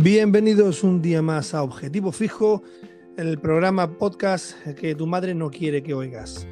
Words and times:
Bienvenidos 0.00 0.84
un 0.84 1.02
día 1.02 1.22
más 1.22 1.54
a 1.54 1.64
Objetivo 1.64 2.12
Fijo, 2.12 2.62
el 3.16 3.36
programa 3.40 3.98
podcast 3.98 4.56
que 4.76 4.94
tu 4.94 5.08
madre 5.08 5.34
no 5.34 5.50
quiere 5.50 5.82
que 5.82 5.92
oigas. 5.92 6.46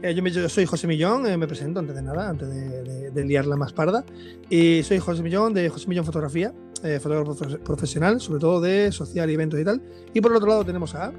Eh, 0.00 0.14
yo, 0.14 0.22
me, 0.22 0.30
soy 0.30 0.64
José 0.64 0.86
Millón, 0.86 1.26
eh, 1.26 1.36
me 1.36 1.48
presento 1.48 1.80
antes 1.80 1.96
de 1.96 2.02
nada, 2.02 2.28
antes 2.28 2.48
de, 2.48 2.84
de, 2.84 3.10
de, 3.10 3.24
liarla 3.24 3.56
más 3.56 3.72
parda. 3.72 4.04
Y 4.48 4.84
soy 4.84 5.00
José 5.00 5.24
Millón 5.24 5.52
de 5.54 5.68
José 5.70 5.88
Millón 5.88 6.04
Fotografía, 6.04 6.54
eh, 6.84 7.00
fotógrafo 7.00 7.34
profesional, 7.64 8.20
sobre 8.20 8.38
todo 8.38 8.60
de 8.60 8.92
social 8.92 9.28
y 9.28 9.34
eventos 9.34 9.58
y 9.58 9.64
tal. 9.64 9.82
Y 10.12 10.20
por 10.20 10.30
el 10.30 10.36
otro 10.36 10.50
lado 10.50 10.64
tenemos 10.64 10.94
a. 10.94 11.12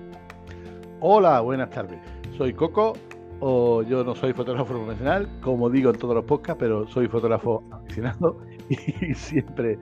Hola, 1.01 1.41
buenas 1.41 1.71
tardes. 1.71 1.99
Soy 2.37 2.53
Coco, 2.53 2.93
o 3.41 3.83
yo 3.83 4.01
no 4.05 4.15
soy 4.15 4.31
fotógrafo 4.31 4.73
profesional, 4.73 5.27
como 5.41 5.69
digo 5.69 5.89
en 5.89 5.97
todos 5.97 6.15
los 6.15 6.23
podcasts, 6.23 6.57
pero 6.57 6.87
soy 6.87 7.09
fotógrafo 7.09 7.65
aficionado 7.69 8.37
y 8.69 9.13
siempre 9.13 9.77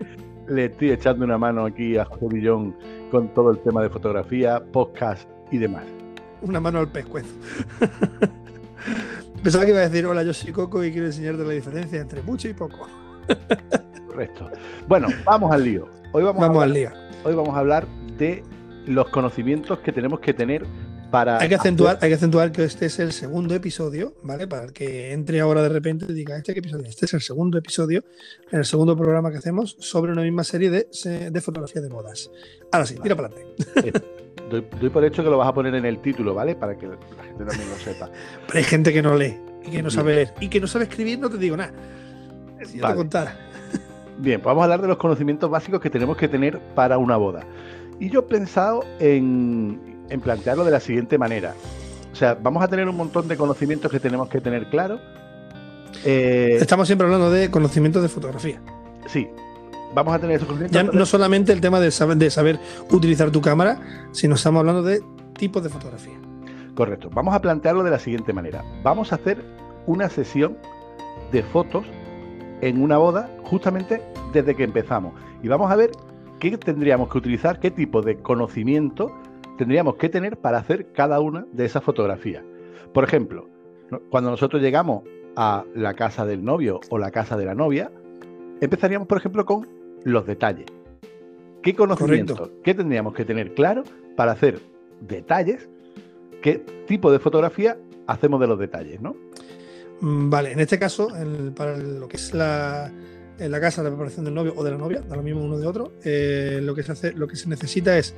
le 0.47 0.65
estoy 0.65 0.91
echando 0.91 1.25
una 1.25 1.38
mano 1.38 1.65
aquí 1.65 1.97
a 1.97 2.05
José 2.05 2.27
Millón 2.27 2.75
con 3.11 3.34
todo 3.34 3.51
el 3.51 3.59
tema 3.59 3.81
de 3.81 3.89
fotografía, 3.89 4.63
podcast 4.71 5.29
y 5.51 5.57
demás. 5.57 5.84
Una 6.41 6.59
mano 6.59 6.79
al 6.79 6.89
pescuezo. 6.89 7.34
Pensaba 9.43 9.65
que 9.65 9.71
iba 9.71 9.79
a 9.79 9.89
decir, 9.89 10.05
hola, 10.05 10.23
yo 10.23 10.34
soy 10.34 10.51
Coco 10.51 10.84
y 10.84 10.91
quiero 10.91 11.07
enseñarte 11.07 11.43
la 11.43 11.53
diferencia 11.53 11.99
entre 11.99 12.21
mucho 12.21 12.48
y 12.48 12.53
poco. 12.53 12.87
Correcto. 14.07 14.49
Bueno, 14.87 15.07
vamos 15.25 15.51
al 15.51 15.63
lío. 15.63 15.87
Hoy 16.11 16.23
vamos, 16.23 16.41
vamos 16.41 16.63
hablar, 16.63 16.67
al 16.67 16.73
lío. 16.73 16.89
Hoy 17.23 17.35
vamos 17.35 17.55
a 17.55 17.59
hablar 17.59 17.87
de 18.17 18.43
los 18.85 19.09
conocimientos 19.09 19.79
que 19.79 19.91
tenemos 19.91 20.20
que 20.20 20.34
tener 20.34 20.65
para... 21.13 21.38
Hay 21.38 21.48
que, 21.48 21.53
acentuar, 21.53 21.99
hay 22.02 22.09
que 22.09 22.16
acentuar 22.16 22.52
que 22.52 22.63
este 22.63 22.88
es 22.88 22.98
el 22.98 23.12
segundo 23.12 23.54
episodio, 23.54 24.16
¿vale? 24.23 24.48
Para 24.48 24.63
el 24.63 24.73
que 24.73 25.13
entre 25.13 25.41
ahora 25.41 25.62
de 25.62 25.70
repente 25.70 26.08
y 26.09 26.13
diga, 26.13 26.35
¿este 26.35 26.54
qué 26.54 26.59
episodio? 26.59 26.88
Este 26.88 27.05
es 27.05 27.13
el 27.13 27.21
segundo 27.21 27.59
episodio, 27.59 28.04
el 28.49 28.66
segundo 28.66 28.98
programa 28.98 29.30
que 29.30 29.38
hacemos 29.38 29.77
sobre 29.80 30.12
una 30.12 30.23
misma 30.23 30.44
serie 30.44 30.71
de, 30.71 30.88
de 31.29 31.41
fotografía 31.41 31.84
de 31.84 31.90
bodas. 31.90 32.32
Ahora 32.71 32.87
sí, 32.87 32.96
tira 32.96 33.15
para 33.15 33.27
adelante. 33.27 33.63
Eh, 33.76 33.93
doy, 34.49 34.65
doy, 34.82 34.90
por 34.90 35.05
hecho 35.05 35.24
que 35.24 35.29
lo 35.29 35.37
vas 35.37 35.49
a 35.49 35.54
poner 35.54 35.76
en 35.76 35.85
el 35.85 36.02
título, 36.02 36.34
¿vale? 36.34 36.55
Para 36.55 36.76
que 36.76 36.87
la 36.87 36.98
gente 36.98 37.46
también 37.46 37.70
lo 37.70 37.76
sepa. 37.76 38.09
Pero 38.48 38.57
hay 38.57 38.65
gente 38.65 38.91
que 38.91 39.04
no 39.04 39.15
lee 39.15 39.37
y 39.68 39.70
que 39.70 39.84
no 39.84 39.91
sabe 39.91 40.15
leer 40.15 40.34
y 40.41 40.49
que 40.49 40.59
no 40.59 40.65
sabe 40.65 40.85
escribir, 40.85 41.20
no 41.20 41.30
te 41.30 41.37
digo 41.37 41.55
nada. 41.55 41.74
Si 42.63 42.77
yo 42.77 42.82
vale. 42.82 42.96
te 42.96 42.98
contara. 42.98 43.37
Bien, 44.18 44.41
pues 44.41 44.49
vamos 44.49 44.62
a 44.62 44.63
hablar 44.63 44.82
de 44.82 44.87
los 44.87 44.98
conocimientos 44.98 45.48
básicos 45.48 45.80
que 45.80 45.91
tenemos 45.91 46.18
que 46.18 46.27
tener 46.27 46.59
para 46.74 46.98
una 46.98 47.18
boda. 47.18 47.46
Y 47.99 48.09
yo 48.09 48.21
he 48.21 48.24
pensado 48.24 48.84
en, 48.99 49.93
en 50.09 50.21
plantearlo 50.21 50.63
de 50.63 50.71
la 50.71 50.79
siguiente 50.79 51.18
manera. 51.18 51.54
O 52.12 52.15
sea, 52.15 52.35
vamos 52.35 52.63
a 52.63 52.68
tener 52.68 52.87
un 52.87 52.96
montón 52.96 53.27
de 53.27 53.37
conocimientos 53.37 53.91
que 53.91 53.99
tenemos 53.99 54.29
que 54.29 54.40
tener 54.40 54.70
claro. 54.70 54.99
Eh, 56.05 56.57
Estamos 56.59 56.87
siempre 56.87 57.05
hablando 57.05 57.32
de 57.32 57.49
conocimientos 57.49 58.01
de 58.01 58.09
fotografía. 58.09 58.59
Sí, 59.07 59.27
vamos 59.93 60.13
a 60.13 60.20
tener 60.20 60.35
esos 60.35 60.48
conocimientos. 60.48 60.93
Ya 60.93 60.98
no 60.98 61.05
solamente 61.05 61.51
el 61.51 61.62
tema 61.62 61.79
de 61.79 61.91
saber, 61.91 62.18
de 62.18 62.29
saber 62.29 62.59
utilizar 62.91 63.31
tu 63.31 63.41
cámara, 63.41 63.79
sino 64.12 64.35
estamos 64.35 64.59
hablando 64.59 64.84
de 64.84 65.01
tipos 65.38 65.63
de 65.63 65.69
fotografía. 65.69 66.13
Correcto. 66.75 67.09
Vamos 67.12 67.35
a 67.35 67.41
plantearlo 67.41 67.84
de 67.84 67.91
la 67.91 68.00
siguiente 68.00 68.34
manera. 68.34 68.63
Vamos 68.84 69.12
a 69.12 69.16
hacer 69.16 69.44
una 69.85 70.09
sesión 70.09 70.57
de 71.31 71.44
fotos 71.44 71.85
en 72.62 72.81
una 72.81 72.97
boda 72.97 73.29
justamente 73.44 74.01
desde 74.31 74.56
que 74.56 74.63
empezamos. 74.63 75.13
Y 75.41 75.47
vamos 75.47 75.72
a 75.72 75.75
ver 75.75 75.91
qué 76.40 76.57
tendríamos 76.57 77.09
que 77.09 77.18
utilizar, 77.18 77.59
qué 77.59 77.72
tipo 77.72 78.01
de 78.01 78.18
conocimiento 78.18 79.12
tendríamos 79.57 79.96
que 79.96 80.09
tener 80.09 80.38
para 80.38 80.59
hacer 80.59 80.91
cada 80.94 81.19
una 81.19 81.46
de 81.51 81.66
esas 81.66 81.84
fotografías. 81.84 82.44
Por 82.94 83.03
ejemplo, 83.03 83.50
cuando 84.09 84.31
nosotros 84.31 84.62
llegamos 84.62 85.03
a 85.35 85.66
la 85.75 85.94
casa 85.94 86.25
del 86.25 86.44
novio 86.44 86.79
o 86.90 86.97
la 86.97 87.12
casa 87.12 87.38
de 87.38 87.46
la 87.46 87.56
novia, 87.56 87.91
empezaríamos, 88.62 89.07
por 89.07 89.18
ejemplo, 89.18 89.46
con 89.46 89.68
los 90.03 90.25
detalles. 90.25 90.66
¿Qué 91.62 91.75
conocimiento, 91.75 92.35
Correcto. 92.35 92.62
qué 92.63 92.74
tendríamos 92.74 93.13
que 93.13 93.25
tener 93.25 93.53
claro 93.53 93.84
para 94.16 94.34
hacer 94.34 94.59
detalles? 95.01 95.70
¿Qué 96.41 96.64
tipo 96.88 97.12
de 97.12 97.20
fotografía 97.20 97.78
hacemos 98.06 98.40
de 98.41 98.47
los 98.47 98.59
detalles, 98.59 99.02
no? 99.02 99.16
Vale, 100.02 100.52
en 100.52 100.59
este 100.59 100.78
caso, 100.78 101.16
el, 101.16 101.53
para 101.53 101.78
lo 101.78 102.09
que 102.09 102.18
es 102.18 102.34
la, 102.34 102.91
en 103.40 103.52
la 103.52 103.62
casa 103.62 103.81
de 103.81 103.90
preparación 103.90 104.25
del 104.25 104.34
novio 104.34 104.53
o 104.58 104.64
de 104.64 104.72
la 104.72 104.78
novia, 104.78 105.02
da 105.02 105.16
lo 105.16 105.24
mismo 105.24 105.41
uno 105.41 105.58
de 105.58 105.66
otro, 105.66 105.94
eh, 106.03 106.59
lo, 106.62 106.75
que 106.75 106.84
se 106.84 106.91
hace, 106.91 107.14
lo 107.14 107.28
que 107.28 107.38
se 107.38 107.47
necesita 107.47 107.97
es 107.97 108.14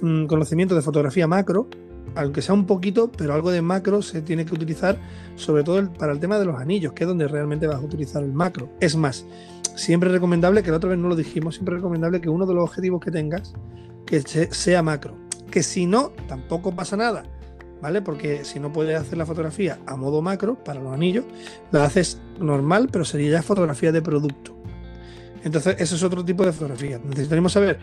conocimiento 0.00 0.74
de 0.74 0.82
fotografía 0.82 1.26
macro, 1.26 1.68
aunque 2.14 2.42
sea 2.42 2.54
un 2.54 2.66
poquito, 2.66 3.10
pero 3.10 3.34
algo 3.34 3.50
de 3.50 3.62
macro 3.62 4.02
se 4.02 4.22
tiene 4.22 4.44
que 4.44 4.54
utilizar, 4.54 4.98
sobre 5.36 5.62
todo 5.62 5.92
para 5.94 6.12
el 6.12 6.20
tema 6.20 6.38
de 6.38 6.44
los 6.44 6.60
anillos, 6.60 6.92
que 6.92 7.04
es 7.04 7.08
donde 7.08 7.28
realmente 7.28 7.66
vas 7.66 7.76
a 7.76 7.80
utilizar 7.80 8.22
el 8.22 8.32
macro. 8.32 8.70
Es 8.80 8.96
más, 8.96 9.24
siempre 9.76 10.08
es 10.08 10.14
recomendable, 10.14 10.62
que 10.62 10.70
la 10.70 10.76
otra 10.76 10.90
vez 10.90 10.98
no 10.98 11.08
lo 11.08 11.16
dijimos, 11.16 11.54
siempre 11.54 11.76
recomendable 11.76 12.20
que 12.20 12.28
uno 12.28 12.46
de 12.46 12.54
los 12.54 12.64
objetivos 12.64 13.00
que 13.00 13.10
tengas, 13.10 13.54
que 14.06 14.20
sea 14.22 14.82
macro. 14.82 15.16
Que 15.50 15.62
si 15.62 15.86
no, 15.86 16.12
tampoco 16.28 16.74
pasa 16.74 16.96
nada, 16.96 17.24
¿vale? 17.80 18.02
Porque 18.02 18.44
si 18.44 18.58
no 18.60 18.72
puedes 18.72 18.98
hacer 18.98 19.18
la 19.18 19.26
fotografía 19.26 19.78
a 19.86 19.96
modo 19.96 20.22
macro 20.22 20.56
para 20.62 20.80
los 20.80 20.92
anillos, 20.92 21.24
la 21.70 21.84
haces 21.84 22.20
normal, 22.40 22.88
pero 22.90 23.04
sería 23.04 23.32
ya 23.32 23.42
fotografía 23.42 23.92
de 23.92 24.02
producto. 24.02 24.56
Entonces, 25.44 25.76
eso 25.78 25.96
es 25.96 26.02
otro 26.02 26.24
tipo 26.24 26.44
de 26.44 26.52
fotografía. 26.52 27.00
Necesitaremos 27.04 27.52
saber 27.52 27.78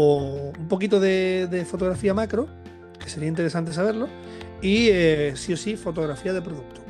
o 0.00 0.52
un 0.56 0.68
poquito 0.68 1.00
de, 1.00 1.66
fotografía 1.68 2.14
macro, 2.14 2.46
que 3.00 3.10
sería 3.10 3.28
interesante 3.28 3.72
saberlo, 3.72 4.06
y 4.62 4.90
eh, 4.90 5.32
sí 5.34 5.52
o 5.52 5.56
sí 5.56 5.76
fotografía 5.76 6.32
de 6.32 6.40
producto. 6.40 6.80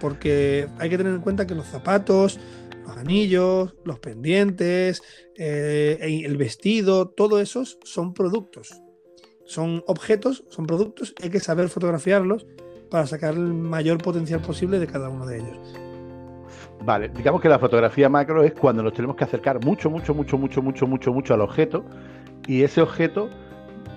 Porque 0.00 0.66
hay 0.78 0.88
que 0.88 0.96
tener 0.96 1.12
en 1.12 1.20
cuenta 1.20 1.46
que 1.46 1.54
los 1.54 1.66
zapatos, 1.66 2.40
los 2.86 2.96
anillos, 2.96 3.74
los 3.84 3.98
pendientes, 3.98 5.02
eh, 5.36 5.98
el 6.00 6.38
vestido, 6.38 7.08
todo 7.08 7.38
esos 7.38 7.78
son 7.84 8.14
productos. 8.14 8.80
Son 9.44 9.84
objetos, 9.86 10.44
son 10.48 10.66
productos, 10.66 11.14
hay 11.22 11.28
que 11.28 11.40
saber 11.40 11.68
fotografiarlos 11.68 12.46
para 12.90 13.06
sacar 13.06 13.34
el 13.34 13.52
mayor 13.52 13.98
potencial 13.98 14.40
posible 14.40 14.78
de 14.78 14.86
cada 14.86 15.10
uno 15.10 15.26
de 15.26 15.36
ellos. 15.36 15.74
Vale, 16.82 17.10
digamos 17.10 17.42
que 17.42 17.48
la 17.50 17.58
fotografía 17.58 18.08
macro 18.08 18.42
es 18.42 18.54
cuando 18.54 18.82
nos 18.82 18.94
tenemos 18.94 19.16
que 19.16 19.24
acercar 19.24 19.62
mucho, 19.62 19.90
mucho, 19.90 20.14
mucho, 20.14 20.38
mucho, 20.38 20.62
mucho, 20.62 20.86
mucho, 20.86 21.12
mucho 21.12 21.34
al 21.34 21.42
objeto 21.42 21.84
y 22.46 22.62
ese 22.62 22.82
objeto 22.82 23.28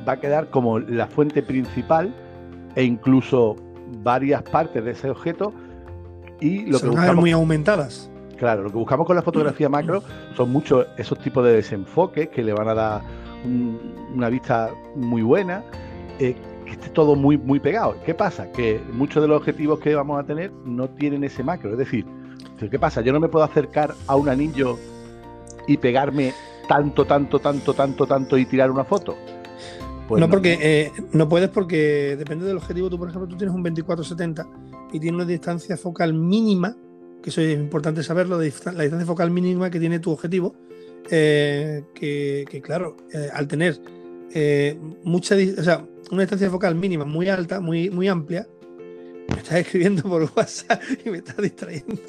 va 0.08 0.14
a 0.14 0.20
quedar 0.20 0.50
como 0.50 0.80
la 0.80 1.08
fuente 1.08 1.44
principal 1.44 2.14
e 2.76 2.84
incluso 2.84 3.56
varias 4.04 4.44
partes 4.44 4.84
de 4.84 4.92
ese 4.92 5.10
objeto 5.10 5.54
y 6.40 6.66
lo 6.66 6.78
Se 6.78 6.84
que 6.84 6.90
van 6.90 6.98
buscamos, 6.98 7.22
muy 7.22 7.32
aumentadas. 7.32 8.10
Claro, 8.38 8.64
lo 8.64 8.70
que 8.70 8.78
buscamos 8.78 9.08
con 9.08 9.16
la 9.16 9.22
fotografía 9.22 9.70
macro 9.70 10.04
son 10.36 10.52
muchos 10.52 10.86
esos 10.98 11.20
tipos 11.20 11.44
de 11.44 11.54
desenfoques 11.54 12.30
que 12.30 12.44
le 12.44 12.54
van 12.54 12.70
a 12.70 12.74
dar 12.74 13.02
un, 13.44 13.96
una 14.14 14.30
vista 14.30 14.70
muy 14.96 15.22
buena, 15.22 15.64
eh, 16.20 16.36
que 16.66 16.72
esté 16.72 16.90
todo 16.90 17.16
muy, 17.16 17.38
muy 17.38 17.60
pegado. 17.60 17.96
¿Qué 18.06 18.14
pasa? 18.14 18.52
Que 18.52 18.82
muchos 18.92 19.22
de 19.22 19.28
los 19.28 19.38
objetivos 19.38 19.80
que 19.80 19.96
vamos 19.96 20.20
a 20.20 20.24
tener 20.24 20.52
no 20.66 20.90
tienen 20.90 21.24
ese 21.24 21.44
macro. 21.44 21.72
Es 21.72 21.78
decir, 21.78 22.06
¿qué 22.60 22.80
pasa? 22.80 23.02
Yo 23.02 23.14
no 23.14 23.20
me 23.20 23.30
puedo 23.30 23.46
acercar 23.46 23.94
a 24.08 24.16
un 24.16 24.30
anillo 24.30 24.78
y 25.68 25.78
pegarme 25.78 26.34
tanto, 26.68 27.06
tanto, 27.06 27.40
tanto, 27.40 27.74
tanto, 27.74 28.06
tanto 28.06 28.38
y 28.38 28.46
tirar 28.46 28.72
una 28.72 28.84
foto. 28.84 29.18
Pues 30.08 30.22
no, 30.22 30.28
no, 30.28 30.32
porque 30.32 30.58
eh, 30.62 30.92
no 31.12 31.28
puedes 31.28 31.50
porque 31.50 32.16
depende 32.18 32.46
del 32.46 32.58
objetivo. 32.58 32.90
Tú, 32.90 32.98
por 32.98 33.10
ejemplo, 33.10 33.28
tú 33.28 33.36
tienes 33.36 33.54
un 33.54 33.64
24-70 33.64 34.48
y 34.94 35.00
tienes 35.00 35.16
una 35.16 35.26
distancia 35.26 35.76
focal 35.76 36.14
mínima, 36.14 36.76
que 37.22 37.30
eso 37.30 37.42
es 37.42 37.58
importante 37.58 38.04
saberlo, 38.04 38.38
la 38.38 38.44
distancia 38.44 39.06
focal 39.06 39.32
mínima 39.32 39.70
que 39.70 39.80
tiene 39.80 40.00
tu 40.00 40.12
objetivo, 40.12 40.56
eh, 41.10 41.84
que, 41.94 42.46
que, 42.50 42.62
claro, 42.62 42.98
eh, 43.14 43.30
al 43.34 43.48
tener 43.48 43.80
eh, 44.34 44.78
mucha, 45.04 45.36
o 45.36 45.64
sea, 45.64 45.86
una 46.12 46.22
distancia 46.22 46.50
focal 46.50 46.76
mínima 46.76 47.06
muy 47.06 47.30
alta, 47.30 47.60
muy, 47.60 47.90
muy 47.90 48.08
amplia, 48.08 48.48
me 49.30 49.38
estás 49.38 49.60
escribiendo 49.60 50.04
por 50.04 50.24
WhatsApp 50.36 50.82
y 51.06 51.10
me 51.10 51.18
estás 51.18 51.38
distrayendo. 51.38 52.02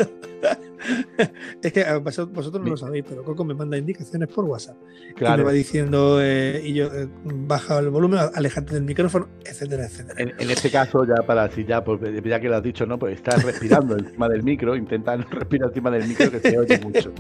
es 1.63 1.73
que 1.73 1.85
vosotros 1.99 2.63
no 2.63 2.71
lo 2.71 2.77
sabéis, 2.77 3.05
pero 3.09 3.25
Coco 3.25 3.45
me 3.45 3.55
manda 3.55 3.77
indicaciones 3.77 4.29
por 4.29 4.45
WhatsApp. 4.45 4.77
Claro. 5.17 5.35
Y 5.35 5.39
me 5.39 5.45
va 5.45 5.53
diciendo, 5.53 6.19
eh, 6.21 6.63
y 6.65 6.75
yo 6.75 6.87
eh, 6.87 7.09
baja 7.25 7.79
el 7.79 7.91
volumen, 7.91 8.21
alejate 8.35 8.75
del 8.75 8.85
micrófono, 8.85 9.29
etcétera, 9.45 9.87
etcétera. 9.87 10.15
En, 10.21 10.33
en, 10.39 10.51
este 10.51 10.71
caso, 10.71 11.05
ya 11.05 11.23
para 11.27 11.51
si 11.51 11.65
ya, 11.65 11.83
pues, 11.83 12.01
ya 12.25 12.41
que 12.41 12.49
lo 12.49 12.57
has 12.57 12.63
dicho, 12.63 12.87
¿no? 12.87 12.99
Pues 12.99 13.17
estás 13.17 13.43
respirando 13.45 13.97
encima 13.99 14.29
del 14.29 14.43
micro, 14.43 14.77
intenta 14.77 15.17
no 15.17 15.25
respirar 15.31 15.69
encima 15.69 15.91
del 15.91 16.07
micro 16.07 16.31
que 16.31 16.41
se 16.41 16.59
oye 16.59 16.79
mucho. 16.79 17.13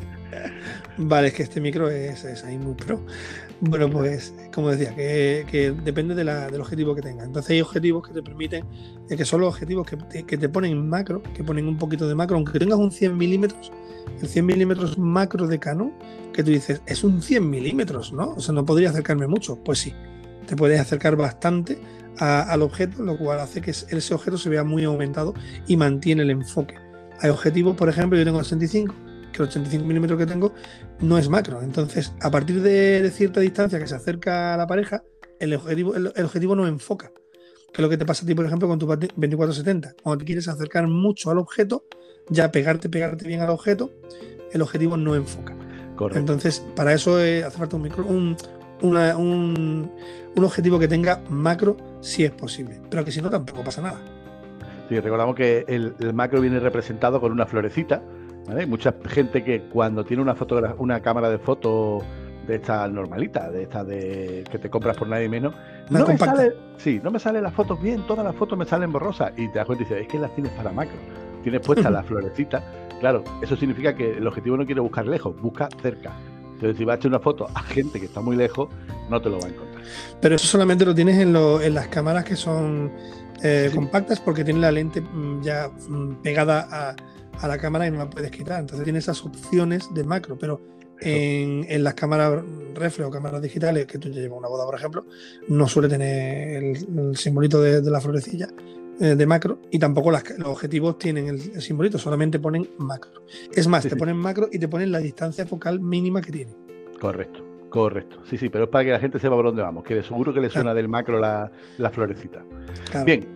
Vale, 0.98 1.28
es 1.28 1.34
que 1.34 1.42
este 1.44 1.60
micro 1.60 1.88
es, 1.88 2.24
es 2.24 2.44
ahí 2.44 2.58
muy 2.58 2.74
pro. 2.74 3.04
Bueno, 3.60 3.90
pues 3.90 4.32
como 4.52 4.70
decía, 4.70 4.94
que, 4.94 5.46
que 5.50 5.72
depende 5.72 6.14
de 6.14 6.24
la, 6.24 6.48
del 6.48 6.60
objetivo 6.60 6.94
que 6.94 7.02
tengas. 7.02 7.26
Entonces 7.26 7.50
hay 7.50 7.60
objetivos 7.60 8.06
que 8.06 8.14
te 8.14 8.22
permiten, 8.22 8.64
que 9.08 9.24
son 9.24 9.40
los 9.40 9.48
objetivos 9.48 9.86
que 9.86 9.96
te, 9.96 10.22
que 10.24 10.36
te 10.36 10.48
ponen 10.48 10.72
en 10.72 10.88
macro, 10.88 11.22
que 11.34 11.42
ponen 11.42 11.66
un 11.66 11.78
poquito 11.78 12.08
de 12.08 12.14
macro, 12.14 12.36
aunque 12.36 12.58
tengas 12.58 12.78
un 12.78 12.90
100 12.90 13.07
milímetros, 13.14 13.72
el 14.20 14.28
100 14.28 14.46
milímetros 14.46 14.98
macro 14.98 15.46
de 15.46 15.58
Canon, 15.58 15.92
que 16.32 16.42
tú 16.42 16.50
dices, 16.50 16.82
es 16.86 17.04
un 17.04 17.22
100 17.22 17.48
milímetros, 17.48 18.12
¿no? 18.12 18.34
O 18.34 18.40
sea, 18.40 18.54
no 18.54 18.64
podría 18.64 18.90
acercarme 18.90 19.26
mucho. 19.26 19.56
Pues 19.62 19.78
sí, 19.78 19.94
te 20.46 20.56
puedes 20.56 20.80
acercar 20.80 21.16
bastante 21.16 21.78
al 22.18 22.62
objeto, 22.62 23.02
lo 23.02 23.16
cual 23.16 23.40
hace 23.40 23.60
que 23.60 23.70
ese 23.70 24.14
objeto 24.14 24.38
se 24.38 24.48
vea 24.48 24.64
muy 24.64 24.84
aumentado 24.84 25.34
y 25.66 25.76
mantiene 25.76 26.22
el 26.22 26.30
enfoque. 26.30 26.74
Hay 27.20 27.30
objetivos, 27.30 27.76
por 27.76 27.88
ejemplo, 27.88 28.18
yo 28.18 28.24
tengo 28.24 28.38
el 28.38 28.44
65, 28.44 28.94
que 29.32 29.42
el 29.42 29.48
85 29.48 29.84
milímetros 29.84 30.18
que 30.18 30.26
tengo 30.26 30.52
no 31.00 31.18
es 31.18 31.28
macro. 31.28 31.62
Entonces, 31.62 32.12
a 32.20 32.30
partir 32.30 32.62
de, 32.62 33.10
cierta 33.14 33.40
distancia 33.40 33.78
que 33.78 33.86
se 33.86 33.94
acerca 33.94 34.54
a 34.54 34.56
la 34.56 34.66
pareja, 34.66 35.02
el 35.38 35.54
objetivo, 35.54 35.94
el, 35.94 36.06
objetivo 36.06 36.56
no 36.56 36.66
enfoca. 36.66 37.12
Que 37.72 37.74
es 37.74 37.80
lo 37.80 37.88
que 37.88 37.98
te 37.98 38.06
pasa 38.06 38.24
a 38.24 38.26
ti, 38.26 38.34
por 38.34 38.46
ejemplo, 38.46 38.66
con 38.66 38.78
tu 38.78 38.86
2470. 38.86 39.94
Cuando 40.02 40.18
te 40.18 40.24
quieres 40.24 40.48
acercar 40.48 40.86
mucho 40.88 41.30
al 41.30 41.38
objeto, 41.38 41.84
ya 42.30 42.50
pegarte, 42.50 42.88
pegarte 42.88 43.26
bien 43.26 43.40
al 43.40 43.50
objeto, 43.50 43.90
el 44.52 44.62
objetivo 44.62 44.96
no 44.96 45.14
enfoca. 45.14 45.54
Correcto. 45.96 46.18
Entonces, 46.18 46.64
para 46.76 46.92
eso 46.92 47.16
hace 47.16 47.50
falta 47.50 47.76
un, 47.76 47.82
micro, 47.82 48.04
un, 48.04 48.36
un, 48.82 49.90
objetivo 50.36 50.78
que 50.78 50.88
tenga 50.88 51.20
macro 51.28 51.76
si 52.00 52.24
es 52.24 52.30
posible, 52.30 52.80
pero 52.88 53.04
que 53.04 53.10
si 53.10 53.20
no 53.20 53.30
tampoco 53.30 53.64
pasa 53.64 53.82
nada. 53.82 54.00
Sí, 54.88 54.98
recordamos 55.00 55.34
que 55.34 55.64
el, 55.68 55.94
macro 56.14 56.40
viene 56.40 56.60
representado 56.60 57.20
con 57.20 57.32
una 57.32 57.46
florecita. 57.46 58.02
Hay 58.48 58.66
mucha 58.66 58.94
gente 59.06 59.44
que 59.44 59.62
cuando 59.64 60.04
tiene 60.04 60.22
una, 60.22 60.36
una 60.78 61.00
cámara 61.00 61.28
de 61.28 61.38
foto 61.38 62.02
de 62.46 62.56
esta 62.56 62.88
normalita, 62.88 63.50
de 63.50 63.64
esta 63.64 63.84
de 63.84 64.44
que 64.50 64.58
te 64.58 64.70
compras 64.70 64.96
por 64.96 65.06
nadie 65.06 65.28
menos, 65.28 65.54
no 65.90 66.06
me 66.06 66.16
sale, 66.16 66.54
sí, 66.78 66.98
no 67.04 67.10
me 67.10 67.18
salen 67.18 67.42
las 67.42 67.52
fotos 67.52 67.80
bien, 67.82 68.06
todas 68.06 68.24
las 68.24 68.34
fotos 68.34 68.58
me 68.58 68.64
salen 68.64 68.90
borrosas 68.90 69.32
y 69.36 69.48
te 69.48 69.58
das 69.58 69.66
cuenta 69.66 69.82
y 69.82 69.86
dices, 69.86 70.02
es 70.02 70.08
que 70.08 70.18
las 70.18 70.34
tienes 70.34 70.50
para 70.52 70.72
macro, 70.72 70.96
tienes 71.50 71.66
puesta 71.66 71.90
la 71.90 72.02
florecita, 72.04 72.62
claro, 73.00 73.24
eso 73.42 73.56
significa 73.56 73.94
que 73.94 74.18
el 74.18 74.26
objetivo 74.26 74.56
no 74.56 74.66
quiere 74.66 74.80
buscar 74.80 75.06
lejos, 75.06 75.40
busca 75.40 75.68
cerca. 75.82 76.12
Entonces, 76.54 76.76
si 76.76 76.84
vas 76.84 76.94
a 76.94 76.98
echar 76.98 77.10
una 77.10 77.20
foto 77.20 77.46
a 77.54 77.62
gente 77.62 78.00
que 78.00 78.06
está 78.06 78.20
muy 78.20 78.36
lejos, 78.36 78.68
no 79.08 79.22
te 79.22 79.30
lo 79.30 79.38
va 79.38 79.46
a 79.46 79.48
encontrar. 79.48 79.84
Pero 80.20 80.34
eso 80.34 80.46
solamente 80.46 80.84
lo 80.84 80.94
tienes 80.94 81.16
en, 81.18 81.32
las 81.32 81.88
cámaras 81.88 82.24
que 82.24 82.34
son 82.34 82.90
eh, 83.42 83.70
compactas 83.72 84.18
porque 84.20 84.42
tienen 84.42 84.62
la 84.62 84.72
lente 84.72 85.00
mm, 85.00 85.42
ya 85.42 85.68
mm, 85.68 86.22
pegada 86.22 86.96
a, 87.40 87.46
la 87.46 87.58
cámara 87.58 87.86
y 87.86 87.92
no 87.92 87.98
la 87.98 88.10
puedes 88.10 88.32
quitar. 88.32 88.58
Entonces 88.60 88.82
tiene 88.82 88.98
esas 88.98 89.24
opciones 89.24 89.94
de 89.94 90.02
macro, 90.02 90.36
pero 90.36 90.60
en, 91.00 91.84
las 91.84 91.94
cámaras 91.94 92.42
reflex 92.74 93.08
o 93.08 93.10
cámaras 93.10 93.40
digitales, 93.40 93.86
que 93.86 93.98
tú 93.98 94.08
llevas 94.08 94.36
una 94.36 94.48
boda, 94.48 94.64
por 94.64 94.74
ejemplo, 94.74 95.06
no 95.46 95.68
suele 95.68 95.88
tener 95.88 96.64
el, 96.64 97.16
simbolito 97.16 97.62
de, 97.62 97.88
la 97.88 98.00
florecilla 98.00 98.48
de 98.98 99.26
macro 99.26 99.60
y 99.70 99.78
tampoco 99.78 100.10
los 100.10 100.22
objetivos 100.44 100.98
tienen 100.98 101.28
el, 101.28 101.62
simbolito, 101.62 101.98
solamente 101.98 102.38
ponen 102.38 102.68
macro. 102.78 103.22
Es 103.52 103.68
más, 103.68 103.86
te 103.86 103.96
ponen 103.96 104.16
macro 104.16 104.48
y 104.50 104.58
te 104.58 104.68
ponen 104.68 104.90
la 104.90 104.98
distancia 104.98 105.46
focal 105.46 105.80
mínima 105.80 106.20
que 106.20 106.32
tiene. 106.32 106.52
Correcto, 107.00 107.44
correcto. 107.68 108.18
Sí, 108.28 108.36
sí, 108.36 108.48
pero 108.48 108.64
es 108.64 108.70
para 108.70 108.84
que 108.84 108.90
la 108.90 109.00
gente 109.00 109.18
sepa 109.18 109.36
por 109.36 109.44
dónde 109.44 109.62
vamos, 109.62 109.84
que 109.84 109.94
de 109.94 110.02
seguro 110.02 110.34
que 110.34 110.40
le 110.40 110.50
suena 110.50 110.74
del 110.74 110.88
macro 110.88 111.18
la, 111.20 111.50
florecita. 111.92 112.44
Bien, 113.04 113.26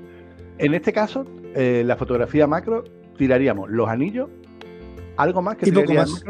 en 0.58 0.74
este 0.74 0.92
caso, 0.92 1.24
eh, 1.54 1.82
la 1.86 1.96
fotografía 1.96 2.46
macro, 2.46 2.82
tiraríamos 3.16 3.70
los 3.70 3.88
anillos, 3.88 4.28
algo 5.16 5.42
más 5.42 5.56
que 5.56 5.68
y 5.68 5.72
poco 5.72 5.94
más. 5.94 6.24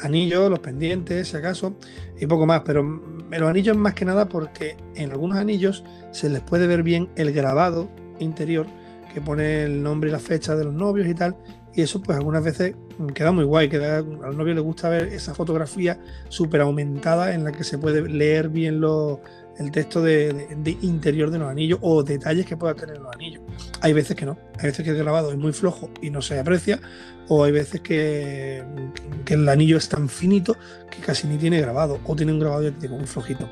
Anillos, 0.00 0.50
los 0.50 0.58
pendientes, 0.58 1.28
si 1.28 1.36
acaso, 1.36 1.76
y 2.18 2.26
poco 2.26 2.46
más. 2.46 2.62
Pero 2.64 2.82
los 3.30 3.48
anillos 3.48 3.76
más 3.76 3.94
que 3.94 4.04
nada 4.04 4.28
porque 4.28 4.76
en 4.96 5.12
algunos 5.12 5.38
anillos 5.38 5.84
se 6.10 6.28
les 6.28 6.40
puede 6.40 6.66
ver 6.66 6.82
bien 6.82 7.08
el 7.14 7.32
grabado 7.32 7.88
interior 8.18 8.66
que 9.12 9.20
pone 9.20 9.62
el 9.64 9.82
nombre 9.82 10.10
y 10.10 10.12
la 10.12 10.18
fecha 10.18 10.56
de 10.56 10.64
los 10.64 10.74
novios 10.74 11.06
y 11.06 11.14
tal. 11.14 11.36
Y 11.76 11.82
eso 11.82 12.00
pues 12.00 12.16
algunas 12.16 12.44
veces 12.44 12.74
queda 13.14 13.32
muy 13.32 13.44
guay, 13.44 13.68
queda, 13.68 13.98
al 13.98 14.36
novio 14.36 14.54
le 14.54 14.60
gusta 14.60 14.88
ver 14.88 15.08
esa 15.08 15.34
fotografía 15.34 15.98
súper 16.28 16.60
aumentada 16.60 17.34
en 17.34 17.42
la 17.44 17.52
que 17.52 17.64
se 17.64 17.78
puede 17.78 18.08
leer 18.08 18.48
bien 18.48 18.80
el 19.58 19.70
texto 19.72 20.00
de, 20.00 20.46
interior 20.82 21.30
de 21.30 21.38
los 21.38 21.48
anillos 21.48 21.80
o 21.82 22.04
detalles 22.04 22.46
que 22.46 22.56
pueda 22.56 22.74
tener 22.74 22.98
los 22.98 23.12
anillos. 23.12 23.42
Hay 23.80 23.92
veces 23.92 24.16
que 24.16 24.24
no, 24.24 24.38
hay 24.58 24.66
veces 24.66 24.84
que 24.84 24.90
el 24.90 24.98
grabado 24.98 25.32
es 25.32 25.38
muy 25.38 25.52
flojo 25.52 25.90
y 26.00 26.10
no 26.10 26.22
se 26.22 26.38
aprecia, 26.38 26.80
o 27.28 27.42
hay 27.42 27.52
veces 27.52 27.80
que, 27.80 28.62
que 29.24 29.34
el 29.34 29.48
anillo 29.48 29.76
es 29.76 29.88
tan 29.88 30.08
finito 30.08 30.56
que 30.90 31.02
casi 31.02 31.26
ni 31.26 31.38
tiene 31.38 31.60
grabado, 31.60 31.98
o 32.04 32.14
tiene 32.14 32.32
un 32.32 32.38
grabado 32.38 32.70
muy 32.88 33.06
flojito. 33.06 33.48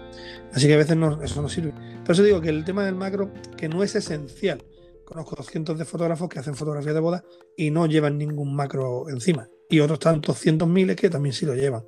Así 0.53 0.67
que 0.69 0.75
a 0.75 0.77
veces 0.77 0.97
eso 1.23 1.43
no 1.43 1.49
sirve. 1.49 1.73
Por 2.05 2.13
eso 2.13 2.23
digo 2.23 2.41
que 2.41 2.51
el 2.51 2.65
tema 2.65 2.85
del 2.85 2.95
macro, 2.95 3.31
que 3.57 3.69
no 3.69 3.83
es 3.83 3.95
esencial. 3.97 4.63
Conozco 5.13 5.43
cientos 5.43 5.79
de 5.79 5.85
fotógrafos 5.85 6.27
que 6.27 6.39
hacen 6.39 6.55
fotografías 6.55 6.95
de 6.95 7.01
boda 7.01 7.23
y 7.55 7.71
no 7.71 7.85
llevan 7.85 8.17
ningún 8.17 8.57
macro 8.57 9.11
encima. 9.11 9.47
Y 9.69 9.81
otros 9.81 9.99
tantos 9.99 10.39
cientos 10.39 10.67
miles 10.67 10.97
que 10.97 11.11
también 11.11 11.35
sí 11.35 11.45
lo 11.45 11.55
llevan. 11.55 11.85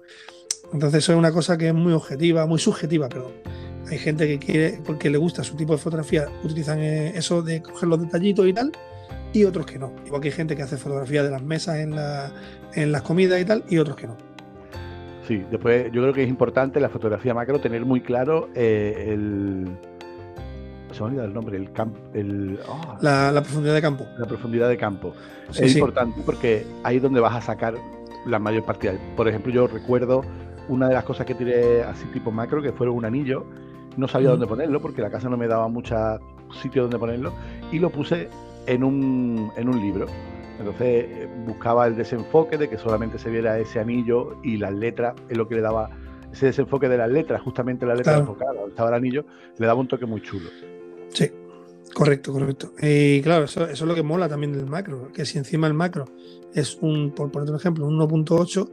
Entonces 0.75 0.99
eso 0.99 1.13
es 1.13 1.19
una 1.19 1.33
cosa 1.33 1.57
que 1.57 1.69
es 1.69 1.75
muy 1.75 1.95
objetiva, 1.95 2.45
muy 2.45 2.59
subjetiva, 2.59 3.09
perdón. 3.09 3.33
Hay 3.91 3.97
gente 3.97 4.27
que 4.27 4.39
quiere, 4.39 4.79
porque 4.85 5.09
le 5.09 5.17
gusta 5.17 5.43
su 5.43 5.57
tipo 5.57 5.73
de 5.73 5.79
fotografía, 5.79 6.29
utilizan 6.43 6.81
eh, 6.81 7.17
eso 7.17 7.41
de 7.41 7.63
coger 7.63 7.89
los 7.89 8.03
detallitos 8.03 8.47
y 8.47 8.53
tal, 8.53 8.73
y 9.33 9.45
otros 9.45 9.65
que 9.65 9.79
no. 9.79 9.95
Igual 10.05 10.21
que 10.21 10.29
hay 10.29 10.35
gente 10.35 10.55
que 10.55 10.63
hace 10.63 10.77
fotografía 10.77 11.23
de 11.23 11.31
las 11.31 11.43
mesas 11.43 11.79
en, 11.79 11.95
la, 11.95 12.31
en 12.75 12.93
las 12.93 13.01
comidas 13.01 13.41
y 13.41 13.47
tal, 13.47 13.65
y 13.71 13.79
otros 13.79 13.97
que 13.97 14.07
no. 14.07 14.19
Sí, 15.27 15.43
después 15.51 15.87
yo 15.93 16.03
creo 16.03 16.13
que 16.13 16.25
es 16.25 16.29
importante 16.29 16.79
la 16.81 16.91
fotografía 16.91 17.33
macro 17.33 17.59
tener 17.59 17.87
muy 17.87 18.03
claro 18.03 18.51
eh, 18.55 19.07
el. 19.09 19.67
Se 20.95 21.01
me 21.01 21.07
olvidado 21.07 21.27
el 21.27 21.35
nombre, 21.35 21.57
el 21.57 21.73
campo. 21.73 21.99
El, 22.15 22.61
ah. 22.69 23.33
la, 23.33 23.43
profundidad 23.43 23.75
de 23.75 23.83
campo. 23.83 24.07
La 24.17 24.27
profundidad 24.27 24.69
de 24.69 24.77
campo. 24.77 25.13
es 25.53 25.75
importante 25.75 26.23
porque 26.25 26.65
ahí 26.85 26.97
es 26.97 27.03
donde 27.03 27.19
vas 27.19 27.35
a 27.35 27.41
sacar 27.41 27.75
la 28.27 28.39
mayor 28.39 28.65
partida. 28.65 28.95
Por 29.17 29.27
ejemplo, 29.27 29.53
yo 29.53 29.67
recuerdo 29.67 30.23
una 30.69 30.87
de 30.87 30.95
las 30.95 31.03
cosas 31.03 31.27
que 31.27 31.35
tiré 31.35 31.83
así 31.83 32.07
tipo 32.13 32.31
macro, 32.31 32.63
que 32.63 32.73
fue 32.73 32.89
un 32.89 33.05
anillo. 33.05 33.45
No 33.97 34.07
sabía 34.07 34.31
dónde 34.31 34.47
ponerlo 34.47 34.81
porque 34.81 35.03
la 35.03 35.11
casa 35.11 35.29
no 35.29 35.37
me 35.37 35.49
daba 35.49 35.67
mucho 35.67 35.97
sitio 36.63 36.83
donde 36.83 36.99
ponerlo. 36.99 37.33
Y 37.73 37.81
lo 37.81 37.91
puse 37.91 38.29
en 38.67 38.85
un, 38.85 39.51
en 39.57 39.69
un 39.69 39.81
libro. 39.81 40.07
Entonces 40.61 41.07
eh, 41.09 41.29
buscaba 41.45 41.89
el 41.89 41.97
desenfoque 41.97 42.57
de 42.57 42.69
que 42.69 42.79
solamente 42.79 43.19
se 43.19 43.31
viera 43.31 43.59
ese 43.59 43.81
anillo 43.81 44.37
y 44.45 44.59
las 44.59 44.73
letras 44.73 45.15
es 45.29 45.37
lo 45.37 45.49
que 45.49 45.57
le 45.57 45.61
daba 45.61 45.91
ese 46.33 46.47
desenfoque 46.47 46.89
de 46.89 46.99
las 46.99 47.11
letras, 47.11 47.43
justamente 47.43 47.87
la 47.87 47.95
letra 47.95 48.19
enfocada, 48.19 48.53
donde 48.53 48.71
estaba 48.71 48.91
el 48.91 48.95
anillo, 48.97 49.25
le 49.57 49.67
daba 49.67 49.81
un 49.81 49.89
toque 49.89 50.07
muy 50.07 50.21
chulo. 50.21 50.51
Sí, 51.15 51.31
correcto, 51.95 52.33
correcto. 52.33 52.73
Y 52.83 53.23
claro, 53.23 53.45
eso, 53.45 53.67
es 53.67 53.81
lo 53.81 53.95
que 53.95 54.03
mola 54.03 54.29
también 54.29 54.53
del 54.53 54.67
macro, 54.67 55.11
que 55.13 55.25
si 55.25 55.39
encima 55.39 55.67
el 55.67 55.75
macro 55.75 56.05
es 56.53 56.77
un, 56.83 57.13
por 57.13 57.31
poner 57.31 57.51
un 57.51 57.57
ejemplo, 57.57 57.87
un 57.87 57.99
1.8, 57.99 58.71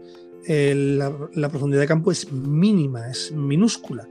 eh, 0.48 0.74
la, 0.76 1.50
profundidad 1.50 1.82
de 1.82 1.88
campo 1.88 2.12
es 2.12 2.32
mínima, 2.32 3.10
es 3.10 3.32
minúscula. 3.32 4.08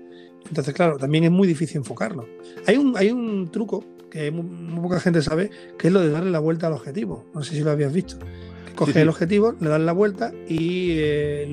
Entonces, 0.48 0.72
claro, 0.74 0.96
también 0.96 1.24
es 1.24 1.30
muy 1.30 1.46
difícil 1.46 1.78
enfocarlo. 1.78 2.26
Hay 2.66 2.76
un, 2.76 2.96
hay 2.96 3.10
un 3.10 3.50
truco 3.50 3.84
que 4.10 4.30
muy, 4.30 4.80
poca 4.80 5.00
gente 5.00 5.22
sabe, 5.22 5.50
que 5.78 5.88
es 5.88 5.92
lo 5.92 6.00
de 6.00 6.10
darle 6.10 6.30
la 6.30 6.38
vuelta 6.38 6.68
al 6.68 6.72
objetivo. 6.72 7.26
No 7.34 7.42
sé 7.42 7.54
si 7.54 7.60
lo 7.60 7.70
habías 7.70 7.92
visto. 7.92 8.18
Que 8.66 8.74
coges 8.74 8.96
el 8.96 9.08
objetivo, 9.08 9.54
le 9.60 9.68
das 9.68 9.80
la 9.80 9.92
vuelta 9.92 10.32
y 10.48 10.92
eh, 10.98 11.46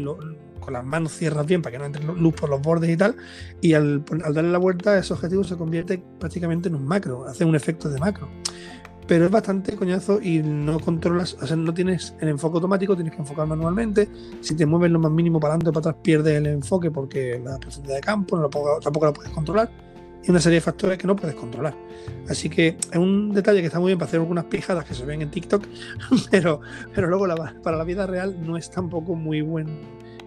con 0.68 0.74
las 0.74 0.84
manos 0.84 1.14
cierras 1.14 1.46
bien 1.46 1.62
para 1.62 1.72
que 1.72 1.80
no 1.80 1.86
entre 1.86 2.03
luz 2.03 2.34
por 2.34 2.50
los 2.50 2.62
bordes 2.62 2.89
y 2.89 2.98
tal. 2.98 3.15
Y 3.62 3.72
al, 3.72 4.03
darle 4.03 4.51
la 4.51 4.58
vuelta, 4.58 4.98
ese 4.98 5.13
objetivo 5.13 5.46
se 5.46 5.56
convierte 5.56 6.03
prácticamente 6.20 6.68
en 6.68 6.75
un 6.75 6.86
macro, 6.86 7.25
hace 7.25 7.46
un 7.46 7.56
efecto 7.56 7.88
de 7.88 7.98
macro. 7.98 8.27
Pero 9.08 9.24
es 9.24 9.32
bastante 9.32 9.77
coñazo 9.77 10.20
y 10.22 10.39
no 10.39 10.82
controlas, 10.82 11.38
o 11.41 11.48
sea, 11.48 11.56
no 11.56 11.74
tienes 11.74 12.13
el 12.20 12.27
enfoque 12.27 12.56
automático, 12.56 12.96
tienes 12.96 13.13
que 13.13 13.22
enfocar 13.22 13.48
manualmente. 13.48 14.10
Si 14.41 14.56
te 14.56 14.65
mueves 14.65 14.91
lo 14.91 15.00
más 15.00 15.10
mínimo 15.10 15.39
para 15.39 15.53
adelante 15.53 15.70
o 15.70 15.74
para 15.74 15.91
atrás, 15.91 16.03
pierdes 16.03 16.36
el 16.36 16.48
enfoque 16.48 16.91
porque 16.91 17.41
la 17.41 17.58
profundidad 17.58 17.96
de 17.96 18.01
campo 18.01 18.38
no 18.38 18.50
tampoco 18.82 19.06
la 19.06 19.13
puedes 19.13 19.32
controlar 19.32 19.72
y 20.22 20.32
una 20.32 20.41
serie 20.41 20.56
de 20.56 20.62
factores 20.62 20.98
que 20.98 21.08
no 21.08 21.15
puedes 21.15 21.36
controlar. 21.36 21.74
Así 22.27 22.50
que 22.50 22.77
es 22.91 22.98
un 22.98 23.32
detalle 23.32 23.62
que 23.62 23.68
está 23.68 23.80
muy 23.80 23.91
bien 23.91 24.00
para 24.00 24.10
hacer 24.10 24.20
algunas 24.20 24.44
pijadas 24.44 24.84
que 24.84 24.94
se 24.94 25.06
ven 25.06 25.22
en 25.22 25.32
TikTok, 25.32 25.63
pero, 26.32 26.60
pero 26.94 27.08
luego 27.08 27.25
para 27.63 27.77
la 27.77 27.86
vida 27.86 28.06
real 28.06 28.36
no 28.46 28.58
es 28.58 28.70
tampoco 28.70 29.15
muy, 29.15 29.39
buen, 29.39 29.68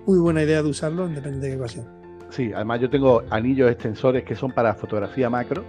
muy 0.07 0.19
buena 0.19 0.42
idea 0.42 0.62
de 0.62 0.69
usarlo, 0.69 1.09
depende 1.09 1.49
de 1.49 1.54
qué 1.54 1.57
ocasión. 1.59 1.87
Sí, 2.30 2.52
además 2.54 2.80
yo 2.80 2.90
tengo 2.90 3.23
anillos 3.30 3.71
extensores 3.71 4.25
que 4.25 4.35
son 4.35 4.52
para 4.52 4.75
fotografía 4.75 5.28
macro 5.28 5.64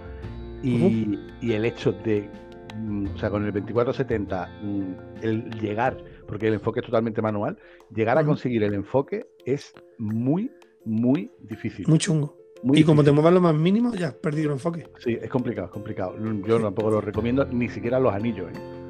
y, 0.62 1.18
el 1.42 1.64
hecho 1.64 1.92
de, 1.92 2.30
mm, 2.76 3.06
o 3.14 3.18
sea, 3.18 3.30
con 3.30 3.44
el 3.44 3.52
2470, 3.52 4.48
mm, 4.62 5.22
el 5.22 5.50
llegar, 5.60 5.96
porque 6.28 6.48
el 6.48 6.54
enfoque 6.54 6.80
es 6.80 6.86
totalmente 6.86 7.20
manual, 7.20 7.58
llegar 7.94 8.16
a 8.18 8.24
conseguir 8.24 8.62
el 8.62 8.74
enfoque 8.74 9.26
es 9.44 9.72
muy, 9.98 10.52
muy 10.84 11.32
difícil. 11.40 11.86
Muy 11.88 11.98
chungo 11.98 12.42
y 12.72 12.84
como 12.84 13.02
te 13.02 13.12
muevas 13.12 13.32
lo 13.32 13.40
más 13.40 13.54
mínimo, 13.54 13.92
ya 13.94 14.08
has 14.08 14.14
perdido 14.14 14.48
el 14.48 14.52
enfoque. 14.52 14.88
Sí, 14.98 15.18
es 15.20 15.28
complicado, 15.28 15.66
es 15.66 15.72
complicado. 15.72 16.14
Yo 16.46 16.60
tampoco 16.60 16.90
lo 16.90 17.00
recomiendo, 17.00 17.44
ni 17.46 17.68
siquiera 17.68 17.98
los 17.98 18.14
anillos. 18.14 18.50
¿eh? 18.52 18.81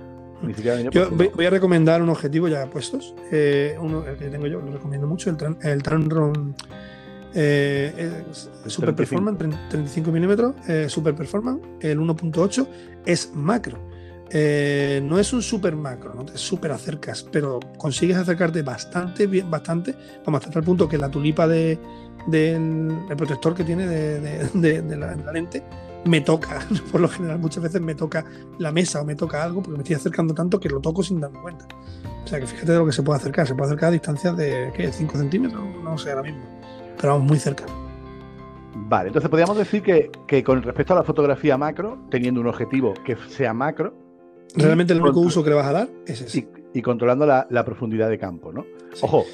Ni 0.42 0.54
siquiera 0.54 0.80
yo 0.80 1.10
voy, 1.10 1.46
a 1.46 1.50
recomendar 1.50 2.02
un 2.02 2.08
objetivo 2.08 2.48
ya 2.48 2.66
puestos. 2.66 3.14
Eh, 3.30 3.76
uno, 3.80 4.04
el 4.06 4.16
que 4.16 4.28
tengo 4.28 4.46
yo, 4.46 4.60
lo 4.60 4.72
recomiendo 4.72 5.06
mucho, 5.06 5.30
el, 5.30 5.36
tran, 5.36 5.56
el 5.62 5.82
Tranron 5.82 6.54
eh, 7.34 8.22
Super 8.66 8.94
Performance, 8.94 9.38
35 9.70 10.10
milímetros, 10.10 10.54
eh, 10.68 10.86
Super 10.88 11.14
Performance, 11.14 11.62
el 11.80 11.98
1.8, 11.98 12.66
es 13.06 13.32
macro. 13.34 13.78
no 14.32 15.18
es 15.18 15.32
un 15.32 15.42
super 15.42 15.76
macro, 15.76 16.14
no 16.14 16.24
te 16.24 16.36
super 16.36 16.72
acercas, 16.72 17.22
pero 17.22 17.60
consigues 17.78 18.16
acercarte 18.16 18.62
bastante, 18.62 19.26
bien, 19.26 19.50
bastante, 19.50 19.94
vamos 20.24 20.44
hasta 20.44 20.58
el 20.58 20.64
punto 20.64 20.88
que 20.88 20.98
la 20.98 21.10
tulipa 21.10 21.46
de, 21.46 21.78
del 22.26 23.16
protector 23.16 23.54
que 23.54 23.64
tiene 23.64 23.86
de, 23.86 24.96
la, 24.96 25.32
lente 25.32 25.62
me 26.04 26.20
toca, 26.20 26.60
por 26.92 27.00
lo 27.00 27.08
general 27.08 27.38
muchas 27.38 27.62
veces 27.62 27.80
me 27.80 27.94
toca 27.94 28.24
la 28.58 28.72
mesa 28.72 29.00
o 29.00 29.04
me 29.04 29.14
toca 29.14 29.42
algo 29.42 29.62
porque 29.62 29.78
me 29.78 29.82
estoy 29.82 29.96
acercando 29.96 30.34
tanto 30.34 30.58
que 30.58 30.68
lo 30.68 30.80
toco 30.80 31.02
sin 31.02 31.20
darme 31.20 31.40
cuenta. 31.40 31.66
O 32.24 32.26
sea 32.26 32.40
que 32.40 32.46
fíjate 32.46 32.72
de 32.72 32.78
lo 32.78 32.86
que 32.86 32.92
se 32.92 33.02
puede 33.02 33.18
acercar, 33.18 33.46
se 33.46 33.54
puede 33.54 33.66
acercar 33.66 33.88
a 33.88 33.92
distancias 33.92 34.36
de 34.36 34.72
¿qué? 34.74 34.92
5 34.92 35.18
centímetros, 35.18 35.62
no 35.82 35.98
sé 35.98 36.10
ahora 36.10 36.22
mismo, 36.22 36.42
pero 36.96 37.14
vamos 37.14 37.28
muy 37.28 37.38
cerca. 37.38 37.64
Vale, 38.74 39.08
entonces 39.08 39.28
podríamos 39.30 39.56
decir 39.56 39.82
que, 39.82 40.10
que 40.26 40.42
con 40.42 40.62
respecto 40.62 40.94
a 40.94 40.96
la 40.96 41.02
fotografía 41.02 41.56
macro, 41.58 41.98
teniendo 42.10 42.40
un 42.40 42.46
objetivo 42.46 42.94
que 43.04 43.16
sea 43.28 43.52
macro, 43.52 43.94
Realmente 44.54 44.92
el 44.92 45.00
único 45.00 45.20
uso 45.20 45.42
que 45.42 45.50
le 45.50 45.56
vas 45.56 45.66
a 45.66 45.72
dar 45.72 45.88
es 46.06 46.20
ese. 46.20 46.48
Y, 46.74 46.82
controlando 46.82 47.26
la, 47.26 47.64
profundidad 47.64 48.08
de 48.08 48.18
campo, 48.18 48.52
¿no? 48.52 48.66
Ojo, 49.00 49.24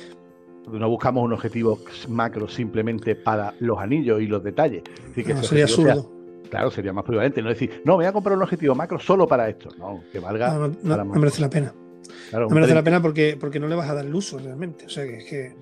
no 0.71 0.89
buscamos 0.89 1.25
un 1.25 1.33
objetivo 1.33 1.79
macro 2.09 2.49
simplemente 2.49 3.15
para 3.15 3.55
los 3.61 3.79
anillos 3.79 4.21
y 4.21 4.27
los 4.27 4.43
detalles. 4.43 4.83
que 5.15 5.35
sería 5.37 5.65
absurdo. 5.65 6.18
Claro, 6.51 6.71
sería 6.71 6.93
más 6.93 7.05
prudente 7.05 7.43
no 7.43 7.49
decir, 7.49 7.83
no, 7.85 7.97
voy 7.97 8.07
a 8.07 8.13
comprar 8.13 8.37
un 8.37 8.43
objetivo 8.43 8.75
macro 8.75 8.99
solo 8.99 9.27
para 9.27 9.49
esto. 9.49 9.71
No, 9.79 10.03
que 10.13 10.19
valga. 10.19 10.55
No, 10.83 10.97
no, 10.97 11.05
merece 11.05 11.41
la 11.41 11.51
pena. 11.51 11.73
no 12.33 12.49
merece 12.49 12.75
la 12.75 12.83
pena 12.83 13.01
porque, 13.03 13.37
porque 13.39 13.61
no 13.61 13.69
le 13.69 13.75
vas 13.75 13.89
a 13.89 13.95
dar 13.95 14.05
el 14.05 14.15
uso 14.15 14.39
realmente. 14.39 14.87
O 14.87 14.89
sea, 14.89 15.05
que, 15.05 15.19
que 15.19 15.57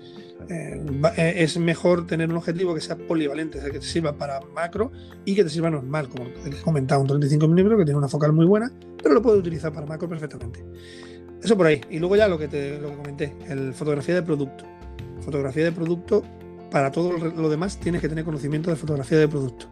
eh, 0.48 0.80
eh, 1.16 1.34
es 1.38 1.58
mejor 1.58 2.06
tener 2.06 2.30
un 2.30 2.36
objetivo 2.36 2.74
que 2.74 2.80
sea 2.80 2.96
polivalente, 2.96 3.58
o 3.58 3.62
sea, 3.62 3.70
que 3.70 3.80
te 3.80 3.86
sirva 3.86 4.16
para 4.16 4.40
macro 4.54 4.92
y 5.24 5.34
que 5.34 5.42
te 5.44 5.50
sirva 5.50 5.70
normal, 5.70 6.08
como 6.08 6.28
he 6.44 6.62
comentado, 6.62 7.00
un 7.00 7.08
35 7.08 7.48
mm 7.48 7.78
que 7.78 7.84
tiene 7.84 7.96
una 7.98 8.08
focal 8.08 8.32
muy 8.32 8.46
buena, 8.46 8.70
pero 9.02 9.14
lo 9.14 9.22
puedes 9.22 9.40
utilizar 9.40 9.72
para 9.72 9.86
macro 9.86 10.08
perfectamente. 10.08 10.64
Eso 11.42 11.56
por 11.56 11.66
ahí. 11.66 11.80
Y 11.90 11.98
luego 11.98 12.16
ya 12.16 12.28
lo 12.28 12.38
que 12.38 12.48
te 12.48 12.78
lo 12.78 12.90
que 12.90 12.96
comenté, 12.96 13.36
el 13.48 13.72
fotografía 13.72 14.14
de 14.14 14.22
producto. 14.22 14.64
Fotografía 15.20 15.64
de 15.64 15.72
producto 15.72 16.22
para 16.70 16.90
todo 16.90 17.16
lo 17.16 17.48
demás 17.48 17.78
tienes 17.78 18.00
que 18.00 18.08
tener 18.08 18.24
conocimiento 18.24 18.70
de 18.70 18.76
fotografía 18.76 19.18
de 19.18 19.28
producto. 19.28 19.66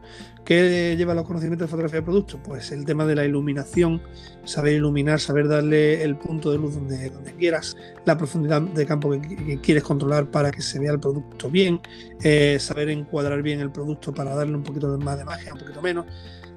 ¿Qué 0.45 0.95
lleva 0.99 1.15
los 1.15 1.25
conocimientos 1.25 1.67
de 1.67 1.71
fotografía 1.71 2.01
de 2.01 2.05
producto? 2.05 2.39
Pues 2.43 2.71
el 2.71 2.85
tema 2.85 3.07
de 3.07 3.15
la 3.15 3.25
iluminación, 3.25 4.03
saber 4.45 4.75
iluminar, 4.75 5.19
saber 5.19 5.49
darle 5.49 6.03
el 6.03 6.17
punto 6.17 6.51
de 6.51 6.59
luz 6.59 6.75
donde, 6.75 7.09
donde 7.09 7.33
quieras, 7.33 7.77
la 8.05 8.19
profundidad 8.19 8.61
de 8.61 8.85
campo 8.85 9.11
que, 9.11 9.59
quieres 9.63 9.83
controlar 9.83 10.31
para 10.31 10.51
que 10.51 10.61
se 10.61 10.79
vea 10.79 10.93
el 10.93 11.01
producto 11.01 11.49
bien, 11.49 11.81
eh, 12.23 12.59
saber 12.61 12.91
encuadrar 12.91 13.41
bien 13.43 13.61
el 13.61 13.71
producto 13.71 14.13
para 14.13 14.35
darle 14.35 14.55
un 14.55 14.63
poquito 14.63 14.99
más 14.99 15.17
de 15.17 15.25
magia, 15.25 15.55
un 15.55 15.61
poquito 15.61 15.81
menos. 15.81 16.05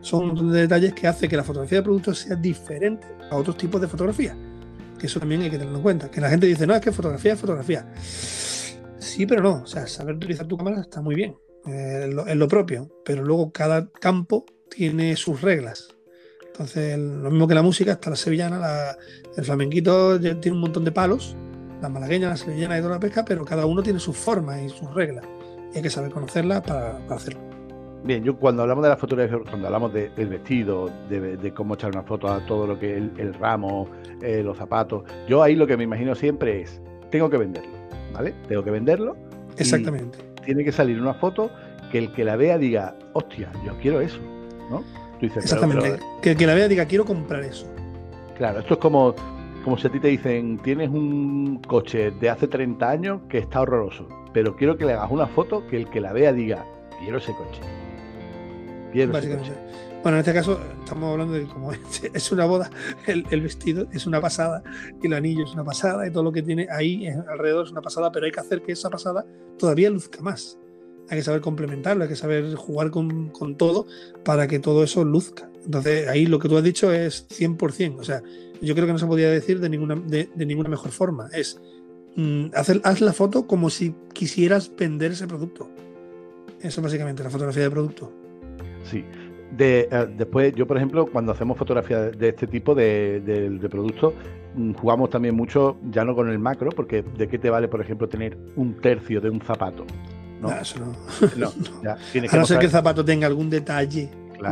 Son 0.02 0.22
un 0.22 0.28
montón 0.28 0.52
de 0.52 0.62
detalles 0.62 0.94
que 0.94 1.08
hace 1.08 1.30
que 1.30 1.38
la 1.38 1.44
fotografía 1.44 1.78
de 1.78 1.84
producto 1.84 2.14
sea 2.14 2.36
diferente 2.36 3.08
a 3.32 3.38
otros 3.38 3.58
tipos 3.58 3.80
de 3.80 3.88
fotografía. 3.88 4.36
Que 5.00 5.08
eso 5.08 5.20
también 5.20 5.42
hay 5.44 5.50
que 5.50 5.58
tenerlo 5.58 5.78
en 5.78 5.84
cuenta. 5.84 6.12
Que 6.12 6.20
la 6.20 6.30
gente 6.30 6.46
dice, 6.46 6.68
no, 6.68 6.76
es 6.76 6.82
que 6.82 6.92
fotografía 6.92 7.34
es 7.34 7.40
fotografía 7.40 7.86
Sí, 9.00 9.26
pero 9.26 9.42
no. 9.42 9.62
O 9.64 9.66
sea, 9.66 9.88
saber 9.88 10.16
utilizar 10.16 10.46
tu 10.46 10.58
cámara 10.58 10.82
está 10.82 11.02
muy 11.02 11.16
bien. 11.16 11.36
Eh, 11.68 12.10
es 12.28 12.36
lo 12.36 12.48
propio. 12.48 12.90
Pero 13.04 13.24
luego 13.24 13.52
cada 13.52 13.90
campo 13.90 14.46
tiene 14.70 15.16
sus 15.16 15.42
reglas. 15.42 15.96
Entonces, 16.46 16.98
lo 16.98 17.30
mismo 17.30 17.48
que 17.48 17.54
la 17.54 17.62
música, 17.62 17.92
está 17.92 18.10
la 18.10 18.16
sevillana, 18.16 18.96
el 19.36 19.46
flamenquito 19.46 20.20
tiene 20.20 20.56
un 20.56 20.62
montón 20.62 20.84
de 20.84 20.92
palos, 20.92 21.36
la 21.84 21.90
malagueña, 21.90 22.30
la 22.30 22.38
sevillana 22.38 22.80
y 22.80 22.82
toda 22.82 22.96
la 22.96 23.00
pesca, 23.00 23.24
pero 23.24 23.46
cada 23.46 23.68
uno 23.68 23.84
tiene 23.84 24.00
sus 24.00 24.18
formas 24.18 24.62
y 24.64 24.70
sus 24.70 24.92
reglas. 24.96 25.24
Y 25.72 25.78
hay 25.78 25.84
que 25.84 25.92
saber 25.92 26.10
conocerlas 26.10 26.62
para, 26.62 26.98
hacerlo. 27.10 27.42
Bien, 28.04 28.24
yo 28.24 28.38
cuando 28.38 28.64
hablamos 28.64 28.84
de 28.84 28.90
la 28.90 28.98
fotografía, 28.98 29.38
cuando 29.48 29.68
hablamos 29.68 29.94
del 29.94 30.30
vestido, 30.30 30.90
de, 31.10 31.54
cómo 31.54 31.76
echar 31.76 31.92
una 31.92 32.02
foto 32.02 32.28
a 32.28 32.44
todo 32.48 32.66
lo 32.66 32.80
que 32.80 32.98
es 32.98 33.04
el, 33.18 33.34
ramo, 33.36 33.88
eh, 34.24 34.42
los 34.42 34.58
zapatos, 34.58 35.04
yo 35.28 35.44
ahí 35.44 35.56
lo 35.56 35.68
que 35.68 35.78
me 35.78 35.84
imagino 35.84 36.16
siempre 36.16 36.62
es, 36.62 36.82
tengo 37.12 37.30
que 37.30 37.38
venderlo 37.38 37.78
¿vale? 38.14 38.34
Tengo 38.48 38.64
que 38.64 38.72
venderlo. 38.72 39.16
Exactamente. 39.58 40.18
Tiene 40.48 40.64
que 40.64 40.72
salir 40.72 41.02
una 41.02 41.14
foto 41.14 41.52
que 41.92 41.98
el 41.98 42.14
que 42.14 42.24
la 42.24 42.38
vea 42.38 42.58
diga, 42.58 42.96
hostia, 43.12 43.52
yo 43.66 43.78
quiero 43.82 44.00
eso, 44.00 44.18
¿no? 44.70 44.82
Exactamente. 45.20 46.00
Que 46.22 46.32
el 46.32 46.38
que 46.38 46.48
la 46.48 46.54
vea 46.54 46.70
diga, 46.70 46.86
quiero 46.86 47.04
comprar 47.04 47.44
eso. 47.44 47.68
Claro, 48.38 48.62
esto 48.62 48.76
es 48.76 48.80
como, 48.80 49.14
como 49.66 49.78
si 49.78 49.88
a 49.88 49.92
ti 49.92 50.00
te 50.00 50.08
dicen, 50.08 50.58
tienes 50.60 50.90
un 50.90 51.62
coche 51.68 52.12
de 52.12 52.30
hace 52.30 52.48
30 52.48 52.90
años 52.90 53.22
que 53.28 53.40
está 53.40 53.60
horroroso, 53.60 54.08
pero 54.32 54.56
quiero 54.56 54.78
que 54.78 54.86
le 54.86 54.94
hagas 54.94 55.12
una 55.12 55.28
foto 55.28 55.68
que 55.68 55.76
el 55.76 55.90
que 55.90 56.00
la 56.00 56.14
vea 56.14 56.32
diga, 56.32 56.64
quiero 57.02 57.18
ese 57.18 57.34
coche. 57.34 57.60
Quiero 58.94 59.18
ese 59.18 59.38
coche. 59.38 59.52
Bueno, 60.08 60.20
en 60.20 60.22
este 60.22 60.34
caso 60.34 60.58
estamos 60.86 61.12
hablando 61.12 61.34
de 61.34 61.44
cómo 61.48 61.70
es 62.14 62.32
una 62.32 62.46
boda, 62.46 62.72
el, 63.08 63.42
vestido 63.42 63.90
es 63.92 64.08
una 64.08 64.22
pasada 64.22 64.64
y 65.04 65.08
el 65.08 65.12
anillo 65.12 65.44
es 65.44 65.52
una 65.52 65.66
pasada 65.66 66.08
y 66.08 66.12
todo 66.12 66.24
lo 66.24 66.32
que 66.32 66.42
tiene 66.42 66.66
ahí 66.72 67.06
alrededor 67.08 67.66
es 67.66 67.74
una 67.74 67.82
pasada, 67.82 68.10
pero 68.10 68.26
hay 68.26 68.32
que 68.32 68.40
hacer 68.40 68.62
que 68.62 68.72
esa 68.72 68.90
pasada 68.90 69.26
todavía 69.60 69.90
luzca 69.90 70.22
más. 70.22 70.58
Hay 71.10 71.18
que 71.18 71.24
saber 71.26 71.42
complementarlo, 71.42 72.04
hay 72.04 72.10
que 72.10 72.16
saber 72.16 72.56
jugar 72.56 72.90
con, 72.90 73.34
todo 73.58 73.86
para 74.24 74.48
que 74.48 74.60
todo 74.60 74.82
eso 74.86 75.04
luzca. 75.04 75.52
Entonces 75.66 76.08
ahí 76.08 76.26
lo 76.26 76.40
que 76.40 76.48
tú 76.48 76.56
has 76.56 76.64
dicho 76.64 76.94
es 76.94 77.28
100%. 77.28 78.00
O 78.00 78.04
sea, 78.06 78.24
yo 78.62 78.76
creo 78.76 78.88
que 78.88 78.94
no 78.94 79.00
se 79.00 79.08
podía 79.08 79.30
decir 79.30 79.60
de 79.60 79.68
ninguna, 79.68 79.96
de, 79.96 80.30
ninguna 80.38 80.70
mejor 80.70 80.92
forma. 80.92 81.28
Es 81.34 81.60
mm, 82.16 82.52
hacer, 82.54 82.80
haz 82.86 83.02
la 83.02 83.12
foto 83.12 83.46
como 83.46 83.70
si 83.70 83.94
quisieras 84.14 84.72
vender 84.74 85.12
ese 85.12 85.28
producto. 85.28 85.70
Eso 86.62 86.80
es 86.80 86.82
básicamente 86.82 87.24
la 87.26 87.30
fotografía 87.30 87.64
de 87.64 87.72
producto. 87.72 88.14
Sí, 88.90 89.04
de, 89.52 89.88
eh, 89.92 90.08
después, 90.18 90.54
yo 90.56 90.68
por 90.68 90.78
ejemplo, 90.78 91.06
cuando 91.08 91.32
hacemos 91.32 91.58
fotografías 91.58 92.18
de 92.18 92.30
este 92.30 92.48
tipo 92.48 92.76
de, 92.76 93.22
de, 93.22 93.70
productos, 93.70 94.14
mm, 94.56 94.74
jugamos 94.74 95.10
también 95.10 95.36
mucho, 95.36 95.78
ya 95.90 96.04
no 96.04 96.16
con 96.16 96.30
el 96.30 96.40
macro, 96.40 96.70
porque 96.72 97.02
¿de 97.02 97.28
qué 97.28 97.38
te 97.38 97.50
vale, 97.50 97.68
por 97.68 97.82
ejemplo, 97.82 98.08
tener 98.08 98.38
un 98.56 98.76
tercio 98.82 99.22
de 99.22 99.30
un 99.30 99.42
zapato? 99.42 99.86
No, 100.42 100.52
eso 100.52 100.80
no. 100.80 100.94
no, 101.38 101.48
a 102.32 102.38
no 102.38 102.46
ser 102.46 102.60
que 102.60 102.66
el 102.66 102.72
zapato 102.72 103.04
tenga 103.04 103.28
algún 103.28 103.50
detalle 103.50 104.10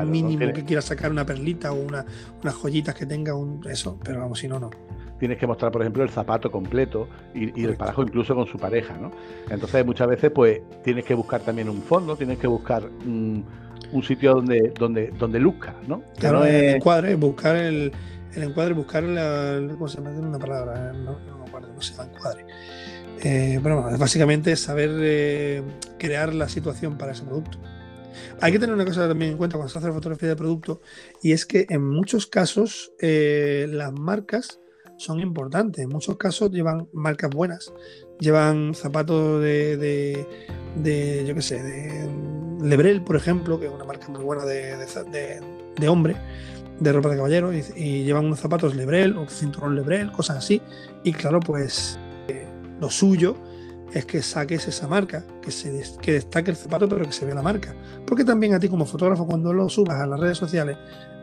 mínimo 0.08 0.52
que 0.52 0.64
quieras 0.64 0.86
sacar 0.86 1.12
una 1.12 1.25
perlita 1.25 1.72
o 1.72 1.75
una, 1.75 2.04
unas 2.42 2.56
joyitas 2.56 2.96
que 2.96 3.06
tenga 3.06 3.36
un 3.36 3.62
eso, 3.70 4.00
pero 4.04 4.20
vamos, 4.20 4.40
si 4.40 4.48
no, 4.48 4.60
no 4.60 4.72
tienes 5.20 5.38
que 5.38 5.48
mostrar, 5.48 5.72
por 5.72 5.82
ejemplo, 5.82 6.04
el 6.04 6.10
zapato 6.10 6.52
completo 6.52 7.08
y, 7.34 7.64
el 7.64 7.75
parajo 7.78 8.04
incluso 8.04 8.36
con 8.36 8.48
su 8.48 8.58
pareja, 8.58 8.98
¿no? 8.98 9.12
Entonces, 9.50 9.86
muchas 9.86 10.08
veces, 10.08 10.32
pues, 10.32 10.62
tienes 10.84 11.06
que 11.06 11.14
buscar 11.14 11.42
también 11.42 11.70
un 11.70 11.82
fondo, 11.82 12.16
tienes 12.16 12.38
que 12.38 12.48
buscar 12.48 12.84
un 13.96 14.04
sitio 14.04 14.36
donde, 14.36 14.74
donde, 14.78 15.12
donde 15.18 15.40
luzca, 15.40 15.75
¿no? 15.88 16.04
Claro, 16.20 16.46
el 16.46 16.75
encuadre, 16.75 17.16
buscar 17.16 17.56
el, 17.56 17.92
el 18.36 18.44
encuadre, 18.44 18.74
buscar 18.74 19.04
la, 19.04 19.62
¿cómo 19.72 19.88
se 19.88 19.98
llama? 19.98 20.12
una 20.12 20.38
palabra, 20.38 20.92
no, 20.94 21.20
no, 21.20 21.38
me 21.40 21.46
acuerdo, 21.46 21.74
no 21.74 21.82
se 21.82 21.94
llama 21.94 22.12
encuadre. 22.14 22.46
Eh, 23.24 23.60
pero 23.64 23.82
bueno, 23.82 23.98
básicamente 23.98 24.56
saber 24.58 24.92
eh, 25.00 25.64
crear 25.98 26.34
la 26.34 26.50
situación 26.50 26.98
para 26.98 27.14
ese 27.14 27.24
producto. 27.24 27.58
Hay 28.42 28.52
que 28.52 28.60
tener 28.60 28.75
una 28.75 28.86
cosa 28.86 29.08
también 29.08 29.32
en 29.32 29.38
cuenta 29.38 29.56
cuando 29.56 29.72
se 29.72 29.78
hace 29.78 29.88
la 29.88 29.94
fotografía 29.94 30.30
de 30.30 30.36
producto 30.36 30.82
y 31.22 31.32
es 31.32 31.46
que 31.46 31.66
en 31.70 31.88
muchos 31.88 32.28
casos 32.28 32.92
eh, 33.00 33.68
las 33.70 33.94
marcas 33.94 34.60
son 34.98 35.20
importantes. 35.20 35.84
En 35.84 35.90
muchos 35.90 36.18
casos 36.18 36.52
llevan 36.52 36.88
marcas 36.94 37.30
buenas, 37.30 37.74
llevan 38.20 38.74
zapatos 38.74 39.42
de, 39.42 39.78
de, 39.78 40.28
de 40.75 41.25
yo 41.25 41.36
qué 41.36 41.42
sé, 41.42 41.64
de 41.64 42.35
Lebrel, 42.65 43.01
por 43.03 43.15
ejemplo, 43.15 43.60
que 43.60 43.67
es 43.67 43.72
una 43.72 43.86
marca 43.86 44.07
muy 44.10 44.24
buena 44.24 44.43
de, 44.43 44.75
de, 45.77 45.88
hombre, 45.88 46.15
de 46.79 46.91
ropa 46.91 47.10
de 47.10 47.17
caballero, 47.17 47.53
y, 47.53 48.03
llevan 48.03 48.25
unos 48.25 48.39
zapatos 48.39 48.75
Lebrel 48.75 49.15
o 49.17 49.27
cinturón 49.27 49.75
Lebrel, 49.75 50.12
cosas 50.12 50.38
así. 50.38 50.62
Y 51.03 51.13
claro, 51.13 51.39
pues 51.39 52.00
eh, 52.27 52.48
lo 52.79 52.89
suyo 52.89 53.36
es 53.93 54.05
que 54.05 54.24
saques 54.24 54.67
esa 54.67 54.88
marca, 54.88 55.24
que, 55.43 55.51
se, 55.51 55.84
que 56.01 56.13
destaque 56.13 56.50
el 56.50 56.57
zapato, 56.57 56.89
pero 56.89 57.05
que 57.05 57.12
se 57.12 57.25
vea 57.25 57.36
la 57.36 57.43
marca. 57.43 57.75
Porque 58.07 58.25
también 58.25 58.55
a 58.55 58.60
ti 58.60 58.67
como 58.67 58.86
fotógrafo, 58.86 59.27
cuando 59.27 59.53
lo 59.53 59.69
subas 59.69 60.01
a 60.01 60.07
las 60.07 60.19
redes 60.19 60.38
sociales, 60.39 60.75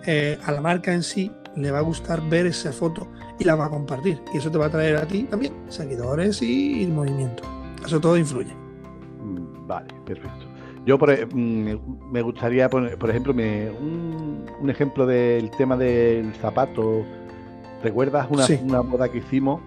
eh, 0.06 0.38
a 0.44 0.52
la 0.52 0.60
marca 0.60 0.92
en 0.94 1.02
sí 1.02 1.32
le 1.56 1.72
va 1.72 1.78
a 1.78 1.82
gustar 1.82 2.22
ver 2.28 2.46
esa 2.46 2.72
foto 2.72 3.08
y 3.40 3.44
la 3.44 3.56
va 3.56 3.66
a 3.66 3.70
compartir. 3.70 4.22
Y 4.32 4.38
eso 4.38 4.48
te 4.48 4.58
va 4.58 4.66
a 4.66 4.70
traer 4.70 4.96
a 4.96 5.06
ti 5.08 5.24
también 5.24 5.52
seguidores 5.68 6.40
y, 6.40 6.86
movimiento. 6.86 7.42
Eso 7.84 8.00
todo 8.00 8.16
influye. 8.16 8.54
Mm, 9.20 9.66
vale, 9.66 9.92
perfecto. 10.06 10.51
Yo 10.84 10.98
por, 10.98 11.10
e, 11.10 11.26
mm, 11.26 12.10
me 12.10 12.22
gustaría 12.22 12.68
poner, 12.68 12.98
por 12.98 13.10
ejemplo, 13.10 13.32
un, 13.32 14.70
ejemplo 14.70 15.06
del 15.06 15.50
tema 15.50 15.76
del 15.76 16.32
zapato. 16.34 17.04
¿Recuerdas 17.82 18.28
una, 18.30 18.46
una 18.62 18.80
boda 18.80 19.08
que 19.08 19.18
hicimos 19.18 19.60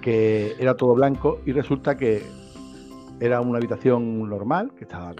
que 0.00 0.54
era 0.58 0.76
todo 0.76 0.94
blanco 0.94 1.40
y 1.46 1.52
resulta 1.52 1.96
que 1.96 2.22
era 3.20 3.40
una 3.40 3.58
habitación 3.58 4.28
normal, 4.28 4.70
que 4.76 4.84
estaba 4.84 5.14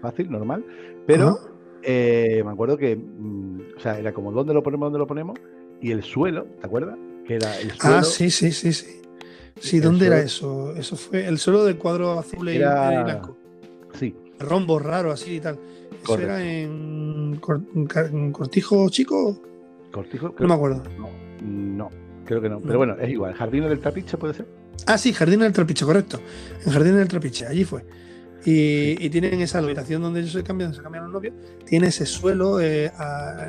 fácil, 0.00 0.30
normal, 0.30 0.64
pero 1.06 1.38
eh, 1.82 2.42
me 2.44 2.50
acuerdo 2.50 2.76
que, 2.76 2.96
mm, 2.96 3.60
o 3.76 3.80
sea, 3.80 3.98
era 3.98 4.12
como 4.12 4.32
dónde 4.32 4.54
lo 4.54 4.62
ponemos, 4.62 4.86
dónde 4.86 4.98
lo 4.98 5.06
ponemos, 5.06 5.38
y 5.80 5.90
el 5.90 6.02
suelo, 6.02 6.44
¿te 6.60 6.66
acuerdas? 6.66 6.98
Que 7.26 7.36
era 7.36 7.58
el 7.60 7.70
ah, 7.70 7.74
suelo. 7.80 7.96
Ah, 7.98 8.02
sí, 8.02 8.30
sí, 8.30 8.52
sí, 8.52 8.72
sí. 8.72 9.02
Sí, 9.60 9.80
¿dónde 9.80 10.06
era 10.06 10.18
eso? 10.18 10.74
Eso 10.76 10.96
fue 10.96 11.26
el 11.26 11.38
suelo 11.38 11.64
del 11.64 11.76
cuadro 11.76 12.18
azul 12.18 12.48
y 12.48 12.58
blanco. 12.58 13.36
Sí. 13.94 14.14
Rombo 14.42 14.78
raro 14.78 15.12
así 15.12 15.36
y 15.36 15.40
tal. 15.40 15.58
¿Eso 16.02 16.18
era 16.18 16.42
en, 16.42 17.38
Cortijo 18.32 18.88
Chico? 18.88 19.40
Cortijo, 19.92 20.34
no 20.38 20.48
me 20.48 20.54
acuerdo. 20.54 20.82
No, 20.98 21.08
no, 21.42 21.90
creo 22.24 22.40
que 22.40 22.48
no. 22.48 22.60
Pero 22.60 22.78
bueno, 22.78 22.96
es 23.00 23.10
igual. 23.10 23.34
¿Jardín 23.34 23.68
del 23.68 23.80
Trapiche 23.80 24.16
puede 24.16 24.34
ser? 24.34 24.46
Ah, 24.86 24.98
sí, 24.98 25.12
Jardín 25.12 25.40
del 25.40 25.52
Trapiche, 25.52 25.84
correcto. 25.84 26.20
En 26.64 26.72
Jardín 26.72 26.96
del 26.96 27.08
Trapiche, 27.08 27.46
allí 27.46 27.64
fue. 27.64 27.84
Y, 28.44 29.08
tienen 29.10 29.40
esa 29.40 29.58
habitación 29.58 30.02
donde 30.02 30.20
ellos 30.20 30.32
se 30.32 30.42
cambian, 30.42 30.74
se 30.74 30.82
cambian 30.82 31.04
los 31.04 31.12
novios, 31.12 31.34
tiene 31.64 31.88
ese 31.88 32.06
suelo 32.06 32.60
eh, 32.60 32.90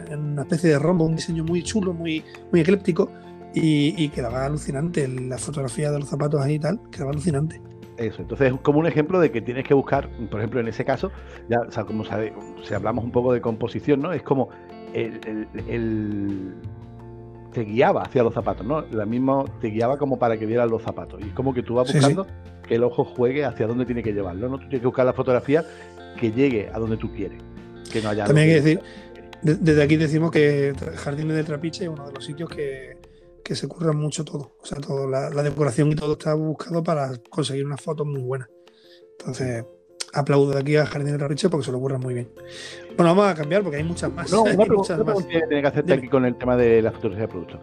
en 0.08 0.20
una 0.20 0.44
especie 0.44 0.70
de 0.70 0.78
rombo, 0.78 1.06
un 1.06 1.16
diseño 1.16 1.44
muy 1.44 1.64
chulo, 1.64 1.94
muy, 1.94 2.24
muy 2.52 2.62
ecléptico, 2.62 3.10
y, 3.56 3.96
y 3.98 4.10
quedaba 4.10 4.46
alucinante. 4.46 5.08
La 5.08 5.40
fotografía 5.40 5.92
de 5.92 6.00
los 6.00 6.10
zapatos 6.10 6.42
ahí 6.42 6.56
y 6.56 6.60
tal, 6.60 6.80
quedaba 6.92 7.12
alucinante. 7.12 7.60
Eso, 7.98 8.22
entonces 8.22 8.52
es 8.52 8.60
como 8.62 8.80
un 8.80 8.88
ejemplo 8.88 9.20
de 9.20 9.32
que 9.32 9.42
tienes 9.42 9.66
que 9.66 9.74
buscar, 9.74 10.10
por 10.32 10.40
ejemplo, 10.40 10.60
en 10.60 10.68
ese 10.68 10.84
caso, 10.84 11.12
ya, 11.48 11.60
o 11.60 11.72
sea, 11.72 11.84
como 11.84 12.04
sabe, 12.04 12.34
si 12.64 12.74
hablamos 12.74 13.04
un 13.04 13.12
poco 13.12 13.34
de 13.34 13.42
composición, 13.42 14.02
¿no? 14.02 14.14
Es 14.14 14.24
como 14.24 14.50
el, 14.94 15.48
el, 15.68 16.54
te 17.54 17.64
guiaba 17.64 18.02
hacia 18.02 18.24
los 18.24 18.34
zapatos, 18.34 18.66
¿no? 18.66 18.82
La 18.92 19.06
misma 19.06 19.46
te 19.62 19.68
guiaba 19.68 19.98
como 19.98 20.18
para 20.18 20.38
que 20.38 20.46
vieras 20.46 20.70
los 20.70 20.82
zapatos. 20.82 21.22
Y 21.22 21.28
es 21.28 21.34
como 21.34 21.54
que 21.54 21.62
tú 21.62 21.76
vas 21.76 21.92
buscando 21.92 22.26
que 22.68 22.76
el 22.76 22.84
ojo 22.84 23.04
juegue 23.06 23.46
hacia 23.46 23.68
dónde 23.68 23.86
tiene 23.86 24.02
que 24.02 24.12
llevarlo, 24.12 24.50
¿no? 24.50 24.58
Tú 24.58 24.64
tienes 24.64 24.82
que 24.82 24.88
buscar 24.88 25.06
la 25.06 25.14
fotografía 25.14 25.64
que 26.20 26.32
llegue 26.32 26.70
a 26.74 26.80
donde 26.80 26.98
tú 26.98 27.12
quieres. 27.14 27.42
Que 27.92 28.02
no 28.02 28.10
haya 28.10 28.26
También 28.26 28.50
hay 28.50 28.56
que 28.56 28.62
decir, 28.62 28.82
desde 29.44 29.84
aquí 29.84 29.98
decimos 29.98 30.32
que 30.32 30.74
Jardines 30.96 31.36
de 31.36 31.44
Trapiche 31.44 31.84
es 31.84 31.90
uno 31.90 32.08
de 32.08 32.14
los 32.14 32.26
sitios 32.26 32.50
que, 32.50 32.98
se 33.52 33.68
curran 33.68 33.98
mucho 33.98 34.24
todo. 34.24 34.56
O 34.62 34.66
sea, 34.66 34.80
todo, 34.80 35.08
la, 35.08 35.30
decoración 35.30 35.92
y 35.92 35.96
todo 35.96 36.14
está 36.14 36.34
buscado 36.34 36.84
para 36.84 37.12
conseguir 37.30 37.66
unas 37.66 37.82
fotos 37.82 38.08
muy 38.08 38.22
buenas. 38.22 38.50
Entonces, 39.20 39.66
aplaudo 40.14 40.52
de 40.52 40.60
aquí 40.60 40.76
a 40.76 40.86
Jardines 40.86 41.14
de 41.14 41.20
Trapiche 41.20 41.50
porque 41.50 41.66
se 41.66 41.72
lo 41.72 41.80
curran 41.80 42.02
muy 42.02 42.14
bien. 42.14 42.32
Bueno, 42.96 43.16
vamos 43.16 43.28
a 43.28 43.36
cambiar 43.36 43.64
porque 43.64 43.78
hay 43.78 43.84
muchas 43.84 44.12
más. 44.12 44.32
No, 44.32 44.44
una 44.44 44.66
pregunta, 44.66 44.98
que 44.98 45.42
tiene 45.48 45.62
que 45.62 45.68
hacerte 45.68 45.94
aquí 45.94 46.08
con 46.08 46.26
el 46.26 46.38
tema 46.38 46.56
de 46.56 46.82
la 46.82 46.92
fotografía 46.92 47.28
de 47.28 47.28
producto. 47.28 47.60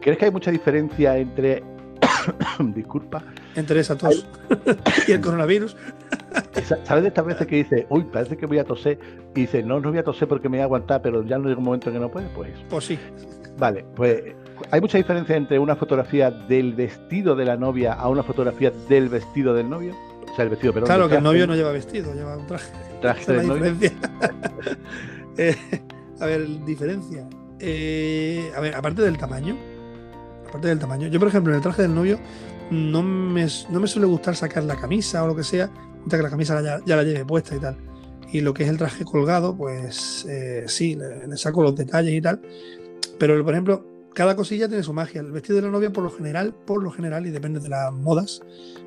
¿Crees 0.00 0.18
que 0.18 0.24
hay 0.26 0.30
mucha 0.30 0.50
diferencia 0.50 1.16
entre 1.16 1.62
disculpa. 2.74 3.22
Entre 3.54 3.80
esa 3.80 3.96
tos 3.96 4.26
y 5.08 5.12
el 5.12 5.20
coronavirus. 5.20 5.76
¿Sabes 6.84 7.02
de 7.02 7.08
estas 7.08 7.24
veces 7.24 7.46
que 7.46 7.56
dice, 7.56 7.86
uy, 7.88 8.04
parece 8.04 8.36
que 8.36 8.46
voy 8.46 8.58
a 8.58 8.64
toser? 8.64 8.98
Y 9.34 9.42
dice, 9.42 9.62
no, 9.62 9.80
no 9.80 9.90
voy 9.90 9.98
a 9.98 10.04
toser 10.04 10.28
porque 10.28 10.48
me 10.48 10.58
voy 10.58 10.62
a 10.62 10.64
aguantar, 10.64 11.02
pero 11.02 11.22
ya 11.24 11.38
no 11.38 11.48
llega 11.48 11.58
un 11.58 11.64
momento 11.64 11.88
en 11.88 11.94
que 11.94 12.00
no 12.00 12.10
puede? 12.10 12.28
Pues. 12.28 12.50
Pues 12.68 12.84
sí. 12.84 12.98
Vale, 13.58 13.84
pues 13.94 14.22
hay 14.70 14.80
mucha 14.80 14.98
diferencia 14.98 15.36
entre 15.36 15.58
una 15.58 15.76
fotografía 15.76 16.30
del 16.30 16.74
vestido 16.74 17.34
de 17.36 17.44
la 17.44 17.56
novia 17.56 17.92
a 17.92 18.08
una 18.08 18.22
fotografía 18.22 18.72
del 18.88 19.08
vestido 19.08 19.54
del 19.54 19.68
novio. 19.68 19.94
O 20.30 20.34
sea, 20.34 20.44
el 20.44 20.50
vestido, 20.50 20.72
pero 20.72 20.86
Claro, 20.86 21.08
que 21.08 21.16
el 21.16 21.22
novio 21.22 21.46
no 21.46 21.54
lleva 21.54 21.72
vestido, 21.72 22.14
lleva 22.14 22.36
un 22.36 22.46
traje. 22.46 22.72
Traje 23.00 23.32
del 23.32 23.48
novio. 23.48 23.74
Eh, 25.38 25.56
a 26.20 26.26
ver, 26.26 26.46
diferencia. 26.66 27.26
Eh, 27.58 28.52
a 28.54 28.60
ver, 28.60 28.74
aparte 28.74 29.00
del 29.00 29.16
tamaño, 29.16 29.56
aparte 30.46 30.68
del 30.68 30.78
tamaño. 30.78 31.08
Yo, 31.08 31.18
por 31.18 31.28
ejemplo, 31.28 31.52
en 31.52 31.56
el 31.56 31.62
traje 31.62 31.80
del 31.80 31.94
novio 31.94 32.18
no 32.70 33.02
me, 33.02 33.46
no 33.70 33.80
me 33.80 33.86
suele 33.86 34.06
gustar 34.06 34.36
sacar 34.36 34.64
la 34.64 34.76
camisa 34.76 35.24
o 35.24 35.28
lo 35.28 35.34
que 35.34 35.42
sea, 35.42 35.70
que 36.08 36.16
la 36.18 36.30
camisa 36.30 36.60
ya, 36.60 36.96
la 36.96 37.02
lleve 37.02 37.24
puesta 37.24 37.56
y 37.56 37.60
tal. 37.60 37.76
Y 38.32 38.40
lo 38.40 38.54
que 38.54 38.64
es 38.64 38.68
el 38.68 38.78
traje 38.78 39.04
colgado, 39.04 39.56
pues 39.56 40.26
eh, 40.28 40.64
sí, 40.66 40.96
le, 40.96 41.36
saco 41.36 41.62
los 41.62 41.76
detalles 41.76 42.14
y 42.14 42.20
tal. 42.20 42.40
Pero, 43.18 43.42
por 43.44 43.54
ejemplo, 43.54 43.84
cada 44.14 44.36
cosilla 44.36 44.68
tiene 44.68 44.82
su 44.82 44.92
magia. 44.92 45.20
El 45.20 45.32
vestido 45.32 45.56
de 45.56 45.62
la 45.62 45.70
novia, 45.70 45.92
por 45.92 46.04
lo 46.04 46.10
general, 46.10 46.54
por 46.66 46.82
lo 46.82 46.90
general, 46.90 47.26
y 47.26 47.30
depende 47.30 47.60
de 47.60 47.68
las 47.68 47.92
modas, 47.92 48.42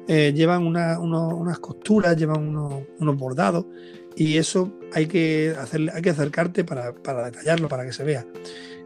eh, 0.08 0.34
llevan 0.36 0.66
unas 0.66 1.60
costuras, 1.60 2.16
llevan 2.16 2.48
unos, 2.48 3.18
bordados, 3.18 3.66
y 4.16 4.38
eso 4.38 4.72
hay 4.94 5.08
que, 5.08 5.56
hacer, 5.60 5.92
hay 5.94 6.02
que 6.02 6.10
acercarte 6.10 6.64
para, 6.64 6.94
para 6.94 7.26
detallarlo, 7.26 7.68
para 7.68 7.86
que 7.86 7.94
se 7.94 8.04
vea. 8.04 8.26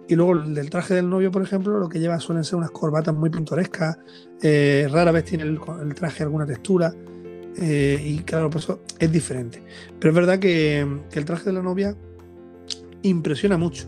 Y 0.10 0.16
luego 0.16 0.34
el 0.34 0.56
del 0.56 0.72
traje 0.72 0.96
del 0.96 1.08
novio, 1.08 1.32
por 1.32 1.44
ejemplo, 1.44 1.78
lo 1.78 1.88
que 1.88 2.00
lleva 2.00 2.20
suelen 2.20 2.44
ser 2.44 2.56
unas 2.56 2.72
corbatas 2.72 3.14
muy 3.14 3.30
pintorescas. 3.30 4.00
Eh, 4.42 4.88
rara 4.90 5.12
vez 5.12 5.24
tiene 5.24 5.44
el, 5.44 5.60
traje 5.94 6.24
alguna 6.24 6.48
textura. 6.48 6.92
Eh, 7.56 8.02
y 8.04 8.18
claro, 8.20 8.50
por 8.50 8.60
eso 8.60 8.82
es 8.98 9.12
diferente. 9.12 9.62
Pero 10.00 10.10
es 10.10 10.16
verdad 10.16 10.40
que, 10.40 10.80
el 10.80 11.26
traje 11.26 11.46
de 11.46 11.54
la 11.54 11.62
novia 11.62 11.96
impresiona 13.04 13.56
mucho. 13.58 13.86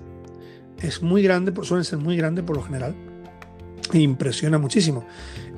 Es 0.81 1.01
muy 1.01 1.23
grande, 1.23 1.53
suelen 1.63 1.85
ser 1.85 2.00
muy 2.00 2.17
grandes 2.17 2.43
por 2.43 2.55
lo 2.55 2.63
general. 2.63 2.95
E 3.93 4.00
impresiona 4.00 4.57
muchísimo. 4.57 5.05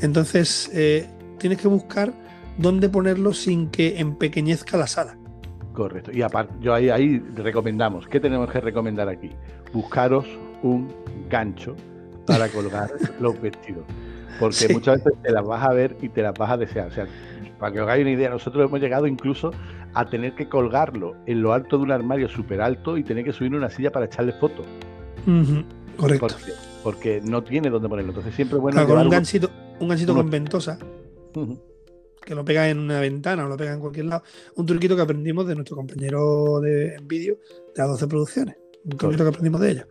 Entonces, 0.01 0.69
eh, 0.73 1.07
tienes 1.37 1.59
que 1.59 1.67
buscar 1.67 2.13
dónde 2.57 2.89
ponerlo 2.89 3.33
sin 3.33 3.69
que 3.69 3.99
empequeñezca 3.99 4.77
la 4.77 4.87
sala. 4.87 5.17
Correcto. 5.73 6.11
Y 6.11 6.21
aparte, 6.21 6.53
yo 6.61 6.73
ahí, 6.73 6.89
ahí 6.89 7.19
recomendamos, 7.35 8.07
¿qué 8.07 8.19
tenemos 8.19 8.49
que 8.51 8.61
recomendar 8.61 9.09
aquí? 9.09 9.31
Buscaros 9.73 10.25
un 10.61 10.93
gancho 11.29 11.75
para 12.25 12.47
colgar 12.49 12.91
los 13.19 13.39
vestidos. 13.41 13.83
Porque 14.39 14.73
muchas 14.73 15.03
veces 15.03 15.21
te 15.21 15.31
las 15.31 15.45
vas 15.45 15.63
a 15.63 15.73
ver 15.73 15.97
y 16.01 16.09
te 16.09 16.21
las 16.21 16.33
vas 16.33 16.51
a 16.51 16.57
desear. 16.57 16.87
O 16.87 16.91
sea, 16.91 17.07
para 17.59 17.71
que 17.71 17.79
os 17.79 17.83
hagáis 17.83 18.01
una 18.01 18.11
idea, 18.11 18.29
nosotros 18.29 18.67
hemos 18.67 18.79
llegado 18.79 19.07
incluso 19.07 19.51
a 19.93 20.09
tener 20.09 20.33
que 20.33 20.49
colgarlo 20.49 21.15
en 21.25 21.41
lo 21.41 21.53
alto 21.53 21.77
de 21.77 21.83
un 21.83 21.91
armario 21.91 22.27
súper 22.29 22.61
alto 22.61 22.97
y 22.97 23.03
tener 23.03 23.23
que 23.23 23.33
subir 23.33 23.53
una 23.53 23.69
silla 23.69 23.91
para 23.91 24.05
echarle 24.05 24.33
fotos. 24.33 24.65
Correcto. 25.97 26.27
Porque, 26.83 27.21
no 27.23 27.43
tiene 27.43 27.69
dónde 27.69 27.87
ponerlo. 27.87 28.11
Entonces 28.11 28.35
siempre 28.35 28.57
bueno. 28.57 28.85
un 28.85 29.09
ganchito, 29.09 29.49
un 29.79 29.87
ganchito 29.87 30.13
con 30.13 30.29
ventosa. 30.29 30.77
Que 32.25 32.35
lo 32.35 32.45
pega 32.45 32.69
en 32.69 32.79
una 32.79 32.99
ventana 32.99 33.45
o 33.45 33.49
lo 33.49 33.57
pega 33.57 33.73
en 33.73 33.79
cualquier 33.79 34.05
lado. 34.05 34.23
Un 34.55 34.65
truquito 34.65 34.95
que 34.95 35.01
aprendimos 35.01 35.45
de 35.47 35.55
nuestro 35.55 35.75
compañero 35.75 36.59
de 36.61 36.97
vídeo 37.03 37.37
de 37.75 37.83
A12 37.83 38.07
Producciones 38.07 38.55
un 38.85 38.97
truquito 38.97 39.23
que 39.23 39.29
aprendimos 39.29 39.61
de 39.61 39.71
ellos, 39.71 39.85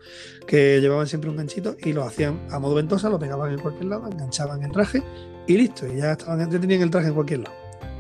que 0.47 0.81
llevaban 0.81 1.07
siempre 1.07 1.31
un 1.31 1.37
ganchito 1.37 1.77
y 1.83 1.93
lo 1.93 2.05
hacían 2.05 2.41
a 2.51 2.59
modo 2.59 2.75
ventosa, 2.75 3.09
lo 3.09 3.19
pegaban 3.19 3.53
en 3.53 3.59
cualquier 3.59 3.87
lado, 3.87 4.07
enganchaban 4.07 4.63
el 4.63 4.71
traje 4.71 5.03
y 5.47 5.57
listo, 5.57 5.87
y 5.87 5.97
ya 5.99 6.13
estaban, 6.13 6.51
ya 6.51 6.61
tenían 6.61 6.83
el 6.83 6.91
traje 6.91 7.09
en 7.09 7.15
cualquier 7.15 7.41
lado. 7.41 7.57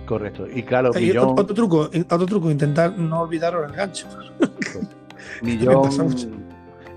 Correcto, 0.07 0.47
y 0.53 0.63
claro, 0.63 0.91
otro, 0.91 1.47
truco, 1.47 1.91
otro 2.11 2.27
truco, 2.27 2.51
intentar 2.51 2.99
no 2.99 3.23
olvidaros 3.23 3.71
el 3.71 3.77
gancho. 3.77 4.07
Millón, 5.43 5.91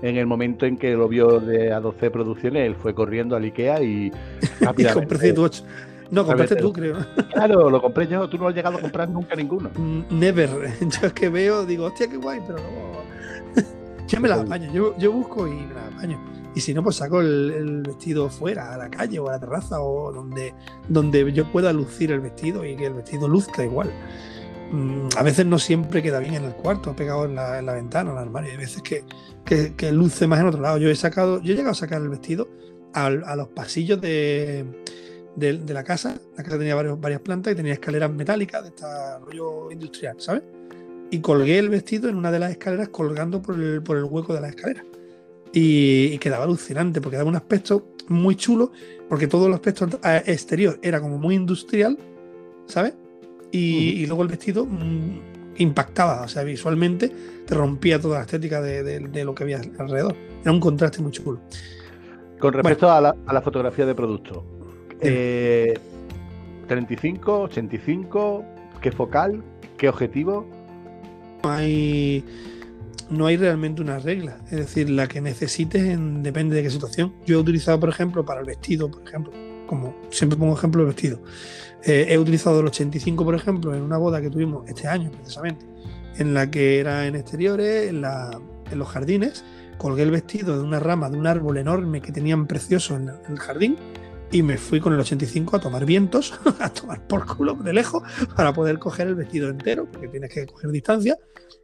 en 0.02 0.16
el 0.16 0.26
momento 0.26 0.66
en 0.66 0.76
que 0.76 0.92
lo 0.94 1.08
vio 1.08 1.40
de 1.40 1.72
A12 1.72 2.10
Producciones, 2.10 2.66
él 2.66 2.74
fue 2.74 2.94
corriendo 2.94 3.36
al 3.36 3.44
Ikea 3.44 3.82
y 3.82 4.12
compré 4.94 5.32
tu 5.32 5.48
No, 6.10 6.24
compraste 6.24 6.56
tú, 6.56 6.72
creo. 6.72 6.96
Claro, 7.32 7.70
lo 7.70 7.80
compré 7.80 8.06
yo, 8.06 8.28
tú 8.28 8.38
no 8.38 8.48
has 8.48 8.54
llegado 8.54 8.78
a 8.78 8.80
comprar 8.80 9.08
nunca 9.08 9.34
ninguno. 9.34 9.70
Mm, 9.76 10.02
never. 10.10 10.50
Yo 10.80 11.06
es 11.06 11.12
que 11.12 11.28
veo, 11.28 11.66
digo, 11.66 11.86
hostia, 11.86 12.08
qué 12.08 12.16
guay, 12.16 12.40
pero 12.46 12.58
luego 12.58 13.06
yo 14.08 14.20
me 14.20 14.28
la 14.28 14.36
apaño, 14.36 14.72
yo, 14.72 14.96
yo, 14.98 15.10
busco 15.10 15.48
y 15.48 15.50
me 15.50 15.74
la 15.74 15.88
apaño. 15.88 16.20
Y 16.54 16.60
si 16.60 16.72
no, 16.72 16.82
pues 16.82 16.96
saco 16.96 17.20
el, 17.20 17.82
vestido 17.84 18.30
fuera, 18.30 18.72
a 18.72 18.76
la 18.76 18.88
calle 18.88 19.18
o 19.18 19.28
a 19.28 19.32
la 19.32 19.40
terraza 19.40 19.80
o 19.80 20.12
donde, 20.12 20.54
donde 20.88 21.32
yo 21.32 21.50
pueda 21.50 21.72
lucir 21.72 22.12
el 22.12 22.20
vestido 22.20 22.64
y 22.64 22.76
que 22.76 22.86
el 22.86 22.94
vestido 22.94 23.26
luzca 23.26 23.64
igual. 23.64 23.90
Mm, 24.72 25.08
a 25.16 25.22
veces 25.22 25.46
no 25.46 25.58
siempre 25.58 26.02
queda 26.02 26.18
bien 26.18 26.34
en 26.34 26.44
el 26.44 26.54
cuarto, 26.54 26.94
pegado 26.96 27.24
en 27.24 27.34
la, 27.34 27.58
en 27.58 27.66
la 27.66 27.72
ventana, 27.72 28.10
en 28.10 28.16
el 28.16 28.22
armario. 28.22 28.50
Hay 28.50 28.56
veces 28.56 28.82
que, 28.82 29.04
que, 29.44 29.92
luce 29.92 30.26
más 30.26 30.40
en 30.40 30.46
otro 30.46 30.60
lado. 30.60 30.78
Yo 30.78 30.90
he 30.90 30.96
sacado, 30.96 31.40
yo 31.42 31.52
he 31.52 31.56
llegado 31.56 31.72
a 31.72 31.74
sacar 31.74 32.02
el 32.02 32.08
vestido 32.08 32.48
a, 32.92 33.10
los 33.10 33.48
pasillos 33.48 34.00
de, 34.00 34.64
de, 35.36 35.74
la 35.74 35.84
casa. 35.84 36.18
La 36.36 36.42
casa 36.42 36.58
tenía 36.58 36.74
varias 36.74 37.20
plantas 37.20 37.52
y 37.52 37.56
tenía 37.56 37.74
escaleras 37.74 38.10
metálicas 38.10 38.62
de 38.62 38.68
este 38.68 38.84
rollo 39.24 39.70
industrial, 39.70 40.16
¿sabes? 40.18 40.42
y 41.10 41.20
colgué 41.20 41.58
el 41.58 41.68
vestido 41.68 42.08
en 42.08 42.16
una 42.16 42.30
de 42.30 42.38
las 42.38 42.50
escaleras 42.50 42.88
colgando 42.88 43.42
por 43.42 43.56
el, 43.56 43.82
por 43.82 43.96
el 43.96 44.04
hueco 44.04 44.34
de 44.34 44.40
la 44.40 44.48
escalera. 44.48 44.84
Y, 45.52 46.18
quedaba 46.18 46.44
alucinante 46.44 47.00
porque 47.00 47.16
daba 47.16 47.30
un 47.30 47.36
aspecto 47.36 47.94
muy 48.08 48.36
chulo, 48.36 48.72
porque 49.08 49.26
todo 49.26 49.46
el 49.46 49.54
aspecto 49.54 49.88
exterior 50.26 50.78
era 50.82 51.00
como 51.00 51.18
muy 51.18 51.34
industrial, 51.34 51.98
¿sabes? 52.66 52.94
Y, 53.52 54.06
luego 54.06 54.22
el 54.22 54.28
vestido 54.28 54.64
mm, 54.66 55.20
impactaba, 55.58 56.22
o 56.22 56.28
sea, 56.28 56.42
visualmente 56.42 57.12
te 57.46 57.54
rompía 57.54 58.00
toda 58.00 58.18
la 58.18 58.24
estética 58.24 58.60
de, 58.60 59.24
lo 59.24 59.34
que 59.34 59.44
había 59.44 59.62
alrededor. 59.78 60.14
Era 60.42 60.52
un 60.52 60.60
contraste 60.60 61.00
muy 61.00 61.12
chulo. 61.12 61.40
Con 62.38 62.52
respecto 62.52 62.90
a, 62.90 63.00
la, 63.00 63.42
fotografía 63.42 63.86
de 63.86 63.94
producto, 63.94 64.44
35, 65.00 67.40
85, 67.42 68.44
¿qué 68.82 68.92
focal? 68.92 69.42
¿Qué 69.78 69.88
objetivo? 69.88 70.46
hay, 71.50 72.24
no 73.10 73.26
hay 73.26 73.36
realmente 73.36 73.82
una 73.82 73.98
regla. 73.98 74.38
Es 74.46 74.58
decir, 74.58 74.90
la 74.90 75.06
que 75.06 75.20
necesites 75.20 75.98
depende 76.22 76.56
de 76.56 76.62
qué 76.62 76.70
situación. 76.70 77.14
Yo 77.24 77.38
he 77.38 77.40
utilizado, 77.40 77.78
por 77.80 77.88
ejemplo, 77.88 78.24
para 78.24 78.40
el 78.40 78.46
vestido, 78.46 78.90
por 78.90 79.06
ejemplo, 79.06 79.32
como 79.66 79.94
siempre 80.10 80.38
pongo 80.38 80.56
ejemplo 80.56 80.82
el 80.82 80.88
vestido. 80.88 81.20
Eh, 81.88 82.06
he 82.08 82.18
utilizado 82.18 82.58
el 82.58 82.66
85, 82.66 83.24
por 83.24 83.36
ejemplo, 83.36 83.72
en 83.72 83.82
una 83.82 83.96
boda 83.96 84.20
que 84.20 84.28
tuvimos 84.28 84.68
este 84.68 84.88
año 84.88 85.08
precisamente, 85.12 85.64
en 86.18 86.34
la 86.34 86.50
que 86.50 86.80
era 86.80 87.06
en 87.06 87.14
exteriores, 87.14 87.90
en, 87.90 88.02
los 88.02 88.88
jardines. 88.88 89.44
Colgué 89.78 90.02
el 90.02 90.10
vestido 90.10 90.56
de 90.56 90.64
una 90.64 90.80
rama 90.80 91.08
de 91.08 91.16
un 91.16 91.28
árbol 91.28 91.58
enorme 91.58 92.00
que 92.00 92.10
tenían 92.10 92.48
precioso 92.48 92.96
en 92.96 93.10
el 93.28 93.38
jardín 93.38 93.76
y 94.32 94.42
me 94.42 94.56
fui 94.56 94.80
con 94.80 94.94
el 94.94 94.98
85 94.98 95.56
a 95.56 95.60
tomar 95.60 95.84
vientos, 95.84 96.34
a 96.58 96.70
tomar 96.70 97.06
por 97.06 97.24
culo 97.24 97.54
de 97.54 97.72
lejos 97.72 98.02
para 98.34 98.52
poder 98.52 98.80
coger 98.80 99.06
el 99.06 99.14
vestido 99.14 99.48
entero, 99.48 99.86
porque 99.88 100.08
tienes 100.08 100.32
que 100.32 100.44
coger 100.44 100.72
distancia. 100.72 101.16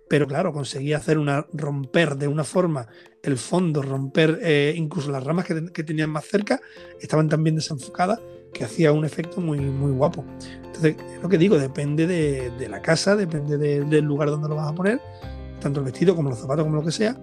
Pero 0.08 0.28
claro, 0.28 0.52
conseguí 0.52 0.92
hacer 0.92 1.18
una 1.18 1.46
romper 1.52 2.16
de 2.16 2.28
una 2.28 2.44
forma 2.44 2.86
el 3.24 3.38
fondo, 3.38 3.82
romper 3.82 4.38
eh, 4.42 4.74
incluso 4.76 5.10
las 5.10 5.24
ramas 5.24 5.46
que, 5.46 5.82
tenían 5.82 6.10
más 6.10 6.26
cerca, 6.26 6.60
estaban 7.00 7.28
tan 7.28 7.42
bien 7.42 7.56
desenfocadas 7.56 8.20
que 8.52 8.64
hacía 8.64 8.92
un 8.92 9.04
efecto 9.04 9.40
muy, 9.40 9.58
muy 9.58 9.92
guapo. 9.92 10.24
Entonces, 10.64 10.96
lo 11.22 11.28
que 11.28 11.38
digo, 11.38 11.58
depende 11.58 12.06
de, 12.06 12.68
la 12.68 12.80
casa, 12.80 13.16
depende 13.16 13.58
del 13.58 14.04
lugar 14.04 14.30
donde 14.30 14.48
lo 14.48 14.56
vas 14.56 14.68
a 14.70 14.74
poner, 14.74 15.00
tanto 15.60 15.80
el 15.80 15.86
vestido 15.86 16.14
como 16.14 16.30
los 16.30 16.38
zapatos, 16.38 16.64
como 16.64 16.76
lo 16.76 16.84
que 16.84 16.92
sea, 16.92 17.16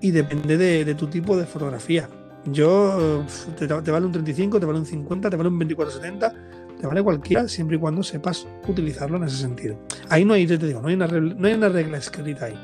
y 0.00 0.10
depende 0.10 0.56
de, 0.56 0.94
tu 0.94 1.06
tipo 1.06 1.36
de 1.36 1.46
fotografía. 1.46 2.08
Yo, 2.46 3.24
te, 3.58 3.66
vale 3.66 4.06
un 4.06 4.12
35, 4.12 4.60
te 4.60 4.66
vale 4.66 4.78
un 4.78 4.86
50, 4.86 5.30
te 5.30 5.36
vale 5.36 5.48
un 5.48 5.60
24-70, 5.60 6.32
te 6.80 6.86
vale 6.86 7.02
cualquiera, 7.02 7.48
siempre 7.48 7.76
y 7.76 7.80
cuando 7.80 8.02
sepas 8.02 8.46
utilizarlo 8.68 9.16
en 9.16 9.24
ese 9.24 9.36
sentido. 9.36 9.78
Ahí 10.08 10.24
no 10.24 10.34
hay, 10.34 10.46
te 10.46 10.58
digo, 10.58 10.80
no 10.80 10.88
hay 10.88 10.94
una, 10.94 11.06
no 11.06 11.48
hay 11.48 11.54
una 11.54 11.68
regla 11.68 11.98
escrita 11.98 12.46
ahí. 12.46 12.58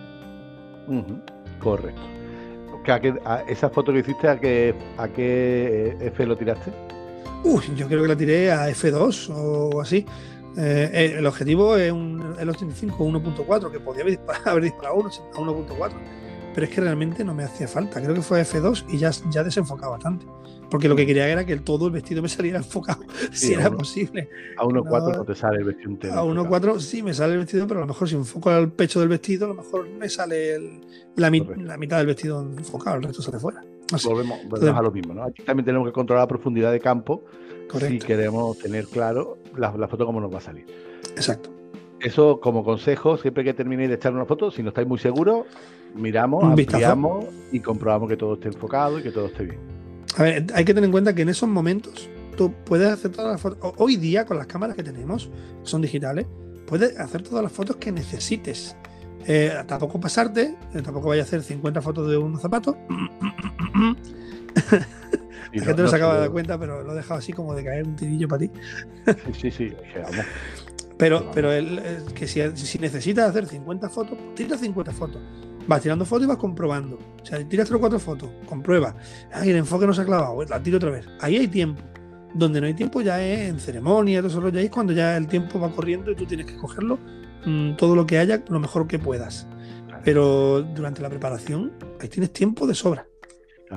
Correcto. 1.61 2.03
¿Esa 3.49 3.71
foto 3.71 3.93
que 3.93 4.01
hiciste, 4.01 4.29
a 4.29 4.39
qué, 4.39 4.75
a 4.99 5.09
qué 5.09 5.97
F 6.01 6.27
lo 6.27 6.37
tiraste? 6.37 6.73
Uy, 7.45 7.63
yo 7.77 7.89
creo 7.89 8.03
que 8.03 8.09
la 8.09 8.17
tiré 8.17 8.53
a 8.53 8.71
F2 8.71 9.31
o 9.35 9.81
así. 9.81 10.07
Eh, 10.57 10.91
eh, 10.93 11.15
el 11.19 11.27
objetivo 11.27 11.77
es 11.77 11.91
un, 11.91 12.37
el 12.39 12.49
85 12.49 13.05
1.4, 13.05 13.71
que 13.71 13.81
podía 13.81 14.03
haber 14.03 14.19
disparado, 14.19 14.51
haber 14.51 14.65
disparado 14.65 15.01
a 15.01 15.03
1.4, 15.03 15.93
pero 16.55 16.67
es 16.67 16.73
que 16.73 16.81
realmente 16.81 17.25
no 17.25 17.35
me 17.35 17.45
hacía 17.45 17.67
falta. 17.67 18.01
Creo 18.01 18.15
que 18.15 18.23
fue 18.23 18.43
F2 18.43 18.85
y 18.91 18.99
ya, 18.99 19.11
ya 19.31 19.43
desenfocaba 19.43 19.93
bastante. 19.93 20.27
Porque 20.71 20.89
lo 20.89 20.97
que 20.97 21.05
quería 21.05 21.29
era 21.29 21.45
que 21.45 21.57
todo 21.57 21.87
el 21.87 21.93
vestido 21.93 22.23
me 22.23 22.29
saliera 22.29 22.59
enfocado, 22.59 23.03
si 23.33 23.55
era 23.55 23.71
posible. 23.71 24.29
A 24.57 24.65
1.4 24.65 25.17
no, 25.17 25.25
te 25.25 25.35
sale 25.35 25.59
el 25.59 25.65
vestido 25.65 25.91
entero. 25.91 26.15
A 26.15 26.25
1.4 26.25 26.81
sí 26.81 27.03
me 27.03 27.13
sale 27.13 27.35
el 27.35 27.41
vestido, 27.41 27.67
pero 27.67 27.81
a 27.81 27.83
lo 27.83 27.89
mejor 27.89 28.09
si 28.09 28.15
enfoco 28.15 28.51
al 28.51 28.71
pecho 28.73 29.01
del 29.01 29.09
vestido, 29.09 29.47
a 29.47 29.49
lo 29.49 29.55
mejor 29.55 29.89
me 29.89 30.09
sale 30.09 30.59
la, 31.17 31.31
la, 31.31 31.77
mitad 31.77 31.99
del 31.99 32.07
vestido 32.07 32.41
enfocado, 32.41 32.97
el 32.97 33.03
resto 33.03 33.21
sale 33.21 33.39
fuera. 33.39 33.63
Volvemos, 34.05 34.41
a 34.63 34.83
lo 34.83 34.91
mismo, 34.91 35.15
¿no? 35.15 35.25
Aquí 35.25 35.43
también 35.43 35.65
tenemos 35.65 35.87
que 35.87 35.93
controlar 35.93 36.25
la 36.25 36.29
profundidad 36.29 36.73
de 36.73 36.81
campo 36.81 37.25
si 37.81 37.99
queremos 37.99 38.59
tener 38.59 38.87
claro 38.87 39.39
la, 39.57 39.73
foto 39.89 40.07
cómo 40.07 40.21
nos 40.21 40.33
va 40.33 40.39
a 40.39 40.43
salir. 40.43 40.67
Exacto. 41.17 41.51
Eso 42.01 42.41
como 42.41 42.65
consejo, 42.65 43.17
siempre 43.17 43.45
que 43.45 43.55
terminéis 43.55 43.89
de 43.89 43.95
echar 43.95 44.13
una 44.13 44.25
foto, 44.25 44.51
si 44.51 44.63
no 44.63 44.71
estáis 44.71 44.89
muy 44.89 44.99
seguros, 44.99 45.47
miramos, 45.95 46.45
ampliamos 46.45 47.27
y 47.53 47.61
comprobamos 47.61 48.09
que 48.09 48.17
todo 48.17 48.35
esté 48.35 48.49
enfocado 48.49 48.99
y 48.99 49.03
que 49.03 49.11
todo 49.11 49.27
esté 49.27 49.45
bien. 49.45 49.59
A 50.17 50.23
ver, 50.25 50.47
hay 50.55 50.65
que 50.65 50.75
tener 50.75 50.85
en 50.85 50.93
cuenta 50.93 51.15
que 51.15 51.23
en 51.23 51.29
esos 51.29 51.49
momentos 51.49 52.11
tú 52.37 52.53
puedes 52.65 52.91
hacer 52.91 53.13
todas 53.13 53.33
las 53.33 53.41
fotos. 53.41 53.73
Hoy 53.79 53.97
día, 53.97 54.27
con 54.27 54.37
las 54.37 54.47
cámaras 54.47 54.77
que 54.77 54.83
tenemos, 54.83 55.31
que 55.63 55.69
son 55.69 55.81
digitales, 55.81 56.27
puedes 56.67 56.99
hacer 56.99 57.23
todas 57.23 57.43
las 57.43 57.53
fotos 57.53 57.77
que 57.77 57.93
necesites. 57.93 58.77
Eh, 59.27 59.53
tampoco 59.67 60.01
pasarte, 60.01 60.57
eh, 60.75 60.83
tampoco 60.83 61.09
vaya 61.09 61.23
a 61.23 61.25
hacer 61.25 61.43
50 61.43 61.81
fotos 61.81 62.11
de 62.11 62.17
unos 62.17 62.41
zapatos. 62.41 62.77
La 65.53 65.65
gente 65.65 65.83
no, 65.83 65.89
se 65.89 65.97
acaba 65.97 66.15
de 66.15 66.21
dar 66.21 66.31
cuenta, 66.31 66.59
pero 66.59 66.83
lo 66.83 66.93
he 66.93 66.97
dejado 66.97 67.19
así 67.19 67.33
como 67.33 67.55
de 67.55 67.63
caer 67.63 67.87
un 67.87 67.95
tirillo 67.95 68.27
para 68.27 68.41
ti. 68.41 68.51
sí, 69.39 69.51
sí, 69.51 69.69
sí. 69.69 69.75
Pero, 70.97 71.31
pero 71.35 71.53
el, 71.53 72.05
que 72.15 72.27
si, 72.27 72.41
si, 72.55 72.79
necesitas 72.79 73.31
hacer 73.31 73.47
50 73.47 73.89
fotos, 73.91 74.17
tira 74.35 74.57
50 74.57 74.93
fotos. 74.93 75.21
Vas 75.67 75.83
tirando 75.83 76.05
fotos 76.05 76.25
y 76.25 76.29
vas 76.29 76.39
comprobando. 76.39 76.99
O 77.23 77.27
sea, 77.27 77.47
tiras 77.47 77.69
3 77.69 77.77
o 77.77 77.81
4 77.81 77.99
fotos, 77.99 78.31
comprueba. 78.47 78.95
Ay, 79.33 79.51
el 79.51 79.57
enfoque 79.57 79.87
no 79.87 79.93
se 79.93 80.03
ha 80.03 80.05
clavado, 80.05 80.43
la 80.45 80.63
tiro 80.63 80.79
otra 80.79 80.91
vez. 80.91 81.07
Ahí 81.21 81.37
hay 81.37 81.49
tiempo. 81.49 81.83
Donde 82.35 82.61
no 82.61 82.67
hay 82.67 82.75
tiempo 82.75 83.03
ya 83.03 83.23
es 83.23 83.51
en 83.51 83.61
ceremonia, 83.61 84.23
todo 84.23 84.31
eso 84.31 84.49
ya 84.49 84.61
es 84.63 84.71
cuando 84.71 84.95
ya 84.95 85.19
el 85.19 85.27
tiempo 85.27 85.61
va 85.61 85.71
corriendo 85.71 86.11
y 86.13 86.17
tú 86.17 86.25
tienes 86.25 86.47
que 86.47 86.57
cogerlo 86.57 86.99
mm, 87.45 87.77
todo 87.77 87.97
lo 87.97 88.07
que 88.07 88.19
haya, 88.19 88.43
lo 88.49 88.61
mejor 88.61 88.87
que 88.87 88.99
puedas. 88.99 89.47
Pero 90.05 90.63
durante 90.63 91.03
la 91.03 91.09
preparación, 91.09 91.73
ahí 92.01 92.09
tienes 92.09 92.33
tiempo 92.33 92.67
de 92.67 92.75
sobra. 92.75 93.07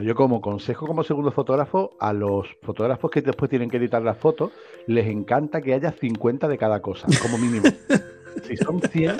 Yo 0.01 0.13
como 0.13 0.41
consejo 0.41 0.87
como 0.87 1.03
segundo 1.03 1.31
fotógrafo, 1.31 1.91
a 1.99 2.11
los 2.11 2.47
fotógrafos 2.63 3.09
que 3.11 3.21
después 3.21 3.49
tienen 3.49 3.69
que 3.69 3.77
editar 3.77 4.01
las 4.01 4.17
fotos, 4.17 4.51
les 4.87 5.07
encanta 5.07 5.61
que 5.61 5.73
haya 5.73 5.93
50 5.93 6.49
de 6.49 6.57
cada 6.57 6.81
cosa, 6.81 7.07
como 7.21 7.37
mínimo. 7.37 7.65
si 8.43 8.57
son 8.57 8.81
100, 8.81 9.15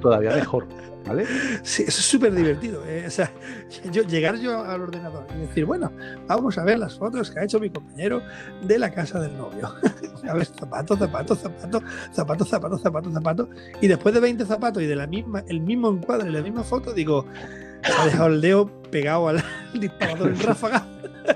todavía 0.00 0.34
mejor. 0.34 0.66
¿Vale? 1.06 1.24
Sí, 1.62 1.84
eso 1.86 2.00
es 2.00 2.06
súper 2.06 2.34
divertido. 2.34 2.84
¿eh? 2.86 3.04
O 3.06 3.10
sea, 3.10 3.32
yo, 3.90 4.02
llegar 4.02 4.36
yo 4.36 4.62
al 4.62 4.82
ordenador 4.82 5.26
y 5.34 5.40
decir, 5.40 5.64
bueno, 5.64 5.90
vamos 6.26 6.58
a 6.58 6.64
ver 6.64 6.78
las 6.78 6.98
fotos 6.98 7.30
que 7.30 7.40
ha 7.40 7.44
hecho 7.44 7.58
mi 7.58 7.70
compañero 7.70 8.20
de 8.62 8.78
la 8.78 8.90
casa 8.90 9.18
del 9.18 9.36
novio. 9.36 9.72
a 10.28 10.34
ver, 10.34 10.44
zapatos, 10.44 10.98
zapatos, 10.98 11.38
zapatos, 11.38 11.82
zapatos, 12.12 12.48
zapatos, 12.48 12.82
zapatos, 12.82 13.12
zapatos. 13.14 13.48
Y 13.80 13.86
después 13.88 14.14
de 14.14 14.20
20 14.20 14.44
zapatos 14.44 14.82
y 14.82 14.86
de 14.86 14.96
la 14.96 15.06
misma, 15.06 15.42
el 15.48 15.60
mismo 15.60 15.88
encuadre 15.88 16.28
y 16.28 16.32
la 16.32 16.42
misma 16.42 16.62
foto, 16.62 16.92
digo, 16.92 17.24
ha 17.84 18.04
dejado 18.04 18.28
el 18.28 18.40
dedo 18.40 18.66
pegado 18.90 19.28
al 19.28 19.42
disparador 19.80 20.28
en 20.28 20.40
ráfaga 20.40 20.86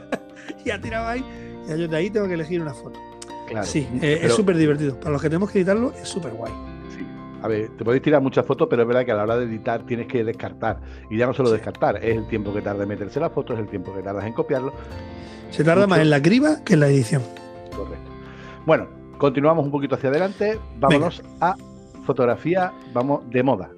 y 0.64 0.70
ha 0.70 0.81
tirado 0.81 1.09
ahí. 1.09 1.25
Y 1.66 1.79
yo 1.79 1.88
de 1.88 1.96
ahí 1.96 2.11
tengo 2.11 2.27
que 2.29 2.35
elegir 2.35 2.61
una 2.61 2.75
foto. 2.75 2.98
Claro, 3.48 3.66
sí, 3.66 3.88
eh, 4.03 4.20
es 4.22 4.35
súper 4.35 4.57
divertido. 4.57 4.98
Para 4.98 5.12
los 5.12 5.22
que 5.22 5.29
tenemos 5.29 5.51
que 5.51 5.59
editarlo, 5.59 5.92
es 6.01 6.09
súper 6.09 6.33
guay. 6.33 6.72
A 7.43 7.49
ver, 7.49 7.71
te 7.77 7.85
podéis 7.85 8.03
tirar 8.03 8.23
muchas 8.23 8.47
fotos, 8.47 8.69
pero 8.71 8.83
es 8.83 8.89
verdad 8.89 9.05
que 9.05 9.13
a 9.13 9.17
la 9.17 9.25
hora 9.25 9.37
de 9.37 9.47
editar 9.47 9.85
tienes 9.85 10.07
que 10.07 10.25
descartar. 10.25 10.79
Y 11.11 11.17
ya 11.17 11.27
no 11.27 11.35
solo 11.35 11.51
descartar, 11.51 11.97
es 11.97 12.17
el 12.17 12.27
tiempo 12.29 12.55
que 12.55 12.63
tarda 12.63 12.85
en 12.85 12.89
meterse 12.89 13.19
la 13.19 13.31
foto, 13.31 13.53
es 13.55 13.59
el 13.59 13.69
tiempo 13.69 13.93
que 13.95 14.03
tardas 14.03 14.25
en 14.25 14.33
copiarlo. 14.33 14.73
Se 15.51 15.65
tarda 15.65 15.87
más 15.87 15.99
en 15.99 16.11
la 16.11 16.23
criba 16.23 16.63
que 16.65 16.75
en 16.75 16.81
la 16.81 16.89
edición. 16.89 17.23
Correcto. 17.77 18.11
Bueno, 18.65 18.89
continuamos 19.19 19.65
un 19.65 19.71
poquito 19.71 19.97
hacia 19.97 20.09
adelante. 20.09 20.59
Vámonos 20.79 21.23
a 21.41 21.57
fotografía, 22.07 22.73
vamos, 22.95 23.29
de 23.31 23.43
moda. 23.43 23.71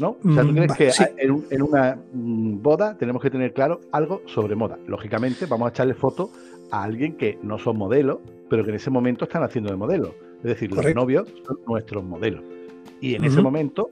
¿no? 0.00 0.16
O 0.24 0.32
sea, 0.32 0.42
tú 0.42 0.52
mm, 0.52 0.54
crees 0.54 0.98
que 0.98 1.12
en, 1.18 1.62
una 1.62 1.98
mm, 2.12 2.62
boda 2.62 2.96
tenemos 2.96 3.22
que 3.22 3.30
tener 3.30 3.52
claro 3.52 3.80
algo 3.92 4.22
sobre 4.26 4.54
moda. 4.54 4.78
Lógicamente, 4.86 5.46
vamos 5.46 5.66
a 5.66 5.70
echarle 5.70 5.94
foto 5.94 6.30
a 6.70 6.82
alguien 6.82 7.16
que 7.16 7.38
no 7.42 7.58
son 7.58 7.78
modelos, 7.78 8.18
pero 8.48 8.64
que 8.64 8.70
en 8.70 8.76
ese 8.76 8.90
momento 8.90 9.24
están 9.24 9.42
haciendo 9.42 9.70
de 9.70 9.76
modelo. 9.76 10.14
Es 10.38 10.44
decir, 10.44 10.72
los 10.72 10.94
novios 10.94 11.28
son 11.46 11.58
nuestros 11.66 12.04
modelos. 12.04 12.42
Y 13.00 13.14
en 13.14 13.24
ese 13.24 13.42
momento 13.42 13.90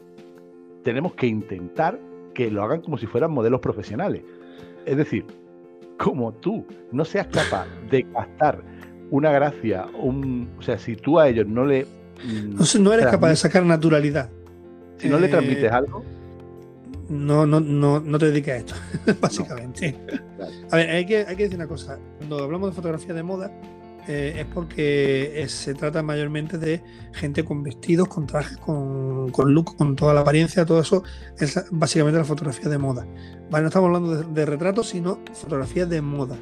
tenemos 0.83 1.15
que 1.15 1.27
intentar 1.27 1.99
que 2.35 2.51
lo 2.51 2.63
hagan 2.63 2.81
como 2.81 2.99
si 2.99 3.07
fueran 3.07 3.31
modelos 3.33 3.61
profesionales. 3.61 4.23
Es 4.87 4.97
decir, 4.97 5.25
como 5.99 6.33
tú 6.33 6.67
no 6.93 7.05
seas 7.05 7.27
capaz 7.29 7.67
de 7.91 8.05
captar 8.05 8.63
una 9.11 9.31
gracia, 9.31 9.87
un, 9.99 10.51
o 10.59 10.63
sea, 10.63 10.79
si 10.79 10.97
tú 10.97 11.19
a 11.19 11.29
ellos 11.29 11.47
no 11.47 11.65
le... 11.65 11.85
Mm, 12.25 12.57
no, 12.57 12.65
no 12.81 12.93
eres 12.93 13.07
capaz 13.07 13.29
de 13.31 13.37
sacar 13.37 13.65
naturalidad. 13.65 14.31
Si 14.99 15.09
no 15.09 15.19
le 15.19 15.29
transmites 15.29 15.65
eh, 15.65 15.69
algo. 15.69 16.05
No, 17.09 17.47
no, 17.47 17.61
no, 17.61 18.01
no 18.01 18.19
te 18.19 18.27
dediques 18.27 18.55
a 18.55 18.57
esto, 18.57 18.75
básicamente. 19.21 19.95
A 20.71 20.77
ver, 20.77 20.91
hay 20.91 21.07
que, 21.07 21.19
hay 21.19 21.37
que 21.37 21.45
decir 21.45 21.57
una 21.57 21.69
cosa. 21.69 21.99
Cuando 22.19 22.43
hablamos 22.43 22.71
de 22.71 22.77
fotografía 22.77 23.13
de 23.13 23.23
moda, 23.23 23.51
eh, 24.07 24.37
es 24.39 24.47
porque 24.47 25.45
se 25.49 25.75
trata 25.75 26.03
mayormente 26.03 26.59
de 26.59 26.83
gente 27.13 27.45
con 27.45 27.63
vestidos, 27.63 28.09
con 28.09 28.27
trajes, 28.27 28.57
con, 28.59 29.31
look, 29.47 29.77
con 29.77 29.97
toda 29.97 30.15
la 30.15 30.21
apariencia, 30.21 30.67
todo 30.67 30.81
eso 30.81 31.03
es 31.39 31.65
básicamente 31.71 32.19
la 32.19 32.25
fotografía 32.25 32.69
de 32.69 32.79
moda. 32.79 33.07
Vale, 33.51 33.63
no 33.63 33.69
estamos 33.69 33.87
hablando 33.89 34.23
de, 34.23 34.47
retratos, 34.47 34.89
sino 34.89 35.21
fotografía 35.33 35.87
de 35.87 36.01
moda. 36.01 36.37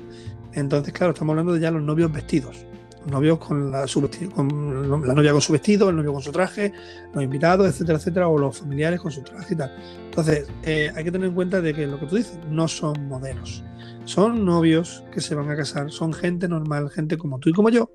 Entonces, 0.54 0.92
claro, 0.92 1.12
estamos 1.12 1.32
hablando 1.32 1.54
de 1.54 1.60
ya 1.60 1.70
los 1.70 1.82
novios 1.82 2.12
vestidos 2.12 2.66
novios 3.06 3.38
con 3.38 3.70
la, 3.70 3.84
con 4.32 5.02
la 5.06 5.14
novia 5.14 5.32
con 5.32 5.40
su 5.40 5.52
vestido, 5.52 5.90
el 5.90 5.96
novio 5.96 6.12
con 6.12 6.22
su 6.22 6.30
traje, 6.30 6.72
los 7.12 7.24
invitados, 7.24 7.66
etcétera, 7.66 7.98
etcétera, 7.98 8.28
o 8.28 8.38
los 8.38 8.58
familiares 8.58 9.00
con 9.00 9.10
su 9.10 9.22
traje 9.22 9.54
y 9.54 9.56
tal. 9.56 9.74
Entonces, 10.04 10.46
eh, 10.62 10.92
hay 10.94 11.04
que 11.04 11.10
tener 11.10 11.28
en 11.28 11.34
cuenta 11.34 11.60
de 11.60 11.74
que 11.74 11.86
lo 11.86 11.98
que 11.98 12.06
tú 12.06 12.16
dices 12.16 12.38
no 12.48 12.68
son 12.68 13.08
modelos. 13.08 13.64
Son 14.04 14.44
novios 14.44 15.04
que 15.12 15.20
se 15.20 15.34
van 15.34 15.50
a 15.50 15.56
casar, 15.56 15.90
son 15.90 16.12
gente 16.12 16.48
normal, 16.48 16.90
gente 16.90 17.16
como 17.16 17.38
tú 17.38 17.50
y 17.50 17.52
como 17.52 17.68
yo, 17.68 17.90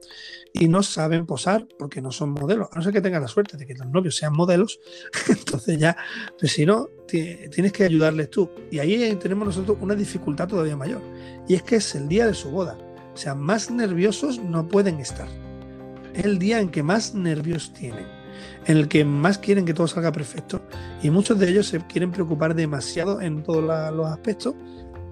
y 0.54 0.68
no 0.68 0.82
saben 0.84 1.26
posar 1.26 1.68
porque 1.78 2.02
no 2.02 2.12
son 2.12 2.32
modelos. 2.32 2.70
A 2.72 2.78
no 2.78 2.82
ser 2.82 2.94
que 2.94 3.02
tengan 3.02 3.22
la 3.22 3.28
suerte 3.28 3.58
de 3.58 3.66
que 3.66 3.74
los 3.74 3.88
novios 3.88 4.16
sean 4.16 4.34
modelos, 4.34 4.80
entonces 5.30 5.78
ya, 5.78 5.98
pues 6.40 6.54
si 6.54 6.66
no, 6.66 6.90
tienes 7.08 7.72
que 7.72 7.84
ayudarles 7.84 8.30
tú. 8.30 8.50
Y 8.72 8.80
ahí 8.80 9.16
tenemos 9.16 9.48
nosotros 9.48 9.78
una 9.82 9.96
dificultad 9.96 10.48
todavía 10.48 10.78
mayor, 10.78 11.02
y 11.48 11.56
es 11.56 11.64
que 11.64 11.78
es 11.78 11.96
el 11.96 12.08
día 12.08 12.26
de 12.26 12.34
su 12.34 12.50
boda 12.50 12.78
o 13.18 13.20
sea, 13.20 13.34
más 13.34 13.72
nerviosos 13.72 14.40
no 14.40 14.68
pueden 14.68 15.00
estar. 15.00 15.28
Es 16.14 16.24
el 16.24 16.38
día 16.38 16.60
en 16.60 16.70
que 16.70 16.84
más 16.84 17.16
nervios 17.16 17.74
tienen, 17.74 18.06
en 18.68 18.78
el 18.78 18.88
que 18.88 19.04
más 19.04 19.40
quieren 19.40 19.66
que 19.66 19.74
todo 19.74 19.88
salga 19.88 20.12
perfecto 20.12 20.62
y 21.02 21.10
muchos 21.10 21.40
de 21.40 21.50
ellos 21.50 21.66
se 21.66 21.80
quieren 21.88 22.12
preocupar 22.12 22.54
demasiado 22.54 23.20
en 23.20 23.42
todos 23.42 23.64
los 23.64 24.06
aspectos 24.06 24.54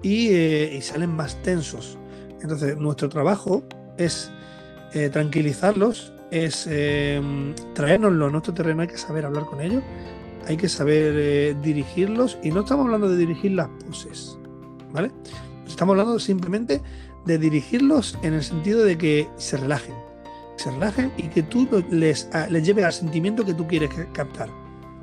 eh, 0.08 0.76
y, 0.78 0.80
salen 0.82 1.10
más 1.10 1.40
tensos. 1.42 1.98
Entonces, 2.40 2.76
nuestro 2.76 3.08
trabajo 3.08 3.64
es 3.96 4.30
eh, 4.92 5.08
tranquilizarlos, 5.08 6.12
es 6.30 6.66
eh, 6.70 7.20
traérnoslo 7.74 8.26
a 8.26 8.30
nuestro 8.30 8.54
terreno, 8.54 8.82
hay 8.82 8.88
que 8.88 8.98
saber 8.98 9.24
hablar 9.24 9.46
con 9.46 9.60
ellos, 9.60 9.82
hay 10.46 10.56
que 10.56 10.68
saber 10.68 11.60
dirigirlos 11.60 12.38
y 12.42 12.50
no 12.50 12.60
estamos 12.60 12.84
hablando 12.84 13.08
de 13.08 13.16
dirigir 13.16 13.52
las 13.52 13.68
poses, 13.84 14.38
¿vale? 14.92 15.10
Estamos 15.66 15.94
hablando 15.94 16.20
simplemente 16.20 16.80
de 17.24 17.38
dirigirlos 17.38 18.16
en 18.22 18.34
el 18.34 18.44
sentido 18.44 18.84
de 18.84 18.96
que 18.96 19.28
se 19.36 19.56
relajen, 19.56 19.94
se 20.56 20.70
relajen 20.70 21.12
y 21.16 21.24
que 21.24 21.42
tú 21.42 21.68
les, 21.90 22.28
les 22.48 22.64
lleves 22.64 22.84
al 22.84 22.92
sentimiento 22.92 23.44
que 23.44 23.54
tú 23.54 23.66
quieres 23.66 23.90
captar. 24.12 24.50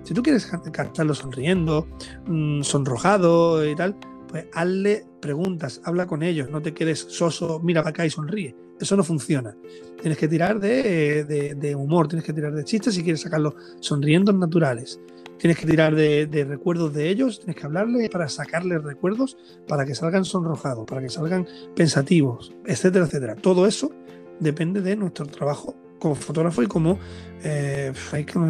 Si 0.03 0.13
tú 0.13 0.21
quieres 0.21 0.45
captarlo 0.45 1.13
sonriendo, 1.13 1.87
mm, 2.27 2.61
sonrojado 2.61 3.69
y 3.69 3.75
tal, 3.75 3.95
pues 4.33 4.47
hazle 4.51 5.05
preguntas, 5.19 5.79
habla 5.83 6.07
con 6.07 6.23
ellos, 6.23 6.49
no 6.49 6.59
te 6.59 6.73
quedes 6.73 7.05
soso, 7.07 7.59
mira 7.59 7.83
para 7.83 7.91
acá 7.91 8.03
y 8.07 8.09
sonríe. 8.09 8.55
Eso 8.79 8.97
no 8.97 9.03
funciona. 9.03 9.55
Tienes 10.01 10.17
que 10.17 10.27
tirar 10.27 10.59
de, 10.59 11.75
humor, 11.77 12.07
tienes 12.07 12.25
que 12.25 12.33
tirar 12.33 12.51
de 12.51 12.63
chistes 12.63 12.95
si 12.95 13.03
quieres 13.03 13.21
sacarlos 13.21 13.53
sonriendo 13.79 14.33
naturales. 14.33 14.99
Tienes 15.37 15.59
que 15.59 15.67
tirar 15.67 15.93
de, 15.93 16.45
recuerdos 16.49 16.95
de 16.95 17.09
ellos, 17.09 17.41
tienes 17.41 17.57
que 17.57 17.67
hablarles 17.67 18.09
para 18.09 18.27
sacarles 18.27 18.81
recuerdos, 18.83 19.37
para 19.67 19.85
que 19.85 19.93
salgan 19.93 20.25
sonrojados, 20.25 20.87
para 20.87 21.01
que 21.01 21.09
salgan 21.09 21.45
pensativos, 21.75 22.55
etcétera, 22.65 23.05
etcétera. 23.05 23.35
Todo 23.35 23.67
eso 23.67 23.91
depende 24.39 24.81
de 24.81 24.95
nuestro 24.95 25.27
trabajo 25.27 25.75
como 25.99 26.15
fotógrafo 26.15 26.63
y 26.63 26.65
como, 26.65 26.97
eh, 27.43 27.93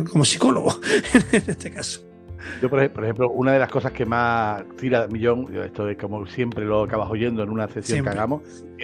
como 0.10 0.24
psicólogo 0.24 0.80
en 1.34 1.44
este 1.46 1.72
caso. 1.72 2.13
Yo, 2.62 2.70
por 2.70 2.82
ejemplo, 2.82 3.30
una 3.32 3.54
de 3.54 3.60
las 3.60 3.70
cosas 3.70 3.92
que 3.92 4.06
más 4.06 4.64
tira 4.80 5.08
millón, 5.08 5.48
esto 5.64 5.88
es 5.90 5.98
como 5.98 6.26
siempre 6.26 6.66
lo 6.66 6.84
acabas 6.84 7.10
oyendo 7.10 7.44
en 7.44 7.50
una 7.50 7.68
sesión 7.68 8.04
que 8.04 8.10
hagamos, 8.10 8.42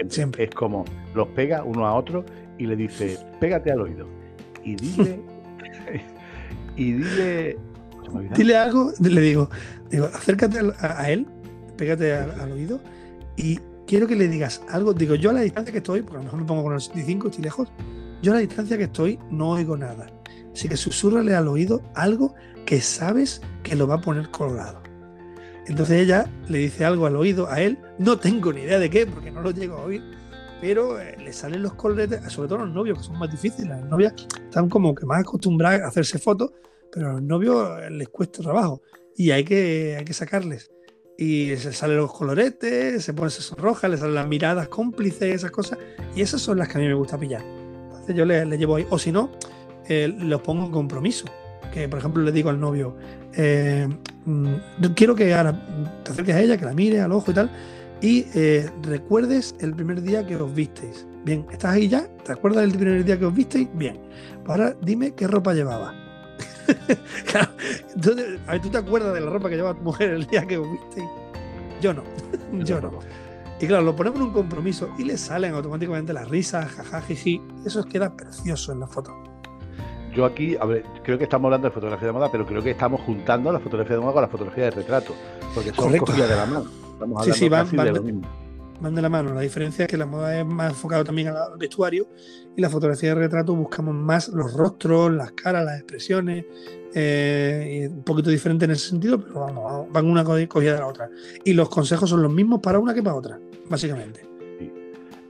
siempre, 0.08 0.44
es 0.44 0.50
como 0.50 0.84
los 1.14 1.28
pega 1.28 1.64
uno 1.64 1.86
a 1.86 1.94
otro 1.94 2.24
y 2.58 2.66
le 2.66 2.76
dice, 2.76 3.18
pégate 3.40 3.72
al 3.72 3.80
oído. 3.80 4.06
Y 4.64 4.76
dile, 4.76 5.20
y 6.76 6.92
dile, 6.92 7.58
dile 8.36 8.56
algo, 8.56 8.92
le 9.00 9.20
digo, 9.20 9.50
digo, 9.90 10.06
acércate 10.06 10.58
a, 10.80 11.10
él, 11.10 11.26
pégate 11.76 12.14
al, 12.14 12.52
oído 12.52 12.80
y 13.36 13.58
quiero 13.86 14.06
que 14.06 14.16
le 14.16 14.28
digas 14.28 14.62
algo. 14.68 14.92
Digo, 14.92 15.14
yo 15.14 15.30
a 15.30 15.32
la 15.32 15.40
distancia 15.40 15.72
que 15.72 15.78
estoy, 15.78 16.02
porque 16.02 16.16
a 16.16 16.18
lo 16.18 16.24
mejor 16.24 16.40
me 16.40 16.46
pongo 16.46 16.62
con 16.62 16.74
el 16.74 16.80
75, 16.80 17.28
estoy 17.28 17.44
lejos, 17.44 17.72
yo 18.22 18.32
a 18.32 18.34
la 18.34 18.40
distancia 18.40 18.76
que 18.76 18.84
estoy 18.84 19.18
no 19.30 19.50
oigo 19.50 19.76
nada. 19.76 20.06
Así 20.52 20.68
que 20.68 20.76
susurrale 20.76 21.34
al 21.34 21.48
oído 21.48 21.80
algo 21.94 22.34
que 22.70 22.80
sabes 22.80 23.42
que 23.64 23.74
lo 23.74 23.88
va 23.88 23.96
a 23.96 24.00
poner 24.00 24.30
colorado. 24.30 24.80
Entonces 25.66 26.02
ella 26.02 26.30
le 26.48 26.58
dice 26.58 26.84
algo 26.84 27.04
al 27.04 27.16
oído 27.16 27.50
a 27.50 27.60
él, 27.60 27.76
no 27.98 28.16
tengo 28.16 28.52
ni 28.52 28.60
idea 28.60 28.78
de 28.78 28.88
qué, 28.88 29.08
porque 29.08 29.32
no 29.32 29.42
lo 29.42 29.50
llego 29.50 29.74
a 29.74 29.82
oír, 29.82 30.00
pero 30.60 31.00
eh, 31.00 31.16
le 31.18 31.32
salen 31.32 31.64
los 31.64 31.74
coloretes, 31.74 32.32
sobre 32.32 32.48
todo 32.48 32.58
los 32.58 32.72
novios, 32.72 32.98
que 32.98 33.04
son 33.04 33.18
más 33.18 33.28
difíciles. 33.28 33.66
Las 33.70 33.84
novias 33.86 34.14
están 34.44 34.68
como 34.68 34.94
que 34.94 35.04
más 35.04 35.22
acostumbradas 35.22 35.80
a 35.80 35.88
hacerse 35.88 36.20
fotos, 36.20 36.52
pero 36.92 37.10
a 37.10 37.12
los 37.14 37.22
novios 37.22 37.80
eh, 37.82 37.90
les 37.90 38.08
cuesta 38.08 38.40
trabajo 38.40 38.80
y 39.16 39.32
hay 39.32 39.42
que, 39.42 39.96
hay 39.98 40.04
que 40.04 40.14
sacarles. 40.14 40.70
Y 41.18 41.56
se 41.56 41.72
salen 41.72 41.96
los 41.96 42.12
coloretes, 42.12 43.02
se 43.02 43.12
ponen, 43.14 43.32
se 43.32 43.42
sonroja, 43.42 43.88
le 43.88 43.96
salen 43.96 44.14
las 44.14 44.28
miradas 44.28 44.68
cómplices, 44.68 45.34
esas 45.34 45.50
cosas, 45.50 45.76
y 46.14 46.22
esas 46.22 46.40
son 46.40 46.58
las 46.58 46.68
que 46.68 46.78
a 46.78 46.80
mí 46.80 46.86
me 46.86 46.94
gusta 46.94 47.18
pillar. 47.18 47.42
Entonces 47.42 48.14
yo 48.14 48.24
le, 48.24 48.46
llevo 48.56 48.76
ahí, 48.76 48.86
o 48.90 48.96
si 48.96 49.10
no, 49.10 49.32
eh, 49.88 50.06
los 50.06 50.40
pongo 50.42 50.66
en 50.66 50.70
compromiso 50.70 51.24
que 51.72 51.88
por 51.88 51.98
ejemplo 51.98 52.22
le 52.22 52.32
digo 52.32 52.50
al 52.50 52.60
novio, 52.60 52.96
eh, 53.34 53.88
mm, 54.24 54.54
quiero 54.94 55.14
que 55.14 55.34
ahora 55.34 55.54
te 56.04 56.12
acerques 56.12 56.34
a 56.34 56.40
ella, 56.40 56.56
que 56.56 56.64
la 56.64 56.74
mire 56.74 57.00
al 57.00 57.12
ojo 57.12 57.30
y 57.30 57.34
tal, 57.34 57.50
y 58.00 58.26
eh, 58.34 58.70
recuerdes 58.82 59.54
el 59.60 59.74
primer 59.74 60.02
día 60.02 60.26
que 60.26 60.36
os 60.36 60.52
visteis. 60.54 61.06
Bien, 61.24 61.46
¿estás 61.52 61.74
ahí 61.74 61.88
ya? 61.88 62.08
¿Te 62.24 62.32
acuerdas 62.32 62.62
del 62.62 62.72
primer 62.72 63.04
día 63.04 63.18
que 63.18 63.26
os 63.26 63.34
visteis? 63.34 63.68
Bien. 63.74 64.00
Pues 64.44 64.58
ahora 64.58 64.76
dime 64.80 65.14
qué 65.14 65.26
ropa 65.26 65.52
llevaba. 65.52 65.94
claro, 67.26 67.50
a 68.46 68.52
ver, 68.52 68.60
¿tú 68.62 68.70
te 68.70 68.78
acuerdas 68.78 69.12
de 69.12 69.20
la 69.20 69.30
ropa 69.30 69.48
que 69.48 69.56
llevaba 69.56 69.76
tu 69.76 69.82
mujer 69.82 70.10
el 70.10 70.26
día 70.26 70.46
que 70.46 70.56
os 70.56 70.70
visteis? 70.70 71.08
Yo 71.80 71.92
no, 71.92 72.04
yo 72.64 72.80
no. 72.80 72.98
Y 73.60 73.66
claro, 73.66 73.82
lo 73.84 73.94
ponemos 73.94 74.20
en 74.20 74.26
un 74.28 74.32
compromiso 74.32 74.88
y 74.98 75.04
le 75.04 75.18
salen 75.18 75.52
automáticamente 75.52 76.14
las 76.14 76.28
risas, 76.28 76.70
jaja, 76.70 77.02
Eso 77.66 77.84
queda 77.84 78.16
precioso 78.16 78.72
en 78.72 78.80
la 78.80 78.86
foto 78.86 79.29
yo 80.14 80.24
aquí, 80.24 80.56
a 80.56 80.64
ver, 80.64 80.84
creo 81.02 81.18
que 81.18 81.24
estamos 81.24 81.46
hablando 81.46 81.68
de 81.68 81.74
fotografía 81.74 82.08
de 82.08 82.12
moda, 82.12 82.30
pero 82.30 82.46
creo 82.46 82.62
que 82.62 82.70
estamos 82.70 83.00
juntando 83.02 83.52
la 83.52 83.60
fotografía 83.60 83.96
de 83.96 84.02
moda 84.02 84.12
con 84.12 84.22
la 84.22 84.28
fotografía 84.28 84.64
de 84.64 84.70
retrato, 84.70 85.14
porque 85.54 85.72
son 85.72 85.96
cogidas 85.98 86.28
de 86.28 86.36
la 86.36 86.46
mano. 86.46 86.70
Estamos 86.92 87.24
sí, 87.24 87.32
sí, 87.32 87.48
van, 87.48 87.70
de, 87.70 87.92
lo 87.92 88.02
mismo. 88.02 88.22
van 88.80 88.94
de 88.94 89.02
la 89.02 89.08
mano. 89.08 89.34
La 89.34 89.40
diferencia 89.40 89.84
es 89.84 89.88
que 89.90 89.96
la 89.96 90.06
moda 90.06 90.38
es 90.38 90.44
más 90.44 90.70
enfocada 90.70 91.04
también 91.04 91.28
al 91.28 91.56
vestuario 91.58 92.08
y 92.56 92.60
la 92.60 92.68
fotografía 92.68 93.10
de 93.10 93.14
retrato 93.14 93.54
buscamos 93.54 93.94
más 93.94 94.28
los 94.28 94.52
rostros, 94.52 95.12
las 95.12 95.32
caras, 95.32 95.64
las 95.64 95.78
expresiones, 95.78 96.44
eh, 96.94 97.88
un 97.90 98.02
poquito 98.02 98.30
diferente 98.30 98.64
en 98.64 98.72
ese 98.72 98.88
sentido, 98.88 99.20
pero 99.20 99.40
vamos, 99.40 99.86
van 99.92 100.06
una 100.06 100.24
cogida 100.24 100.74
de 100.74 100.78
la 100.80 100.86
otra. 100.86 101.08
Y 101.44 101.52
los 101.52 101.68
consejos 101.68 102.10
son 102.10 102.22
los 102.22 102.32
mismos 102.32 102.60
para 102.60 102.78
una 102.78 102.92
que 102.92 103.02
para 103.02 103.16
otra, 103.16 103.38
básicamente. 103.68 104.29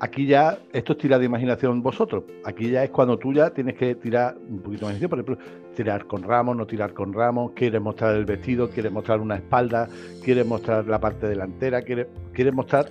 Aquí 0.02 0.26
ya, 0.26 0.58
esto 0.72 0.92
es 0.94 0.98
tirar 0.98 1.20
de 1.20 1.26
imaginación 1.26 1.82
vosotros. 1.82 2.24
Aquí 2.44 2.70
ya 2.70 2.82
es 2.82 2.90
cuando 2.90 3.18
tú 3.18 3.34
ya 3.34 3.50
tienes 3.50 3.76
que 3.76 3.94
tirar 3.96 4.34
un 4.48 4.60
poquito 4.60 4.86
de 4.86 4.92
imaginación. 4.92 5.10
Por 5.10 5.18
ejemplo, 5.18 5.38
tirar 5.76 6.06
con 6.06 6.22
ramos, 6.22 6.56
no 6.56 6.66
tirar 6.66 6.94
con 6.94 7.12
ramos. 7.12 7.52
Quieres 7.54 7.82
mostrar 7.82 8.16
el 8.16 8.24
vestido, 8.24 8.70
quieres 8.70 8.90
mostrar 8.90 9.20
una 9.20 9.36
espalda, 9.36 9.88
quieres 10.24 10.46
mostrar 10.46 10.86
la 10.86 10.98
parte 10.98 11.28
delantera, 11.28 11.82
quieres, 11.82 12.06
quieres 12.32 12.54
mostrar 12.54 12.86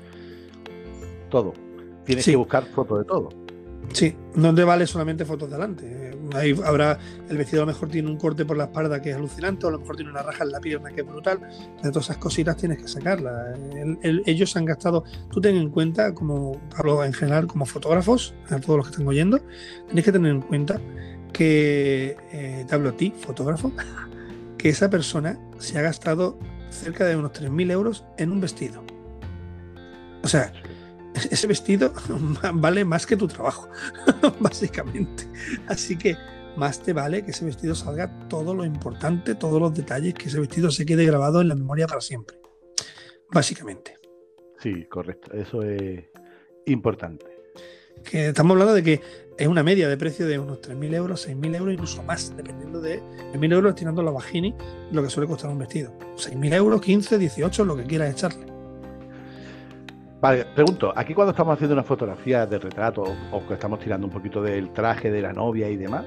todo. 1.30 1.54
Tienes 2.06 2.26
que 2.26 2.36
buscar 2.36 2.64
fotos 2.66 3.00
de 3.00 3.06
todo. 3.06 3.30
Sí, 3.94 4.16
te 4.34 4.64
vale 4.64 4.86
solamente 4.86 5.26
fotos 5.26 5.50
delante. 5.50 6.12
Ahí 6.36 6.54
habrá, 6.64 7.00
el 7.28 7.38
vestido 7.38 7.64
a 7.64 7.66
lo 7.66 7.72
mejor 7.72 7.90
tiene 7.90 8.08
un 8.10 8.18
corte 8.18 8.46
por 8.46 8.56
la 8.56 8.66
espalda 8.66 9.02
que 9.02 9.10
es 9.10 9.16
alucinante, 9.16 9.66
o 9.66 9.70
a 9.70 9.72
lo 9.72 9.80
mejor 9.80 9.96
tiene 9.96 10.12
una 10.12 10.22
raja 10.22 10.44
en 10.44 10.52
la 10.52 10.60
pierna 10.60 10.92
que 10.92 11.02
es 11.02 11.08
brutal. 11.08 11.40
De 11.82 11.90
todas 11.90 12.06
esas 12.06 12.18
cositas 12.18 12.56
tienes 12.56 12.78
que 12.78 12.88
sacarlas. 12.88 13.58
ellos 14.04 14.56
han 14.56 14.66
gastado, 14.66 15.04
tú 15.32 15.42
ten 15.42 15.56
en 15.56 15.70
cuenta, 15.70 16.14
como 16.14 16.62
hablo 16.76 17.04
en 17.04 17.14
general, 17.14 17.48
como 17.48 17.66
fotógrafos, 17.66 18.36
a 18.50 18.60
todos 18.60 18.78
los 18.78 18.88
que 18.88 18.92
están 18.92 19.08
oyendo, 19.08 19.40
tienes 19.88 20.06
que 20.06 20.12
tener 20.12 20.32
en 20.32 20.42
cuenta 20.42 20.80
que, 21.34 22.16
eh, 22.32 22.66
te 22.68 22.76
hablo 22.76 22.90
a 22.90 22.94
ti, 22.94 23.14
fotógrafo, 23.18 23.72
que 24.58 24.70
esa 24.70 24.90
persona 24.90 25.40
se 25.58 25.80
ha 25.80 25.82
gastado 25.82 26.38
cerca 26.70 27.06
de 27.06 27.16
unos 27.16 27.32
3.000 27.34 27.72
euros 27.72 28.06
en 28.18 28.32
un 28.32 28.40
vestido. 28.40 28.84
O 30.22 30.28
sea, 30.28 30.52
ese 31.30 31.48
vestido 31.48 31.94
vale 32.54 32.86
más 32.86 33.06
que 33.06 33.18
tu 33.18 33.28
trabajo, 33.28 33.70
básicamente. 34.40 35.28
Así 35.68 35.98
que 35.98 36.16
más 36.56 36.82
te 36.82 36.94
vale 36.94 37.24
que 37.24 37.32
ese 37.32 37.46
vestido 37.46 37.76
salga 37.76 38.28
todo 38.28 38.54
lo 38.54 38.66
importante, 38.66 39.36
todos 39.36 39.62
los 39.62 39.74
detalles, 39.74 40.14
que 40.14 40.28
ese 40.28 40.40
vestido 40.40 40.72
se 40.72 40.86
quede 40.86 41.06
grabado 41.06 41.42
en 41.42 41.48
la 41.48 41.56
memoria 41.56 41.88
para 41.88 42.02
siempre. 42.02 42.38
Básicamente. 43.32 43.96
Sí, 44.62 44.86
correcto. 44.86 45.32
Eso 45.34 45.64
es 45.64 46.04
importante. 46.66 47.26
Que 48.04 48.30
estamos 48.30 48.52
hablando 48.54 48.74
de 48.74 48.84
que 48.84 49.02
es 49.38 49.48
una 49.48 49.64
media 49.64 49.88
de 49.88 49.98
precio 49.98 50.28
de 50.28 50.40
unos 50.40 50.62
3.000 50.62 50.96
euros, 50.96 51.28
6.000 51.28 51.56
euros, 51.56 51.74
incluso 51.74 52.04
más, 52.04 52.36
dependiendo 52.36 52.82
de 52.82 53.02
1.000 53.34 53.54
euros 53.54 53.76
tirando 53.76 54.02
la 54.02 54.12
vagini, 54.12 54.54
lo 54.92 55.02
que 55.02 55.10
suele 55.10 55.28
costar 55.28 55.50
un 55.50 55.60
vestido. 55.60 55.94
6.000 56.18 56.54
euros, 56.56 56.82
15, 56.82 57.18
18, 57.18 57.66
lo 57.66 57.76
que 57.78 57.84
quieras 57.84 58.12
echarle. 58.12 58.59
Vale, 60.22 60.46
pregunto, 60.54 60.92
aquí 60.96 61.14
cuando 61.14 61.32
estamos 61.32 61.54
haciendo 61.54 61.74
una 61.74 61.84
fotografía 61.84 62.46
de 62.46 62.60
retrato 62.60 63.04
o 63.32 63.48
que 63.48 63.54
estamos 63.54 63.80
tirando 63.80 64.08
un 64.08 64.12
poquito 64.12 64.42
del 64.42 64.72
traje 64.74 65.10
de 65.12 65.22
la 65.22 65.32
novia 65.32 65.70
y 65.70 65.78
demás, 65.78 66.06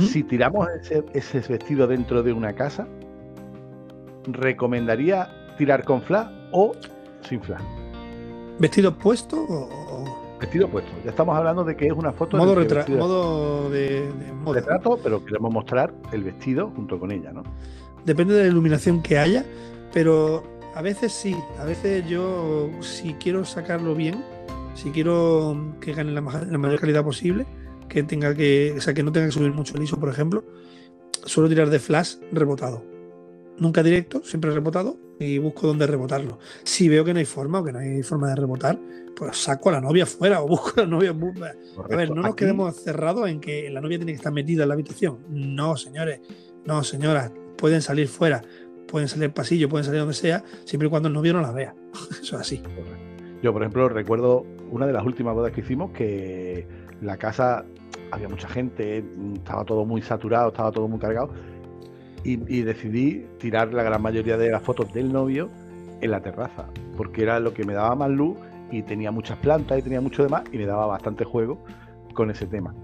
si 0.00 0.24
tiramos 0.24 0.66
ese, 1.12 1.40
vestido 1.40 1.86
dentro 1.86 2.24
de 2.24 2.32
una 2.32 2.54
casa, 2.54 2.88
¿recomendaría 4.26 5.28
tirar 5.56 5.84
con 5.84 6.02
flash 6.02 6.26
o 6.50 6.72
sin 7.20 7.40
flash? 7.40 7.62
¿Vestido 8.58 8.92
puesto 8.92 9.36
o...? 9.48 10.38
Vestido 10.40 10.68
puesto. 10.68 10.90
Ya 11.04 11.10
estamos 11.10 11.36
hablando 11.36 11.62
de 11.62 11.76
que 11.76 11.86
es 11.86 11.92
una 11.92 12.12
foto... 12.12 12.36
Modo, 12.36 12.56
retrato 12.56 12.92
modo 12.92 13.70
de, 13.70 14.10
Retrato, 14.44 14.98
pero 15.02 15.24
queremos 15.24 15.52
mostrar 15.52 15.94
el 16.12 16.24
vestido 16.24 16.72
junto 16.74 16.98
con 16.98 17.12
ella, 17.12 17.32
¿no? 17.32 17.44
Depende 18.04 18.34
de 18.34 18.42
la 18.42 18.48
iluminación 18.48 19.02
que 19.02 19.18
haya, 19.18 19.44
pero 19.92 20.42
a 20.76 20.82
veces 20.82 21.10
sí, 21.10 21.34
a 21.58 21.64
veces 21.64 22.06
yo 22.06 22.70
si 22.82 23.14
quiero 23.14 23.46
sacarlo 23.46 23.94
bien, 23.94 24.22
si 24.74 24.90
quiero 24.90 25.74
que 25.80 25.94
gane 25.94 26.12
la, 26.12 26.20
mayor 26.20 26.78
calidad 26.78 27.02
posible, 27.02 27.46
que 27.88 28.02
tenga 28.02 28.34
que, 28.34 28.74
o 28.76 28.80
sea, 28.82 28.92
que 28.92 29.02
no 29.02 29.10
tenga 29.10 29.28
que 29.28 29.32
subir 29.32 29.52
mucho 29.54 29.74
el 29.74 29.84
ISO, 29.84 29.98
por 29.98 30.10
ejemplo, 30.10 30.44
suelo 31.24 31.48
tirar 31.48 31.70
de 31.70 31.78
flash 31.78 32.16
rebotado. 32.30 32.84
Nunca 33.56 33.82
directo, 33.82 34.22
siempre 34.22 34.50
rebotado 34.50 34.98
y 35.18 35.38
busco 35.38 35.66
dónde 35.66 35.86
rebotarlo. 35.86 36.40
Si 36.64 36.90
veo 36.90 37.06
que 37.06 37.14
no 37.14 37.20
hay 37.20 37.24
forma 37.24 37.60
o 37.60 37.64
que 37.64 37.72
no 37.72 37.78
hay 37.78 38.02
forma 38.02 38.28
de 38.28 38.34
rebotar, 38.36 38.78
pues 39.16 39.34
saco 39.38 39.70
a 39.70 39.72
la 39.72 39.80
novia 39.80 40.04
fuera 40.04 40.42
o 40.42 40.46
busco 40.48 40.74
a 40.76 40.80
la 40.82 40.88
novia. 40.88 41.16
A 41.90 41.96
ver, 41.96 42.10
no 42.10 42.20
nos 42.20 42.34
quedemos 42.34 42.76
cerrados 42.76 43.30
en 43.30 43.40
que 43.40 43.70
la 43.70 43.80
novia 43.80 43.96
tiene 43.96 44.12
que 44.12 44.16
estar 44.16 44.30
metida 44.30 44.64
en 44.64 44.68
la 44.68 44.74
habitación. 44.74 45.20
No, 45.30 45.74
señores, 45.78 46.20
no, 46.66 46.84
señoras, 46.84 47.32
pueden 47.56 47.80
salir 47.80 48.08
fuera 48.08 48.42
pueden 48.86 49.08
salir 49.08 49.26
al 49.26 49.32
pasillo, 49.32 49.68
pueden 49.68 49.84
salir 49.84 50.00
donde 50.00 50.14
sea, 50.14 50.44
siempre 50.64 50.86
y 50.86 50.90
cuando 50.90 51.08
el 51.08 51.14
novio 51.14 51.32
no 51.32 51.40
la 51.40 51.52
vea. 51.52 51.74
Eso 52.10 52.36
es 52.36 52.40
así. 52.40 52.62
Yo, 53.42 53.52
por 53.52 53.62
ejemplo, 53.62 53.88
recuerdo 53.88 54.46
una 54.70 54.86
de 54.86 54.92
las 54.92 55.04
últimas 55.04 55.34
bodas 55.34 55.52
que 55.52 55.60
hicimos 55.60 55.90
que 55.92 56.66
la 57.00 57.16
casa 57.16 57.64
había 58.10 58.28
mucha 58.28 58.48
gente, 58.48 59.04
estaba 59.34 59.64
todo 59.64 59.84
muy 59.84 60.02
saturado, 60.02 60.48
estaba 60.48 60.72
todo 60.72 60.88
muy 60.88 60.98
cargado. 60.98 61.30
Y, 62.24 62.62
decidí 62.62 63.24
tirar 63.38 63.72
la 63.72 63.84
gran 63.84 64.02
mayoría 64.02 64.36
de 64.36 64.50
las 64.50 64.60
fotos 64.60 64.92
del 64.92 65.12
novio 65.12 65.48
en 66.00 66.10
la 66.10 66.20
terraza, 66.20 66.66
porque 66.96 67.22
era 67.22 67.38
lo 67.38 67.54
que 67.54 67.62
me 67.62 67.72
daba 67.72 67.94
más 67.94 68.10
luz 68.10 68.36
y 68.72 68.82
tenía 68.82 69.12
muchas 69.12 69.38
plantas 69.38 69.78
y 69.78 69.82
tenía 69.82 70.00
mucho 70.00 70.24
demás 70.24 70.42
y 70.50 70.58
me 70.58 70.66
daba 70.66 70.86
bastante 70.86 71.24
juego 71.24 71.62
con 72.14 72.32
ese 72.32 72.46
tema. 72.46 72.74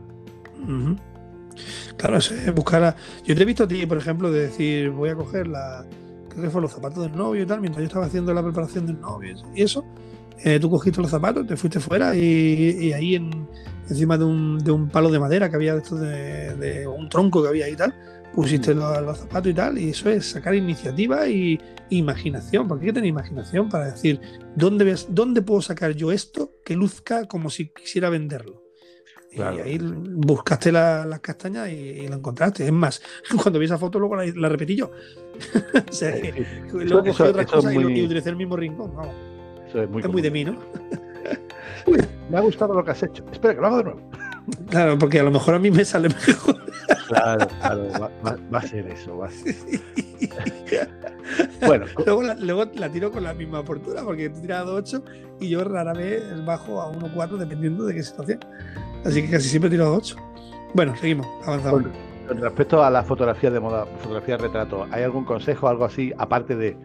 Claro, 1.97 2.19
es 2.19 2.55
buscar 2.55 2.97
Yo 3.25 3.35
te 3.35 3.43
he 3.43 3.45
visto 3.45 3.65
a 3.65 3.69
ti, 3.69 3.87
por 3.87 3.99
ejemplo, 3.99 4.31
de 4.31 4.49
decir, 4.49 4.91
voy 4.91 5.11
a 5.11 5.15
coger 5.15 5.47
la... 5.47 5.85
Creo 6.29 6.45
que 6.45 6.51
fue 6.51 6.63
los 6.63 6.73
zapatos 6.73 7.03
del 7.03 7.17
novio 7.17 7.43
y 7.43 7.47
tal, 7.47 7.61
mientras 7.61 7.83
yo 7.83 7.87
estaba 7.87 8.07
haciendo 8.07 8.33
la 8.33 8.43
preparación 8.43 8.87
del 8.87 9.01
novio 9.01 9.37
y 9.55 9.63
eso. 9.63 9.85
eh, 10.45 10.59
tú 10.59 10.71
cogiste 10.71 11.01
los 11.01 11.11
zapatos, 11.11 11.47
te 11.47 11.57
fuiste 11.57 11.79
fuera 11.79 12.17
y, 12.17 12.93
ahí 12.93 13.17
en, 13.17 13.47
encima 13.89 14.17
de 14.17 14.25
un, 14.25 14.59
de 14.59 14.71
un, 14.71 14.89
palo 14.89 15.11
de 15.11 15.19
madera 15.19 15.51
que 15.51 15.57
había 15.57 15.77
de, 15.77 16.57
de, 16.57 16.87
un 16.87 17.09
tronco 17.11 17.43
que 17.43 17.49
había 17.49 17.67
ahí 17.67 17.73
y 17.73 17.77
tal, 17.77 17.95
pusiste 18.35 18.75
los, 18.75 19.19
zapatos 19.19 19.51
y 19.51 19.55
tal, 19.55 19.79
y 19.79 19.91
eso 19.91 20.09
es 20.11 20.27
sacar 20.27 20.55
iniciativa 20.55 21.29
y 21.29 21.61
imaginación, 21.91 22.67
porque 22.67 22.85
hay 22.85 22.89
que 22.89 22.95
tener 22.95 23.09
imaginación 23.11 23.69
para 23.69 23.93
decir, 23.93 24.21
¿dónde, 24.57 24.85
ves, 24.85 25.09
¿dónde 25.11 25.43
puedo 25.43 25.61
sacar 25.61 25.93
yo 25.93 26.11
esto 26.13 26.53
que 26.65 26.75
luzca 26.75 27.27
como 27.27 27.51
si 27.51 27.69
quisiera 27.69 28.09
venderlo? 28.09 28.63
Y 29.35 29.41
ahí 29.41 29.79
buscaste 29.79 30.71
las 30.71 31.21
castañas 31.21 31.71
y, 31.71 32.07
lo 32.07 32.17
encontraste. 32.17 32.67
Es 32.67 32.73
más, 32.73 33.03
cuando 33.43 33.59
vi 33.59 33.67
esa 33.67 33.79
foto 33.79 33.99
luego 33.99 34.17
la, 34.17 34.49
repetí 34.49 34.77
yo. 34.77 34.91
o 35.91 35.93
sea, 35.93 36.21
que, 36.21 36.47
luego 36.73 37.05
cogí 37.05 37.23
otras 37.23 37.47
cosas 37.47 37.73
y, 37.73 37.79
utilicé 37.79 38.31
el 38.31 38.37
mismo 38.37 38.57
rincón. 38.57 38.93
Eso 39.67 39.83
es 39.83 39.89
muy, 39.89 40.03
es 40.03 40.09
muy 40.09 40.23
de 40.23 40.31
mí, 40.31 40.45
¿no? 40.45 40.59
me 42.31 42.37
ha 42.37 42.41
gustado 42.41 42.75
lo 42.75 42.85
que 42.85 42.91
has 42.91 43.03
hecho. 43.03 43.25
Espera, 43.33 43.55
que 43.55 43.61
lo 43.61 43.67
hago 43.69 43.79
de 43.79 43.85
nuevo. 43.85 44.01
Claro, 44.69 44.99
porque 44.99 45.21
a 45.21 45.23
lo 45.23 45.31
mejor 45.31 45.55
a 45.55 45.59
mí 45.59 45.71
me 45.71 45.85
sale 45.85 46.09
mejor. 46.09 46.57
Claro, 47.09 47.47
claro, 47.61 47.89
va, 48.53 48.59
a 48.59 48.63
ser 48.63 48.87
eso. 48.89 49.19
Va 49.19 49.29
a 49.29 49.31
ser. 49.31 49.55
bueno, 51.67 51.87
luego 52.05 52.23
la, 52.23 52.35
luego 52.35 52.65
la, 52.75 52.89
tiro 52.91 53.11
con 53.13 53.23
la 53.23 53.35
misma 53.35 53.59
apertura, 53.59 54.03
porque 54.03 54.31
tú 54.31 54.41
tiras 54.41 54.67
a 54.67 54.71
2.8 54.71 55.03
y 55.41 55.49
yo 55.49 55.65
rara 55.65 55.93
vez 55.93 56.23
bajo 56.45 56.83
a 56.83 56.93
1.4 56.93 57.37
dependiendo 57.37 57.85
de 57.85 57.95
qué 57.95 58.03
situación. 58.03 58.41
Así 59.05 59.23
que 59.23 59.31
casi 59.31 59.49
siempre 59.49 59.71
tiro 59.71 59.87
a 59.87 59.93
8. 59.93 60.17
Bueno, 60.75 60.95
seguimos, 60.97 61.27
avanzamos. 61.45 61.83
Con, 62.29 62.41
respecto 62.41 62.83
a 62.83 62.91
la 62.91 63.03
fotografía 63.03 63.51
de 63.51 63.61
moda, 63.61 63.87
fotografía 64.01 64.37
de 64.37 64.45
retrato, 64.45 64.87
¿hay 64.91 65.03
algún 65.03 65.25
consejo, 65.25 65.69
algo 65.69 65.85
así, 65.85 66.13
aparte 66.17 66.57
de 66.57 66.77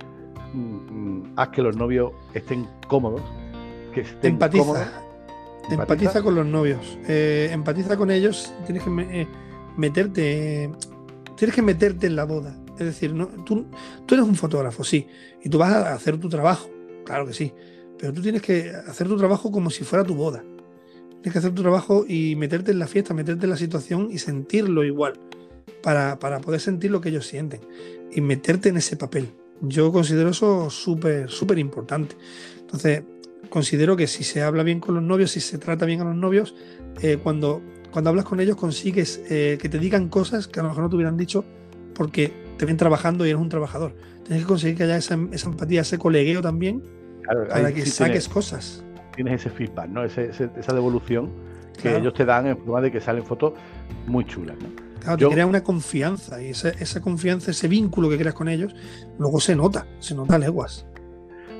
mm, 0.53 0.59
mm, 0.59 1.33
haz 1.37 1.49
que 1.49 1.61
los 1.61 1.75
novios 1.75 2.11
estén 2.33 2.67
cómodos? 2.87 3.21
Que 3.93 4.01
estén 4.01 4.33
Empatiza. 4.33 4.63
Cómodos? 4.63 4.87
Empatiza 5.69 6.21
con 6.21 6.35
los 6.35 6.45
novios. 6.45 6.97
Eh, 7.07 7.49
empatiza 7.51 7.97
con 7.97 8.09
ellos. 8.09 8.53
Tienes 8.65 8.83
que 8.83 8.89
eh, 8.89 9.27
meterte. 9.75 10.71
Tienes 11.35 11.55
que 11.55 11.61
meterte 11.61 12.07
en 12.07 12.15
la 12.15 12.23
boda. 12.23 12.55
Es 12.79 12.85
decir, 12.85 13.13
no, 13.13 13.27
tú, 13.27 13.65
tú 14.05 14.15
eres 14.15 14.25
un 14.25 14.35
fotógrafo, 14.35 14.83
sí. 14.83 15.07
Y 15.43 15.49
tú 15.49 15.57
vas 15.57 15.73
a 15.73 15.93
hacer 15.93 16.17
tu 16.19 16.29
trabajo. 16.29 16.69
Claro 17.05 17.25
que 17.25 17.33
sí. 17.33 17.53
Pero 17.97 18.13
tú 18.13 18.21
tienes 18.21 18.41
que 18.41 18.71
hacer 18.87 19.07
tu 19.07 19.17
trabajo 19.17 19.51
como 19.51 19.69
si 19.69 19.83
fuera 19.83 20.05
tu 20.05 20.15
boda. 20.15 20.43
Tienes 21.27 21.33
que 21.33 21.39
hacer 21.39 21.55
tu 21.55 21.61
trabajo 21.61 22.05
y 22.07 22.37
meterte 22.37 22.71
en 22.71 22.79
la 22.79 22.87
fiesta, 22.87 23.13
meterte 23.13 23.47
en 23.47 23.49
la 23.49 23.57
situación 23.57 24.07
y 24.09 24.17
sentirlo 24.17 24.85
igual. 24.85 25.19
Para, 25.83 26.19
para 26.19 26.39
poder 26.39 26.61
sentir 26.61 26.89
lo 26.89 27.01
que 27.01 27.09
ellos 27.09 27.27
sienten. 27.27 27.59
Y 28.13 28.21
meterte 28.21 28.69
en 28.69 28.77
ese 28.77 28.95
papel. 28.95 29.33
Yo 29.59 29.91
considero 29.91 30.29
eso 30.29 30.69
súper, 30.69 31.29
súper 31.29 31.59
importante. 31.59 32.15
Entonces, 32.61 33.03
considero 33.49 33.97
que 33.97 34.07
si 34.07 34.23
se 34.23 34.41
habla 34.41 34.63
bien 34.63 34.79
con 34.79 34.95
los 34.95 35.03
novios, 35.03 35.31
si 35.31 35.41
se 35.41 35.57
trata 35.57 35.85
bien 35.85 35.99
a 35.99 36.05
los 36.05 36.15
novios, 36.15 36.55
eh, 37.01 37.17
cuando, 37.21 37.61
cuando 37.91 38.09
hablas 38.09 38.23
con 38.23 38.39
ellos 38.39 38.55
consigues 38.55 39.21
eh, 39.29 39.57
que 39.61 39.67
te 39.67 39.79
digan 39.79 40.07
cosas 40.07 40.47
que 40.47 40.61
a 40.61 40.63
lo 40.63 40.69
mejor 40.69 40.83
no 40.83 40.89
te 40.89 40.95
hubieran 40.95 41.17
dicho 41.17 41.43
porque 41.93 42.31
te 42.57 42.65
ven 42.65 42.77
trabajando 42.77 43.25
y 43.25 43.31
eres 43.31 43.41
un 43.41 43.49
trabajador. 43.49 43.93
Tienes 44.23 44.45
que 44.45 44.47
conseguir 44.47 44.77
que 44.77 44.83
haya 44.83 44.95
esa, 44.95 45.15
empatía, 45.15 45.81
ese 45.81 45.97
colegueo 45.97 46.41
también 46.41 46.83
para 47.49 47.73
que 47.73 47.85
saques 47.85 48.29
cosas. 48.29 48.85
Tienes 49.17 49.41
ese 49.41 49.49
feedback, 49.49 49.89
¿no? 49.89 50.05
esa 50.05 50.73
devolución 50.73 51.29
que 51.81 51.97
ellos 51.97 52.13
te 52.13 52.23
dan 52.23 52.47
en 52.47 52.57
forma 52.57 52.81
de 52.81 52.91
que 52.91 53.01
salen 53.01 53.23
fotos 53.23 53.53
muy 54.07 54.25
chulas. 54.25 54.55
Claro, 55.01 55.17
te 55.17 55.27
crea 55.27 55.45
una 55.45 55.63
confianza 55.63 56.41
y 56.41 56.49
esa, 56.49 56.69
esa 56.69 57.01
confianza, 57.01 57.51
ese 57.51 57.67
vínculo 57.67 58.09
que 58.09 58.17
creas 58.17 58.33
con 58.33 58.47
ellos, 58.47 58.75
luego 59.19 59.39
se 59.39 59.55
nota, 59.55 59.85
se 59.99 60.15
nota 60.15 60.35
a 60.35 60.39
leguas. 60.39 60.85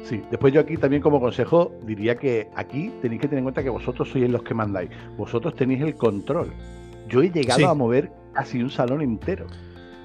Sí, 0.04 0.22
después 0.32 0.54
yo 0.54 0.62
aquí 0.62 0.78
también 0.78 1.02
como 1.02 1.20
consejo 1.20 1.74
diría 1.86 2.16
que 2.16 2.50
aquí 2.56 2.94
tenéis 3.02 3.22
que 3.22 3.28
tener 3.28 3.40
en 3.40 3.44
cuenta 3.44 3.62
que 3.62 3.70
vosotros 3.70 4.10
sois 4.10 4.30
los 4.30 4.42
que 4.42 4.54
mandáis, 4.54 4.90
vosotros 5.18 5.54
tenéis 5.56 5.82
el 5.82 5.96
control. 5.96 6.54
Yo 7.10 7.22
he 7.22 7.30
llegado 7.30 7.68
a 7.68 7.74
mover 7.74 8.10
casi 8.34 8.62
un 8.62 8.70
salón 8.70 9.02
entero. 9.02 9.48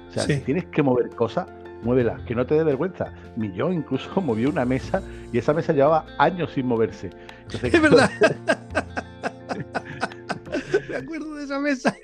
O 0.09 0.11
sea, 0.11 0.23
si 0.23 0.41
tienes 0.41 0.65
que 0.65 0.83
mover 0.83 1.09
cosas, 1.09 1.47
muévelas, 1.83 2.21
que 2.23 2.35
no 2.35 2.45
te 2.45 2.55
dé 2.55 2.63
vergüenza. 2.63 3.13
Ni 3.35 3.51
yo 3.53 3.71
incluso 3.71 4.21
moví 4.21 4.45
una 4.45 4.65
mesa 4.65 5.01
y 5.31 5.37
esa 5.37 5.53
mesa 5.53 5.73
llevaba 5.73 6.05
años 6.17 6.51
sin 6.51 6.67
moverse. 6.67 7.09
Es 7.49 7.81
verdad. 7.81 8.09
Me 10.89 10.95
acuerdo 10.95 11.35
de 11.35 11.43
esa 11.43 11.59
mesa. 11.59 11.95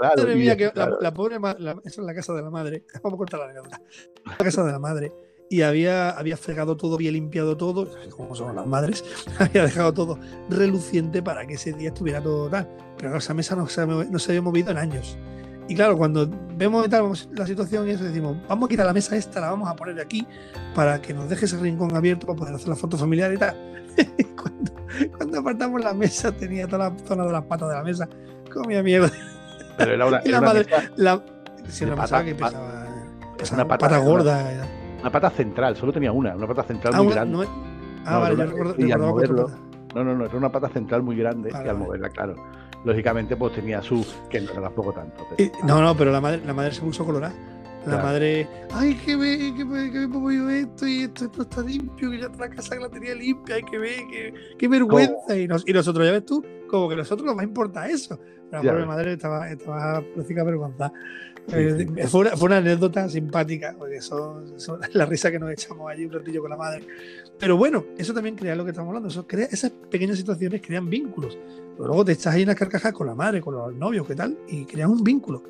Madre 0.00 0.36
mía, 0.36 0.56
que 0.56 0.72
la, 0.74 1.12
pobre 1.12 1.36
esa 1.36 1.76
es 1.84 1.98
la 1.98 2.14
casa 2.14 2.32
de 2.34 2.42
la 2.42 2.50
madre. 2.50 2.84
Vamos 3.02 3.16
a 3.16 3.18
contar 3.18 3.40
la 3.40 3.46
anécdota. 3.46 3.80
La 4.24 4.36
casa 4.36 4.64
de 4.64 4.72
la 4.72 4.78
madre 4.78 5.12
y 5.48 5.62
había, 5.62 6.10
había 6.10 6.36
fregado 6.36 6.76
todo, 6.76 6.96
había 6.96 7.12
limpiado 7.12 7.56
todo, 7.56 7.88
como 8.10 8.34
son 8.34 8.56
las 8.56 8.66
madres, 8.66 9.04
había 9.38 9.62
dejado 9.62 9.94
todo 9.94 10.18
reluciente 10.50 11.22
para 11.22 11.46
que 11.46 11.54
ese 11.54 11.72
día 11.72 11.88
estuviera 11.88 12.22
todo 12.22 12.48
tal. 12.48 12.68
Pero 12.98 13.16
esa 13.16 13.34
mesa 13.34 13.56
no 13.56 13.68
se, 13.68 13.86
no 13.86 14.18
se 14.18 14.32
había 14.32 14.42
movido 14.42 14.70
en 14.70 14.78
años. 14.78 15.18
Y 15.68 15.74
claro, 15.74 15.96
cuando 15.96 16.28
vemos 16.56 17.28
la 17.32 17.46
situación 17.46 17.88
y 17.88 17.90
eso, 17.90 18.04
decimos, 18.04 18.36
vamos 18.48 18.66
a 18.66 18.68
quitar 18.68 18.86
la 18.86 18.92
mesa 18.92 19.16
esta, 19.16 19.40
la 19.40 19.50
vamos 19.50 19.68
a 19.68 19.74
poner 19.74 20.00
aquí 20.00 20.26
para 20.74 21.02
que 21.02 21.12
nos 21.12 21.28
deje 21.28 21.46
ese 21.46 21.56
rincón 21.56 21.94
abierto 21.96 22.26
para 22.26 22.38
poder 22.38 22.54
hacer 22.54 22.68
la 22.68 22.76
foto 22.76 22.96
familiar 22.96 23.32
y 23.32 23.38
tal. 23.38 23.56
cuando, 24.36 24.72
cuando, 25.16 25.40
apartamos 25.40 25.82
la 25.82 25.92
mesa, 25.92 26.30
tenía 26.30 26.68
toda 26.68 26.90
la 26.90 26.98
zona 27.04 27.24
de 27.24 27.32
las 27.32 27.44
patas 27.44 27.68
de 27.68 27.74
la 27.74 27.82
mesa, 27.82 28.08
comía 28.52 28.82
mierda. 28.82 29.10
Pero 29.76 29.92
era 29.92 30.06
una, 30.06 30.20
y 30.24 30.28
la 30.28 30.40
madre, 30.40 30.66
la, 30.96 31.20
si 31.68 31.84
una 31.84 31.96
mesa 31.96 32.24
que 32.24 32.34
pesaba, 32.34 32.86
una 33.52 33.68
pata, 33.68 33.88
pata 33.88 33.98
gorda. 33.98 34.66
Una 35.00 35.10
pata 35.10 35.30
central, 35.30 35.76
solo 35.76 35.92
tenía 35.92 36.12
una, 36.12 36.36
una 36.36 36.46
pata 36.46 36.62
central 36.62 36.94
ah, 36.94 37.02
muy 37.02 37.12
grande. 37.12 37.36
No, 37.36 37.44
ah, 38.04 38.18
vale, 38.18 38.36
yo 38.36 38.46
recuerdo, 38.46 38.74
y 38.78 38.92
al 38.92 39.00
moverlo, 39.00 39.50
no, 39.94 40.04
no, 40.04 40.14
no, 40.14 40.26
era 40.26 40.36
una 40.36 40.52
pata 40.52 40.68
central 40.68 41.02
muy 41.02 41.16
grande 41.16 41.50
y 41.52 41.68
al 41.68 41.76
moverla, 41.76 42.08
claro. 42.10 42.36
Lógicamente, 42.84 43.36
pues 43.36 43.54
tenía 43.54 43.82
su. 43.82 44.06
que 44.28 44.40
no 44.40 44.52
era 44.52 44.62
tampoco 44.62 44.92
tanto. 44.92 45.26
no, 45.64 45.80
no, 45.80 45.96
pero 45.96 46.12
la 46.12 46.20
madre, 46.20 46.42
la 46.44 46.54
madre 46.54 46.72
se 46.72 46.80
puso 46.82 47.04
colorada. 47.04 47.34
La 47.86 48.02
madre, 48.02 48.48
ay, 48.72 48.94
que 48.94 49.14
ve, 49.14 49.54
que 49.56 49.62
ve, 49.62 49.92
que 49.92 50.08
yo 50.10 50.50
esto 50.50 50.88
y 50.88 51.02
esto, 51.02 51.26
esto 51.26 51.42
está 51.42 51.62
limpio, 51.62 52.10
que 52.10 52.18
ya 52.18 52.28
la 52.36 52.50
casa 52.50 52.74
que 52.74 52.82
la 52.82 52.88
tenía 52.88 53.14
limpia, 53.14 53.54
hay 53.54 53.62
que 53.62 53.78
ver, 53.78 54.00
que, 54.10 54.34
qué 54.58 54.66
vergüenza. 54.66 55.36
Y, 55.36 55.42
y, 55.42 55.72
nosotros, 55.72 56.04
ya 56.04 56.10
ves 56.10 56.26
tú, 56.26 56.44
como 56.68 56.88
que 56.88 56.94
a 56.94 56.98
nosotros 56.98 57.24
nos 57.24 57.36
va 57.36 57.42
a 57.42 57.44
importar 57.44 57.88
eso. 57.88 58.18
La 58.50 58.60
pobre 58.60 58.86
madre 58.86 59.12
estaba, 59.12 59.48
estaba 59.50 60.02
prácticamente 60.14 60.50
vergonzada. 60.50 60.92
Eh, 61.52 62.06
fue, 62.08 62.28
una, 62.40 62.56
anécdota 62.56 63.08
simpática, 63.08 63.74
porque 63.78 63.96
eso, 63.96 64.42
la 64.92 65.06
risa 65.06 65.30
que 65.30 65.38
nos 65.38 65.50
echamos 65.52 65.90
allí 65.90 66.04
un 66.04 66.12
ratillo 66.12 66.40
con 66.40 66.50
la 66.50 66.56
madre. 66.56 66.84
Pero 67.38 67.56
bueno, 67.56 67.84
eso 67.98 68.14
también 68.14 68.34
crea 68.34 68.54
lo 68.56 68.64
que 68.64 68.70
estamos 68.70 68.94
hablando. 68.94 69.26
Crea, 69.26 69.46
esas 69.50 69.70
pequeñas 69.90 70.16
situaciones 70.16 70.62
crean 70.62 70.88
vínculos. 70.88 71.38
Luego 71.78 72.04
te 72.04 72.12
echas 72.12 72.34
ahí 72.34 72.42
una 72.42 72.54
carcajada 72.54 72.92
con 72.92 73.06
la 73.06 73.14
madre, 73.14 73.40
con 73.40 73.54
los 73.54 73.74
novios, 73.74 74.06
¿qué 74.06 74.14
tal? 74.14 74.38
Y 74.48 74.64
creas 74.64 74.88
un 74.88 75.04
vínculo. 75.04 75.42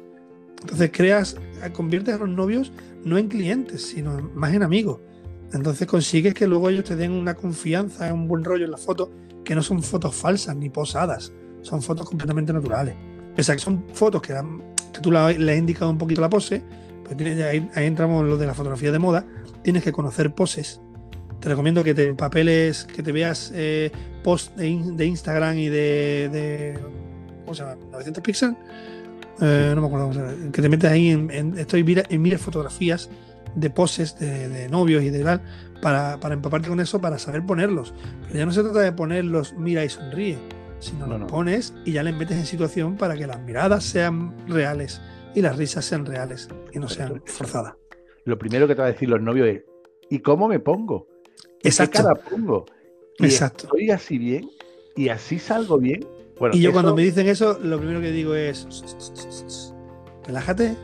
Entonces 0.61 0.91
creas, 0.93 1.37
conviertes 1.73 2.15
a 2.15 2.19
los 2.19 2.29
novios 2.29 2.73
no 3.05 3.19
en 3.19 3.29
clientes, 3.29 3.83
sino 3.83 4.31
más 4.35 4.53
en 4.53 4.63
amigos. 4.63 5.01
Entonces 5.53 5.87
consigues 5.87 6.35
que 6.35 6.47
luego 6.47 6.69
ellos 6.71 6.85
te 6.85 6.97
den 6.97 7.13
una 7.13 7.35
confianza, 7.35 8.13
un 8.13 8.27
buen 8.27 8.43
rollo 8.43 8.65
en 8.65 8.73
la 8.73 8.79
foto, 8.79 9.11
que 9.45 9.55
no 9.55 9.63
son 9.63 9.83
fotos 9.83 10.15
falsas 10.15 10.57
ni 10.57 10.71
posadas, 10.71 11.33
son 11.63 11.83
fotos 11.83 12.09
completamente 12.09 12.53
naturales. 12.53 12.97
Pese 13.37 13.53
a 13.53 13.55
que 13.55 13.61
son 13.61 13.85
fotos 13.93 14.23
que 14.23 14.33
dan 14.33 14.61
tú 15.01 15.11
le 15.11 15.19
has 15.19 15.59
indicado 15.59 15.91
un 15.91 15.99
poquito 15.99 16.21
la 16.21 16.31
pose, 16.31 16.63
pues 17.05 17.41
ahí, 17.43 17.69
entramos 17.77 18.23
en 18.23 18.29
lo 18.29 18.37
de 18.37 18.47
la 18.47 18.55
fotografía 18.55 18.93
de 18.93 18.99
moda, 18.99 19.25
tienes 19.63 19.83
que 19.83 19.93
conocer 19.93 20.35
poses. 20.35 20.81
Te 21.47 21.51
recomiendo 21.51 21.85
que 21.85 21.95
te 21.95 22.13
papeles, 22.13 22.87
que 22.87 23.05
te 23.05 23.13
veas 23.13 23.53
eh, 23.55 23.93
post 24.25 24.57
de, 24.57 25.07
Instagram 25.07 25.57
y 25.57 25.69
de, 25.69 26.77
¿cómo 27.45 27.55
se 27.55 27.63
llama? 27.63 27.77
900 27.93 28.21
píxeles. 28.25 28.57
Eh, 29.41 29.71
no 29.77 29.81
me 29.81 29.87
acuerdo 29.87 30.51
Que 30.51 30.61
te 30.61 30.69
metes 30.69 30.91
ahí 30.91 31.11
en, 31.11 31.57
estoy 31.57 31.85
en 32.09 32.21
mira 32.21 32.37
fotografías 32.37 33.09
de 33.55 33.71
poses 33.71 34.19
de, 34.19 34.69
novios 34.71 35.05
y 35.05 35.11
de 35.11 35.23
tal, 35.23 35.41
para, 35.81 36.19
para, 36.19 36.35
empaparte 36.35 36.69
con 36.69 36.81
eso, 36.81 37.01
para 37.01 37.17
saber 37.17 37.47
ponerlos. 37.47 37.95
Pero 38.27 38.41
ya 38.41 38.45
no 38.45 38.51
se 38.51 38.65
trata 38.65 38.81
de 38.81 38.91
ponerlos 38.91 39.55
mira 39.57 39.85
y 39.85 39.89
sonríe 39.89 40.39
sino 40.81 41.07
no, 41.07 41.17
lo 41.17 41.29
pones 41.29 41.75
y 41.85 41.93
ya 41.93 42.03
le 42.03 42.13
metes 42.13 42.39
en 42.39 42.47
situación 42.47 42.97
para 42.97 43.17
que 43.17 43.29
las 43.29 43.41
miradas 43.41 43.85
sean 43.85 44.35
reales 44.49 45.01
y 45.33 45.43
las 45.43 45.57
risas 45.57 45.85
sean 45.85 46.07
reales 46.07 46.49
y 46.73 46.81
no 46.81 46.89
sean 46.89 47.23
forzadas. 47.25 47.77
Lo 48.25 48.37
primero 48.37 48.67
que 48.67 48.75
te 48.75 48.81
va 48.81 48.89
a 48.89 48.91
decir 48.91 49.09
los 49.09 49.23
novios 49.23 49.47
es, 49.47 49.63
¿y 50.11 50.19
cómo 50.19 50.49
me 50.49 50.59
pongo? 50.59 51.07
Exacto. 51.67 51.99
¿Qué 51.99 52.05
cara 52.05 52.15
pongo? 52.15 52.67
Exacto. 53.19 53.65
¿Estoy 53.65 53.91
así 53.91 54.19
bien? 54.19 54.51
¿Y 54.97 55.09
así 55.09 55.39
salgo 55.39 55.79
bien? 55.79 56.07
y 56.53 56.61
yo 56.61 56.73
cuando 56.73 56.95
me 56.95 57.03
dicen 57.03 57.27
eso, 57.29 57.59
lo 57.63 57.79
primero 57.79 58.01
que 58.01 58.11
digo 58.11 58.35
es, 58.35 58.67
relájate, 60.27 60.77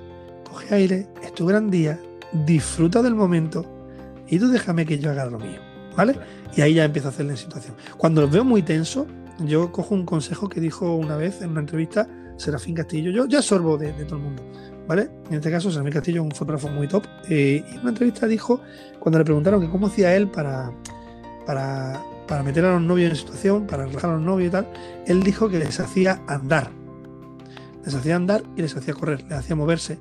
coge 0.49 0.75
aire, 0.75 1.07
es 1.23 1.35
tu 1.35 1.47
gran 1.47 1.71
día, 1.71 2.01
disfruta 2.47 3.03
del 3.03 3.15
momento 3.15 3.67
y 4.29 4.39
tú 4.39 4.49
déjame 4.49 4.87
que 4.87 4.99
yo 4.99 5.11
haga 5.11 5.27
lo 5.27 5.39
mío, 5.39 5.61
¿vale? 5.95 6.17
Y 6.57 6.63
ahí 6.63 6.75
ya 6.75 6.85
empiezo 6.85 7.09
a 7.09 7.11
hacerle 7.11 7.33
en 7.33 7.39
situación. 7.39 7.77
Cuando 7.99 8.23
los 8.23 8.31
veo 8.31 8.45
muy 8.45 8.63
tenso, 8.63 9.07
yo 9.41 9.73
cojo 9.73 9.95
un 9.95 10.07
consejo 10.07 10.49
que 10.49 10.61
dijo 10.61 10.95
una 10.97 11.17
vez 11.17 11.43
en 11.43 11.51
una 11.51 11.61
entrevista 11.61 12.09
Serafín 12.37 12.75
Castillo. 12.75 13.11
Yo 13.11 13.27
ya 13.27 13.39
absorbo 13.39 13.77
de, 13.77 13.93
todo 14.05 14.17
el 14.17 14.23
mundo, 14.23 14.43
¿vale? 14.87 15.11
En 15.29 15.37
este 15.37 15.51
caso, 15.51 15.71
Serafín 15.71 15.93
Castillo 15.93 16.23
es 16.23 16.27
un 16.27 16.33
fotógrafo 16.33 16.69
muy 16.69 16.89
top. 16.89 17.05
Eh, 17.29 17.65
y 17.67 17.75
en 17.75 17.81
una 17.81 17.91
entrevista 17.91 18.27
dijo, 18.27 18.61
cuando 18.99 19.19
le 19.19 19.25
preguntaron 19.25 19.61
que 19.61 19.69
cómo 19.69 19.87
hacía 19.87 20.15
él 20.15 20.29
para, 20.29 20.73
para, 21.47 22.03
para 22.27 22.43
meter 22.43 22.65
a 22.65 22.73
los 22.73 22.83
novios 22.83 23.11
en 23.11 23.17
situación, 23.17 23.67
para 23.67 23.87
relajar 23.87 24.11
a 24.11 24.15
los 24.15 24.23
novios 24.23 24.49
y 24.49 24.53
tal, 24.53 24.69
él 25.07 25.23
dijo 25.23 25.49
que 25.49 25.59
les 25.59 25.79
hacía 25.81 26.23
andar. 26.27 26.71
Les 27.85 27.95
hacía 27.95 28.17
andar 28.17 28.43
y 28.57 28.63
les 28.63 28.77
hacía 28.77 28.95
correr, 28.95 29.23
les 29.23 29.39
hacía 29.39 29.57
moverse. 29.57 29.99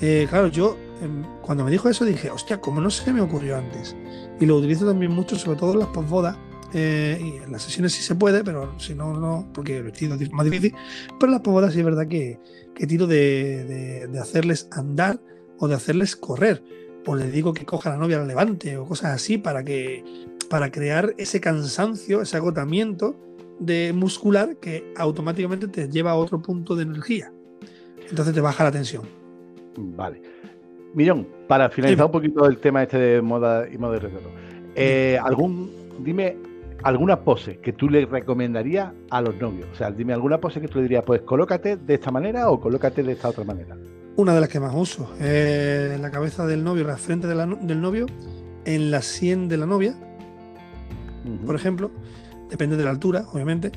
Eh, 0.00 0.26
claro, 0.28 0.48
yo 0.48 0.76
em, 1.02 1.24
cuando 1.42 1.64
me 1.64 1.70
dijo 1.70 1.88
eso 1.88 2.04
dije, 2.04 2.30
hostia, 2.30 2.60
¿cómo 2.60 2.80
no 2.80 2.90
se 2.90 3.12
me 3.12 3.20
ocurrió 3.20 3.56
antes? 3.56 3.96
Y 4.38 4.46
lo 4.46 4.56
utilizo 4.56 4.86
también 4.86 5.12
mucho, 5.12 5.36
sobre 5.36 5.58
todo 5.58 5.72
en 5.72 5.78
las 5.80 5.88
posbodas. 5.88 6.36
Eh, 6.78 7.18
y 7.18 7.42
en 7.42 7.50
las 7.50 7.62
sesiones 7.62 7.94
sí 7.94 8.02
se 8.02 8.14
puede, 8.14 8.44
pero 8.44 8.78
si 8.78 8.94
no, 8.94 9.18
no, 9.18 9.48
porque 9.54 9.78
el 9.78 9.84
vestido 9.84 10.14
es 10.14 10.30
más 10.30 10.44
difícil. 10.44 10.74
Pero 11.18 11.28
en 11.28 11.30
las 11.30 11.40
posbodas 11.40 11.72
sí 11.72 11.78
es 11.78 11.84
verdad 11.86 12.06
que, 12.06 12.38
que 12.74 12.86
tiro 12.86 13.06
de, 13.06 14.06
de, 14.10 14.18
hacerles 14.18 14.68
andar 14.72 15.18
o 15.58 15.68
de 15.68 15.74
hacerles 15.74 16.16
correr. 16.16 16.62
O 17.06 17.16
les 17.16 17.32
digo 17.32 17.54
que 17.54 17.64
coja 17.64 17.88
la 17.88 17.96
novia, 17.96 18.18
la 18.18 18.26
levante 18.26 18.76
o 18.76 18.84
cosas 18.84 19.14
así 19.14 19.38
para 19.38 19.64
que 19.64 20.04
para 20.50 20.70
crear 20.70 21.14
ese 21.16 21.40
cansancio, 21.40 22.20
ese 22.20 22.36
agotamiento 22.36 23.16
de 23.58 23.94
muscular 23.94 24.56
que 24.56 24.92
automáticamente 24.96 25.68
te 25.68 25.88
lleva 25.88 26.10
a 26.10 26.16
otro 26.16 26.42
punto 26.42 26.76
de 26.76 26.82
energía. 26.82 27.32
Entonces 28.10 28.34
te 28.34 28.40
baja 28.42 28.64
la 28.64 28.70
tensión. 28.70 29.04
Vale. 29.78 30.20
Millón, 30.92 31.26
para 31.48 31.70
finalizar 31.70 32.04
un 32.04 32.12
poquito 32.12 32.46
el 32.46 32.58
tema 32.58 32.82
este 32.82 32.98
de 32.98 33.22
moda 33.22 33.66
y 33.66 33.78
moda 33.78 33.94
de 33.94 34.00
retrato, 34.00 34.30
eh, 34.74 35.18
algún, 35.22 35.70
dime 36.00 36.36
alguna 36.82 37.20
pose 37.20 37.58
que 37.58 37.72
tú 37.72 37.88
le 37.88 38.06
recomendarías 38.06 38.92
a 39.10 39.20
los 39.20 39.36
novios. 39.36 39.68
O 39.72 39.74
sea, 39.74 39.90
dime 39.90 40.12
alguna 40.12 40.38
pose 40.38 40.60
que 40.60 40.68
tú 40.68 40.78
le 40.78 40.82
dirías, 40.82 41.04
pues 41.04 41.22
colócate 41.22 41.76
de 41.76 41.94
esta 41.94 42.10
manera 42.10 42.50
o 42.50 42.60
colócate 42.60 43.02
de 43.02 43.12
esta 43.12 43.28
otra 43.28 43.44
manera. 43.44 43.76
Una 44.16 44.34
de 44.34 44.40
las 44.40 44.48
que 44.48 44.60
más 44.60 44.74
uso, 44.74 45.12
eh, 45.20 45.98
la 46.00 46.10
cabeza 46.10 46.46
del 46.46 46.64
novio, 46.64 46.84
la 46.84 46.96
frente 46.96 47.26
del 47.26 47.80
novio, 47.80 48.06
en 48.64 48.90
la 48.90 49.02
sien 49.02 49.48
de 49.48 49.56
la 49.58 49.66
novia, 49.66 49.94
por 51.44 51.54
ejemplo, 51.54 51.90
depende 52.50 52.76
de 52.76 52.84
la 52.84 52.90
altura, 52.90 53.26
obviamente, 53.32 53.72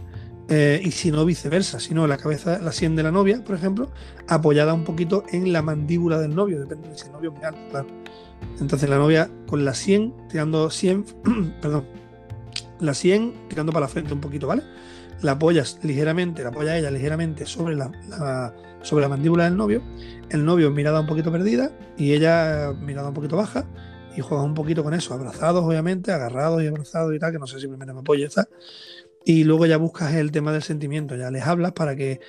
eh, 0.47 0.81
y 0.83 0.91
si 0.91 1.11
no 1.11 1.25
viceversa, 1.25 1.79
si 1.79 1.93
no 1.93 2.07
la 2.07 2.17
cabeza, 2.17 2.59
la 2.59 2.71
sien 2.71 2.95
de 2.95 3.03
la 3.03 3.11
novia, 3.11 3.43
por 3.43 3.55
ejemplo, 3.55 3.91
apoyada 4.27 4.73
un 4.73 4.83
poquito 4.83 5.23
en 5.31 5.53
la 5.53 5.61
mandíbula 5.61 6.19
del 6.19 6.35
novio, 6.35 6.59
depende 6.59 6.89
de 6.89 6.97
si 6.97 7.05
el 7.05 7.11
novio 7.11 7.33
es 7.37 7.43
alto, 7.43 7.61
claro. 7.69 7.87
Entonces 8.59 8.89
la 8.89 8.97
novia 8.97 9.29
con 9.47 9.63
la 9.63 9.73
sien, 9.73 10.13
tirando 10.29 10.69
100, 10.69 11.05
perdón, 11.61 11.85
la 12.79 12.93
sien 12.93 13.33
tirando 13.49 13.71
para 13.71 13.85
la 13.85 13.89
frente 13.89 14.13
un 14.13 14.21
poquito, 14.21 14.47
¿vale? 14.47 14.63
La 15.21 15.33
apoyas 15.33 15.79
ligeramente, 15.83 16.43
la 16.43 16.49
apoya 16.49 16.77
ella 16.77 16.91
ligeramente 16.91 17.45
sobre 17.45 17.75
la, 17.75 18.53
sobre 18.81 19.01
la 19.01 19.09
mandíbula 19.09 19.45
del 19.45 19.57
novio, 19.57 19.81
el 20.29 20.45
novio 20.45 20.71
mirada 20.71 21.01
un 21.01 21.07
poquito 21.07 21.31
perdida 21.31 21.71
y 21.97 22.13
ella 22.13 22.73
mirada 22.73 23.09
un 23.09 23.13
poquito 23.13 23.35
baja, 23.35 23.65
y 24.15 24.21
juegas 24.21 24.45
un 24.45 24.53
poquito 24.53 24.83
con 24.83 24.93
eso, 24.93 25.13
abrazados 25.13 25.63
obviamente, 25.63 26.11
agarrados 26.11 26.63
y 26.63 26.67
abrazados 26.67 27.13
y 27.13 27.19
tal, 27.19 27.31
que 27.31 27.39
no 27.39 27.47
sé, 27.47 27.59
simplemente 27.59 27.93
me 27.93 27.99
apoyo 27.99 28.25
está. 28.25 28.47
Y 29.25 29.43
luego 29.43 29.65
ya 29.65 29.77
buscas 29.77 30.13
el 30.13 30.31
tema 30.31 30.51
del 30.51 30.63
sentimiento, 30.63 31.15
ya 31.15 31.29
les 31.29 31.43
hablas 31.43 31.73
para 31.73 31.95
que 31.95 32.19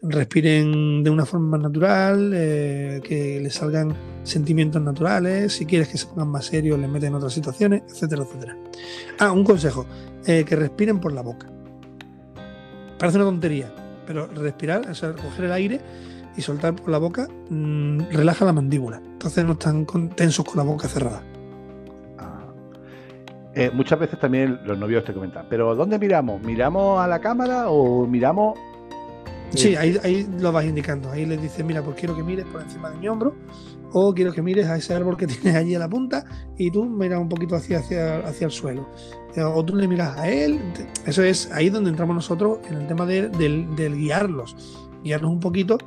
respiren 0.00 1.04
de 1.04 1.10
una 1.10 1.26
forma 1.26 1.58
más 1.58 1.60
natural, 1.60 2.32
eh, 2.34 3.00
que 3.04 3.40
les 3.40 3.54
salgan 3.54 3.94
sentimientos 4.22 4.80
naturales, 4.80 5.52
si 5.52 5.66
quieres 5.66 5.88
que 5.88 5.98
se 5.98 6.06
pongan 6.06 6.28
más 6.28 6.46
serios, 6.46 6.78
les 6.78 6.88
meten 6.88 7.08
en 7.08 7.14
otras 7.16 7.32
situaciones, 7.32 7.82
etcétera, 7.88 8.22
etcétera. 8.22 8.56
Ah, 9.18 9.32
un 9.32 9.44
consejo, 9.44 9.86
eh, 10.26 10.44
que 10.44 10.56
respiren 10.56 11.00
por 11.00 11.12
la 11.12 11.22
boca. 11.22 11.50
Parece 12.98 13.18
una 13.18 13.26
tontería, 13.26 13.72
pero 14.06 14.26
respirar, 14.26 14.88
o 14.90 14.94
sea, 14.94 15.12
coger 15.12 15.44
el 15.44 15.52
aire 15.52 15.80
y 16.36 16.42
soltar 16.42 16.74
por 16.74 16.88
la 16.88 16.98
boca 16.98 17.28
mm, 17.50 18.10
relaja 18.10 18.44
la 18.44 18.52
mandíbula. 18.52 19.02
Entonces 19.04 19.44
no 19.44 19.52
están 19.52 19.84
tensos 20.14 20.44
con 20.44 20.56
la 20.56 20.62
boca 20.62 20.88
cerrada. 20.88 21.22
Eh, 23.58 23.72
muchas 23.74 23.98
veces 23.98 24.20
también 24.20 24.60
los 24.64 24.78
novios 24.78 25.02
te 25.02 25.12
comentan, 25.12 25.46
pero 25.50 25.74
¿dónde 25.74 25.98
miramos? 25.98 26.40
¿Miramos 26.42 27.00
a 27.00 27.08
la 27.08 27.18
cámara 27.18 27.68
o 27.68 28.06
miramos...? 28.06 28.56
Sí, 29.50 29.74
ahí, 29.74 29.98
ahí 30.04 30.28
lo 30.38 30.52
vas 30.52 30.64
indicando. 30.64 31.10
Ahí 31.10 31.26
les 31.26 31.42
dices, 31.42 31.64
mira, 31.64 31.82
pues 31.82 31.96
quiero 31.96 32.14
que 32.14 32.22
mires 32.22 32.44
por 32.46 32.62
encima 32.62 32.88
de 32.90 32.98
mi 32.98 33.08
hombro 33.08 33.34
o 33.92 34.14
quiero 34.14 34.32
que 34.32 34.42
mires 34.42 34.68
a 34.68 34.76
ese 34.76 34.94
árbol 34.94 35.16
que 35.16 35.26
tienes 35.26 35.56
allí 35.56 35.74
a 35.74 35.80
la 35.80 35.88
punta 35.88 36.24
y 36.56 36.70
tú 36.70 36.84
miras 36.84 37.18
un 37.18 37.28
poquito 37.28 37.56
hacia, 37.56 37.80
hacia, 37.80 38.18
hacia 38.18 38.44
el 38.44 38.52
suelo. 38.52 38.86
Eh, 39.34 39.42
o 39.42 39.64
tú 39.64 39.74
le 39.74 39.88
miras 39.88 40.16
a 40.16 40.28
él. 40.30 40.60
Eso 41.04 41.24
es 41.24 41.50
ahí 41.50 41.68
donde 41.68 41.90
entramos 41.90 42.14
nosotros 42.14 42.60
en 42.70 42.76
el 42.76 42.86
tema 42.86 43.06
de, 43.06 43.28
del, 43.28 43.74
del 43.74 43.96
guiarlos. 43.96 44.88
Guiarlos 45.02 45.32
un 45.32 45.40
poquito 45.40 45.78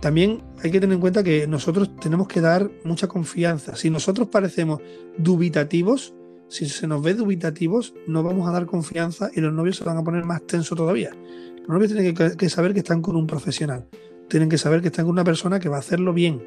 también 0.00 0.42
hay 0.64 0.70
que 0.70 0.80
tener 0.80 0.94
en 0.94 1.00
cuenta 1.00 1.22
que 1.22 1.46
nosotros 1.46 1.94
tenemos 1.96 2.26
que 2.26 2.40
dar 2.40 2.70
mucha 2.84 3.06
confianza. 3.06 3.76
Si 3.76 3.88
nosotros 3.90 4.28
parecemos 4.28 4.80
dubitativos, 5.18 6.14
si 6.50 6.68
se 6.68 6.88
nos 6.88 7.00
ve 7.00 7.14
dubitativos, 7.14 7.94
no 8.08 8.24
vamos 8.24 8.48
a 8.48 8.52
dar 8.52 8.66
confianza 8.66 9.30
y 9.32 9.40
los 9.40 9.52
novios 9.52 9.76
se 9.76 9.84
van 9.84 9.96
a 9.96 10.02
poner 10.02 10.24
más 10.24 10.42
tensos 10.42 10.76
todavía. 10.76 11.12
Los 11.60 11.68
novios 11.68 11.92
tienen 11.92 12.14
que, 12.36 12.48
saber 12.48 12.74
que 12.74 12.80
están 12.80 13.02
con 13.02 13.14
un 13.14 13.28
profesional. 13.28 13.86
Tienen 14.28 14.48
que 14.48 14.58
saber 14.58 14.80
que 14.80 14.88
están 14.88 15.04
con 15.04 15.12
una 15.12 15.22
persona 15.22 15.60
que 15.60 15.68
va 15.68 15.76
a 15.76 15.80
hacerlo 15.80 16.12
bien 16.12 16.42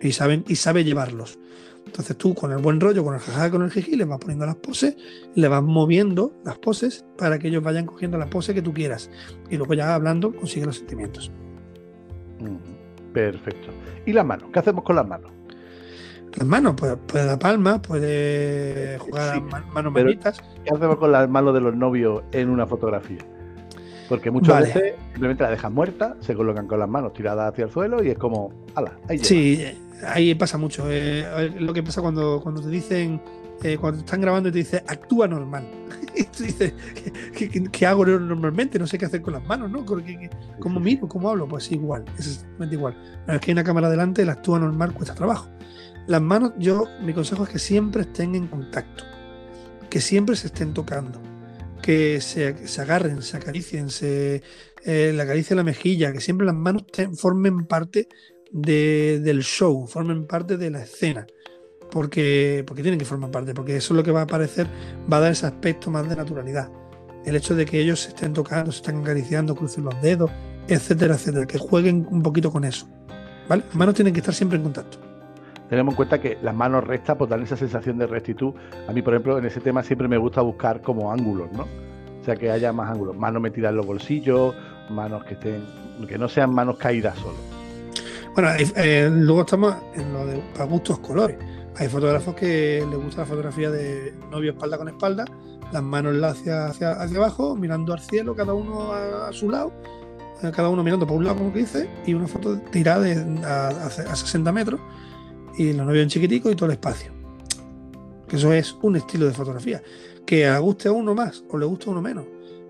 y, 0.00 0.12
saben, 0.12 0.44
y 0.46 0.54
sabe 0.54 0.84
llevarlos. 0.84 1.40
Entonces 1.84 2.16
tú 2.16 2.32
con 2.32 2.52
el 2.52 2.58
buen 2.58 2.78
rollo, 2.78 3.02
con 3.02 3.14
el 3.14 3.20
jajaja, 3.20 3.50
con 3.50 3.62
el 3.62 3.72
jiji, 3.72 3.96
les 3.96 4.06
vas 4.06 4.20
poniendo 4.20 4.46
las 4.46 4.54
poses, 4.54 4.96
le 5.34 5.48
vas 5.48 5.62
moviendo 5.64 6.32
las 6.44 6.58
poses 6.58 7.04
para 7.18 7.40
que 7.40 7.48
ellos 7.48 7.64
vayan 7.64 7.86
cogiendo 7.86 8.18
la 8.18 8.30
pose 8.30 8.54
que 8.54 8.62
tú 8.62 8.72
quieras. 8.72 9.10
Y 9.50 9.56
luego 9.56 9.74
ya 9.74 9.96
hablando 9.96 10.32
consigue 10.32 10.66
los 10.66 10.76
sentimientos. 10.76 11.32
Perfecto. 13.12 13.72
¿Y 14.06 14.12
las 14.12 14.24
manos? 14.24 14.50
¿Qué 14.52 14.60
hacemos 14.60 14.84
con 14.84 14.94
las 14.94 15.08
manos? 15.08 15.39
Las 16.36 16.46
manos, 16.46 16.74
puede, 16.74 16.96
puede 16.96 17.26
dar 17.26 17.38
palmas, 17.38 17.80
puede 17.80 18.98
jugar 18.98 19.36
a 19.36 19.40
manos 19.72 19.92
manitas. 19.92 20.40
¿Qué 20.64 20.74
hacemos 20.74 20.96
con 20.96 21.12
las 21.12 21.28
manos 21.28 21.54
de 21.54 21.60
los 21.60 21.74
novios 21.74 22.22
en 22.32 22.50
una 22.50 22.66
fotografía? 22.66 23.18
Porque 24.08 24.30
muchas 24.30 24.62
veces 24.62 24.94
simplemente 25.12 25.44
la 25.44 25.50
dejan 25.50 25.72
muerta, 25.72 26.16
se 26.20 26.34
colocan 26.34 26.66
con 26.66 26.80
las 26.80 26.88
manos 26.88 27.12
tiradas 27.12 27.52
hacia 27.52 27.64
el 27.64 27.70
suelo 27.70 28.02
y 28.02 28.10
es 28.10 28.18
como, 28.18 28.52
ala, 28.74 28.98
ahí 29.08 29.18
Sí, 29.18 29.64
ahí 30.04 30.34
pasa 30.34 30.58
mucho. 30.58 30.84
Eh, 30.88 31.54
lo 31.58 31.72
que 31.72 31.82
pasa 31.82 32.00
cuando, 32.00 32.40
cuando 32.42 32.60
te 32.60 32.68
dicen, 32.68 33.20
eh, 33.62 33.76
cuando 33.78 34.00
están 34.00 34.20
grabando 34.20 34.48
y 34.48 34.52
te 34.52 34.58
dicen, 34.58 34.82
actúa 34.88 35.28
normal. 35.28 35.64
y 36.16 36.24
tú 36.24 36.42
dices, 36.42 36.74
¿qué, 37.70 37.86
hago 37.86 38.04
normalmente? 38.04 38.78
No 38.78 38.86
sé 38.86 38.98
qué 38.98 39.04
hacer 39.04 39.22
con 39.22 39.34
las 39.34 39.44
manos, 39.44 39.70
¿no? 39.70 39.84
¿Cómo 40.58 40.80
miro? 40.80 41.06
¿Cómo 41.08 41.30
hablo? 41.30 41.46
Pues 41.46 41.70
igual, 41.70 42.04
es 42.18 42.26
exactamente 42.26 42.74
igual. 42.74 42.96
Una 43.24 43.34
vez 43.34 43.40
que 43.42 43.50
hay 43.50 43.52
una 43.52 43.64
cámara 43.64 43.90
delante, 43.90 44.22
el 44.22 44.30
actúa 44.30 44.58
normal 44.58 44.92
cuesta 44.92 45.14
trabajo. 45.14 45.48
Las 46.06 46.20
manos, 46.20 46.52
yo, 46.58 46.84
mi 47.02 47.12
consejo 47.12 47.44
es 47.44 47.50
que 47.50 47.58
siempre 47.58 48.02
estén 48.02 48.34
en 48.34 48.48
contacto, 48.48 49.04
que 49.88 50.00
siempre 50.00 50.36
se 50.36 50.48
estén 50.48 50.74
tocando, 50.74 51.20
que 51.82 52.20
se, 52.20 52.56
agarren, 52.80 53.22
se 53.22 53.36
acaricien, 53.36 53.90
se 53.90 54.42
eh, 54.84 55.12
le 55.14 55.22
acaricie 55.22 55.54
la 55.54 55.64
mejilla, 55.64 56.12
que 56.12 56.20
siempre 56.20 56.46
las 56.46 56.54
manos 56.54 56.84
formen 57.16 57.66
parte 57.66 58.08
del 58.50 59.42
show, 59.42 59.86
formen 59.86 60.26
parte 60.26 60.56
de 60.56 60.70
la 60.70 60.82
escena 60.82 61.26
porque, 61.90 62.64
porque 62.66 62.82
tienen 62.82 62.98
que 62.98 63.04
formar 63.04 63.30
parte, 63.30 63.52
porque 63.54 63.76
eso 63.76 63.92
es 63.92 63.96
lo 63.96 64.02
que 64.02 64.12
va 64.12 64.20
a 64.20 64.24
aparecer, 64.24 64.66
va 65.12 65.18
a 65.18 65.20
dar 65.20 65.32
ese 65.32 65.46
aspecto 65.46 65.90
más 65.90 66.08
de 66.08 66.16
naturalidad. 66.16 66.70
El 67.24 67.36
hecho 67.36 67.54
de 67.54 67.66
que 67.66 67.80
ellos 67.80 68.00
se 68.00 68.10
estén 68.10 68.32
tocando, 68.32 68.72
se 68.72 68.78
estén 68.78 69.00
acariciando, 69.00 69.54
crucen 69.54 69.84
los 69.84 70.00
dedos, 70.00 70.30
etcétera, 70.68 71.16
etcétera, 71.16 71.46
que 71.46 71.58
jueguen 71.58 72.06
un 72.10 72.22
poquito 72.22 72.50
con 72.50 72.64
eso. 72.64 72.88
Las 73.48 73.74
manos 73.74 73.94
tienen 73.94 74.14
que 74.14 74.20
estar 74.20 74.34
siempre 74.34 74.56
en 74.56 74.64
contacto. 74.64 74.98
Tenemos 75.70 75.92
en 75.92 75.96
cuenta 75.96 76.20
que 76.20 76.36
las 76.42 76.54
manos 76.54 76.84
rectas 76.84 77.16
pues 77.16 77.30
dan 77.30 77.42
esa 77.42 77.56
sensación 77.56 77.96
de 77.96 78.08
rectitud. 78.08 78.52
A 78.88 78.92
mí, 78.92 79.02
por 79.02 79.14
ejemplo, 79.14 79.38
en 79.38 79.44
ese 79.46 79.60
tema 79.60 79.84
siempre 79.84 80.08
me 80.08 80.18
gusta 80.18 80.42
buscar 80.42 80.82
como 80.82 81.12
ángulos, 81.12 81.50
¿no? 81.52 81.62
O 82.20 82.24
sea, 82.24 82.34
que 82.36 82.50
haya 82.50 82.72
más 82.72 82.90
ángulos, 82.90 83.16
manos 83.16 83.40
metidas 83.40 83.70
en 83.70 83.76
los 83.76 83.86
bolsillos, 83.86 84.54
manos 84.90 85.24
que 85.24 85.34
estén, 85.34 85.64
que 86.06 86.18
no 86.18 86.28
sean 86.28 86.52
manos 86.52 86.76
caídas 86.76 87.16
solo. 87.18 87.36
Bueno, 88.34 88.50
eh, 88.58 89.08
luego 89.10 89.40
estamos 89.40 89.74
en 89.94 90.12
lo 90.12 90.26
de 90.26 90.42
para 90.52 90.64
gustos 90.64 90.98
colores. 90.98 91.36
Hay 91.76 91.88
fotógrafos 91.88 92.34
que 92.34 92.84
les 92.90 92.98
gusta 92.98 93.22
la 93.22 93.26
fotografía 93.26 93.70
de 93.70 94.12
novio 94.30 94.52
espalda 94.52 94.76
con 94.76 94.88
espalda, 94.88 95.24
las 95.72 95.82
manos 95.82 96.20
hacia, 96.22 96.66
hacia, 96.66 96.92
hacia 96.92 97.16
abajo, 97.16 97.56
mirando 97.56 97.92
al 97.92 98.00
cielo, 98.00 98.34
cada 98.34 98.54
uno 98.54 98.92
a, 98.92 99.32
su 99.32 99.50
lado, 99.50 99.72
eh, 100.42 100.50
cada 100.54 100.68
uno 100.68 100.82
mirando 100.82 101.06
por 101.06 101.16
un 101.16 101.24
lado, 101.24 101.38
como 101.38 101.52
que 101.52 101.60
dice, 101.60 101.88
y 102.06 102.14
una 102.14 102.26
foto 102.26 102.58
tirada 102.70 103.06
a, 103.44 103.90
60 103.90 104.52
metros, 104.52 104.80
y 105.58 105.72
los 105.72 105.96
en 105.96 106.08
chiquitico 106.08 106.50
y 106.50 106.54
todo 106.54 106.66
el 106.66 106.72
espacio. 106.72 107.12
Que 108.28 108.36
eso 108.36 108.52
es 108.52 108.76
un 108.82 108.96
estilo 108.96 109.26
de 109.26 109.32
fotografía. 109.32 109.82
Que 110.26 110.46
a 110.46 110.58
guste 110.58 110.88
a 110.88 110.92
uno 110.92 111.14
más 111.14 111.44
o 111.50 111.58
le 111.58 111.66
gusta 111.66 111.86
a 111.86 111.90
uno 111.90 112.02
menos. 112.02 112.26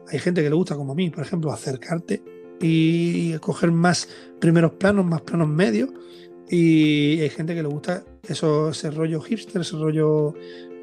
Hay 0.08 0.18
gente 0.18 0.42
que 0.42 0.48
le 0.48 0.56
gusta, 0.56 0.76
como 0.76 0.92
a 0.92 0.94
mí, 0.94 1.10
por 1.10 1.24
ejemplo, 1.24 1.52
acercarte 1.52 2.22
y 2.60 3.38
coger 3.38 3.70
más 3.70 4.08
primeros 4.38 4.72
planos, 4.72 5.04
más 5.04 5.20
planos 5.22 5.48
medios 5.48 5.90
y 6.50 7.20
hay 7.20 7.30
gente 7.30 7.54
que 7.54 7.62
le 7.62 7.68
gusta 7.68 8.02
eso, 8.28 8.70
ese 8.70 8.90
rollo 8.90 9.20
hipster, 9.20 9.62
ese 9.62 9.76
rollo, 9.76 10.34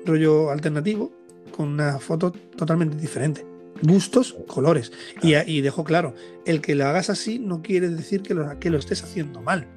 rollo 0.05 0.49
alternativo, 0.49 1.11
con 1.51 1.67
una 1.67 1.99
foto 1.99 2.31
totalmente 2.31 2.95
diferente. 2.95 3.45
Gustos, 3.83 4.35
colores. 4.47 4.93
Y, 5.21 5.61
dejo 5.61 5.83
claro, 5.83 6.15
el 6.45 6.61
que 6.61 6.73
lo 6.73 6.85
hagas 6.85 7.09
así 7.09 7.37
no 7.37 7.61
quiere 7.61 7.89
decir 7.89 8.21
que 8.21 8.33
lo, 8.33 8.57
que 8.59 8.69
lo 8.69 8.77
estés 8.77 9.03
haciendo 9.03 9.41
mal. 9.41 9.67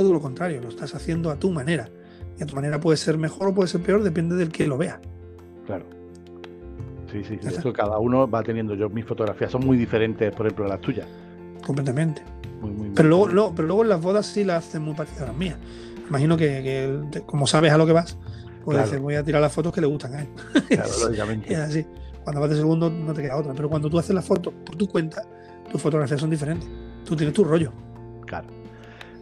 Todo 0.00 0.14
lo 0.14 0.20
contrario, 0.22 0.62
lo 0.62 0.70
estás 0.70 0.94
haciendo 0.94 1.30
a 1.30 1.36
tu 1.36 1.50
manera. 1.50 1.86
Y 2.38 2.42
a 2.42 2.46
tu 2.46 2.54
manera 2.54 2.80
puede 2.80 2.96
ser 2.96 3.18
mejor 3.18 3.48
o 3.48 3.54
puede 3.54 3.68
ser 3.68 3.82
peor, 3.82 4.02
depende 4.02 4.34
del 4.34 4.50
que 4.50 4.66
lo 4.66 4.78
vea. 4.78 4.98
Claro. 5.66 5.84
Sí, 7.12 7.22
sí, 7.22 7.38
esto 7.42 7.70
cada 7.70 7.98
uno 7.98 8.26
va 8.26 8.42
teniendo. 8.42 8.74
Yo 8.74 8.88
mis 8.88 9.04
fotografías 9.04 9.50
son 9.50 9.66
muy 9.66 9.76
diferentes, 9.76 10.34
por 10.34 10.46
ejemplo, 10.46 10.66
las 10.66 10.80
tuyas. 10.80 11.06
Completamente. 11.66 12.22
pero, 12.94 13.10
luego, 13.10 13.28
no, 13.28 13.54
pero 13.54 13.68
luego 13.68 13.82
en 13.82 13.90
las 13.90 14.00
bodas 14.00 14.24
sí 14.24 14.42
las 14.42 14.66
hacen 14.68 14.80
muy 14.80 14.94
parecidas 14.94 15.24
a 15.24 15.26
las 15.26 15.36
mías. 15.36 15.58
Imagino 16.08 16.38
que, 16.38 16.98
como 17.26 17.46
sabes 17.46 17.70
a 17.70 17.76
lo 17.76 17.84
que 17.84 17.92
vas, 17.92 18.16
pues 18.64 18.98
voy 19.02 19.16
a 19.16 19.22
tirar 19.22 19.42
las 19.42 19.52
fotos 19.52 19.70
que 19.70 19.82
le 19.82 19.86
gustan 19.86 20.14
a 20.14 20.22
él. 20.22 20.28
Claro, 20.68 20.90
lógicamente. 21.04 21.52
es 21.52 21.58
así. 21.58 21.86
Cuando 22.24 22.40
vas 22.40 22.48
de 22.48 22.56
segundo 22.56 22.88
no 22.88 23.12
te 23.12 23.20
queda 23.20 23.36
otra. 23.36 23.52
Pero 23.52 23.68
cuando 23.68 23.90
tú 23.90 23.98
haces 23.98 24.14
las 24.14 24.24
fotos 24.24 24.54
por 24.64 24.76
tu 24.76 24.88
cuenta, 24.88 25.22
tus 25.70 25.78
fotografías 25.78 26.18
son 26.18 26.30
diferentes. 26.30 26.66
Tú 27.04 27.14
tienes 27.14 27.34
tu 27.34 27.44
rollo. 27.44 27.70
Claro. 28.26 28.59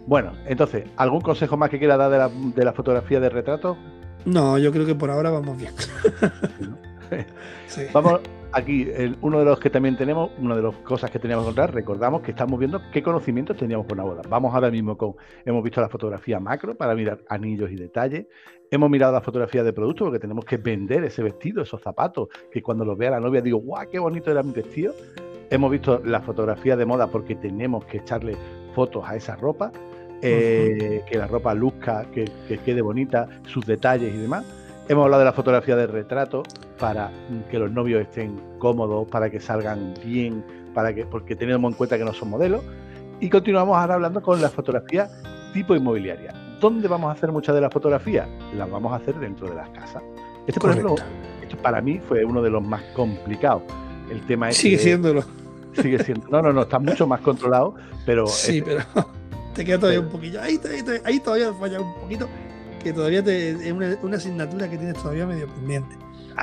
Bueno, 0.08 0.32
entonces, 0.46 0.86
¿algún 0.96 1.20
consejo 1.20 1.58
más 1.58 1.68
que 1.68 1.78
quiera 1.78 1.98
dar 1.98 2.10
de 2.10 2.16
la, 2.16 2.30
de 2.30 2.64
la 2.64 2.72
fotografía 2.72 3.20
de 3.20 3.28
retrato? 3.28 3.76
No, 4.24 4.56
yo 4.56 4.72
creo 4.72 4.86
que 4.86 4.94
por 4.94 5.10
ahora 5.10 5.30
vamos 5.30 5.58
bien. 5.58 5.72
Vamos 7.92 8.20
aquí, 8.52 8.86
uno 9.20 9.38
de 9.38 9.44
los 9.44 9.60
que 9.60 9.70
también 9.70 9.96
tenemos, 9.96 10.30
una 10.38 10.56
de 10.56 10.62
las 10.62 10.74
cosas 10.76 11.10
que 11.10 11.18
teníamos 11.18 11.44
que 11.44 11.50
encontrar, 11.50 11.74
recordamos 11.74 12.22
que 12.22 12.32
estamos 12.32 12.58
viendo 12.58 12.80
qué 12.92 13.02
conocimientos 13.02 13.56
teníamos 13.56 13.86
por 13.86 13.96
una 13.96 14.04
boda. 14.04 14.22
Vamos 14.28 14.54
ahora 14.54 14.70
mismo 14.70 14.96
con, 14.96 15.14
hemos 15.44 15.62
visto 15.62 15.80
la 15.80 15.88
fotografía 15.88 16.40
macro 16.40 16.74
para 16.74 16.94
mirar 16.94 17.20
anillos 17.28 17.70
y 17.70 17.76
detalles, 17.76 18.26
hemos 18.70 18.90
mirado 18.90 19.12
la 19.12 19.20
fotografía 19.20 19.62
de 19.62 19.72
producto 19.72 20.04
porque 20.04 20.18
tenemos 20.18 20.44
que 20.44 20.56
vender 20.56 21.04
ese 21.04 21.22
vestido, 21.22 21.62
esos 21.62 21.80
zapatos, 21.80 22.28
que 22.50 22.62
cuando 22.62 22.84
los 22.84 22.96
vea 22.96 23.10
la 23.10 23.20
novia 23.20 23.40
digo, 23.40 23.58
guau, 23.58 23.88
qué 23.90 23.98
bonito 23.98 24.30
era 24.30 24.42
mi 24.42 24.52
vestido. 24.52 24.94
Hemos 25.50 25.70
visto 25.70 26.02
la 26.04 26.20
fotografía 26.20 26.76
de 26.76 26.84
moda 26.84 27.06
porque 27.06 27.34
tenemos 27.34 27.84
que 27.86 27.98
echarle 27.98 28.36
fotos 28.74 29.02
a 29.06 29.16
esa 29.16 29.34
ropa, 29.34 29.72
eh, 30.22 31.02
que 31.08 31.18
la 31.18 31.26
ropa 31.26 31.54
luzca, 31.54 32.06
que, 32.12 32.24
que 32.46 32.58
quede 32.58 32.82
bonita, 32.82 33.28
sus 33.46 33.66
detalles 33.66 34.14
y 34.14 34.18
demás. 34.18 34.44
Hemos 34.88 35.04
hablado 35.04 35.20
de 35.20 35.26
la 35.26 35.32
fotografía 35.32 35.76
de 35.76 35.86
retrato 35.86 36.42
para 36.78 37.10
que 37.50 37.58
los 37.58 37.70
novios 37.70 38.02
estén 38.02 38.40
cómodos, 38.58 39.06
para 39.08 39.30
que 39.30 39.38
salgan 39.38 39.94
bien, 40.04 40.44
para 40.74 40.94
que, 40.94 41.04
porque 41.04 41.36
tenemos 41.36 41.70
en 41.70 41.76
cuenta 41.76 41.98
que 41.98 42.04
no 42.04 42.12
son 42.12 42.30
modelos. 42.30 42.62
Y 43.20 43.28
continuamos 43.28 43.76
ahora 43.76 43.94
hablando 43.94 44.22
con 44.22 44.40
la 44.40 44.48
fotografía 44.48 45.08
tipo 45.52 45.74
inmobiliaria. 45.74 46.32
¿Dónde 46.60 46.88
vamos 46.88 47.10
a 47.10 47.12
hacer 47.12 47.30
muchas 47.30 47.54
de 47.54 47.60
las 47.60 47.72
fotografías? 47.72 48.28
Las 48.54 48.70
vamos 48.70 48.92
a 48.92 48.96
hacer 48.96 49.14
dentro 49.16 49.48
de 49.48 49.56
las 49.56 49.68
casas. 49.70 50.02
Este, 50.46 50.60
por 50.60 50.70
ejemplo, 50.70 50.94
esto 51.42 51.56
para 51.58 51.80
mí 51.80 51.98
fue 51.98 52.24
uno 52.24 52.42
de 52.42 52.50
los 52.50 52.62
más 52.62 52.82
complicados. 52.94 53.62
El 54.10 54.24
tema 54.26 54.48
es 54.48 54.56
sigue 54.56 54.78
siéndolo. 54.78 55.22
Sigue 55.74 56.02
siendo. 56.02 56.26
No, 56.28 56.42
no, 56.42 56.52
no, 56.52 56.62
está 56.62 56.78
mucho 56.78 57.06
más 57.06 57.20
controlado, 57.20 57.74
pero. 58.06 58.26
Sí, 58.26 58.62
pero 58.62 58.82
te 59.58 59.64
queda 59.64 59.78
todavía 59.80 60.00
un 60.00 60.08
poquillo. 60.08 60.40
Ahí, 60.40 60.60
ahí, 60.70 61.00
ahí 61.04 61.18
todavía 61.18 61.52
falla 61.52 61.80
un 61.80 61.92
poquito 61.94 62.28
que 62.80 62.92
todavía 62.92 63.24
te, 63.24 63.50
es 63.50 63.72
una, 63.72 64.16
asignatura 64.16 64.70
que 64.70 64.78
tienes 64.78 64.94
todavía 64.94 65.26
medio 65.26 65.48
pendiente. 65.48 65.96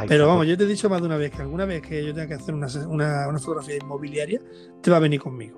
Pero 0.09 0.27
vamos, 0.27 0.45
yo 0.45 0.57
te 0.57 0.65
he 0.65 0.67
dicho 0.67 0.89
más 0.89 0.99
de 0.99 1.07
una 1.07 1.15
vez 1.15 1.31
que 1.31 1.41
alguna 1.41 1.63
vez 1.63 1.81
que 1.81 2.05
yo 2.05 2.13
tenga 2.13 2.27
que 2.27 2.33
hacer 2.33 2.53
una, 2.53 2.67
fotografía 3.39 3.77
inmobiliaria, 3.77 4.41
te 4.81 4.91
va 4.91 4.97
a 4.97 4.99
venir 4.99 5.21
conmigo. 5.21 5.57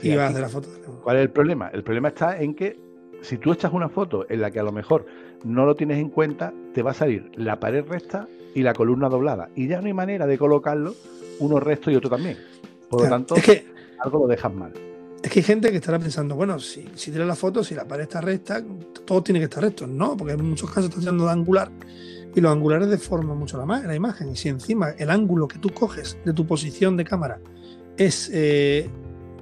y 0.00 0.14
vas 0.14 0.26
a 0.26 0.28
hacer 0.28 0.40
la 0.42 0.48
foto. 0.48 0.68
¿Cuál 1.02 1.16
es 1.16 1.22
el 1.22 1.30
problema? 1.30 1.70
El 1.72 1.82
problema 1.82 2.08
está 2.08 2.40
en 2.40 2.54
que 2.54 2.78
si 3.20 3.36
tú 3.36 3.52
echas 3.52 3.72
una 3.72 3.88
foto 3.88 4.24
en 4.28 4.40
la 4.40 4.52
que 4.52 4.60
a 4.60 4.62
lo 4.62 4.70
mejor 4.70 5.06
no 5.42 5.66
lo 5.66 5.74
tienes 5.74 5.98
en 5.98 6.10
cuenta, 6.10 6.54
te 6.72 6.82
va 6.82 6.92
a 6.92 6.94
salir 6.94 7.32
la 7.34 7.58
pared 7.58 7.84
recta 7.84 8.28
y 8.54 8.62
la 8.62 8.74
columna 8.74 9.08
doblada. 9.08 9.48
Y 9.56 9.66
ya 9.66 9.80
no 9.80 9.88
hay 9.88 9.92
manera 9.92 10.28
de 10.28 10.38
colocarlo 10.38 10.94
uno 11.40 11.58
recto 11.58 11.90
y 11.90 11.96
otro 11.96 12.10
también. 12.10 12.38
Por 12.88 13.02
lo 13.02 13.08
tanto, 13.08 13.34
algo 13.98 14.20
lo 14.20 14.26
dejas 14.28 14.54
mal. 14.54 14.85
Es 15.22 15.30
que 15.30 15.40
hay 15.40 15.44
gente 15.44 15.70
que 15.70 15.76
estará 15.76 15.98
pensando, 15.98 16.36
bueno, 16.36 16.58
si, 16.58 16.88
si 16.94 17.10
la 17.10 17.34
foto, 17.34 17.64
si 17.64 17.74
la 17.74 17.86
pared 17.86 18.04
está 18.04 18.20
recta, 18.20 18.62
todo 19.04 19.22
tiene 19.22 19.40
que 19.40 19.44
estar 19.44 19.62
recto. 19.62 19.86
No, 19.86 20.16
porque 20.16 20.34
en 20.34 20.44
muchos 20.44 20.68
casos 20.68 20.84
estás 20.84 21.00
tirando 21.00 21.24
de 21.24 21.32
angular 21.32 21.70
y 22.34 22.40
los 22.40 22.52
angulares 22.52 22.88
deforman 22.88 23.38
mucho 23.38 23.56
la, 23.64 23.80
la, 23.80 23.94
imagen. 23.94 24.30
Y 24.30 24.36
si 24.36 24.48
encima 24.50 24.90
el 24.90 25.10
ángulo 25.10 25.48
que 25.48 25.58
tú 25.58 25.70
coges 25.70 26.18
de 26.24 26.32
tu 26.32 26.46
posición 26.46 26.96
de 26.96 27.04
cámara 27.04 27.40
es 27.96 28.30
eh, 28.32 28.90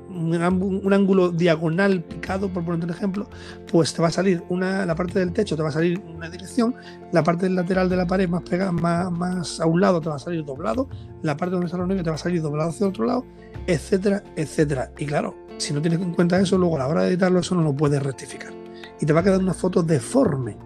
un, 0.08 0.92
ángulo 0.92 1.30
diagonal 1.30 2.02
picado, 2.02 2.48
por 2.48 2.64
poner 2.64 2.84
un 2.84 2.90
ejemplo, 2.90 3.28
pues 3.70 3.92
te 3.94 4.00
va 4.00 4.08
a 4.08 4.10
salir 4.12 4.42
una, 4.48 4.86
la 4.86 4.94
parte 4.94 5.18
del 5.18 5.32
techo 5.32 5.56
te 5.56 5.62
va 5.62 5.70
a 5.70 5.72
salir 5.72 6.00
una 6.00 6.30
dirección, 6.30 6.74
la 7.12 7.24
parte 7.24 7.48
lateral 7.50 7.88
de 7.88 7.96
la 7.96 8.06
pared 8.06 8.28
más 8.28 8.42
pegada, 8.42 8.72
más, 8.72 9.60
a 9.60 9.66
un 9.66 9.80
lado 9.80 10.00
te 10.00 10.08
va 10.08 10.16
a 10.16 10.20
salir 10.20 10.44
doblado, 10.44 10.88
la 11.22 11.36
parte 11.36 11.52
donde 11.52 11.66
está 11.66 11.78
los 11.78 11.88
niños 11.88 12.04
te 12.04 12.10
va 12.10 12.16
a 12.16 12.18
salir 12.18 12.42
doblado 12.42 12.70
hacia 12.70 12.86
otro 12.86 13.04
lado, 13.04 13.24
etcétera, 13.66 14.22
etcétera. 14.36 14.92
Y 14.98 15.06
claro, 15.06 15.34
si 15.58 15.72
no 15.72 15.80
tienes 15.80 16.00
en 16.00 16.12
cuenta 16.12 16.40
eso, 16.40 16.58
luego 16.58 16.76
a 16.76 16.80
la 16.80 16.88
hora 16.88 17.02
de 17.02 17.08
editarlo 17.10 17.40
eso 17.40 17.54
no 17.54 17.62
lo 17.62 17.74
puedes 17.74 18.02
rectificar. 18.02 18.52
Y 19.00 19.06
te 19.06 19.12
va 19.12 19.20
a 19.20 19.22
quedar 19.24 19.40
una 19.40 19.54
foto 19.54 19.82
deforme. 19.82 20.56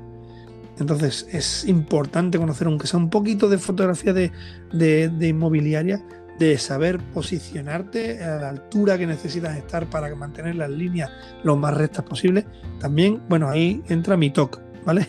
Entonces 0.78 1.26
es 1.32 1.64
importante 1.64 2.38
conocer, 2.38 2.66
aunque 2.66 2.86
sea 2.86 2.98
un 2.98 3.10
poquito 3.10 3.48
de 3.48 3.58
fotografía 3.58 4.12
de, 4.12 4.30
de, 4.72 5.28
inmobiliaria, 5.28 6.02
de 6.38 6.56
saber 6.56 6.98
posicionarte 7.12 8.22
a 8.22 8.36
la 8.36 8.48
altura 8.50 8.96
que 8.96 9.06
necesitas 9.06 9.56
estar 9.56 9.90
para 9.90 10.14
mantener 10.14 10.54
las 10.54 10.70
líneas 10.70 11.10
lo 11.42 11.56
más 11.56 11.76
rectas 11.76 12.04
posible. 12.04 12.46
También, 12.78 13.20
bueno, 13.28 13.48
ahí 13.48 13.82
entra 13.88 14.16
mi 14.16 14.30
talk, 14.30 14.60
¿vale? 14.84 15.08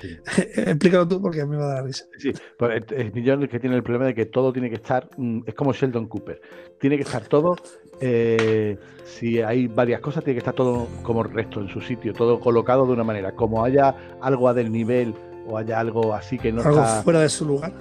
Explícalo 0.56 1.06
tú 1.06 1.20
porque 1.20 1.42
a 1.42 1.46
mí 1.46 1.50
me 1.50 1.58
va 1.58 1.72
a 1.72 1.74
dar 1.74 1.84
risa. 1.84 2.06
Sí, 2.18 2.32
pues 2.58 2.82
es 2.90 3.14
Millón 3.14 3.46
que 3.48 3.60
tiene 3.60 3.76
el 3.76 3.82
problema 3.82 4.06
de 4.06 4.14
que 4.14 4.26
todo 4.26 4.50
tiene 4.52 4.70
que 4.70 4.76
estar, 4.76 5.10
mm, 5.16 5.40
es 5.46 5.54
como 5.54 5.72
Sheldon 5.72 6.08
Cooper, 6.08 6.40
tiene 6.78 6.96
que 6.96 7.02
estar 7.02 7.26
todo, 7.26 7.56
eh, 8.00 8.78
si 9.04 9.40
hay 9.40 9.66
varias 9.66 10.00
cosas, 10.00 10.24
tiene 10.24 10.36
que 10.36 10.40
estar 10.40 10.54
todo 10.54 10.86
como 11.02 11.22
recto 11.22 11.60
en 11.60 11.68
su 11.68 11.80
sitio, 11.80 12.12
todo 12.12 12.40
colocado 12.40 12.86
de 12.86 12.92
una 12.92 13.04
manera. 13.04 13.32
Como 13.32 13.64
haya 13.64 13.94
algo 14.20 14.48
a 14.48 14.54
del 14.54 14.72
nivel 14.72 15.14
o 15.48 15.58
haya 15.58 15.80
algo 15.80 16.14
así 16.14 16.38
que 16.38 16.52
no 16.52 16.62
algo 16.62 16.84
fuera 17.02 17.20
de 17.20 17.28
su 17.28 17.44
lugar. 17.44 17.72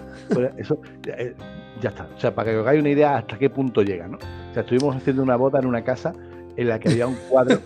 eso 0.57 0.79
eh, 1.07 1.33
ya 1.81 1.89
está. 1.89 2.09
O 2.15 2.19
sea, 2.19 2.33
para 2.33 2.51
que 2.51 2.57
os 2.57 2.61
hagáis 2.61 2.81
una 2.81 2.89
idea 2.89 3.17
hasta 3.17 3.37
qué 3.37 3.49
punto 3.49 3.81
llega, 3.81 4.07
¿no? 4.07 4.17
O 4.17 4.53
sea, 4.53 4.63
estuvimos 4.63 4.95
haciendo 4.95 5.23
una 5.23 5.35
boda 5.35 5.59
en 5.59 5.65
una 5.65 5.83
casa 5.83 6.13
en 6.55 6.67
la 6.67 6.79
que 6.79 6.89
había 6.89 7.07
un 7.07 7.15
cuadro 7.29 7.59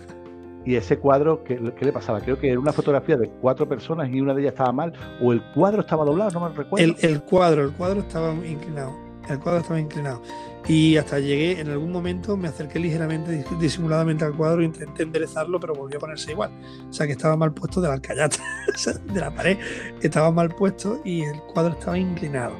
y 0.66 0.76
ese 0.76 0.98
cuadro, 0.98 1.44
¿qué, 1.44 1.58
le 1.58 1.92
pasaba? 1.92 2.20
Creo 2.20 2.38
que 2.38 2.50
era 2.50 2.58
una 2.58 2.72
fotografía 2.72 3.16
de 3.16 3.28
cuatro 3.28 3.68
personas 3.68 4.08
y 4.10 4.20
una 4.20 4.32
de 4.34 4.42
ellas 4.42 4.52
estaba 4.54 4.72
mal, 4.72 4.92
o 5.20 5.32
el 5.32 5.42
cuadro 5.54 5.80
estaba 5.82 6.04
doblado, 6.04 6.30
no 6.30 6.48
me 6.48 6.54
recuerdo. 6.54 6.96
El, 7.00 7.22
cuadro, 7.22 7.64
el 7.64 7.72
cuadro 7.72 8.00
estaba 8.00 8.32
inclinado. 8.32 8.92
El 9.28 9.38
cuadro 9.40 9.60
estaba 9.60 9.78
inclinado. 9.78 10.22
Y 10.66 10.96
hasta 10.96 11.18
llegué, 11.18 11.60
en 11.60 11.68
algún 11.68 11.92
momento 11.92 12.36
me 12.36 12.48
acerqué 12.48 12.78
ligeramente, 12.78 13.44
disimuladamente 13.60 14.24
al 14.24 14.34
cuadro, 14.34 14.62
intenté 14.62 15.02
enderezarlo, 15.02 15.60
pero 15.60 15.74
volvió 15.74 15.98
a 15.98 16.00
ponerse 16.00 16.30
igual. 16.30 16.50
O 16.88 16.92
sea 16.92 17.06
que 17.06 17.12
estaba 17.12 17.36
mal 17.36 17.52
puesto 17.52 17.80
de 17.82 17.88
la 17.88 17.94
alcayata, 17.94 18.38
de 19.12 19.20
la 19.20 19.34
pared, 19.34 19.58
estaba 20.00 20.30
mal 20.30 20.48
puesto 20.48 21.00
y 21.04 21.22
el 21.22 21.38
cuadro 21.52 21.74
estaba 21.74 21.98
inclinado. 21.98 22.56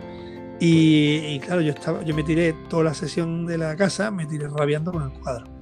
Y, 0.60 1.16
y, 1.16 1.40
claro, 1.40 1.62
yo 1.62 1.72
estaba, 1.72 2.02
yo 2.04 2.14
me 2.14 2.22
tiré 2.22 2.54
toda 2.68 2.84
la 2.84 2.94
sesión 2.94 3.46
de 3.46 3.58
la 3.58 3.74
casa, 3.74 4.10
me 4.10 4.26
tiré 4.26 4.48
rabiando 4.48 4.92
con 4.92 5.02
el 5.02 5.12
cuadro 5.20 5.54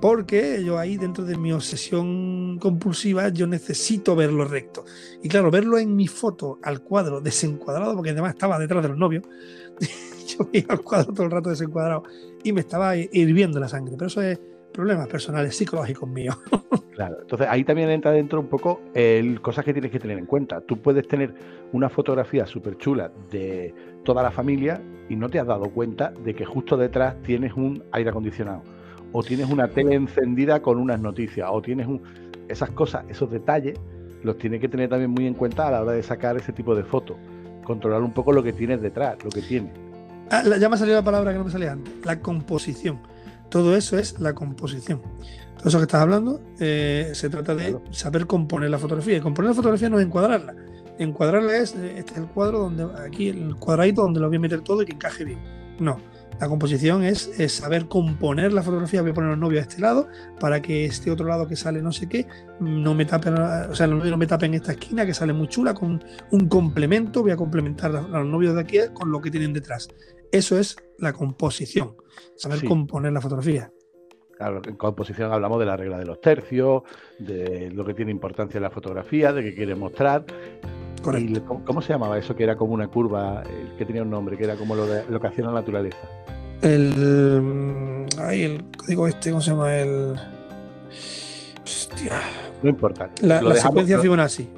porque 0.00 0.62
yo 0.64 0.78
ahí 0.78 0.96
dentro 0.96 1.24
de 1.24 1.36
mi 1.36 1.52
obsesión 1.52 2.58
compulsiva 2.60 3.28
yo 3.30 3.46
necesito 3.46 4.14
verlo 4.14 4.44
recto. 4.44 4.84
Y 5.22 5.28
claro, 5.28 5.50
verlo 5.50 5.78
en 5.78 5.96
mi 5.96 6.06
foto 6.06 6.58
al 6.62 6.82
cuadro 6.82 7.20
desencuadrado, 7.20 7.94
porque 7.94 8.10
además 8.10 8.34
estaba 8.34 8.58
detrás 8.58 8.82
de 8.82 8.90
los 8.90 8.98
yo 10.38 10.48
veía 10.52 10.66
el 10.70 10.80
cuadro 10.80 11.12
todo 11.12 11.26
el 11.26 11.32
rato 11.32 11.50
desencuadrado 11.50 12.04
y 12.42 12.52
me 12.52 12.60
estaba 12.60 12.96
hirviendo 12.96 13.58
la 13.58 13.68
sangre. 13.68 13.94
Pero 13.96 14.06
eso 14.06 14.22
es 14.22 14.40
problemas 14.72 15.08
personales, 15.08 15.56
psicológicos 15.56 16.08
míos. 16.08 16.36
Claro, 16.98 17.18
entonces 17.20 17.46
ahí 17.48 17.62
también 17.62 17.90
entra 17.90 18.10
dentro 18.10 18.40
un 18.40 18.48
poco 18.48 18.80
cosas 19.40 19.64
que 19.64 19.72
tienes 19.72 19.92
que 19.92 20.00
tener 20.00 20.18
en 20.18 20.26
cuenta. 20.26 20.60
Tú 20.60 20.82
puedes 20.82 21.06
tener 21.06 21.32
una 21.72 21.88
fotografía 21.88 22.44
súper 22.44 22.76
chula 22.76 23.12
de 23.30 23.72
toda 24.02 24.20
la 24.20 24.32
familia 24.32 24.82
y 25.08 25.14
no 25.14 25.28
te 25.28 25.38
has 25.38 25.46
dado 25.46 25.70
cuenta 25.70 26.10
de 26.24 26.34
que 26.34 26.44
justo 26.44 26.76
detrás 26.76 27.14
tienes 27.22 27.52
un 27.54 27.84
aire 27.92 28.10
acondicionado 28.10 28.64
o 29.12 29.22
tienes 29.22 29.48
una 29.48 29.68
tele 29.68 29.94
encendida 29.94 30.60
con 30.60 30.78
unas 30.78 31.00
noticias, 31.00 31.48
o 31.50 31.62
tienes 31.62 31.86
un... 31.86 32.02
esas 32.48 32.70
cosas, 32.70 33.04
esos 33.08 33.30
detalles, 33.30 33.78
los 34.22 34.36
tienes 34.38 34.60
que 34.60 34.68
tener 34.68 34.88
también 34.88 35.10
muy 35.10 35.26
en 35.26 35.34
cuenta 35.34 35.68
a 35.68 35.70
la 35.70 35.82
hora 35.82 35.92
de 35.92 36.02
sacar 36.02 36.36
ese 36.36 36.52
tipo 36.52 36.74
de 36.74 36.82
fotos. 36.82 37.16
Controlar 37.64 38.02
un 38.02 38.12
poco 38.12 38.32
lo 38.32 38.42
que 38.42 38.52
tienes 38.52 38.80
detrás, 38.80 39.22
lo 39.22 39.30
que 39.30 39.42
tienes. 39.42 39.72
Ah, 40.30 40.42
ya 40.58 40.68
me 40.68 40.74
ha 40.74 40.78
salido 40.78 40.96
la 40.96 41.04
palabra 41.04 41.32
que 41.32 41.38
no 41.38 41.44
me 41.44 41.50
salía 41.50 41.72
antes, 41.72 41.94
la 42.04 42.20
composición. 42.20 43.00
Todo 43.48 43.76
eso 43.76 43.98
es 43.98 44.20
la 44.20 44.34
composición. 44.34 45.00
Todo 45.56 45.68
eso 45.68 45.78
que 45.78 45.84
estás 45.84 46.02
hablando 46.02 46.40
eh, 46.60 47.10
se 47.14 47.30
trata 47.30 47.54
de 47.54 47.78
saber 47.90 48.26
componer 48.26 48.70
la 48.70 48.78
fotografía. 48.78 49.16
Y 49.16 49.20
componer 49.20 49.50
la 49.50 49.54
fotografía 49.54 49.88
no 49.88 49.98
es 49.98 50.06
encuadrarla. 50.06 50.54
Encuadrarla 50.98 51.56
es 51.56 51.74
este 51.74 52.12
es 52.12 52.18
el 52.18 52.26
cuadro 52.26 52.58
donde 52.58 52.86
aquí 53.04 53.28
el 53.28 53.56
cuadradito 53.56 54.02
donde 54.02 54.20
lo 54.20 54.28
voy 54.28 54.36
a 54.36 54.40
meter 54.40 54.60
todo 54.60 54.82
y 54.82 54.86
que 54.86 54.92
encaje 54.92 55.24
bien. 55.24 55.38
No, 55.78 55.98
la 56.40 56.48
composición 56.48 57.02
es, 57.04 57.30
saber 57.48 57.86
componer 57.86 58.52
la 58.52 58.62
fotografía. 58.62 59.02
Voy 59.02 59.10
a 59.10 59.14
poner 59.14 59.30
los 59.30 59.38
novios 59.38 59.64
a 59.64 59.68
este 59.68 59.80
lado 59.80 60.08
para 60.38 60.62
que 60.62 60.84
este 60.84 61.10
otro 61.10 61.26
lado 61.26 61.48
que 61.48 61.56
sale 61.56 61.82
no 61.82 61.92
sé 61.92 62.08
qué 62.08 62.26
no 62.60 62.94
me 62.94 63.04
tape, 63.04 63.30
o 63.30 63.74
sea, 63.74 63.86
los 63.86 63.98
novios 63.98 64.10
no 64.10 64.16
me 64.16 64.26
tapen 64.26 64.54
esta 64.54 64.72
esquina 64.72 65.06
que 65.06 65.14
sale 65.14 65.32
muy 65.32 65.48
chula 65.48 65.74
con 65.74 66.02
un 66.30 66.48
complemento. 66.48 67.22
Voy 67.22 67.32
a 67.32 67.36
complementar 67.36 67.94
a 67.94 68.00
los 68.02 68.26
novios 68.26 68.54
de 68.54 68.60
aquí 68.60 68.78
con 68.92 69.10
lo 69.10 69.20
que 69.20 69.30
tienen 69.30 69.52
detrás. 69.52 69.88
Eso 70.32 70.58
es 70.58 70.76
la 70.98 71.12
composición, 71.12 71.96
saber 72.36 72.64
componer 72.64 73.12
la 73.12 73.20
fotografía. 73.20 73.72
Claro, 74.36 74.60
en 74.64 74.76
composición 74.76 75.32
hablamos 75.32 75.58
de 75.58 75.66
la 75.66 75.76
regla 75.76 75.98
de 75.98 76.04
los 76.04 76.20
tercios, 76.20 76.82
de 77.18 77.70
lo 77.72 77.84
que 77.84 77.94
tiene 77.94 78.12
importancia 78.12 78.58
en 78.58 78.62
la 78.62 78.70
fotografía, 78.70 79.32
de 79.32 79.42
qué 79.42 79.54
quiere 79.54 79.74
mostrar. 79.74 80.24
Correcto. 81.02 81.62
¿cómo, 81.64 81.80
se 81.80 81.92
llamaba 81.92 82.18
eso 82.18 82.36
que 82.36 82.44
era 82.44 82.56
como 82.56 82.74
una 82.74 82.88
curva, 82.88 83.42
que 83.76 83.84
tenía 83.84 84.02
un 84.02 84.10
nombre, 84.10 84.36
que 84.36 84.44
era 84.44 84.56
como 84.56 84.74
lo, 84.74 84.86
de, 84.86 85.04
lo 85.08 85.20
que 85.20 85.26
hacía 85.26 85.44
la 85.44 85.52
naturaleza? 85.52 85.98
El. 86.62 88.06
Ay, 88.18 88.42
el 88.42 88.64
código 88.76 89.06
este, 89.08 89.30
¿cómo 89.30 89.40
se 89.40 89.50
llama? 89.50 89.76
El. 89.76 90.14
Hostia. 91.64 92.20
No 92.62 92.70
importa. 92.70 93.10
La, 93.22 93.54
secuencia 93.54 93.98
Fibonacci. 93.98 94.48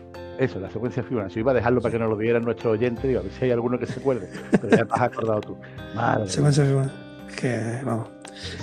Eso, 0.41 0.59
la 0.59 0.71
secuencia 0.71 1.03
Fibonacci. 1.03 1.41
Iba 1.41 1.53
a 1.53 1.55
dejarlo 1.55 1.83
para 1.83 1.93
que 1.93 1.99
nos 1.99 2.09
lo 2.09 2.17
diera 2.17 2.41
nuestro 2.41 2.71
oyente, 2.71 3.07
digo, 3.07 3.21
a 3.21 3.23
ver 3.23 3.31
si 3.31 3.45
hay 3.45 3.51
alguno 3.51 3.79
que 3.79 3.85
se 3.85 4.01
acuerde. 4.01 4.31
Pero 4.51 4.71
ya 4.71 4.87
te 4.87 4.95
has 4.95 5.01
acordado 5.03 5.41
tú. 5.43 5.57
Madre 5.95 6.29
secuencia 6.29 6.65
Fibonacci. 6.65 6.97
Que, 7.39 7.81
vamos. 7.85 8.09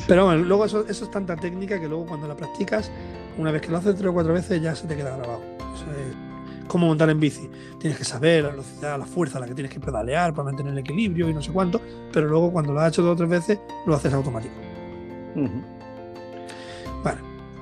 Pero 0.07 0.25
bueno, 0.25 0.43
luego 0.43 0.65
eso, 0.65 0.85
eso, 0.89 1.05
es 1.05 1.11
tanta 1.11 1.35
técnica 1.35 1.79
que 1.79 1.87
luego 1.87 2.07
cuando 2.07 2.27
la 2.27 2.35
practicas, 2.35 2.91
una 3.37 3.51
vez 3.51 3.61
que 3.61 3.69
lo 3.69 3.77
haces 3.77 3.95
tres 3.95 4.09
o 4.09 4.13
cuatro 4.13 4.33
veces, 4.33 4.59
ya 4.59 4.73
se 4.73 4.87
te 4.87 4.95
queda 4.95 5.15
grabado. 5.17 5.39
Eso 5.75 5.85
es 5.91 6.67
como 6.67 6.87
montar 6.87 7.11
en 7.11 7.19
bici. 7.19 7.47
Tienes 7.79 7.99
que 7.99 8.05
saber 8.05 8.45
la 8.45 8.49
velocidad, 8.49 8.97
la 8.97 9.05
fuerza, 9.05 9.39
la 9.39 9.45
que 9.45 9.53
tienes 9.53 9.71
que 9.71 9.79
pedalear 9.79 10.33
para 10.33 10.45
mantener 10.45 10.73
el 10.73 10.79
equilibrio 10.79 11.29
y 11.29 11.33
no 11.35 11.43
sé 11.43 11.51
cuánto, 11.51 11.79
pero 12.11 12.27
luego 12.27 12.51
cuando 12.51 12.73
lo 12.73 12.79
has 12.79 12.89
hecho 12.89 13.03
dos 13.03 13.13
o 13.13 13.17
tres 13.17 13.29
veces, 13.29 13.59
lo 13.85 13.93
haces 13.93 14.11
automático. 14.15 14.55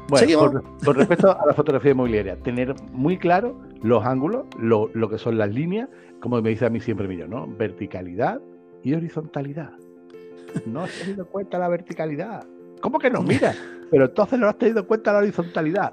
Bueno, 0.08 0.64
con, 0.84 0.96
respecto 0.96 1.32
a 1.32 1.46
la 1.46 1.54
fotografía 1.54 1.92
inmobiliaria, 1.92 2.38
tener 2.38 2.76
muy 2.92 3.18
claro 3.18 3.60
los 3.82 4.06
ángulos, 4.06 4.46
lo, 4.60 4.90
lo, 4.94 5.10
que 5.10 5.18
son 5.18 5.38
las 5.38 5.54
líneas, 5.54 5.90
como 6.20 6.42
me 6.42 6.50
dice 6.52 6.66
a 6.66 6.70
mí 6.70 6.80
siempre 6.80 7.08
¿no? 7.28 7.48
Verticalidad 7.48 8.40
y 8.84 8.94
horizontalidad. 8.94 9.72
No 10.66 10.82
has 10.82 11.00
tenido 11.00 11.26
cuenta 11.28 11.58
la 11.58 11.68
verticalidad. 11.68 12.46
¿Cómo 12.86 13.00
que 13.00 13.10
no? 13.10 13.24
Mira, 13.24 13.56
pero 13.90 14.06
entonces 14.06 14.38
no 14.38 14.48
has 14.48 14.60
tenido 14.60 14.86
cuenta 14.86 15.12
la 15.12 15.18
horizontalidad. 15.18 15.92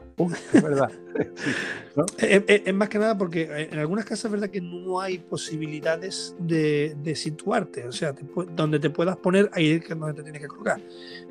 es 0.52 0.62
verdad. 0.62 0.90
es, 2.18 2.74
más 2.74 2.90
que 2.90 2.98
nada 2.98 3.16
porque 3.16 3.44
eh, 3.44 3.68
en 3.72 3.78
algunas 3.78 4.04
casas 4.04 4.26
es 4.26 4.30
verdad 4.32 4.50
que 4.50 4.60
no 4.60 5.00
hay 5.00 5.16
posibilidades 5.16 6.36
de, 6.38 6.94
situarte, 7.16 7.88
o 7.88 7.92
sea, 7.92 8.14
donde 8.54 8.78
te 8.78 8.90
puedas 8.90 9.16
poner, 9.16 9.48
ahí 9.54 9.70
es 9.70 9.88
donde 9.88 10.12
te 10.12 10.22
tienes 10.22 10.42
que 10.42 10.48
colocar. 10.48 10.82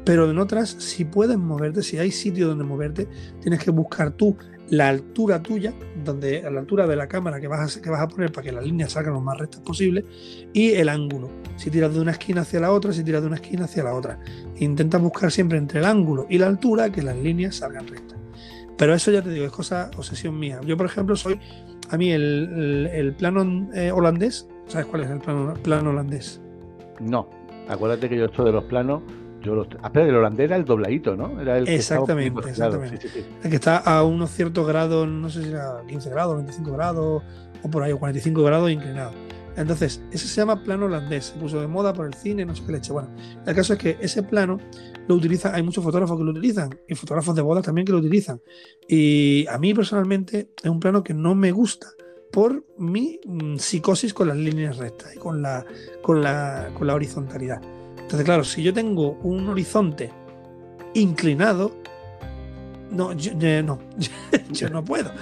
Pero 0.04 0.32
en 0.32 0.40
otras, 0.40 0.70
si 0.70 1.06
puedes 1.06 1.38
moverte, 1.38 1.84
si 1.84 2.00
hay 2.00 2.10
sitio 2.10 2.48
donde 2.48 2.64
moverte, 2.64 3.08
tienes 3.40 3.64
que 3.64 3.70
buscar 3.70 4.10
tú 4.14 4.36
la 4.72 4.88
altura 4.88 5.44
tuya, 5.44 5.74
donde, 6.04 6.46
a 6.46 6.50
la 6.50 6.62
altura 6.62 6.88
de 6.88 6.96
la 6.96 7.08
cámara 7.08 7.42
que 7.42 7.48
vas, 7.48 7.78
a, 7.78 7.82
que 7.82 7.90
vas 7.90 8.00
a 8.00 8.08
poner 8.08 8.32
para 8.32 8.46
que 8.46 8.54
las 8.54 8.64
líneas 8.64 8.94
salgan 8.94 9.14
lo 9.14 9.20
más 9.20 9.38
rectas 9.38 9.60
posible, 9.60 10.06
y 10.54 10.72
el 10.72 10.88
ángulo. 10.88 11.30
Si 11.58 11.70
tiras 11.70 11.94
de 11.94 12.00
una 12.00 12.12
esquina 12.12 12.42
hacia 12.42 12.62
la 12.62 12.72
otra, 12.72 12.94
si 12.94 13.04
tiras 13.04 13.22
de 13.22 13.28
una 13.28 13.36
esquina 13.36 13.66
hacia 13.66 13.84
la 13.84 13.94
otra. 13.94 14.18
Intenta 14.60 14.98
buscar 14.98 15.30
siempre 15.30 15.58
entre 15.58 15.80
el 15.80 15.86
ángulo 15.86 16.26
y 16.30 16.38
la 16.38 16.48
altura 16.48 16.90
que 16.90 17.02
las 17.02 17.18
líneas 17.18 17.58
salgan 17.58 17.86
rectas. 17.86 18.18
Pero 18.78 18.96
eso 18.96 19.12
ya 19.12 19.22
te 19.22 19.30
digo, 19.30 19.46
es 19.46 19.52
cosa, 19.52 19.92
obsesión 19.98 20.40
mía. 20.40 20.62
Yo, 20.66 20.78
por 20.78 20.86
ejemplo, 20.86 21.18
soy, 21.18 21.38
a 21.90 21.98
mí 21.98 22.10
el, 22.14 23.14
plano 23.18 23.70
eh, 23.74 23.92
holandés, 23.92 24.48
¿sabes 24.68 24.88
cuál 24.88 25.04
es 25.04 25.10
el 25.10 25.20
plano, 25.20 25.54
plano 25.62 25.90
holandés? 25.90 26.40
No, 27.02 27.30
acuérdate 27.68 28.08
que 28.08 28.18
yo 28.18 28.26
estoy 28.26 28.46
de 28.46 28.54
los 28.54 28.64
planos 28.64 29.02
yo 29.42 29.56
los, 29.56 29.68
ah, 29.82 29.92
el 29.94 30.16
holandés 30.16 30.46
era 30.46 30.56
el 30.56 30.66
dobladito, 30.66 31.16
¿no? 31.16 31.40
Era 31.42 31.58
el 31.58 31.68
exactamente, 31.68 32.50
exactamente. 32.50 33.08
El 33.44 33.50
que 33.50 33.56
está 33.56 33.78
a 33.78 34.04
unos 34.04 34.32
ciertos 34.32 34.68
grados, 34.68 35.08
no 35.08 35.30
sé 35.30 35.44
si 35.44 35.50
era 35.50 35.82
15 35.88 36.10
grados, 36.10 36.36
25 36.36 36.72
grados, 36.72 37.24
o 37.64 37.70
por 37.70 37.84
ahí, 37.84 37.92
o 37.92 38.00
45 38.00 38.44
grados 38.44 38.72
inclinado. 38.72 39.12
Entonces, 39.58 40.02
ese 40.12 40.28
se 40.28 40.36
llama 40.36 40.64
plano 40.64 40.86
holandés, 40.86 41.26
se 41.26 41.40
puso 41.40 41.60
de 41.60 41.68
moda 41.68 41.94
por 41.94 42.06
el 42.06 42.14
cine, 42.14 42.46
no 42.46 42.56
sé 42.56 42.64
qué 42.66 42.72
leche. 42.72 42.94
Bueno, 42.94 43.10
el 43.46 43.54
caso 43.54 43.74
es 43.74 43.80
que 43.80 43.98
ese 44.00 44.24
plano 44.24 44.60
lo 45.08 45.16
utiliza, 45.16 45.54
hay 45.54 45.62
muchos 45.62 45.84
fotógrafos 45.84 46.18
que 46.18 46.24
lo 46.24 46.32
utilizan, 46.32 46.70
y 46.88 46.96
fotógrafos 46.96 47.36
de 47.36 47.42
bodas 47.42 47.66
también 47.66 47.86
que 47.86 47.92
lo 47.92 47.98
utilizan. 48.00 48.42
Y 48.88 49.46
a 49.48 49.58
mí 49.58 49.74
personalmente 49.74 50.52
es 50.64 50.70
un 50.70 50.80
plano 50.80 51.04
que 51.04 51.14
no 51.14 51.36
me 51.36 51.52
gusta 51.52 51.88
por 52.32 52.66
mi 52.78 53.20
mm, 53.26 53.58
psicosis 53.58 54.14
con 54.14 54.30
las 54.30 54.38
líneas 54.38 54.78
rectas 54.78 55.16
y 55.16 55.20
con 55.20 55.42
la, 55.42 55.66
con 56.02 56.22
la, 56.22 56.70
con 56.74 56.88
la 56.88 56.96
horizontalidad. 56.96 57.62
Entonces, 58.12 58.26
claro, 58.26 58.44
si 58.44 58.62
yo 58.62 58.74
tengo 58.74 59.18
un 59.24 59.48
horizonte 59.48 60.12
inclinado, 60.96 61.72
no, 62.92 63.14
yo, 63.14 63.32
no, 63.64 63.80
yo 64.52 64.70
no 64.70 64.84
puedo. 64.84 65.14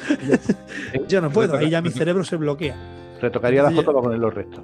yo 1.08 1.22
no 1.22 1.30
puedo, 1.30 1.56
ahí 1.56 1.70
ya 1.70 1.84
mi 1.84 1.92
cerebro 1.92 2.24
se 2.24 2.36
bloquea. 2.36 2.76
Retocaría 3.22 3.62
la 3.62 3.70
foto 3.70 3.92
para 3.92 4.02
ponerlo 4.02 4.32
recto. 4.32 4.64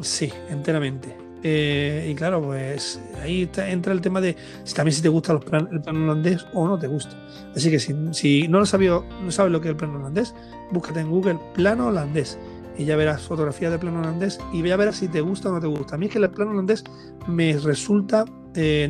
Sí, 0.00 0.32
enteramente. 0.48 1.14
Eh, 1.42 2.08
y 2.10 2.14
claro, 2.14 2.40
pues 2.40 2.98
ahí 3.22 3.46
entra 3.58 3.92
el 3.92 4.00
tema 4.00 4.22
de 4.22 4.36
si 4.64 4.74
también 4.74 4.94
si 4.94 5.02
te 5.02 5.10
gusta 5.10 5.34
el 5.34 5.40
plano 5.40 5.68
holandés 5.84 6.46
o 6.54 6.66
no 6.66 6.78
te 6.78 6.86
gusta. 6.86 7.14
Así 7.54 7.70
que 7.70 7.78
si, 7.78 8.48
no 8.48 8.58
lo 8.58 8.64
sabes, 8.64 8.90
no 9.22 9.30
sabes 9.30 9.52
lo 9.52 9.60
que 9.60 9.68
es 9.68 9.72
el 9.72 9.76
plano 9.76 9.98
holandés, 9.98 10.34
búscate 10.70 11.00
en 11.00 11.10
Google 11.10 11.38
plano 11.52 11.88
holandés 11.88 12.38
y 12.78 12.84
ya 12.84 12.96
verás 12.96 13.22
fotografías 13.22 13.72
de 13.72 13.78
plano 13.78 14.00
holandés 14.00 14.38
y 14.52 14.62
ya 14.62 14.76
verás 14.76 14.96
si 14.96 15.08
te 15.08 15.20
gusta 15.20 15.48
o 15.48 15.52
no 15.52 15.60
te 15.60 15.66
gusta. 15.66 15.94
A 15.94 15.98
mí 15.98 16.06
es 16.06 16.12
que 16.12 16.18
el 16.18 16.30
plano 16.30 16.52
holandés 16.52 16.84
me 17.26 17.56
resulta 17.58 18.24
eh, 18.54 18.88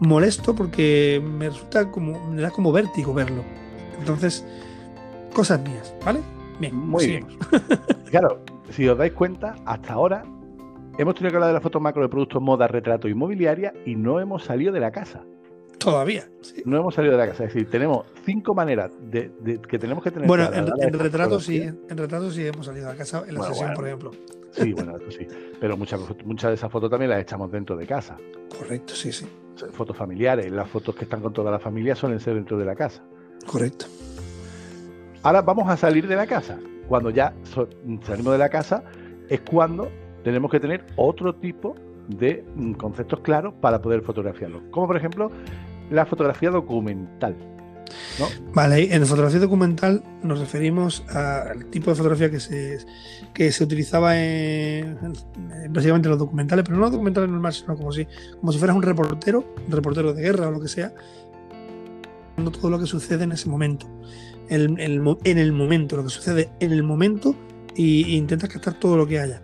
molesto 0.00 0.54
porque 0.54 1.22
me 1.24 1.48
resulta 1.48 1.90
como, 1.90 2.30
me 2.30 2.42
da 2.42 2.50
como 2.50 2.72
vértigo 2.72 3.14
verlo. 3.14 3.42
Entonces, 3.98 4.44
cosas 5.32 5.60
mías, 5.62 5.94
¿vale? 6.04 6.20
Bien, 6.60 6.74
muy 6.76 7.06
bien. 7.06 7.26
claro, 8.10 8.40
si 8.70 8.88
os 8.88 8.96
dais 8.96 9.12
cuenta, 9.12 9.56
hasta 9.64 9.94
ahora 9.94 10.24
hemos 10.98 11.14
tenido 11.14 11.30
que 11.30 11.36
hablar 11.36 11.48
de 11.48 11.54
la 11.54 11.60
foto 11.60 11.80
macro 11.80 12.02
de 12.02 12.08
productos, 12.08 12.42
moda, 12.42 12.68
retrato 12.68 13.08
inmobiliaria 13.08 13.72
y 13.86 13.96
no 13.96 14.20
hemos 14.20 14.44
salido 14.44 14.72
de 14.72 14.80
la 14.80 14.90
casa. 14.90 15.24
Todavía. 15.82 16.28
No 16.64 16.78
hemos 16.78 16.94
salido 16.94 17.12
de 17.12 17.18
la 17.18 17.28
casa. 17.28 17.44
Es 17.44 17.54
decir, 17.54 17.70
tenemos 17.70 18.06
cinco 18.24 18.54
maneras 18.54 18.92
de, 19.00 19.30
que 19.68 19.78
tenemos 19.78 20.02
que 20.02 20.10
tener. 20.10 20.28
Bueno, 20.28 20.50
en, 20.52 20.66
en 20.80 20.98
retrato 20.98 21.40
sí, 21.40 21.62
en 21.62 21.96
retrato 21.96 22.30
sí 22.30 22.46
hemos 22.46 22.66
salido 22.66 22.86
de 22.86 22.92
la 22.92 22.98
casa, 22.98 23.24
en 23.26 23.34
la 23.34 23.42
sesión, 23.44 23.74
por 23.74 23.86
ejemplo. 23.86 24.10
Sí, 24.52 24.72
bueno, 24.72 24.96
eso 24.96 25.10
sí. 25.10 25.26
Pero 25.60 25.76
muchas 25.76 26.00
muchas 26.24 26.50
de 26.50 26.54
esas 26.54 26.70
fotos 26.70 26.90
también 26.90 27.10
las 27.10 27.20
echamos 27.20 27.50
dentro 27.50 27.76
de 27.76 27.86
casa. 27.86 28.16
Correcto, 28.56 28.94
sí, 28.94 29.12
sí. 29.12 29.26
Fotos 29.72 29.96
familiares, 29.96 30.50
las 30.50 30.68
fotos 30.68 30.94
que 30.94 31.04
están 31.04 31.20
con 31.20 31.32
toda 31.32 31.50
la 31.50 31.58
familia 31.58 31.94
suelen 31.94 32.20
ser 32.20 32.34
dentro 32.34 32.58
de 32.58 32.64
la 32.64 32.74
casa. 32.74 33.02
Correcto. 33.46 33.86
Ahora 35.22 35.42
vamos 35.42 35.68
a 35.68 35.76
salir 35.76 36.06
de 36.06 36.16
la 36.16 36.26
casa. 36.26 36.58
Cuando 36.88 37.10
ya 37.10 37.32
salimos 38.02 38.32
de 38.32 38.38
la 38.38 38.48
casa 38.48 38.82
es 39.28 39.40
cuando 39.40 39.88
tenemos 40.24 40.50
que 40.50 40.60
tener 40.60 40.84
otro 40.96 41.34
tipo 41.34 41.74
de 42.08 42.44
mm, 42.54 42.72
conceptos 42.72 43.20
claros 43.20 43.54
para 43.60 43.80
poder 43.80 44.02
fotografiarlo. 44.02 44.62
Como 44.70 44.86
por 44.86 44.96
ejemplo 44.96 45.30
la 45.92 46.06
fotografía 46.06 46.50
documental. 46.50 47.36
Vale, 48.54 48.94
en 48.94 49.06
fotografía 49.06 49.40
documental 49.40 50.02
nos 50.22 50.38
referimos 50.38 51.04
al 51.10 51.66
tipo 51.66 51.90
de 51.90 51.96
fotografía 51.96 52.30
que 52.30 52.40
se, 52.40 52.78
que 53.32 53.52
se 53.52 53.64
utilizaba 53.64 54.18
en, 54.18 54.98
básicamente 55.70 56.08
los 56.08 56.18
documentales, 56.18 56.64
pero 56.64 56.76
no 56.76 56.82
los 56.82 56.92
documentales 56.92 57.30
normales, 57.30 57.58
sino 57.58 57.76
como 57.76 57.92
si, 57.92 58.06
como 58.40 58.52
si 58.52 58.58
fueras 58.58 58.76
un 58.76 58.82
reportero, 58.82 59.54
un 59.66 59.72
reportero 59.72 60.12
de 60.12 60.22
guerra 60.22 60.48
o 60.48 60.50
lo 60.50 60.60
que 60.60 60.68
sea, 60.68 60.92
todo 62.36 62.70
lo 62.70 62.78
que 62.78 62.86
sucede 62.86 63.24
en 63.24 63.32
ese 63.32 63.48
momento, 63.48 63.86
en 64.48 64.78
el 64.78 65.52
momento, 65.52 65.96
lo 65.96 66.04
que 66.04 66.10
sucede 66.10 66.50
en 66.60 66.72
el 66.72 66.82
momento 66.82 67.34
e 67.76 67.82
intentas 67.82 68.48
captar 68.50 68.74
todo 68.74 68.96
lo 68.96 69.06
que 69.06 69.18
haya. 69.18 69.42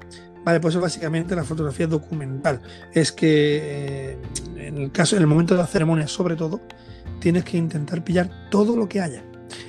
Vale, 0.48 0.60
pues 0.60 0.76
básicamente 0.76 1.36
la 1.36 1.44
fotografía 1.44 1.86
documental. 1.86 2.62
Es 2.94 3.12
que 3.12 4.12
eh, 4.12 4.18
en 4.56 4.78
el 4.78 4.90
caso, 4.90 5.14
en 5.14 5.20
el 5.20 5.28
momento 5.28 5.52
de 5.52 5.60
la 5.60 5.66
ceremonia, 5.66 6.08
sobre 6.08 6.36
todo, 6.36 6.62
tienes 7.20 7.44
que 7.44 7.58
intentar 7.58 8.02
pillar 8.02 8.48
todo 8.50 8.74
lo 8.74 8.88
que 8.88 9.02
haya. 9.02 9.22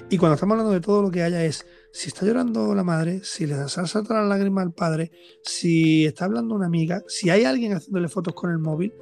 Y 0.10 0.18
cuando 0.18 0.36
estamos 0.36 0.54
hablando 0.54 0.72
de 0.72 0.80
todo 0.80 1.02
lo 1.02 1.12
que 1.12 1.22
haya 1.22 1.44
es 1.44 1.66
si 1.92 2.08
está 2.08 2.26
llorando 2.26 2.74
la 2.74 2.86
madre, 2.86 3.20
si 3.26 3.46
le 3.46 3.68
salta 3.68 4.14
la 4.14 4.24
lágrima 4.24 4.62
al 4.62 4.72
padre, 4.72 5.12
si 5.44 6.06
está 6.06 6.24
hablando 6.24 6.56
una 6.56 6.68
amiga, 6.68 7.04
si 7.10 7.30
hay 7.30 7.44
alguien 7.44 7.74
haciéndole 7.74 8.08
fotos 8.08 8.34
con 8.34 8.50
el 8.50 8.60
móvil, 8.60 8.94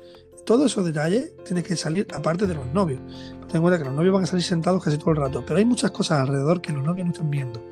todos 0.48 0.72
esos 0.72 0.84
detalles 0.84 1.36
tienes 1.46 1.64
que 1.64 1.76
salir 1.76 2.08
aparte 2.12 2.48
de 2.48 2.56
los 2.56 2.66
novios. 2.74 3.02
Ten 3.46 3.58
en 3.58 3.62
cuenta 3.62 3.78
que 3.78 3.86
los 3.86 3.94
novios 3.94 4.16
van 4.16 4.24
a 4.24 4.26
salir 4.26 4.44
sentados 4.44 4.84
casi 4.84 4.98
todo 4.98 5.12
el 5.12 5.18
rato, 5.18 5.44
pero 5.46 5.60
hay 5.60 5.66
muchas 5.66 5.92
cosas 5.92 6.22
alrededor 6.22 6.60
que 6.60 6.74
los 6.74 6.84
novios 6.84 7.06
no 7.06 7.14
están 7.14 7.30
viendo. 7.30 7.64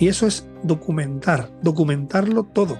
Y 0.00 0.08
eso 0.08 0.26
es 0.26 0.44
documentar, 0.64 1.56
documentarlo 1.62 2.42
todo. 2.52 2.76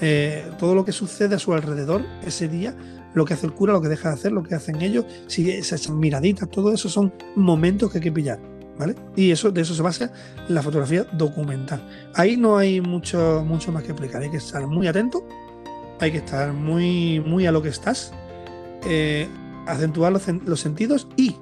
Eh, 0.00 0.50
todo 0.58 0.74
lo 0.74 0.84
que 0.84 0.92
sucede 0.92 1.34
a 1.34 1.38
su 1.38 1.52
alrededor 1.52 2.04
ese 2.24 2.48
día, 2.48 2.74
lo 3.14 3.24
que 3.24 3.34
hace 3.34 3.46
el 3.46 3.52
cura, 3.52 3.72
lo 3.72 3.80
que 3.80 3.88
deja 3.88 4.08
de 4.08 4.14
hacer, 4.14 4.32
lo 4.32 4.42
que 4.42 4.54
hacen 4.54 4.80
ellos, 4.80 5.04
si 5.26 5.50
esas 5.50 5.88
miraditas, 5.90 6.48
todo 6.50 6.72
eso 6.72 6.88
son 6.88 7.12
momentos 7.34 7.90
que 7.90 7.98
hay 7.98 8.04
que 8.04 8.12
pillar. 8.12 8.38
¿Vale? 8.78 8.94
Y 9.16 9.32
eso, 9.32 9.50
de 9.50 9.62
eso 9.62 9.74
se 9.74 9.82
basa 9.82 10.12
la 10.46 10.62
fotografía 10.62 11.02
documental. 11.12 11.82
Ahí 12.14 12.36
no 12.36 12.56
hay 12.56 12.80
mucho, 12.80 13.42
mucho 13.44 13.72
más 13.72 13.82
que 13.82 13.90
explicar. 13.90 14.22
Hay 14.22 14.30
que 14.30 14.36
estar 14.36 14.64
muy 14.68 14.86
atento, 14.86 15.26
hay 15.98 16.12
que 16.12 16.18
estar 16.18 16.52
muy, 16.52 17.18
muy 17.18 17.44
a 17.46 17.50
lo 17.50 17.60
que 17.60 17.70
estás, 17.70 18.12
eh, 18.86 19.26
acentuar 19.66 20.12
los, 20.12 20.22
los, 20.46 20.60
sentidos 20.60 21.08
y, 21.16 21.34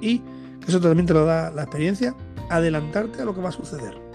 y, 0.00 0.18
que 0.60 0.68
eso 0.68 0.80
también 0.80 1.06
te 1.06 1.12
lo 1.12 1.24
da 1.24 1.50
la 1.50 1.62
experiencia, 1.62 2.14
adelantarte 2.50 3.22
a 3.22 3.24
lo 3.24 3.34
que 3.34 3.40
va 3.40 3.48
a 3.48 3.52
suceder. 3.52 4.09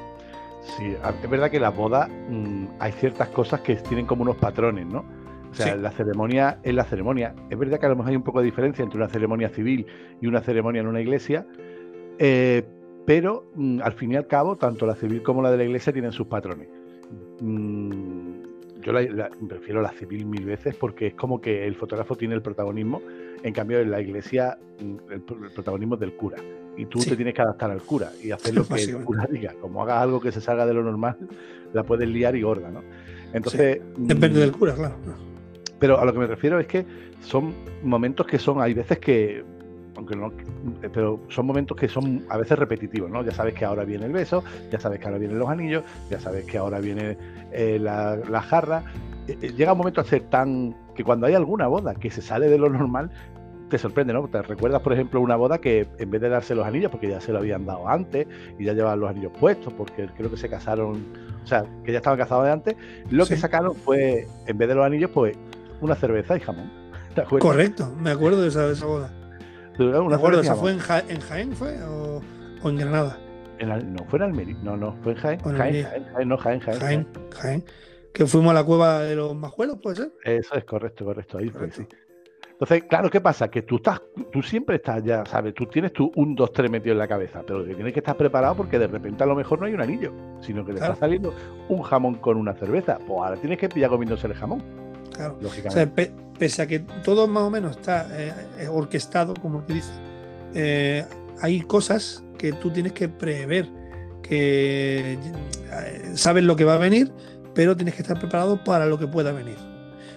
Sí, 0.65 0.95
es 1.23 1.29
verdad 1.29 1.51
que 1.51 1.59
la 1.59 1.69
boda 1.69 2.07
mm, 2.07 2.67
hay 2.79 2.91
ciertas 2.93 3.29
cosas 3.29 3.61
que 3.61 3.75
tienen 3.75 4.05
como 4.05 4.23
unos 4.23 4.35
patrones, 4.37 4.85
¿no? 4.85 5.05
O 5.51 5.57
sea, 5.57 5.75
la 5.77 5.91
ceremonia 5.91 6.59
es 6.63 6.73
la 6.73 6.83
ceremonia. 6.83 7.33
Es 7.49 7.57
verdad 7.57 7.79
que 7.79 7.85
a 7.85 7.89
lo 7.89 7.95
mejor 7.95 8.09
hay 8.09 8.17
un 8.17 8.23
poco 8.23 8.39
de 8.39 8.45
diferencia 8.45 8.83
entre 8.83 8.97
una 8.97 9.07
ceremonia 9.07 9.47
civil 9.47 9.85
y 10.19 10.27
una 10.27 10.41
ceremonia 10.41 10.81
en 10.81 10.87
una 10.87 10.99
iglesia, 10.99 11.45
eh, 12.19 12.63
pero 13.05 13.45
mm, 13.55 13.79
al 13.81 13.93
fin 13.93 14.11
y 14.11 14.15
al 14.17 14.27
cabo, 14.27 14.57
tanto 14.57 14.85
la 14.85 14.95
civil 14.95 15.23
como 15.23 15.41
la 15.41 15.51
de 15.51 15.57
la 15.57 15.63
iglesia 15.63 15.93
tienen 15.93 16.11
sus 16.11 16.27
patrones. 16.27 16.67
Mm, 17.39 18.41
yo 18.81 18.93
prefiero 19.47 19.81
la 19.81 19.91
civil 19.93 20.25
mil 20.25 20.45
veces 20.45 20.75
porque 20.75 21.07
es 21.07 21.13
como 21.15 21.39
que 21.39 21.65
el 21.65 21.75
fotógrafo 21.75 22.15
tiene 22.15 22.35
el 22.35 22.41
protagonismo, 22.41 23.01
en 23.41 23.53
cambio 23.53 23.79
en 23.79 23.91
la 23.91 24.01
iglesia 24.01 24.57
mm, 24.81 25.11
el, 25.11 25.21
protagonismo 25.21 25.95
es 25.95 26.01
del 26.01 26.15
cura. 26.15 26.37
Y 26.77 26.85
tú 26.85 26.99
te 26.99 27.15
tienes 27.15 27.33
que 27.33 27.41
adaptar 27.41 27.71
al 27.71 27.81
cura 27.81 28.11
y 28.21 28.31
hacer 28.31 28.55
lo 28.55 28.67
que 28.67 28.83
el 28.83 29.03
cura 29.03 29.27
diga. 29.29 29.53
Como 29.61 29.81
hagas 29.83 30.01
algo 30.01 30.19
que 30.19 30.31
se 30.31 30.41
salga 30.41 30.65
de 30.65 30.73
lo 30.73 30.83
normal, 30.83 31.17
la 31.73 31.83
puedes 31.83 32.07
liar 32.07 32.35
y 32.35 32.41
gorda, 32.41 32.69
¿no? 32.69 32.81
Entonces. 33.33 33.81
Depende 33.97 34.39
del 34.39 34.51
cura, 34.51 34.73
claro. 34.75 34.95
Pero 35.79 35.99
a 35.99 36.05
lo 36.05 36.13
que 36.13 36.19
me 36.19 36.27
refiero 36.27 36.59
es 36.59 36.67
que 36.67 36.85
son 37.21 37.53
momentos 37.83 38.25
que 38.25 38.39
son, 38.39 38.61
hay 38.61 38.73
veces 38.73 38.99
que 38.99 39.43
aunque 39.97 40.15
no, 40.15 40.31
pero 40.93 41.21
son 41.29 41.45
momentos 41.45 41.77
que 41.77 41.87
son 41.87 42.25
a 42.29 42.37
veces 42.37 42.57
repetitivos, 42.59 43.09
¿no? 43.09 43.23
Ya 43.23 43.31
sabes 43.31 43.53
que 43.53 43.65
ahora 43.65 43.85
viene 43.85 44.05
el 44.05 44.11
beso, 44.11 44.43
ya 44.71 44.79
sabes 44.79 44.99
que 44.99 45.05
ahora 45.05 45.17
vienen 45.17 45.39
los 45.39 45.49
anillos, 45.49 45.83
ya 46.09 46.19
sabes 46.19 46.45
que 46.45 46.57
ahora 46.57 46.79
viene 46.79 47.17
eh, 47.51 47.79
la, 47.79 48.41
jarra. 48.41 48.83
Eh, 49.27 49.37
eh, 49.41 49.53
llega 49.55 49.71
un 49.71 49.77
momento 49.77 50.01
a 50.01 50.03
ser 50.03 50.23
tan 50.23 50.75
que 50.95 51.03
cuando 51.03 51.27
hay 51.27 51.33
alguna 51.33 51.67
boda 51.67 51.95
que 51.95 52.11
se 52.11 52.21
sale 52.21 52.49
de 52.49 52.57
lo 52.57 52.69
normal, 52.69 53.09
te 53.75 53.81
sorprende, 53.81 54.13
¿no? 54.13 54.25
Te 54.29 54.41
recuerdas, 54.41 54.81
por 54.81 54.93
ejemplo, 54.93 55.19
una 55.19 55.35
boda 55.35 55.59
que 55.59 55.85
en 55.97 56.09
vez 56.09 56.21
de 56.21 56.29
darse 56.29 56.55
los 56.55 56.65
anillos, 56.65 56.89
porque 56.89 57.09
ya 57.09 57.19
se 57.19 57.33
lo 57.33 57.39
habían 57.39 57.65
dado 57.65 57.89
antes 57.89 58.25
y 58.57 58.63
ya 58.63 58.71
llevaban 58.71 59.01
los 59.01 59.09
anillos 59.09 59.33
puestos, 59.37 59.73
porque 59.73 60.07
creo 60.15 60.31
que 60.31 60.37
se 60.37 60.47
casaron, 60.47 61.05
o 61.43 61.47
sea, 61.47 61.65
que 61.83 61.91
ya 61.91 61.97
estaban 61.97 62.17
casados 62.17 62.45
de 62.45 62.51
antes, 62.51 62.75
lo 63.09 63.25
que 63.25 63.35
sacaron 63.35 63.75
fue, 63.75 64.27
en 64.47 64.57
vez 64.57 64.69
de 64.69 64.75
los 64.75 64.85
anillos, 64.85 65.11
pues 65.13 65.37
una 65.81 65.95
cerveza 65.95 66.37
y 66.37 66.39
jamón. 66.39 66.71
Correcto, 67.39 67.93
me 67.99 68.11
acuerdo 68.11 68.41
de 68.41 68.47
esa, 68.47 68.65
de 68.65 68.73
esa 68.73 68.85
boda. 68.85 69.11
¿Me 69.77 70.15
acuerdo, 70.15 70.39
¿esa 70.39 70.55
fue 70.55 70.71
en, 70.71 70.79
Jaén 70.79 71.51
fue 71.51 71.77
o, 71.83 72.21
en 72.63 72.77
Granada? 72.77 73.19
no, 73.59 74.05
fue 74.05 74.19
en 74.19 74.23
Almería, 74.23 74.55
no, 74.63 74.77
no, 74.77 74.95
fue 75.03 75.11
en 75.11 75.17
Jaén. 75.17 75.39
Jaén, 75.39 75.83
Jaén, 76.13 76.29
no, 76.29 76.37
Jaén, 76.37 76.59
Jaén, 76.61 76.79
Jaén, 76.79 77.07
Jaén. 77.33 77.65
Que 78.13 78.25
fuimos 78.25 78.51
a 78.51 78.53
la 78.53 78.63
cueva 78.63 79.01
de 79.01 79.17
los 79.17 79.35
majuelos, 79.35 79.79
¿puede 79.83 79.97
ser? 79.97 80.13
Eso 80.23 80.55
es 80.55 80.63
correcto, 80.63 81.03
correcto, 81.03 81.39
ahí 81.39 81.49
fue, 81.49 81.69
sí. 81.71 81.85
Entonces, 82.55 82.85
claro, 82.85 83.09
¿qué 83.09 83.19
pasa? 83.19 83.49
Que 83.49 83.63
tú 83.63 83.75
estás, 83.75 84.01
tú 84.31 84.41
siempre 84.41 84.77
estás 84.77 85.03
ya, 85.03 85.25
¿sabes? 85.25 85.53
Tú 85.53 85.65
tienes 85.65 85.91
tu 85.91 86.09
un, 86.15 86.35
dos, 86.35 86.53
tres 86.53 86.71
metido 86.71 86.93
en 86.93 86.99
la 86.99 87.07
cabeza, 87.07 87.43
pero 87.45 87.65
tienes 87.65 87.91
que 87.91 87.99
estar 87.99 88.15
preparado 88.15 88.55
porque 88.55 88.79
de 88.79 88.87
repente 88.87 89.21
a 89.25 89.27
lo 89.27 89.35
mejor 89.35 89.59
no 89.59 89.65
hay 89.65 89.73
un 89.73 89.81
anillo, 89.81 90.13
sino 90.39 90.65
que 90.65 90.71
le 90.71 90.79
está 90.79 90.95
saliendo 90.95 91.33
un 91.67 91.81
jamón 91.81 92.15
con 92.15 92.37
una 92.37 92.53
cerveza. 92.53 92.97
Pues 92.99 93.09
ahora 93.09 93.35
tienes 93.35 93.59
que 93.59 93.67
pillar 93.67 93.89
comiéndose 93.89 94.27
el 94.27 94.35
jamón. 94.35 94.63
Claro. 95.13 95.37
Lógicamente. 95.41 96.13
pese 96.39 96.61
a 96.61 96.67
que 96.67 96.79
todo 96.79 97.27
más 97.27 97.43
o 97.43 97.49
menos 97.49 97.75
está 97.75 98.07
eh, 98.11 98.33
eh, 98.59 98.67
orquestado, 98.69 99.33
como 99.33 99.65
que 99.65 99.73
dice, 99.73 99.91
eh, 100.53 101.03
hay 101.41 101.59
cosas 101.59 102.23
que 102.37 102.53
tú 102.53 102.71
tienes 102.71 102.93
que 102.93 103.09
prever, 103.09 103.67
que 104.23 105.19
sabes 106.13 106.45
lo 106.45 106.55
que 106.55 106.63
va 106.63 106.75
a 106.75 106.77
venir, 106.77 107.11
pero 107.53 107.75
tienes 107.75 107.95
que 107.95 108.01
estar 108.01 108.17
preparado 108.17 108.63
para 108.63 108.85
lo 108.85 108.97
que 108.97 109.07
pueda 109.07 109.33
venir. 109.33 109.74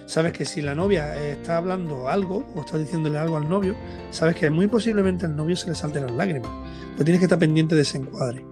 Sabes 0.09 0.33
que 0.33 0.43
si 0.43 0.63
la 0.63 0.73
novia 0.73 1.15
está 1.23 1.57
hablando 1.57 2.09
algo 2.09 2.43
o 2.55 2.61
está 2.61 2.79
diciéndole 2.79 3.19
algo 3.19 3.37
al 3.37 3.47
novio, 3.47 3.75
sabes 4.09 4.35
que 4.35 4.49
muy 4.49 4.65
posiblemente 4.65 5.27
al 5.27 5.35
novio 5.35 5.55
se 5.55 5.69
le 5.69 5.75
salte 5.75 6.01
las 6.01 6.09
lágrimas. 6.09 6.49
Pero 6.93 7.03
tienes 7.03 7.19
que 7.19 7.25
estar 7.25 7.37
pendiente 7.37 7.75
de 7.75 7.83
ese 7.83 7.99
encuadre, 7.99 8.43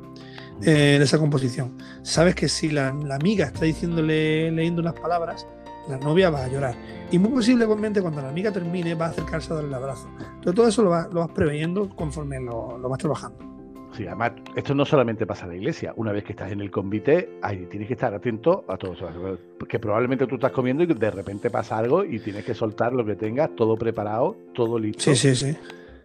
de 0.60 0.98
esa 0.98 1.18
composición. 1.18 1.76
Sabes 2.04 2.36
que 2.36 2.48
si 2.48 2.70
la, 2.70 2.90
amiga 2.90 3.48
está 3.48 3.66
diciéndole, 3.66 4.52
leyendo 4.52 4.84
unas 4.84 4.94
palabras, 4.94 5.48
la 5.90 5.98
novia 5.98 6.30
va 6.30 6.44
a 6.44 6.48
llorar. 6.48 6.76
Y 7.10 7.18
muy 7.18 7.32
posiblemente 7.32 8.04
cuando 8.04 8.22
la 8.22 8.30
amiga 8.30 8.52
termine 8.52 8.94
va 8.94 9.08
a 9.08 9.10
acercarse 9.10 9.52
a 9.52 9.56
darle 9.56 9.70
el 9.70 9.74
abrazo. 9.74 10.08
Entonces 10.20 10.54
todo 10.54 10.68
eso 10.68 10.84
lo, 10.84 10.92
vas 10.92 11.32
preveyendo 11.34 11.90
conforme 11.90 12.40
lo, 12.40 12.78
vas 12.88 13.00
trabajando. 13.00 13.57
Sí, 13.98 14.06
además, 14.06 14.34
esto 14.56 14.76
no 14.76 14.86
solamente 14.86 15.26
pasa 15.26 15.46
en 15.46 15.50
la 15.50 15.56
iglesia. 15.56 15.92
Una 15.96 16.12
vez 16.12 16.24
que 16.24 16.34
estás 16.34 16.52
en 16.52 16.62
el 16.62 16.70
convite, 16.70 17.40
ahí 17.42 17.66
tienes 17.66 17.88
que 17.88 17.96
estar 17.96 18.14
atento 18.14 18.64
a 18.68 18.78
todo 18.78 18.94
eso. 18.94 19.10
Porque 19.58 19.80
probablemente 19.80 20.28
tú 20.28 20.36
estás 20.36 20.52
comiendo 20.52 20.84
y 20.84 20.86
de 20.86 21.10
repente 21.10 21.50
pasa 21.50 21.80
algo 21.80 22.06
y 22.06 22.20
tienes 22.20 22.46
que 22.46 22.54
soltar 22.54 22.94
lo 22.94 23.04
que 23.04 23.16
tengas, 23.16 23.56
todo 23.56 23.76
preparado, 23.76 24.38
todo 24.54 24.78
listo. 24.78 25.02
Sí, 25.02 25.16
sí, 25.16 25.36
sí. 25.36 25.58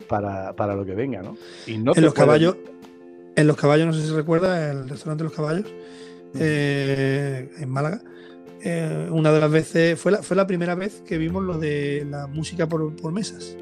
Para, 0.09 0.75
lo 0.75 0.87
que 0.87 0.95
venga, 0.95 1.21
¿no? 1.21 1.37
Y 1.67 1.77
no 1.77 1.93
en 1.95 2.03
los 2.03 2.15
caballos, 2.15 2.57
en 3.37 3.47
los 3.47 3.57
caballos, 3.59 3.87
no 3.87 3.93
sé 3.93 4.07
si 4.07 4.13
recuerda, 4.15 4.71
el 4.71 4.89
restaurante 4.89 5.25
de 5.25 5.29
los 5.29 5.37
caballos, 5.37 5.67
mm. 6.33 6.39
eh, 6.41 7.51
en 7.59 7.69
Málaga, 7.69 8.01
eh, 8.63 9.09
una 9.11 9.33
de 9.33 9.41
las 9.41 9.51
veces, 9.51 10.01
fue 10.01 10.13
la, 10.13 10.23
fue 10.23 10.35
la 10.35 10.47
primera 10.47 10.75
vez 10.75 11.03
que 11.07 11.19
vimos 11.19 11.45
lo 11.45 11.59
de 11.59 12.07
la 12.11 12.27
música 12.27 12.67
por, 12.67 13.13
mesas. 13.13 13.55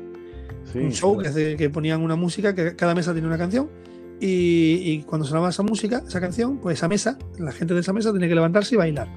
un 0.74 0.92
show 0.92 1.20
que, 1.20 1.70
ponían 1.70 2.00
una 2.00 2.14
música, 2.14 2.54
que 2.54 2.76
cada 2.76 2.94
mesa 2.94 3.12
tenía 3.12 3.26
una 3.26 3.38
canción, 3.38 3.68
y, 4.20 5.02
cuando 5.02 5.26
sonaba 5.26 5.48
esa 5.48 5.62
música, 5.62 6.02
esa 6.06 6.20
canción, 6.20 6.58
pues 6.58 6.78
esa 6.78 6.88
mesa, 6.88 7.18
la 7.38 7.52
gente 7.52 7.74
de 7.74 7.80
esa 7.80 7.92
mesa 7.92 8.12
tenía 8.12 8.28
que 8.28 8.34
levantarse 8.34 8.74
y 8.74 8.78
bailar. 8.78 9.08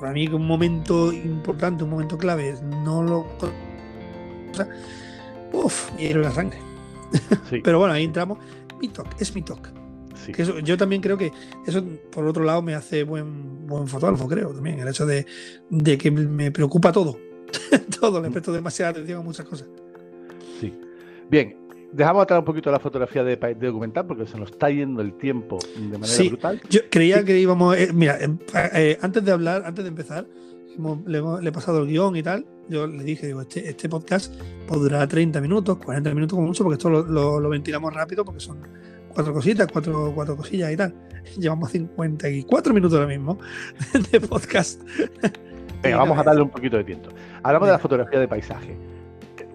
para 0.00 0.12
mí 0.12 0.28
un 0.28 0.46
momento 0.46 1.12
importante, 1.12 1.84
un 1.84 1.90
momento 1.90 2.16
clave, 2.18 2.54
no 2.62 3.02
lo. 3.02 3.26
Uf, 5.52 5.90
y 5.98 6.12
la 6.14 6.30
sangre. 6.30 6.58
Pero 7.62 7.78
bueno, 7.78 7.94
ahí 7.94 8.04
entramos. 8.04 8.38
Mi 8.80 8.88
talk, 8.88 9.08
es 9.20 9.34
mi 9.34 9.42
talk 9.42 9.82
yo 10.64 10.76
también 10.76 11.02
creo 11.02 11.16
que 11.16 11.32
eso, 11.66 11.84
por 12.10 12.26
otro 12.26 12.44
lado, 12.44 12.62
me 12.62 12.74
hace 12.74 13.04
buen, 13.04 13.66
buen 13.66 13.88
fotógrafo, 13.88 14.28
creo, 14.28 14.52
también. 14.52 14.78
El 14.78 14.88
hecho 14.88 15.06
de, 15.06 15.26
que 15.98 16.10
me 16.10 16.50
preocupa 16.50 16.92
todo. 16.92 17.18
todo, 18.00 18.20
le 18.20 18.30
presto 18.30 18.52
demasiada 18.52 18.92
atención 18.92 19.20
a 19.20 19.22
muchas 19.22 19.46
cosas. 19.46 19.68
Sí. 20.60 20.72
Bien, 21.30 21.56
dejamos 21.92 22.22
atrás 22.22 22.38
un 22.38 22.44
poquito 22.44 22.70
la 22.70 22.80
fotografía 22.80 23.22
de, 23.24 23.36
documental 23.54 24.06
porque 24.06 24.26
se 24.26 24.38
nos 24.38 24.50
está 24.50 24.70
yendo 24.70 25.02
el 25.02 25.14
tiempo 25.14 25.58
de 25.76 25.98
manera 25.98 26.24
brutal. 26.28 26.60
Yo 26.68 26.80
creía 26.90 27.24
que 27.24 27.38
íbamos. 27.38 27.76
Eh, 27.76 27.90
mira, 27.92 28.18
eh, 28.20 28.28
eh, 28.74 28.98
antes 29.00 29.24
de 29.24 29.32
hablar, 29.32 29.62
antes 29.64 29.84
de 29.84 29.88
empezar, 29.88 30.26
le, 31.06 31.18
he 31.48 31.52
pasado 31.52 31.82
el 31.82 31.88
guion 31.88 32.16
y 32.16 32.22
tal. 32.22 32.46
Yo 32.68 32.86
le 32.86 33.04
dije, 33.04 33.26
digo, 33.26 33.42
este, 33.42 33.68
este 33.68 33.88
podcast 33.88 34.34
podrá 34.66 35.06
30 35.06 35.40
minutos, 35.40 35.78
40 35.78 36.14
minutos 36.14 36.36
como 36.36 36.48
mucho, 36.48 36.64
porque 36.64 36.76
esto 36.76 36.90
lo 36.90 37.48
ventilamos 37.48 37.92
rápido 37.92 38.24
porque 38.24 38.40
son 38.40 38.58
cuatro 39.12 39.32
cositas, 39.32 39.68
cuatro, 39.70 40.12
cuatro 40.14 40.36
cosillas 40.36 40.72
y 40.72 40.76
tal. 40.76 40.94
Llevamos 41.38 41.70
54 41.70 42.74
minutos 42.74 42.98
ahora 42.98 43.08
mismo 43.08 43.38
de 44.10 44.20
podcast. 44.20 44.82
Venga, 45.82 45.96
vamos 45.98 46.18
a 46.18 46.22
darle 46.22 46.42
un 46.42 46.50
poquito 46.50 46.76
de 46.76 46.84
tiempo. 46.84 47.10
Hablamos 47.42 47.68
de 47.68 47.72
la 47.72 47.78
fotografía 47.78 48.20
de 48.20 48.28
paisaje. 48.28 48.76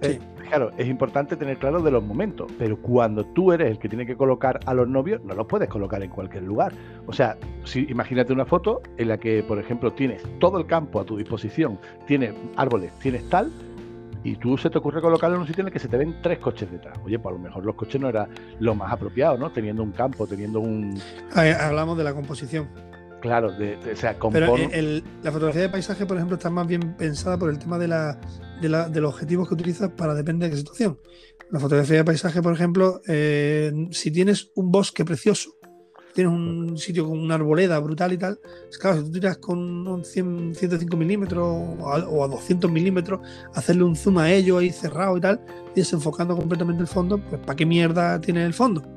Eh, 0.02 0.20
claro, 0.48 0.72
es 0.78 0.88
importante 0.88 1.36
tener 1.36 1.58
claro 1.58 1.82
de 1.82 1.92
los 1.92 2.04
momentos, 2.04 2.52
pero 2.58 2.78
cuando 2.78 3.24
tú 3.26 3.52
eres 3.52 3.72
el 3.72 3.80
que 3.80 3.90
tiene 3.90 4.06
que 4.06 4.16
colocar 4.16 4.60
a 4.66 4.74
los 4.74 4.88
novios, 4.88 5.24
no 5.24 5.34
los 5.36 5.48
puedes 5.48 5.70
colocar 5.70 6.02
en 6.04 6.10
cualquier 6.10 6.44
lugar. 6.44 6.74
O 7.06 7.14
sea, 7.14 7.38
si 7.64 7.86
imagínate 7.90 8.34
una 8.34 8.46
foto 8.46 8.82
en 8.98 9.10
la 9.10 9.18
que, 9.18 9.44
por 9.44 9.60
ejemplo, 9.60 9.94
tienes 9.94 10.24
todo 10.40 10.58
el 10.58 10.66
campo 10.66 11.00
a 11.00 11.06
tu 11.06 11.18
disposición, 11.18 11.80
tienes 12.06 12.34
árboles, 12.56 12.92
tienes 13.00 13.30
tal, 13.30 13.52
y 14.24 14.36
tú 14.36 14.58
se 14.58 14.70
te 14.70 14.78
ocurre 14.78 15.02
colocarlo 15.02 15.36
en 15.36 15.42
un 15.42 15.48
sitio 15.48 15.62
en 15.62 15.68
el 15.68 15.74
que 15.74 15.80
se 15.80 15.88
te 15.88 15.96
ven 15.96 16.16
tres 16.22 16.40
coches 16.40 16.70
detrás. 16.70 16.98
Oye, 17.06 17.18
pues 17.18 17.34
a 17.34 17.38
lo 17.38 17.44
mejor 17.44 17.66
los 17.66 17.76
coches 17.76 18.02
no 18.02 18.10
era 18.10 18.28
lo 18.60 18.76
más 18.76 18.92
apropiado, 18.92 19.38
¿no? 19.38 19.52
Teniendo 19.52 19.84
un 19.84 19.92
campo, 19.92 20.28
teniendo 20.28 20.60
un... 20.60 21.00
Hablamos 21.34 21.98
de 21.98 22.04
la 22.04 22.14
composición. 22.14 22.68
Claro, 23.22 23.52
de, 23.52 23.78
o 23.92 23.96
sea, 23.96 24.16
Pero 24.32 24.56
la 25.24 25.32
fotografía 25.32 25.64
de 25.64 25.70
paisaje, 25.70 26.06
por 26.06 26.18
ejemplo, 26.18 26.38
está 26.38 26.50
más 26.50 26.68
bien 26.68 26.96
pensada 26.96 27.38
por 27.38 27.50
el 27.50 27.58
tema 27.58 27.80
de, 27.80 27.88
la, 27.88 28.20
de, 28.62 28.70
la, 28.70 28.90
de 28.90 29.02
los 29.02 29.14
objetivos 29.14 29.48
que 29.48 29.56
utilizas 29.56 29.90
para 29.92 30.14
depender 30.14 30.50
de 30.50 30.56
qué 30.56 30.58
situación. 30.60 31.00
La 31.50 31.60
fotografía 31.60 31.98
de 31.98 32.04
paisaje, 32.04 32.42
por 32.42 32.54
ejemplo, 32.54 33.02
eh, 33.08 33.72
si 33.92 34.12
tienes 34.12 34.52
un 34.56 34.72
bosque 34.72 35.04
precioso, 35.04 35.56
tienes 36.14 36.34
un 36.34 36.78
sitio 36.78 37.08
con 37.08 37.20
una 37.20 37.36
arboleda 37.36 37.80
brutal 37.80 38.12
y 38.14 38.18
tal, 38.18 38.40
claro, 38.80 38.98
si 38.98 39.04
tú 39.04 39.12
tiras 39.12 39.38
con 39.38 39.88
un 39.88 40.04
105 40.04 40.98
milímetros 40.98 41.46
o 41.48 42.24
a, 42.24 42.28
200 42.28 42.72
milímetros, 42.72 43.22
hacerle 43.54 43.84
un 43.84 43.96
zoom 43.96 44.18
a 44.18 44.32
ello 44.32 44.58
ahí 44.58 44.72
cerrado 44.72 45.18
y 45.18 45.22
tal, 45.22 45.40
y 45.76 45.80
desenfocando 45.80 46.36
completamente 46.36 46.82
el 46.82 46.88
fondo, 46.88 47.20
pues 47.20 47.42
¿para 47.42 47.56
qué 47.56 47.66
mierda 47.66 48.20
tiene 48.20 48.46
el 48.46 48.54
fondo? 48.54 48.97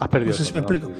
Has 0.00 0.08
perdido. 0.08 0.32
No 0.32 0.36
sé 0.36 0.44
si 0.44 0.52
me 0.52 0.60
explico. 0.60 0.90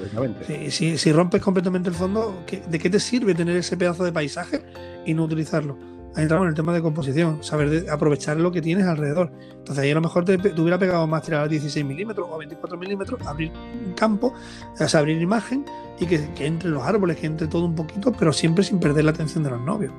si, 0.69 1.11
rompes 1.11 1.41
completamente 1.41 1.89
el 1.89 1.95
fondo, 1.95 2.43
¿de 2.67 2.79
qué 2.79 2.89
te 2.89 2.99
sirve 2.99 3.35
tener 3.35 3.55
ese 3.57 3.77
pedazo 3.77 4.03
de 4.03 4.11
paisaje 4.11 4.63
y 5.05 5.13
no 5.13 5.23
utilizarlo? 5.23 5.77
Ahí 6.15 6.23
entramos 6.23 6.45
en 6.45 6.49
el 6.49 6.55
tema 6.55 6.73
de 6.73 6.81
composición, 6.81 7.43
saber 7.43 7.87
aprovechar 7.91 8.37
lo 8.37 8.51
que 8.51 8.59
tienes 8.59 8.87
alrededor. 8.87 9.31
Entonces 9.51 9.83
ahí 9.83 9.91
a 9.91 9.93
lo 9.93 10.01
mejor 10.01 10.25
te, 10.25 10.35
hubiera 10.59 10.79
pegado 10.79 11.05
más 11.05 11.21
tirar 11.21 11.43
a 11.43 11.47
16 11.47 11.85
milímetros 11.85 12.27
o 12.31 12.37
24 12.39 12.75
milímetros, 12.75 13.21
abrir 13.27 13.51
un 13.51 13.93
campo, 13.93 14.33
o 14.33 14.97
abrir 14.97 15.21
imagen 15.21 15.63
y 15.99 16.07
que, 16.07 16.27
entre 16.39 16.69
los 16.69 16.81
árboles, 16.81 17.17
que 17.17 17.27
entre 17.27 17.45
todo 17.45 17.65
un 17.65 17.75
poquito, 17.75 18.11
pero 18.13 18.33
siempre 18.33 18.63
sin 18.63 18.79
perder 18.79 19.05
la 19.05 19.11
atención 19.11 19.43
de 19.43 19.51
los 19.51 19.61
novios. 19.61 19.93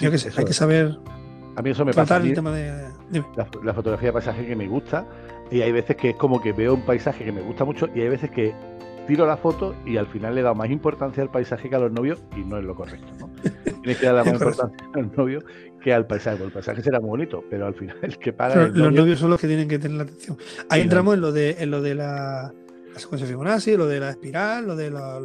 Yo 0.00 0.12
qué 0.12 0.18
sé, 0.18 0.30
hay 0.36 0.44
que 0.44 0.52
saber 0.52 0.96
a 1.58 1.62
mí 1.62 1.70
eso 1.70 1.84
me 1.84 1.92
pasa. 1.92 2.18
El 2.18 2.34
tema 2.34 2.52
de... 2.52 2.88
la, 3.64 3.74
fotografía 3.74 4.10
de 4.10 4.12
paisaje 4.12 4.46
que 4.46 4.54
me 4.54 4.68
gusta 4.68 5.04
y 5.50 5.62
hay 5.62 5.72
veces 5.72 5.96
que 5.96 6.10
es 6.10 6.16
como 6.16 6.40
que 6.40 6.52
veo 6.52 6.74
un 6.74 6.82
paisaje 6.82 7.24
que 7.24 7.32
me 7.32 7.40
gusta 7.40 7.64
mucho 7.64 7.88
y 7.94 8.00
hay 8.00 8.08
veces 8.08 8.30
que 8.30 8.54
tiro 9.06 9.26
la 9.26 9.38
foto 9.38 9.74
y 9.86 9.96
al 9.96 10.06
final 10.06 10.34
le 10.34 10.40
he 10.40 10.44
dado 10.44 10.54
más 10.54 10.70
importancia 10.70 11.22
al 11.22 11.30
paisaje 11.30 11.70
que 11.70 11.76
a 11.76 11.78
los 11.78 11.92
novios 11.92 12.22
y 12.36 12.40
no 12.40 12.58
es 12.58 12.64
lo 12.64 12.74
correcto, 12.74 13.08
¿no? 13.18 13.30
Tienes 13.82 13.98
que 13.98 14.06
darle 14.06 14.24
más 14.24 14.32
importancia 14.34 14.88
al 14.94 15.10
novio 15.16 15.42
que 15.82 15.92
al 15.92 16.06
paisaje. 16.06 16.44
El 16.44 16.52
paisaje 16.52 16.82
será 16.82 17.00
muy 17.00 17.10
bonito, 17.10 17.42
pero 17.48 17.66
al 17.66 17.74
final 17.74 17.96
el 18.02 18.18
que 18.18 18.32
paga. 18.32 18.68
los 18.68 18.92
novios 18.92 19.18
son 19.18 19.30
los 19.30 19.40
que 19.40 19.46
tienen 19.46 19.68
que 19.68 19.78
tener 19.78 19.96
la 19.96 20.02
atención. 20.02 20.36
Ahí 20.68 20.82
entramos 20.82 21.14
en 21.14 21.20
lo 21.22 21.32
de, 21.32 21.56
en 21.58 21.70
lo 21.70 21.80
de 21.80 21.94
la, 21.94 22.52
secuencia 22.96 23.26
Fibonacci, 23.26 23.76
lo 23.76 23.86
de 23.86 24.00
la 24.00 24.10
espiral, 24.10 24.66
lo 24.66 24.76
de 24.76 24.90
la, 24.90 25.18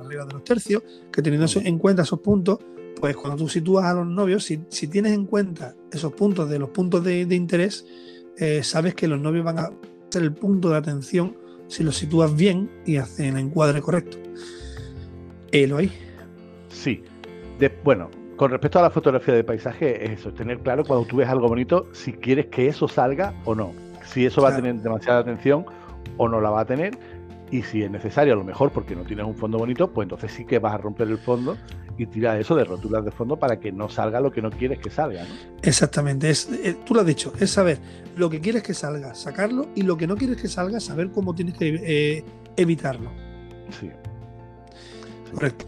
regla 0.00 0.24
de 0.24 0.32
los 0.32 0.44
tercios, 0.44 0.82
que 1.12 1.22
teniendo 1.22 1.46
en 1.56 1.78
cuenta 1.78 2.02
esos 2.02 2.20
puntos, 2.20 2.58
pues 3.00 3.16
cuando 3.16 3.36
tú 3.36 3.48
sitúas 3.48 3.84
a 3.84 3.94
los 3.94 4.06
novios, 4.06 4.44
si, 4.44 4.58
tienes 4.88 5.12
en 5.12 5.26
cuenta 5.26 5.74
esos 5.92 6.12
puntos 6.14 6.48
de 6.48 6.58
los 6.58 6.70
puntos 6.70 7.04
de, 7.04 7.22
interés, 7.22 7.84
eh, 8.38 8.62
sabes 8.62 8.94
que 8.94 9.08
los 9.08 9.20
novios 9.20 9.44
van 9.44 9.58
a 9.58 9.70
ser 10.10 10.22
el 10.22 10.32
punto 10.32 10.70
de 10.70 10.76
atención 10.76 11.36
si 11.68 11.82
los 11.82 11.96
sitúas 11.96 12.34
bien 12.36 12.70
y 12.84 12.96
hacen 12.96 13.36
el 13.36 13.46
encuadre 13.46 13.80
correcto. 13.80 14.18
¿Lo 15.52 15.78
hay? 15.78 15.90
Sí. 16.68 17.02
bueno, 17.82 18.10
con 18.36 18.50
respecto 18.50 18.78
a 18.78 18.82
la 18.82 18.90
fotografía 18.90 19.32
de 19.32 19.42
paisaje, 19.42 20.04
es 20.04 20.20
eso, 20.20 20.34
tener 20.34 20.58
claro 20.58 20.84
cuando 20.84 21.06
tú 21.06 21.16
ves 21.16 21.28
algo 21.28 21.48
bonito, 21.48 21.88
si 21.94 22.12
quieres 22.12 22.46
que 22.46 22.68
eso 22.68 22.86
salga 22.86 23.32
o 23.46 23.54
no. 23.54 23.72
Si 24.04 24.26
eso 24.26 24.42
va 24.42 24.50
a 24.50 24.56
tener 24.56 24.74
demasiada 24.76 25.20
atención 25.20 25.64
o 26.18 26.28
no 26.28 26.42
la 26.42 26.50
va 26.50 26.60
a 26.60 26.64
tener. 26.66 26.98
Y 27.50 27.62
si 27.62 27.82
es 27.82 27.90
necesario, 27.90 28.32
a 28.32 28.36
lo 28.36 28.44
mejor 28.44 28.72
porque 28.72 28.96
no 28.96 29.02
tienes 29.02 29.24
un 29.24 29.36
fondo 29.36 29.58
bonito, 29.58 29.92
pues 29.92 30.06
entonces 30.06 30.32
sí 30.32 30.44
que 30.44 30.58
vas 30.58 30.74
a 30.74 30.78
romper 30.78 31.08
el 31.08 31.18
fondo 31.18 31.56
y 31.96 32.06
tirar 32.06 32.40
eso 32.40 32.54
de 32.56 32.64
roturas 32.64 33.04
de 33.04 33.10
fondo 33.10 33.36
para 33.36 33.60
que 33.60 33.70
no 33.72 33.88
salga 33.88 34.20
lo 34.20 34.32
que 34.32 34.42
no 34.42 34.50
quieres 34.50 34.78
que 34.80 34.90
salga. 34.90 35.22
¿no? 35.22 35.34
Exactamente, 35.62 36.28
es, 36.28 36.50
eh, 36.50 36.76
tú 36.84 36.94
lo 36.94 37.00
has 37.00 37.06
dicho, 37.06 37.32
es 37.38 37.50
saber 37.50 37.78
lo 38.16 38.28
que 38.28 38.40
quieres 38.40 38.62
que 38.62 38.74
salga, 38.74 39.14
sacarlo 39.14 39.68
y 39.74 39.82
lo 39.82 39.96
que 39.96 40.06
no 40.06 40.16
quieres 40.16 40.40
que 40.40 40.48
salga, 40.48 40.80
saber 40.80 41.10
cómo 41.10 41.34
tienes 41.34 41.56
que 41.56 41.80
eh, 41.82 42.24
evitarlo. 42.56 43.10
Sí. 43.80 43.90
Correcto. 45.32 45.66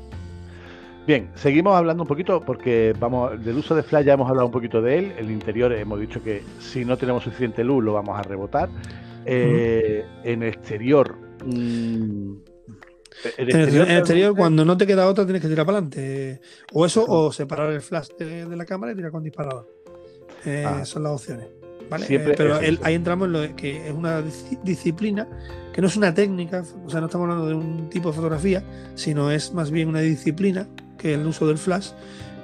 Bien, 1.07 1.31
seguimos 1.37 1.75
hablando 1.75 2.03
un 2.03 2.07
poquito 2.07 2.43
porque 2.43 2.95
vamos 2.99 3.43
del 3.43 3.57
uso 3.57 3.75
de 3.75 3.83
flash 3.83 4.05
ya 4.05 4.13
hemos 4.13 4.29
hablado 4.29 4.45
un 4.45 4.53
poquito 4.53 4.83
de 4.83 4.99
él. 4.99 5.13
El 5.17 5.31
interior 5.31 5.73
hemos 5.73 5.99
dicho 5.99 6.23
que 6.23 6.43
si 6.59 6.85
no 6.85 6.99
tenemos 6.99 7.25
suficiente 7.25 7.65
luz 7.65 7.83
lo 7.83 7.95
vamos 7.95 8.19
a 8.19 8.23
rebotar. 8.23 8.69
Eh, 9.25 10.05
en 10.25 10.43
exterior, 10.43 11.17
mm, 11.45 12.37
en 13.37 13.51
el 13.51 13.91
exterior, 13.91 14.35
cuando 14.37 14.65
no 14.65 14.77
te 14.77 14.87
queda 14.87 15.09
otra, 15.09 15.25
tienes 15.25 15.43
que 15.43 15.49
tirar 15.49 15.67
para 15.67 15.79
adelante. 15.79 16.41
O 16.73 16.87
eso, 16.87 17.05
o 17.07 17.33
separar 17.33 17.73
el 17.73 17.81
flash 17.81 18.09
de, 18.19 18.47
la 18.57 18.65
cámara 18.65 18.93
y 18.93 18.97
tirar 18.97 19.11
con 19.11 19.23
disparador. 19.23 19.69
Eh, 20.45 20.65
ah. 20.67 20.85
Son 20.85 21.03
las 21.03 21.13
opciones. 21.13 21.49
Eh, 22.09 22.35
pero 22.37 22.57
ahí 22.83 22.95
entramos 22.95 23.27
en 23.27 23.33
lo 23.33 23.57
que 23.57 23.89
es 23.89 23.95
una 23.95 24.23
disciplina 24.63 25.27
que 25.73 25.81
no 25.81 25.89
es 25.89 25.97
una 25.97 26.13
técnica, 26.13 26.65
o 26.85 26.91
sea, 26.91 27.01
no 27.01 27.07
estamos 27.07 27.25
hablando 27.25 27.47
de 27.47 27.55
un 27.55 27.89
tipo 27.89 28.11
de 28.11 28.17
fotografía, 28.17 28.63
sino 28.95 29.31
es 29.31 29.55
más 29.55 29.71
bien 29.71 29.89
una 29.89 30.01
disciplina 30.01 30.69
que 30.99 31.15
el 31.15 31.27
uso 31.27 31.47
del 31.47 31.57
flash, 31.57 31.91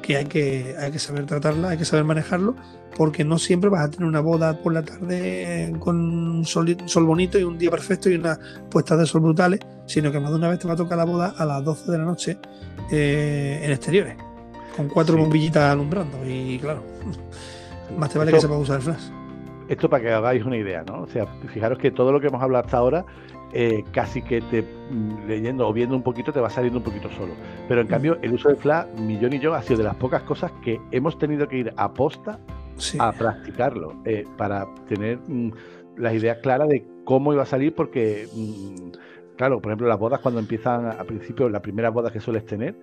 que 0.02 0.16
hay 0.16 0.26
que, 0.26 0.76
hay 0.78 0.92
que 0.92 0.98
saber 0.98 1.26
tratarla, 1.26 1.70
hay 1.70 1.78
que 1.78 1.84
saber 1.84 2.04
manejarlo, 2.04 2.54
porque 2.96 3.24
no 3.24 3.38
siempre 3.38 3.70
vas 3.70 3.84
a 3.84 3.90
tener 3.90 4.06
una 4.06 4.20
boda 4.20 4.58
por 4.62 4.72
la 4.72 4.82
tarde 4.82 5.74
con 5.78 5.96
un 5.96 6.44
sol, 6.44 6.76
bonito 7.04 7.38
y 7.38 7.42
un 7.42 7.58
día 7.58 7.70
perfecto 7.70 8.08
y 8.08 8.14
unas 8.14 8.38
puestas 8.70 8.98
de 8.98 9.06
sol 9.06 9.22
brutales, 9.22 9.60
sino 9.86 10.12
que 10.12 10.20
más 10.20 10.30
de 10.30 10.36
una 10.36 10.48
vez 10.48 10.58
te 10.58 10.68
va 10.68 10.74
a 10.74 10.76
tocar 10.76 10.98
la 10.98 11.04
boda 11.04 11.34
a 11.36 11.44
las 11.44 11.64
12 11.64 11.90
de 11.90 11.98
la 11.98 12.04
noche 12.04 12.38
eh, 12.90 13.60
en 13.62 13.70
exteriores, 13.70 14.16
con 14.76 14.88
cuatro 14.88 15.16
bombillitas 15.16 15.72
alumbrando. 15.72 16.18
Y 16.26 16.58
claro, 16.58 16.82
más 17.98 18.10
te 18.10 18.18
vale 18.18 18.32
que 18.32 18.40
sepas 18.40 18.58
usar 18.58 18.76
el 18.76 18.82
flash. 18.82 19.10
Esto 19.68 19.88
para 19.88 20.02
que 20.02 20.12
hagáis 20.12 20.44
una 20.44 20.58
idea, 20.58 20.84
¿no? 20.86 21.02
O 21.02 21.06
sea, 21.08 21.26
fijaros 21.52 21.78
que 21.78 21.90
todo 21.90 22.12
lo 22.12 22.20
que 22.20 22.26
hemos 22.26 22.42
hablado 22.42 22.64
hasta 22.64 22.76
ahora 22.76 23.06
eh, 23.56 23.84
casi 23.92 24.20
que 24.20 24.40
te 24.40 24.62
mm, 24.62 25.28
leyendo 25.28 25.68
o 25.68 25.72
viendo 25.72 25.94
un 25.94 26.02
poquito 26.02 26.32
te 26.32 26.40
va 26.40 26.50
saliendo 26.50 26.80
un 26.80 26.84
poquito 26.84 27.08
solo. 27.10 27.34
Pero 27.68 27.80
en 27.80 27.86
cambio, 27.86 28.18
el 28.20 28.32
uso 28.32 28.48
de 28.48 28.56
Flash, 28.56 28.88
Millón 28.98 29.32
y 29.32 29.38
yo, 29.38 29.54
ha 29.54 29.62
sido 29.62 29.78
de 29.78 29.84
las 29.84 29.94
pocas 29.94 30.22
cosas 30.22 30.50
que 30.62 30.80
hemos 30.90 31.18
tenido 31.18 31.46
que 31.46 31.58
ir 31.58 31.72
a 31.76 31.94
posta 31.94 32.40
a 32.98 33.12
practicarlo 33.12 33.96
eh, 34.04 34.24
para 34.36 34.66
tener 34.88 35.18
mm, 35.26 35.50
las 35.96 36.14
ideas 36.14 36.38
claras 36.38 36.68
de 36.68 36.86
cómo 37.04 37.32
iba 37.32 37.42
a 37.42 37.46
salir, 37.46 37.74
porque, 37.74 38.28
mm, 38.34 38.90
claro, 39.36 39.60
por 39.60 39.70
ejemplo, 39.70 39.88
las 39.88 39.98
bodas 39.98 40.20
cuando 40.20 40.40
empiezan 40.40 40.86
a 40.86 41.04
principio, 41.04 41.48
las 41.48 41.62
primeras 41.62 41.92
bodas 41.92 42.12
que 42.12 42.20
sueles 42.20 42.44
tener, 42.46 42.76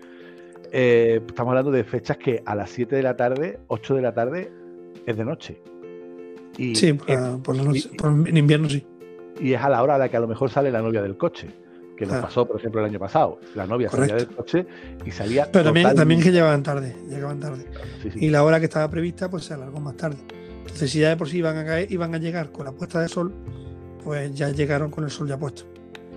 eh, 0.71 1.21
estamos 1.27 1.51
hablando 1.51 1.71
de 1.71 1.83
fechas 1.83 2.17
que 2.17 2.41
a 2.45 2.55
las 2.55 2.69
7 2.69 2.95
de 2.95 3.03
la 3.03 3.15
tarde, 3.15 3.59
8 3.67 3.95
de 3.95 4.01
la 4.01 4.13
tarde, 4.13 4.51
es 5.05 5.17
de 5.17 5.25
noche. 5.25 5.61
Y 6.57 6.75
sí, 6.75 6.93
por, 6.93 7.55
la 7.55 7.63
noche, 7.63 7.89
en 8.01 8.37
invierno 8.37 8.69
sí 8.69 8.85
y 9.41 9.53
es 9.53 9.61
a 9.61 9.69
la 9.69 9.81
hora 9.81 9.95
a 9.95 9.97
la 9.97 10.09
que 10.09 10.17
a 10.17 10.19
lo 10.19 10.27
mejor 10.27 10.49
sale 10.49 10.71
la 10.71 10.81
novia 10.81 11.01
del 11.01 11.17
coche. 11.17 11.47
Que 11.97 12.05
nos 12.05 12.17
pasó, 12.17 12.47
por 12.47 12.57
ejemplo, 12.57 12.81
el 12.81 12.87
año 12.87 12.99
pasado. 12.99 13.39
La 13.53 13.67
novia 13.67 13.89
salía 13.89 14.15
del 14.15 14.27
coche 14.27 14.65
y 15.05 15.11
salía. 15.11 15.51
Pero 15.51 15.65
también, 15.65 15.93
también 15.93 16.21
que 16.21 16.31
llegaban 16.31 16.63
tarde, 16.63 16.95
llegaban 17.07 17.39
tarde. 17.39 17.65
Y 18.15 18.29
la 18.29 18.43
hora 18.43 18.59
que 18.59 18.65
estaba 18.65 18.89
prevista, 18.89 19.29
pues 19.29 19.45
se 19.45 19.53
alargó 19.53 19.79
más 19.79 19.97
tarde. 19.97 20.17
Entonces, 20.61 20.89
si 20.91 20.99
ya 20.99 21.09
de 21.09 21.17
por 21.17 21.29
sí 21.29 21.37
iban 21.37 21.57
a 21.57 21.65
caer, 21.65 21.91
iban 21.91 22.15
a 22.15 22.17
llegar 22.17 22.51
con 22.51 22.65
la 22.65 22.71
puesta 22.71 23.01
de 23.01 23.07
sol, 23.07 23.33
pues 24.03 24.33
ya 24.33 24.49
llegaron 24.49 24.89
con 24.89 25.03
el 25.03 25.11
sol 25.11 25.27
ya 25.27 25.37
puesto. 25.37 25.63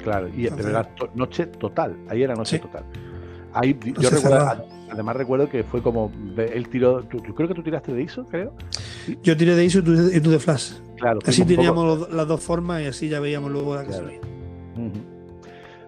Claro, 0.02 0.28
y 0.28 0.48
pero 0.48 0.68
era 0.68 0.88
noche 1.14 1.46
total, 1.46 1.96
ahí 2.08 2.22
era 2.22 2.34
noche 2.34 2.58
total. 2.58 2.84
Ahí 3.52 3.78
yo 3.98 4.10
recuerdo, 4.10 4.66
además 4.90 5.16
recuerdo 5.16 5.48
que 5.48 5.64
fue 5.64 5.80
como 5.82 6.12
el 6.36 6.68
tiro, 6.68 7.08
yo 7.08 7.34
creo 7.34 7.48
que 7.48 7.54
tú 7.54 7.62
tiraste 7.62 7.92
de 7.92 8.02
ISO, 8.02 8.24
creo. 8.26 8.52
Yo 9.22 9.36
tiré 9.36 9.54
de 9.54 9.64
ISO 9.64 9.78
y 9.78 10.20
tú 10.20 10.30
de 10.30 10.38
flash. 10.38 10.72
Claro. 10.96 11.20
Así 11.24 11.44
teníamos 11.44 12.10
las 12.10 12.26
dos 12.26 12.40
formas 12.40 12.82
y 12.82 12.86
así 12.86 13.08
ya 13.08 13.20
veíamos 13.20 13.50
luego 13.50 13.76
la 13.76 13.84
que 13.84 13.92
salía. 13.92 14.20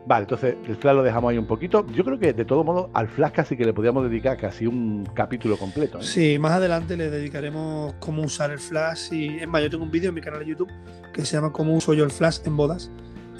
Vale, 0.06 0.22
entonces 0.22 0.54
el 0.66 0.76
flash 0.76 0.94
lo 0.94 1.02
dejamos 1.02 1.30
ahí 1.30 1.38
un 1.38 1.46
poquito. 1.46 1.84
Yo 1.88 2.04
creo 2.04 2.18
que 2.18 2.32
de 2.32 2.44
todo 2.44 2.62
modo 2.62 2.90
al 2.94 3.08
flash 3.08 3.32
casi 3.32 3.56
que 3.56 3.64
le 3.64 3.72
podríamos 3.72 4.08
dedicar 4.08 4.36
casi 4.36 4.66
un 4.66 5.04
capítulo 5.14 5.56
completo. 5.56 5.98
¿eh? 5.98 6.02
Sí, 6.04 6.38
más 6.38 6.52
adelante 6.52 6.96
le 6.96 7.10
dedicaremos 7.10 7.94
cómo 7.98 8.22
usar 8.22 8.52
el 8.52 8.60
flash. 8.60 9.12
Y 9.12 9.38
es 9.38 9.48
más, 9.48 9.62
yo 9.62 9.70
tengo 9.70 9.82
un 9.82 9.90
vídeo 9.90 10.10
en 10.10 10.14
mi 10.14 10.20
canal 10.20 10.40
de 10.40 10.46
YouTube 10.46 10.70
que 11.12 11.24
se 11.24 11.36
llama 11.36 11.52
Cómo 11.52 11.74
uso 11.74 11.92
yo 11.92 12.04
el 12.04 12.12
flash 12.12 12.38
en 12.44 12.56
bodas. 12.56 12.90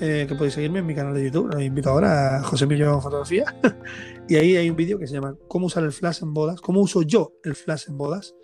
Eh, 0.00 0.26
que 0.28 0.34
podéis 0.34 0.54
seguirme 0.54 0.80
en 0.80 0.86
mi 0.86 0.94
canal 0.94 1.14
de 1.14 1.24
YouTube. 1.24 1.48
Los 1.52 1.62
invito 1.62 1.90
ahora 1.90 2.38
a 2.38 2.42
José 2.42 2.64
Emilio 2.64 3.00
Fotografía. 3.00 3.44
y 4.28 4.34
ahí 4.34 4.56
hay 4.56 4.68
un 4.68 4.76
vídeo 4.76 4.98
que 4.98 5.06
se 5.06 5.14
llama 5.14 5.36
Cómo 5.46 5.66
usar 5.66 5.84
el 5.84 5.92
flash 5.92 6.22
en 6.22 6.34
bodas. 6.34 6.60
Cómo 6.60 6.80
uso 6.80 7.02
yo 7.02 7.34
el 7.44 7.54
flash 7.54 7.84
en 7.88 7.96
bodas. 7.96 8.34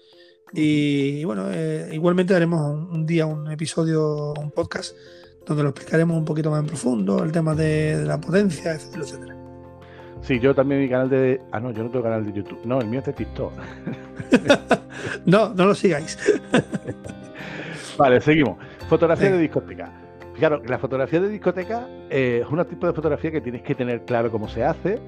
Y, 0.54 1.24
bueno, 1.24 1.46
eh, 1.50 1.90
igualmente 1.92 2.34
haremos 2.34 2.60
un, 2.60 3.06
día 3.06 3.26
un 3.26 3.50
episodio, 3.50 4.34
un 4.38 4.50
podcast, 4.50 4.94
donde 5.46 5.62
lo 5.62 5.70
explicaremos 5.70 6.16
un 6.16 6.24
poquito 6.24 6.50
más 6.50 6.60
en 6.60 6.66
profundo, 6.66 7.22
el 7.22 7.32
tema 7.32 7.54
de, 7.54 8.04
la 8.04 8.20
potencia, 8.20 8.72
etcétera, 8.72 9.02
etcétera. 9.04 9.36
Sí, 10.22 10.38
yo 10.38 10.54
también 10.54 10.80
mi 10.80 10.88
canal 10.88 11.10
de. 11.10 11.40
Ah, 11.50 11.58
no, 11.58 11.72
yo 11.72 11.82
no 11.82 11.90
tengo 11.90 12.04
canal 12.04 12.24
de 12.24 12.32
YouTube. 12.32 12.60
No, 12.64 12.80
el 12.80 12.86
mío 12.86 13.00
es 13.00 13.06
de 13.06 13.12
TikTok. 13.12 13.52
no, 15.26 15.52
no 15.52 15.66
lo 15.66 15.74
sigáis. 15.74 16.16
vale, 17.98 18.20
seguimos. 18.20 18.56
Fotografía 18.88 19.32
de 19.32 19.38
discoteca. 19.38 19.90
Claro, 20.38 20.62
la 20.64 20.78
fotografía 20.78 21.20
de 21.20 21.28
discoteca 21.28 21.88
eh, 22.08 22.42
es 22.44 22.50
un 22.50 22.64
tipo 22.66 22.86
de 22.86 22.92
fotografía 22.92 23.32
que 23.32 23.40
tienes 23.40 23.62
que 23.62 23.74
tener 23.74 24.04
claro 24.04 24.30
cómo 24.30 24.48
se 24.48 24.64
hace, 24.64 24.98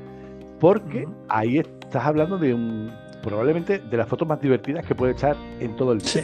porque 0.59 1.09
ahí 1.29 1.59
estás 1.59 2.05
hablando 2.05 2.37
de 2.37 2.53
un, 2.53 2.93
probablemente 3.23 3.79
de 3.79 3.97
las 3.97 4.09
fotos 4.09 4.29
más 4.29 4.41
divertidas 4.41 4.85
que 4.85 4.95
puede 4.95 5.13
echar 5.13 5.37
en 5.61 5.75
todo 5.77 5.93
el 5.93 5.99
día. 5.99 6.11
Sí, 6.11 6.21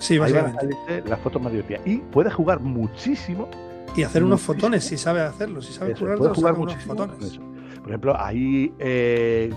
Sí, 0.00 0.14
Ahí 0.14 0.32
van 0.32 0.56
a 0.56 1.08
las 1.08 1.20
fotos 1.20 1.40
más 1.40 1.52
divertidas. 1.52 1.82
Y 1.86 1.98
puedes 1.98 2.34
jugar 2.34 2.58
muchísimo. 2.60 3.48
Y 3.94 4.02
hacer 4.02 4.22
unos 4.24 4.40
muchísimo. 4.40 4.54
fotones, 4.54 4.84
si 4.84 4.96
sabes 4.96 5.22
hacerlo. 5.22 5.62
Si 5.62 5.72
sabes 5.72 5.92
eso, 5.94 6.00
curarte, 6.00 6.18
puedes 6.20 6.36
jugar 6.36 6.54
con 6.54 6.70
fotones. 6.70 7.38
Por 7.80 7.88
ejemplo, 7.88 8.14
ahí 8.18 8.72
eh, 8.78 9.50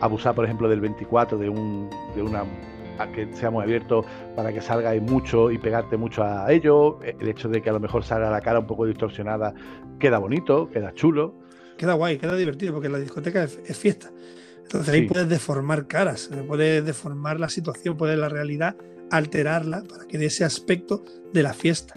abusar, 0.00 0.34
por 0.34 0.44
ejemplo, 0.44 0.68
del 0.68 0.80
24, 0.80 1.38
de 1.38 1.48
un 1.48 1.88
de 2.14 2.22
una 2.22 2.44
a 2.98 3.08
que 3.10 3.32
sea 3.34 3.50
muy 3.50 3.62
abierto 3.64 4.04
para 4.36 4.52
que 4.52 4.60
salga 4.60 4.90
ahí 4.90 5.00
mucho 5.00 5.50
y 5.50 5.58
pegarte 5.58 5.96
mucho 5.96 6.22
a 6.22 6.50
ello. 6.52 6.98
El 7.02 7.28
hecho 7.28 7.48
de 7.48 7.60
que 7.62 7.70
a 7.70 7.72
lo 7.72 7.80
mejor 7.80 8.04
salga 8.04 8.30
la 8.30 8.40
cara 8.40 8.58
un 8.60 8.66
poco 8.66 8.86
distorsionada 8.86 9.54
queda 9.98 10.18
bonito, 10.18 10.68
queda 10.70 10.92
chulo. 10.94 11.34
Queda 11.76 11.94
guay, 11.94 12.18
queda 12.18 12.36
divertido, 12.36 12.72
porque 12.72 12.88
la 12.88 12.98
discoteca 12.98 13.42
es, 13.44 13.58
es 13.66 13.76
fiesta. 13.76 14.10
Entonces 14.62 14.94
ahí 14.94 15.00
Sí. 15.02 15.06
puedes 15.08 15.28
deformar 15.28 15.86
caras, 15.86 16.30
eh, 16.32 16.42
puedes 16.46 16.84
deformar 16.84 17.38
la 17.40 17.48
situación, 17.48 17.96
puedes 17.96 18.16
la 18.18 18.28
realidad 18.28 18.76
alterarla 19.10 19.82
para 19.88 20.06
que 20.06 20.18
dé 20.18 20.26
ese 20.26 20.44
aspecto 20.44 21.04
de 21.32 21.42
la 21.42 21.52
fiesta. 21.52 21.94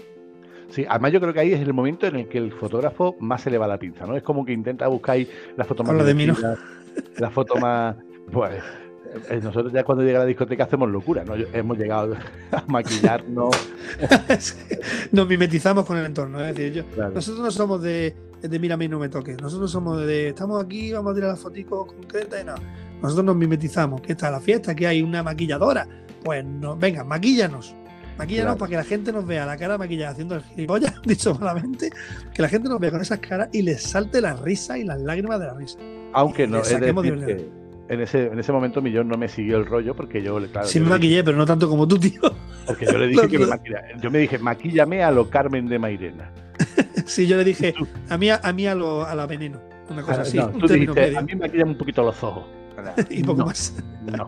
Sí, 0.70 0.86
además 0.88 1.14
yo 1.14 1.22
creo 1.22 1.34
que 1.34 1.40
ahí 1.40 1.54
es 1.54 1.62
el 1.62 1.74
momento 1.74 2.08
en 2.08 2.18
el 2.18 2.28
que 2.28 2.38
el 2.38 2.52
fotógrafo 2.52 3.16
más 3.20 3.42
se 3.42 3.50
le 3.50 3.58
va 3.58 3.68
la 3.68 3.80
pinza, 3.80 4.06
¿no? 4.06 4.18
Es 4.18 4.24
como 4.24 4.46
que 4.46 4.52
intenta 4.52 4.88
buscar 4.88 5.16
ahí 5.16 5.30
la 5.56 5.64
foto 5.64 5.84
más 5.84 5.92
Habla 5.92 6.04
de 6.04 6.14
mí, 6.14 6.26
¿no? 6.26 6.34
divertida, 6.36 6.60
la 7.20 7.30
foto 7.30 7.56
más 7.56 7.96
pues 8.32 8.62
eh, 9.30 9.40
nosotros 9.42 9.72
ya 9.72 9.86
cuando 9.86 10.04
llega 10.04 10.20
la 10.20 10.26
discoteca 10.26 10.66
hacemos 10.66 10.90
locura, 10.90 11.24
¿no? 11.24 11.36
Hemos 11.54 11.78
llegado 11.78 12.16
a 12.52 12.64
maquillarnos. 12.68 13.56
Nos 15.12 15.28
mimetizamos 15.28 15.86
con 15.86 15.98
el 15.98 16.06
entorno. 16.06 16.44
Es 16.44 16.56
decir, 16.56 16.74
yo- 16.74 16.86
claro. 16.94 17.14
nosotros 17.14 17.44
no 17.44 17.52
somos 17.52 17.82
de, 17.82 18.16
de 18.42 18.60
mira 18.60 18.76
a 18.76 18.78
mí 18.78 18.88
no 18.88 19.00
me 19.00 19.10
toques. 19.10 19.42
Nosotros 19.42 19.72
somos 19.72 20.06
de 20.06 20.30
estamos 20.30 20.62
aquí, 20.64 20.92
vamos 20.92 21.12
a 21.12 21.16
tirar 21.16 21.30
las 21.32 21.40
fotos 21.40 21.64
concretas 21.66 22.42
y 22.42 22.46
no. 22.46 22.56
Nosotros 23.02 23.26
nos 23.26 23.36
mimetizamos. 23.36 24.02
¿Qué 24.02 24.12
está 24.14 24.30
la 24.32 24.42
fiesta? 24.42 24.76
que 24.76 24.88
hay 24.88 25.02
una 25.02 25.24
maquilladora? 25.24 25.88
Pues 26.24 26.44
no, 26.46 26.76
venga, 26.76 27.04
maquíllanos. 27.04 27.74
Maquíllanos 28.18 28.56
Claro. 28.56 28.58
para 28.60 28.70
que 28.70 28.76
la 28.78 28.84
gente 28.84 29.14
nos 29.14 29.26
vea 29.28 29.46
la 29.46 29.58
cara 29.58 29.78
maquillada 29.78 30.12
haciendo 30.12 30.36
el 30.36 30.42
gilipollas, 30.42 30.94
dicho 31.06 31.36
malamente, 31.36 31.92
que 32.34 32.42
la 32.42 32.50
gente 32.50 32.68
nos 32.68 32.80
vea 32.80 32.90
con 32.92 33.02
esas 33.02 33.20
caras 33.20 33.50
y 33.52 33.62
les 33.62 33.84
salte 33.84 34.22
la 34.22 34.34
risa 34.34 34.78
y 34.78 34.84
las 34.84 35.00
lágrimas 35.02 35.40
de 35.40 35.46
la 35.46 35.54
risa. 35.54 35.78
Aunque 36.14 36.48
no, 36.48 36.58
es 36.62 36.70
decir 36.70 36.80
que 37.26 37.50
en 37.90 38.02
ese, 38.02 38.26
en 38.26 38.38
ese 38.40 38.52
momento 38.52 38.82
Millón 38.82 39.08
no 39.08 39.18
me 39.18 39.30
siguió 39.30 39.58
el 39.58 39.66
rollo 39.66 39.96
porque 39.96 40.22
yo, 40.22 40.40
le- 40.40 40.48
claro, 40.50 40.68
Sí 40.68 40.80
yo 40.80 40.84
me 40.86 40.90
maquillé, 40.92 41.24
pero 41.24 41.38
no 41.38 41.46
tanto 41.46 41.70
como 41.70 41.88
tú, 41.88 41.98
tío. 42.00 42.20
porque 42.66 42.86
yo 42.86 42.98
le 42.98 43.08
dije 43.10 43.28
que 43.30 43.38
me 43.40 43.46
lo- 43.46 43.52
maquilla. 43.52 43.82
Yo 44.02 44.10
me 44.12 44.18
dije, 44.20 44.40
maquíllame 44.40 45.04
a 45.04 45.12
lo 45.12 45.30
Carmen 45.30 45.68
de 45.68 45.80
Mairena. 45.80 46.32
Sí, 47.06 47.26
yo 47.28 47.38
le 47.38 47.46
dije 47.46 47.74
a 48.10 48.18
mí, 48.18 48.30
a, 48.30 48.42
mí 48.54 48.68
a, 48.68 48.76
lo, 48.76 49.06
a 49.06 49.16
la 49.16 49.26
veneno. 49.28 49.62
Una 49.90 50.02
cosa 50.02 50.22
así, 50.24 50.36
No, 50.38 50.48
un 50.48 50.60
tú 50.60 50.68
dijiste, 50.68 51.00
medio. 51.00 51.20
a 51.20 51.22
mí 51.22 51.36
maquillame 51.36 51.72
un 51.72 51.78
poquito 51.78 52.04
los 52.04 52.22
ojos. 52.22 52.46
y 53.10 53.24
poco 53.24 53.40
No, 53.40 53.46
más. 53.46 53.74
No. 54.06 54.28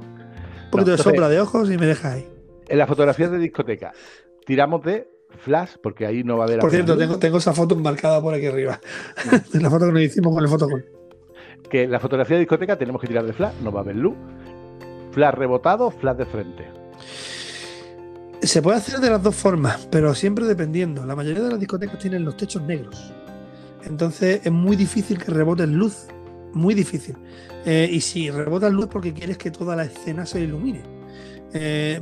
Un 0.69 0.71
poquito 0.71 0.91
No, 0.91 0.97
de 0.97 1.03
sombra 1.03 1.29
de 1.29 1.41
ojos 1.41 1.71
y 1.71 1.77
me 1.77 1.85
deja 1.87 2.13
ahí. 2.13 2.27
En 2.67 2.77
las 2.77 2.87
fotografías 2.87 3.31
de 3.31 3.39
discoteca, 3.39 3.91
tiramos 4.45 4.83
de 4.83 5.09
flash, 5.43 5.71
porque 5.81 6.05
ahí 6.05 6.23
no 6.23 6.37
va 6.37 6.43
a 6.43 6.47
haber. 6.47 6.59
Por 6.59 6.69
cierto, 6.69 6.95
tengo, 6.97 7.17
tengo 7.17 7.37
esa 7.37 7.53
foto 7.53 7.75
marcada 7.75 8.21
por 8.21 8.33
aquí 8.33 8.45
arriba. 8.45 8.79
de 9.51 9.59
la 9.61 9.69
foto 9.69 9.87
que 9.87 9.91
nos 9.91 10.01
hicimos 10.01 10.33
con 10.33 10.43
el 10.43 10.49
fotocall. 10.49 10.85
Que 11.69 11.83
en 11.83 11.91
la 11.91 11.99
fotografía 11.99 12.35
de 12.35 12.41
discoteca 12.41 12.77
tenemos 12.77 13.01
que 13.01 13.07
tirar 13.07 13.25
de 13.25 13.33
flash, 13.33 13.53
no 13.63 13.71
va 13.71 13.79
a 13.79 13.83
haber 13.83 13.95
luz. 13.95 14.15
Flash 15.11 15.33
rebotado, 15.33 15.91
flash 15.91 16.17
de 16.17 16.25
frente. 16.25 16.65
Se 18.41 18.61
puede 18.61 18.77
hacer 18.77 18.99
de 18.99 19.09
las 19.09 19.21
dos 19.21 19.35
formas, 19.35 19.87
pero 19.91 20.13
siempre 20.15 20.45
dependiendo. 20.45 21.05
La 21.05 21.15
mayoría 21.15 21.43
de 21.43 21.49
las 21.49 21.59
discotecas 21.59 21.99
tienen 21.99 22.23
los 22.23 22.37
techos 22.37 22.61
negros. 22.61 23.11
Entonces 23.83 24.41
es 24.43 24.51
muy 24.51 24.75
difícil 24.75 25.17
que 25.17 25.31
rebotes 25.31 25.67
luz. 25.67 26.07
Muy 26.53 26.73
difícil. 26.73 27.15
Eh, 27.65 27.89
y 27.91 28.01
si 28.01 28.29
rebotas 28.29 28.71
luz 28.71 28.87
porque 28.87 29.13
quieres 29.13 29.37
que 29.37 29.51
toda 29.51 29.75
la 29.75 29.83
escena 29.83 30.25
se 30.25 30.41
ilumine. 30.41 30.81
Eh, 31.53 31.99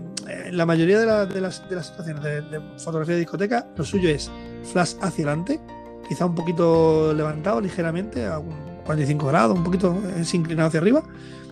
la 0.52 0.66
mayoría 0.66 1.00
de, 1.00 1.06
la- 1.06 1.26
de 1.26 1.42
las, 1.42 1.56
situaciones 1.56 2.24
de, 2.24 2.62
fotografía 2.78 3.14
de 3.16 3.22
discoteca, 3.22 3.68
lo 3.76 3.84
suyo 3.84 4.10
es 4.10 4.30
flash 4.72 4.96
hacia 5.02 5.26
adelante, 5.26 5.60
quizá 6.08 6.26
un 6.26 6.36
poquito 6.36 7.14
levantado 7.14 7.62
ligeramente, 7.62 8.26
a 8.26 8.40
un 8.40 8.56
45 8.86 9.28
grados, 9.28 9.58
un 9.58 9.64
poquito 9.64 9.98
eh, 10.16 10.24
inclinado 10.34 10.68
hacia 10.68 10.80
arriba. 10.80 11.04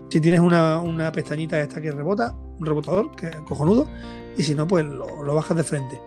Si 0.10 0.22
tienes 0.22 0.40
una, 0.40 0.80
una 0.80 1.12
pestañita 1.12 1.60
esta 1.60 1.82
que 1.82 1.92
rebota, 1.92 2.36
un 2.60 2.66
rebotador, 2.66 3.16
que 3.16 3.28
es 3.28 3.36
cojonudo, 3.48 3.88
y 4.38 4.44
si 4.44 4.54
no, 4.56 4.68
pues 4.68 4.86
lo 4.86 5.34
bajas 5.34 5.58
de 5.58 5.64
frente. 5.64 6.00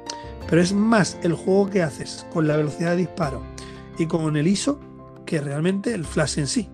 Pero 0.48 0.62
es 0.62 0.72
más 0.72 1.18
el 1.22 1.34
juego 1.34 1.68
que 1.68 1.82
haces 1.82 2.26
con 2.32 2.46
la 2.46 2.56
velocidad 2.56 2.92
de 2.92 2.98
disparo 2.98 3.42
y 3.98 4.06
con 4.06 4.36
el 4.36 4.46
ISO 4.46 4.78
que 5.26 5.40
realmente 5.40 5.92
el 5.92 6.04
flash 6.06 6.38
en 6.38 6.46
sí. 6.46 6.70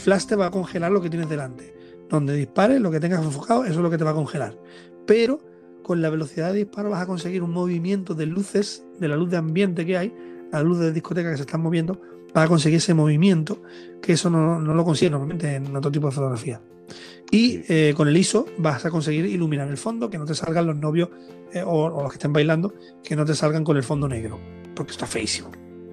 Flash 0.00 0.24
te 0.24 0.34
va 0.36 0.46
a 0.46 0.50
congelar 0.50 0.90
lo 0.90 1.02
que 1.02 1.10
tienes 1.10 1.28
delante. 1.28 1.74
Donde 2.08 2.34
dispares, 2.34 2.80
lo 2.80 2.90
que 2.90 3.00
tengas 3.00 3.22
enfocado, 3.22 3.64
eso 3.64 3.74
es 3.74 3.80
lo 3.80 3.90
que 3.90 3.98
te 3.98 4.04
va 4.04 4.10
a 4.10 4.14
congelar. 4.14 4.58
Pero 5.06 5.40
con 5.82 6.00
la 6.00 6.08
velocidad 6.08 6.52
de 6.52 6.60
disparo 6.60 6.90
vas 6.90 7.02
a 7.02 7.06
conseguir 7.06 7.42
un 7.42 7.50
movimiento 7.50 8.14
de 8.14 8.26
luces, 8.26 8.84
de 8.98 9.08
la 9.08 9.16
luz 9.16 9.30
de 9.30 9.36
ambiente 9.36 9.84
que 9.84 9.98
hay, 9.98 10.14
la 10.50 10.62
luz 10.62 10.78
de 10.78 10.92
discoteca 10.92 11.30
que 11.30 11.36
se 11.36 11.42
están 11.42 11.60
moviendo, 11.60 12.00
vas 12.34 12.46
a 12.46 12.48
conseguir 12.48 12.78
ese 12.78 12.94
movimiento, 12.94 13.62
que 14.00 14.14
eso 14.14 14.30
no, 14.30 14.58
no 14.58 14.74
lo 14.74 14.84
consigues 14.84 15.12
normalmente 15.12 15.54
en 15.56 15.76
otro 15.76 15.92
tipo 15.92 16.06
de 16.06 16.12
fotografía. 16.12 16.62
Y 17.30 17.60
eh, 17.68 17.94
con 17.96 18.08
el 18.08 18.16
ISO 18.16 18.46
vas 18.58 18.84
a 18.84 18.90
conseguir 18.90 19.26
iluminar 19.26 19.68
el 19.68 19.76
fondo, 19.76 20.08
que 20.08 20.18
no 20.18 20.24
te 20.24 20.34
salgan 20.34 20.66
los 20.66 20.76
novios 20.76 21.10
eh, 21.52 21.62
o, 21.62 21.84
o 21.84 22.02
los 22.02 22.10
que 22.10 22.16
estén 22.16 22.32
bailando, 22.32 22.74
que 23.04 23.14
no 23.14 23.24
te 23.24 23.34
salgan 23.34 23.64
con 23.64 23.76
el 23.76 23.82
fondo 23.82 24.08
negro, 24.08 24.40
porque 24.74 24.92
está 24.92 25.06
feísimo. 25.06 25.50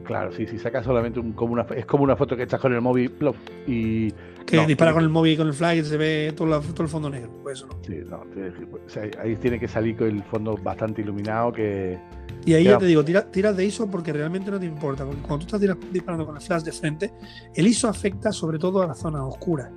Claro, 0.07 0.31
sí, 0.31 0.47
si 0.47 0.57
sacas 0.57 0.85
solamente 0.85 1.19
un, 1.19 1.33
como 1.33 1.53
una, 1.53 1.63
es 1.75 1.85
como 1.85 2.03
una 2.03 2.15
foto 2.15 2.35
que 2.35 2.43
echas 2.43 2.59
con 2.59 2.73
el 2.73 2.81
móvil 2.81 3.11
plof, 3.11 3.35
y. 3.67 4.11
Que 4.45 4.55
No, 4.55 4.65
dispara 4.65 4.93
con 4.93 5.03
el 5.03 5.09
móvil 5.09 5.33
y 5.33 5.37
con 5.37 5.47
el 5.47 5.53
fly 5.53 5.79
y 5.79 5.83
se 5.83 5.97
ve 5.97 6.33
todo, 6.35 6.47
la- 6.47 6.61
todo 6.61 6.83
el 6.83 6.87
fondo 6.89 7.09
negro. 7.09 7.29
Pues 7.43 7.57
eso 7.59 7.67
no. 7.67 7.77
Sí, 7.85 7.99
no, 8.09 8.19
te- 8.33 8.47
o 8.47 8.89
sea, 8.89 9.03
ahí 9.21 9.35
tiene 9.35 9.59
que 9.59 9.67
salir 9.67 9.97
con 9.97 10.07
el 10.07 10.23
fondo 10.23 10.55
bastante 10.55 11.01
iluminado 11.01 11.51
que. 11.51 11.99
Y 12.45 12.53
ahí 12.53 12.63
Ya. 12.63 12.71
ya 12.71 12.77
te 12.77 12.85
digo, 12.85 13.03
tira- 13.03 13.29
tiras 13.29 13.57
de 13.57 13.65
ISO 13.65 13.91
porque 13.91 14.13
realmente 14.13 14.49
no 14.49 14.57
te 14.59 14.65
importa. 14.65 15.03
Porque 15.05 15.19
cuando 15.21 15.39
tú 15.39 15.47
estás 15.47 15.59
tira- 15.59 15.77
disparando 15.91 16.25
con 16.25 16.35
el 16.37 16.41
flash 16.41 16.63
de 16.63 16.71
frente, 16.71 17.11
el 17.53 17.67
ISO 17.67 17.89
afecta 17.89 18.31
sobre 18.31 18.57
todo 18.57 18.81
a 18.81 18.87
las 18.87 18.97
zonas 18.99 19.21
oscuras, 19.23 19.69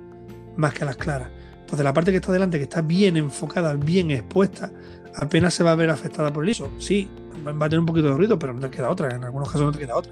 más 0.55 0.73
que 0.73 0.83
a 0.83 0.85
las 0.85 0.95
claras. 0.95 1.29
Entonces 1.59 1.83
la 1.83 1.91
parte 1.93 2.11
que 2.11 2.17
está 2.17 2.31
delante, 2.31 2.57
que 2.57 2.63
está 2.63 2.81
bien 2.81 3.17
enfocada, 3.17 3.73
bien 3.75 4.09
expuesta, 4.11 4.71
apenas 5.15 5.53
se 5.53 5.63
va 5.65 5.73
a 5.73 5.75
ver 5.75 5.89
afectada 5.89 6.31
por 6.31 6.45
el 6.45 6.49
ISO. 6.51 6.69
Sí, 6.77 7.09
va 7.45 7.65
a 7.65 7.69
tener 7.69 7.79
un 7.79 7.85
poquito 7.85 8.09
de 8.09 8.15
ruido, 8.15 8.37
pero 8.37 8.53
no 8.53 8.59
te 8.59 8.69
queda 8.69 8.89
otra. 8.89 9.15
En 9.15 9.23
algunos 9.23 9.49
casos 9.49 9.67
no 9.67 9.71
te 9.71 9.79
queda 9.79 9.95
otra. 9.95 10.11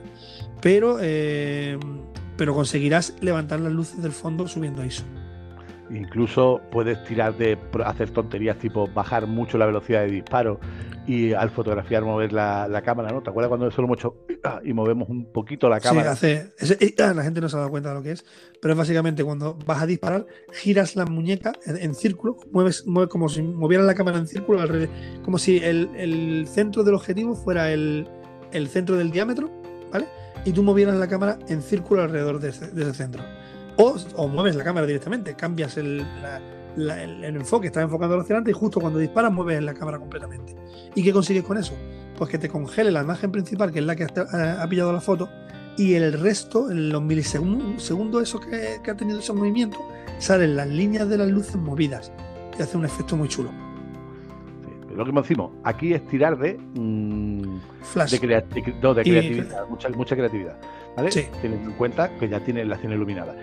Pero, 0.61 0.97
eh, 1.01 1.77
pero 2.37 2.53
conseguirás 2.53 3.15
levantar 3.21 3.59
las 3.59 3.71
luces 3.71 4.01
del 4.01 4.11
fondo 4.11 4.47
subiendo 4.47 4.83
ISO. 4.83 5.03
Incluso 5.91 6.61
puedes 6.71 7.03
tirar 7.05 7.35
de 7.37 7.57
hacer 7.85 8.11
tonterías 8.11 8.57
tipo 8.57 8.87
bajar 8.87 9.27
mucho 9.27 9.57
la 9.57 9.65
velocidad 9.65 10.01
de 10.01 10.11
disparo 10.11 10.59
y 11.07 11.33
al 11.33 11.49
fotografiar 11.49 12.03
mover 12.03 12.31
la, 12.33 12.67
la 12.67 12.81
cámara, 12.83 13.09
¿no? 13.11 13.21
¿Te 13.23 13.31
acuerdas 13.31 13.49
cuando 13.49 13.67
eso 13.67 13.81
lo 13.81 13.87
hemos 13.87 13.97
hecho 13.97 14.15
y 14.63 14.73
movemos 14.73 15.09
un 15.09 15.31
poquito 15.31 15.67
la 15.67 15.79
Sí, 15.79 15.87
cámara? 15.87 16.11
hace, 16.11 16.53
eh, 16.59 16.95
ah, 16.99 17.13
la 17.15 17.23
gente 17.23 17.41
no 17.41 17.49
se 17.49 17.55
ha 17.55 17.59
dado 17.59 17.71
cuenta 17.71 17.89
de 17.89 17.95
lo 17.95 18.03
que 18.03 18.11
es, 18.11 18.23
pero 18.61 18.73
es 18.73 18.77
básicamente 18.77 19.23
cuando 19.23 19.57
vas 19.65 19.81
a 19.81 19.87
disparar, 19.87 20.27
giras 20.53 20.95
la 20.95 21.05
muñeca 21.05 21.53
en, 21.65 21.77
en 21.77 21.95
círculo, 21.95 22.37
mueves, 22.51 22.85
mueves 22.85 23.09
como 23.09 23.27
si 23.29 23.41
movieras 23.41 23.87
la 23.87 23.95
cámara 23.95 24.19
en 24.19 24.27
círculo, 24.27 24.61
alrededor, 24.61 24.89
como 25.23 25.37
si 25.39 25.57
el, 25.57 25.89
el 25.95 26.45
centro 26.47 26.83
del 26.83 26.93
objetivo 26.93 27.33
fuera 27.35 27.71
el, 27.71 28.07
el 28.51 28.67
centro 28.67 28.95
del 28.95 29.09
diámetro, 29.09 29.49
¿vale? 29.91 30.05
Y 30.45 30.51
tú 30.51 30.61
movieras 30.63 30.95
la 30.95 31.07
cámara 31.07 31.39
en 31.47 31.61
círculo 31.63 32.03
alrededor 32.03 32.39
de 32.39 32.49
ese, 32.49 32.67
de 32.67 32.83
ese 32.83 32.93
centro. 32.93 33.23
O, 33.81 33.95
o 34.15 34.27
mueves 34.27 34.55
la 34.55 34.63
cámara 34.63 34.85
directamente, 34.85 35.35
cambias 35.35 35.77
el, 35.77 35.99
la- 35.99 36.41
la- 36.75 37.03
el- 37.03 37.23
el 37.23 37.35
enfoque, 37.37 37.67
estás 37.67 37.83
enfocando 37.83 38.15
hacia 38.19 38.33
adelante 38.35 38.51
y 38.51 38.53
justo 38.53 38.79
cuando 38.81 38.99
disparas 38.99 39.31
mueves 39.31 39.63
la 39.63 39.73
cámara 39.73 39.97
completamente. 39.99 40.55
¿Y 40.95 41.03
qué 41.03 41.13
consigues 41.13 41.43
con 41.43 41.57
eso? 41.57 41.73
Pues 42.17 42.29
que 42.29 42.37
te 42.37 42.49
congele 42.49 42.91
la 42.91 43.01
imagen 43.01 43.31
principal, 43.31 43.71
que 43.71 43.79
es 43.79 43.85
la 43.85 43.95
que 43.95 44.03
ha, 44.05 44.61
ha 44.61 44.67
pillado 44.69 44.91
la 44.91 44.99
foto, 45.01 45.29
y 45.77 45.93
el 45.93 46.11
resto, 46.13 46.69
en 46.69 46.89
los 46.89 47.01
milisegundos 47.01 47.81
segundos 47.81 48.21
esos 48.23 48.41
que, 48.45 48.79
que 48.83 48.91
ha 48.91 48.95
tenido 48.97 49.19
ese 49.19 49.31
movimiento, 49.31 49.77
salen 50.17 50.57
las 50.57 50.67
líneas 50.67 51.07
de 51.07 51.17
las 51.17 51.29
luces 51.29 51.55
movidas 51.55 52.11
y 52.57 52.61
hace 52.61 52.75
un 52.77 52.83
efecto 52.83 53.15
muy 53.15 53.29
chulo. 53.29 53.49
Sí, 54.65 54.93
Lo 54.95 55.05
que 55.05 55.11
decimos, 55.13 55.51
aquí 55.63 55.93
es 55.93 56.05
tirar 56.07 56.37
de, 56.37 56.57
mm, 56.75 57.59
Flash. 57.83 58.11
de, 58.11 58.19
crea- 58.19 58.41
de 58.41 58.61
cre- 58.61 58.79
no, 58.81 58.93
de 58.93 59.01
Y- 59.03 59.09
creatividad, 59.11 59.67
mucha, 59.69 59.87
mucha 59.89 60.15
creatividad. 60.17 60.57
¿Vale? 60.97 61.11
Sí. 61.13 61.27
Teniendo 61.41 61.69
en 61.69 61.77
cuenta 61.77 62.09
que 62.19 62.27
ya 62.27 62.41
tiene 62.43 62.65
la 62.65 62.75
escena 62.75 62.95
iluminada. 62.95 63.33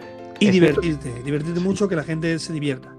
Y 0.40 0.46
es 0.48 0.52
cierto- 0.52 0.80
divertirte, 0.80 1.22
divertirte 1.22 1.60
mucho, 1.60 1.88
que 1.88 1.96
la 1.96 2.02
gente 2.04 2.38
se 2.38 2.52
divierta. 2.52 2.94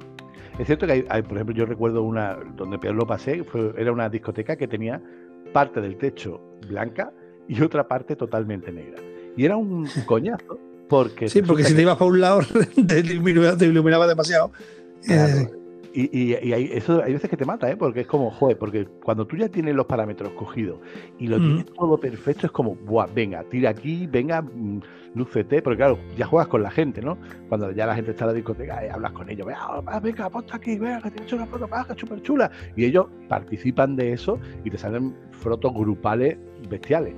Es 0.60 0.66
cierto 0.66 0.88
que 0.88 0.94
hay, 0.94 1.06
hay, 1.10 1.22
por 1.22 1.34
ejemplo, 1.34 1.56
yo 1.56 1.66
recuerdo 1.66 2.02
una 2.04 2.38
donde 2.56 2.80
peor 2.80 2.96
lo 2.96 3.06
pasé, 3.06 3.44
fue, 3.44 3.74
era 3.78 3.92
una 3.92 4.10
discoteca 4.10 4.56
que 4.56 4.68
tenía 4.68 5.02
parte 5.54 5.82
del 5.82 5.98
techo 5.98 6.42
blanca 6.68 7.12
y 7.48 7.62
otra 7.62 7.88
parte 7.88 8.16
totalmente 8.16 8.72
negra. 8.72 9.02
Y 9.36 9.46
era 9.46 9.56
un 9.56 9.88
coñazo 10.06 10.60
porque 10.90 11.30
Sí, 11.30 11.42
porque 11.42 11.64
si 11.64 11.76
te 11.76 11.82
ibas 11.84 11.98
para 11.98 12.10
un 12.10 12.20
lado, 12.22 12.40
te 12.88 13.00
iluminaba, 13.00 13.56
te 13.58 13.66
iluminaba 13.66 14.08
demasiado. 14.08 14.52
Claro. 15.06 15.38
Eh, 15.42 15.50
y, 16.00 16.34
hay, 16.54 16.70
eso 16.74 17.02
hay 17.04 17.14
veces 17.14 17.28
que 17.28 17.38
te 17.38 17.46
mata, 17.46 17.72
¿eh? 17.72 17.76
Porque 17.76 18.02
es 18.02 18.08
como, 18.08 18.30
joder, 18.30 18.58
porque 18.58 18.86
cuando 19.04 19.26
tú 19.26 19.36
ya 19.36 19.50
tienes 19.50 19.74
los 19.74 19.88
parámetros 19.88 20.32
cogidos 20.34 20.80
y 21.18 21.26
lo 21.26 21.40
tienes 21.40 21.66
todo 21.66 22.00
perfecto, 22.00 22.46
es 22.46 22.52
como, 22.52 22.76
buah, 22.76 23.08
venga, 23.08 23.44
tira 23.46 23.72
aquí, 23.72 24.06
venga, 24.06 24.44
mm, 24.44 24.82
lúcete, 25.16 25.62
porque 25.64 25.78
claro, 25.78 25.98
ya 26.16 26.28
juegas 26.28 26.50
con 26.50 26.62
la 26.62 26.70
gente, 26.70 27.02
¿no? 27.02 27.18
Cuando 27.50 27.72
ya 27.72 27.88
la 27.88 27.96
gente 27.96 28.12
está 28.12 28.26
en 28.26 28.28
la 28.28 28.34
discoteca, 28.34 28.86
y 28.86 28.90
hablas 28.90 29.12
con 29.14 29.28
ellos, 29.28 29.48
venga, 29.48 30.00
venga, 30.00 30.30
ponte 30.30 30.56
aquí, 30.56 30.78
venga, 30.78 31.02
que 31.02 31.24
hecho 31.24 31.36
una 31.36 31.48
foto 31.48 31.68
baja, 31.68 31.96
súper 31.98 32.22
chula. 32.22 32.52
Y 32.76 32.86
ellos 32.86 33.08
participan 33.28 33.96
de 33.96 34.14
eso 34.14 34.40
y 34.64 34.70
te 34.70 34.78
salen 34.78 35.16
fotos 35.32 35.74
grupales 35.74 36.38
bestiales. 36.70 37.16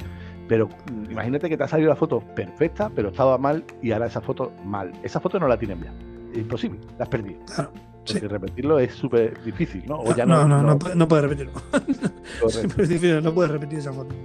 Pero 0.47 0.67
mm, 0.67 1.11
imagínate 1.11 1.49
que 1.49 1.57
te 1.57 1.63
ha 1.65 1.67
salido 1.67 1.89
la 1.89 1.97
foto 1.97 2.21
perfecta, 2.34 2.89
pero 2.95 3.09
estaba 3.09 3.38
mal 3.38 3.65
y 3.82 3.91
ahora 3.91 4.05
esa 4.05 4.21
foto 4.21 4.53
mal. 4.63 4.93
Esa 5.03 5.19
foto 5.19 5.38
no 5.38 5.49
la 5.49 5.57
tienen 5.57 5.82
bien. 5.82 5.93
Es 6.32 6.39
imposible, 6.39 6.80
la 6.97 7.03
has 7.03 7.09
perdido. 7.09 7.39
Claro. 7.45 7.88
Porque 8.06 8.28
repetirlo 8.28 8.80
es 8.80 8.93
súper 8.93 9.41
difícil, 9.43 9.84
¿no? 9.86 10.00
O 10.00 10.16
ya 10.16 10.26
no, 10.26 10.47
no, 10.47 10.64
no, 10.64 10.78
no, 10.95 11.08
puedes 11.08 11.24
repetirlo. 11.24 11.54
es 12.47 12.89
difícil, 12.89 13.22
no 13.24 13.34
puedes 13.34 13.52
repetir 13.52 13.80
esa 13.80 13.93
foto. 13.93 14.16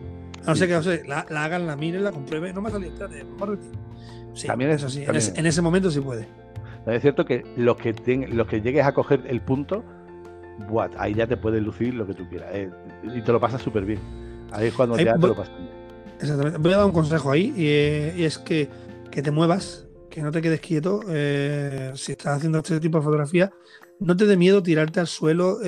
A 0.45 0.51
no 0.51 0.57
ser 0.57 0.69
que 0.69 0.77
o 0.77 0.83
sea, 0.83 0.99
la, 1.07 1.45
hagan, 1.45 1.67
la 1.67 1.77
miren, 1.77 2.05
la 2.05 2.13
comprueben. 2.13 2.55
No 2.55 2.63
me 2.63 2.69
ha 2.69 2.73
salido, 2.73 2.93
espérate, 2.93 3.25
vamos 3.25 3.43
a 3.43 3.47
repetir. 3.53 3.73
Sí, 4.35 4.47
también 4.47 4.71
es 4.71 4.83
así. 4.83 5.05
En, 5.05 5.47
ese 5.47 5.63
momento 5.63 5.91
sí 5.91 6.01
puede. 6.01 6.27
Es 6.87 7.03
cierto 7.03 7.25
que 7.25 7.45
los 7.57 7.77
que, 7.77 7.95
los 8.31 8.47
que 8.47 8.61
llegues 8.61 8.85
a 8.85 8.93
coger 8.93 9.23
el 9.27 9.41
punto, 9.41 9.85
what, 10.69 10.91
ahí 10.99 11.15
ya 11.15 11.27
te 11.27 11.37
puedes 11.37 11.63
lucir 11.63 11.95
lo 11.95 12.07
que 12.07 12.15
tú 12.15 12.29
quieras. 12.29 12.51
Eh, 12.53 12.71
y 13.15 13.23
te 13.23 13.33
lo 13.33 13.41
pasas 13.41 13.63
súper 13.63 13.85
bien. 13.85 14.01
Ahí 14.53 14.69
es 14.69 14.75
cuando 14.75 14.99
ya 14.99 15.15
te 15.17 15.27
lo 15.27 15.35
pasas 15.35 15.55
Exactamente. 16.21 16.59
Voy 16.59 16.73
a 16.73 16.77
dar 16.77 16.87
un 16.87 16.93
consejo 16.93 17.31
ahí 17.31 17.53
y, 17.57 17.67
eh, 17.67 18.25
es 18.25 18.39
que, 18.39 18.69
que, 19.11 19.23
te 19.23 19.31
muevas, 19.31 19.87
que 20.15 20.23
no 20.23 20.31
te 20.31 20.41
quedes 20.41 20.61
quieto. 20.61 21.01
Eh, 21.09 21.91
si 21.97 22.13
estás 22.13 22.37
haciendo 22.37 22.59
este 22.59 22.79
tipo 22.79 22.99
de 22.99 23.05
fotografía, 23.05 23.53
no 23.99 24.17
te 24.17 24.27
dé 24.27 24.37
miedo 24.37 24.63
tirarte 24.63 25.01
al 25.01 25.09
suelo, 25.09 25.59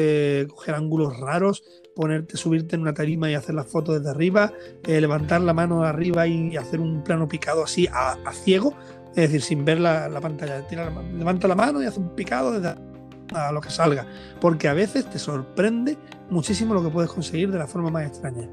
coger 0.49 0.75
ángulos 0.77 1.19
raros, 1.19 1.65
ponerte, 1.97 2.37
subirte 2.37 2.77
en 2.77 2.83
una 2.83 2.95
tarima 2.95 3.29
y 3.29 3.35
hacer 3.35 3.57
las 3.57 3.67
fotos 3.67 3.99
desde 3.99 4.11
arriba, 4.11 4.53
levantar 4.85 5.41
la 5.41 5.53
mano 5.53 5.83
arriba 5.83 6.27
y 6.27 6.57
hacer 6.57 6.81
un 6.81 7.03
plano 7.03 7.27
picado 7.29 7.65
así 7.65 7.89
a, 7.93 8.17
ciego, 8.33 8.75
es 9.11 9.17
decir, 9.33 9.43
sin 9.43 9.65
ver 9.65 9.81
la, 9.81 10.09
pantalla. 10.21 10.65
levanta 11.17 11.49
la 11.49 11.55
mano 11.55 11.83
y 11.83 11.87
hace 11.87 12.01
un 12.01 12.15
picado 12.15 12.53
desde 12.53 12.77
a 13.35 13.53
lo 13.53 13.61
que 13.61 13.71
salga, 13.71 14.07
porque 14.41 14.69
a 14.69 14.75
veces 14.75 15.09
te 15.11 15.19
sorprende 15.19 15.97
muchísimo 16.31 16.75
lo 16.75 16.83
que 16.83 16.91
puedes 16.91 17.11
conseguir 17.11 17.51
de 17.51 17.59
la 17.59 17.67
forma 17.67 17.91
más 17.91 18.07
extraña. 18.07 18.49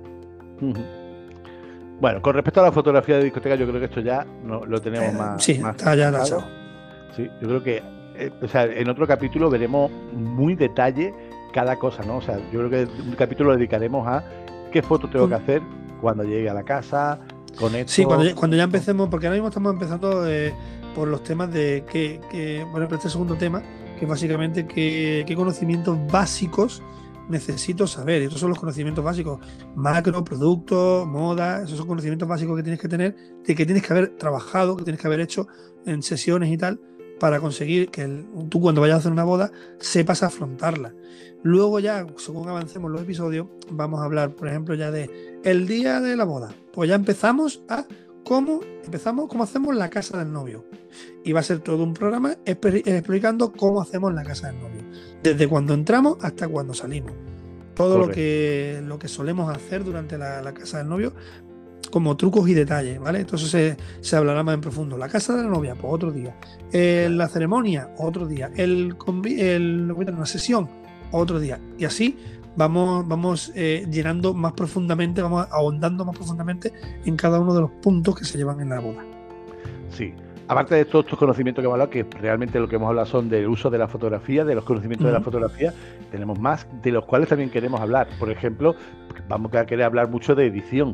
Bueno, 2.03 2.21
con 2.21 2.33
respecto 2.33 2.59
a 2.59 2.63
la 2.63 2.73
fotografía 2.73 3.15
de 3.15 3.23
discoteca, 3.23 3.55
yo 3.55 3.65
creo 3.65 3.79
que 3.79 3.85
esto 3.85 4.01
ya 4.01 4.27
no, 4.43 4.65
lo 4.65 4.81
tenemos 4.81 5.13
eh, 5.13 5.17
más. 5.17 5.41
Sí, 5.41 5.53
está 5.53 5.95
ya 5.95 6.11
Sí, 7.15 7.29
yo 7.39 7.47
creo 7.47 7.63
que 7.63 7.81
eh, 8.17 8.29
o 8.41 8.47
sea, 8.49 8.65
en 8.65 8.89
otro 8.89 9.07
capítulo 9.07 9.49
veremos 9.49 9.89
muy 10.11 10.53
detalle 10.57 11.13
cada 11.53 11.77
cosa, 11.77 12.03
¿no? 12.03 12.17
O 12.17 12.21
sea, 12.21 12.39
yo 12.51 12.59
creo 12.59 12.69
que 12.69 13.01
un 13.03 13.15
capítulo 13.15 13.51
lo 13.51 13.55
dedicaremos 13.55 14.05
a 14.05 14.21
qué 14.73 14.81
foto 14.81 15.09
tengo 15.09 15.29
que 15.29 15.35
hacer 15.35 15.61
cuando 16.01 16.25
llegue 16.25 16.49
a 16.49 16.53
la 16.53 16.63
casa, 16.63 17.21
con 17.57 17.73
esto. 17.73 17.93
Sí, 17.93 18.03
cuando, 18.03 18.35
cuando 18.35 18.57
ya 18.57 18.63
empecemos, 18.63 19.07
porque 19.07 19.27
ahora 19.27 19.35
mismo 19.35 19.47
estamos 19.47 19.71
empezando 19.71 20.29
eh, 20.29 20.53
por 20.93 21.07
los 21.07 21.23
temas 21.23 21.53
de 21.53 21.85
que, 21.89 22.19
que, 22.29 22.65
bueno, 22.69 22.85
este 22.91 23.09
segundo 23.09 23.35
tema, 23.35 23.63
que 23.97 24.05
básicamente 24.05 24.67
qué, 24.67 25.23
conocimientos 25.37 25.97
básicos 26.11 26.83
necesito 27.29 27.87
saber. 27.87 28.21
Y 28.21 28.25
estos 28.25 28.39
son 28.39 28.49
los 28.49 28.59
conocimientos 28.59 29.03
básicos. 29.03 29.39
Macro, 29.75 30.23
producto, 30.23 31.05
moda, 31.05 31.63
esos 31.63 31.77
son 31.77 31.87
conocimientos 31.87 32.27
básicos 32.27 32.55
que 32.57 32.63
tienes 32.63 32.79
que 32.79 32.87
tener, 32.87 33.15
de 33.45 33.55
que 33.55 33.65
tienes 33.65 33.83
que 33.83 33.93
haber 33.93 34.17
trabajado, 34.17 34.75
que 34.75 34.83
tienes 34.83 35.01
que 35.01 35.07
haber 35.07 35.19
hecho 35.19 35.47
en 35.85 36.03
sesiones 36.03 36.51
y 36.51 36.57
tal, 36.57 36.79
para 37.19 37.39
conseguir 37.39 37.89
que 37.89 38.25
tú 38.49 38.59
cuando 38.59 38.81
vayas 38.81 38.95
a 38.95 38.99
hacer 38.99 39.11
una 39.11 39.23
boda 39.23 39.51
sepas 39.79 40.23
afrontarla. 40.23 40.93
Luego 41.41 41.79
ya, 41.79 42.05
según 42.17 42.47
avancemos 42.47 42.89
los 42.89 43.01
episodios, 43.01 43.47
vamos 43.69 44.01
a 44.01 44.05
hablar, 44.05 44.35
por 44.35 44.47
ejemplo, 44.47 44.75
ya 44.75 44.91
de 44.91 45.39
el 45.43 45.67
día 45.67 45.99
de 45.99 46.15
la 46.15 46.23
boda. 46.23 46.53
Pues 46.71 46.89
ya 46.89 46.95
empezamos 46.95 47.63
a 47.67 47.85
cómo 48.23 48.61
empezamos, 48.83 49.27
cómo 49.27 49.43
hacemos 49.43 49.75
la 49.75 49.89
casa 49.89 50.17
del 50.17 50.31
novio. 50.31 50.65
Y 51.23 51.31
va 51.31 51.41
a 51.41 51.43
ser 51.43 51.59
todo 51.59 51.83
un 51.83 51.93
programa 51.93 52.37
explicando 52.45 53.51
cómo 53.51 53.81
hacemos 53.81 54.13
la 54.13 54.23
casa 54.23 54.47
del 54.47 54.59
novio. 54.59 54.83
Desde 55.23 55.47
cuando 55.47 55.73
entramos 55.73 56.17
hasta 56.21 56.47
cuando 56.47 56.73
salimos. 56.73 57.13
Todo 57.75 57.97
lo 57.97 58.09
que, 58.09 58.81
lo 58.85 58.99
que 58.99 59.07
solemos 59.07 59.55
hacer 59.55 59.83
durante 59.83 60.17
la, 60.17 60.53
casa 60.53 60.77
del 60.79 60.89
novio, 60.89 61.13
como 61.89 62.15
trucos 62.15 62.47
y 62.47 62.53
detalles, 62.53 62.99
¿vale? 62.99 63.21
Entonces 63.21 63.77
se, 64.01 64.15
hablará 64.15 64.43
más 64.43 64.53
en 64.55 64.61
profundo. 64.61 64.97
La 64.97 65.09
casa 65.09 65.35
de 65.35 65.43
la 65.43 65.49
novia, 65.49 65.73
pues 65.73 65.91
otro 65.91 66.11
día. 66.11 66.35
Eh, 66.71 67.09
la 67.09 67.27
ceremonia, 67.27 67.89
otro 67.97 68.27
día. 68.27 68.51
El, 68.55 68.95
el, 69.25 69.91
una 69.91 70.25
sesión, 70.27 70.69
otro 71.11 71.39
día. 71.39 71.59
Y 71.79 71.85
así 71.85 72.15
vamos, 72.55 73.07
vamos 73.07 73.51
eh, 73.55 73.85
llenando 73.89 74.33
más 74.33 74.53
profundamente, 74.53 75.21
vamos 75.21 75.47
ahondando 75.51 76.05
más 76.05 76.15
profundamente 76.15 76.71
en 77.05 77.15
cada 77.15 77.39
uno 77.39 77.53
de 77.53 77.61
los 77.61 77.71
puntos 77.71 78.17
que 78.17 78.25
se 78.25 78.37
llevan 78.37 78.59
en 78.61 78.69
la 78.69 78.79
boda. 78.79 79.03
Sí. 79.89 80.13
Aparte 80.47 80.75
de 80.75 80.85
todos 80.85 81.05
estos 81.05 81.17
conocimientos 81.17 81.61
que 81.61 81.65
hemos 81.65 81.75
hablado, 81.75 81.89
que 81.89 82.03
realmente 82.19 82.59
lo 82.59 82.67
que 82.67 82.75
hemos 82.75 82.89
hablado 82.89 83.07
son 83.07 83.29
del 83.29 83.47
uso 83.47 83.69
de 83.69 83.77
la 83.77 83.87
fotografía, 83.87 84.43
de 84.43 84.55
los 84.55 84.65
conocimientos 84.65 85.07
de 85.07 85.13
la 85.13 85.21
fotografía, 85.21 85.73
tenemos 86.11 86.37
más 86.37 86.67
de 86.81 86.91
los 86.91 87.05
cuales 87.05 87.29
también 87.29 87.49
queremos 87.49 87.79
hablar. 87.79 88.07
Por 88.19 88.29
ejemplo, 88.29 88.75
vamos 89.29 89.53
a 89.53 89.65
querer 89.65 89.85
hablar 89.85 90.09
mucho 90.09 90.35
de 90.35 90.47
edición. 90.47 90.93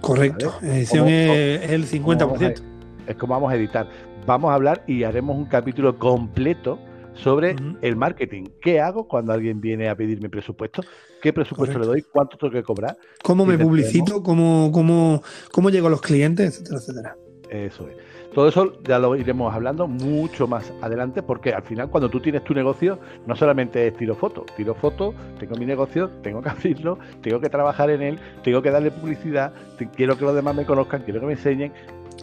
Correcto, 0.00 0.54
edición 0.62 1.08
es, 1.08 1.70
el 1.70 1.86
50%. 1.86 2.62
es 3.06 3.16
como 3.16 3.34
vamos 3.34 3.52
a 3.52 3.56
editar. 3.56 3.88
Vamos 4.26 4.50
a 4.50 4.54
hablar 4.54 4.82
y 4.86 5.04
haremos 5.04 5.36
un 5.36 5.44
capítulo 5.44 5.98
completo 5.98 6.78
sobre 7.14 7.56
el 7.82 7.96
marketing. 7.96 8.44
¿Qué 8.60 8.80
hago 8.80 9.08
cuando 9.08 9.32
alguien 9.32 9.60
viene 9.60 9.88
a 9.88 9.94
pedirme 9.94 10.28
presupuesto? 10.28 10.82
¿Qué 11.20 11.32
presupuesto 11.32 11.78
le 11.78 11.86
doy? 11.86 12.02
¿Cuánto 12.02 12.36
tengo 12.36 12.52
que 12.52 12.62
cobrar? 12.62 12.96
¿Cómo 13.22 13.44
me 13.46 13.58
publicito? 13.58 14.22
¿Cómo, 14.22 14.70
cómo, 14.72 15.22
¿Cómo 15.52 15.70
llego 15.70 15.86
a 15.88 15.90
los 15.90 16.00
clientes? 16.00 16.60
Etcétera, 16.60 16.78
etcétera. 16.78 17.16
Eso 17.50 17.88
es. 17.88 17.96
Todo 18.36 18.48
eso 18.48 18.82
ya 18.82 18.98
lo 18.98 19.16
iremos 19.16 19.54
hablando 19.54 19.88
mucho 19.88 20.46
más 20.46 20.70
adelante 20.82 21.22
porque 21.22 21.54
al 21.54 21.62
final 21.62 21.88
cuando 21.88 22.10
tú 22.10 22.20
tienes 22.20 22.44
tu 22.44 22.52
negocio 22.52 22.98
no 23.26 23.34
solamente 23.34 23.86
es 23.86 23.96
tiro 23.96 24.14
foto, 24.14 24.44
tiro 24.58 24.74
foto, 24.74 25.14
tengo 25.38 25.56
mi 25.56 25.64
negocio, 25.64 26.10
tengo 26.22 26.42
que 26.42 26.50
abrirlo, 26.50 26.98
tengo 27.22 27.40
que 27.40 27.48
trabajar 27.48 27.88
en 27.88 28.02
él, 28.02 28.18
tengo 28.44 28.60
que 28.60 28.70
darle 28.70 28.90
publicidad, 28.90 29.54
quiero 29.94 30.18
que 30.18 30.26
los 30.26 30.34
demás 30.34 30.54
me 30.54 30.66
conozcan, 30.66 31.00
quiero 31.00 31.20
que 31.20 31.26
me 31.28 31.32
enseñen. 31.32 31.72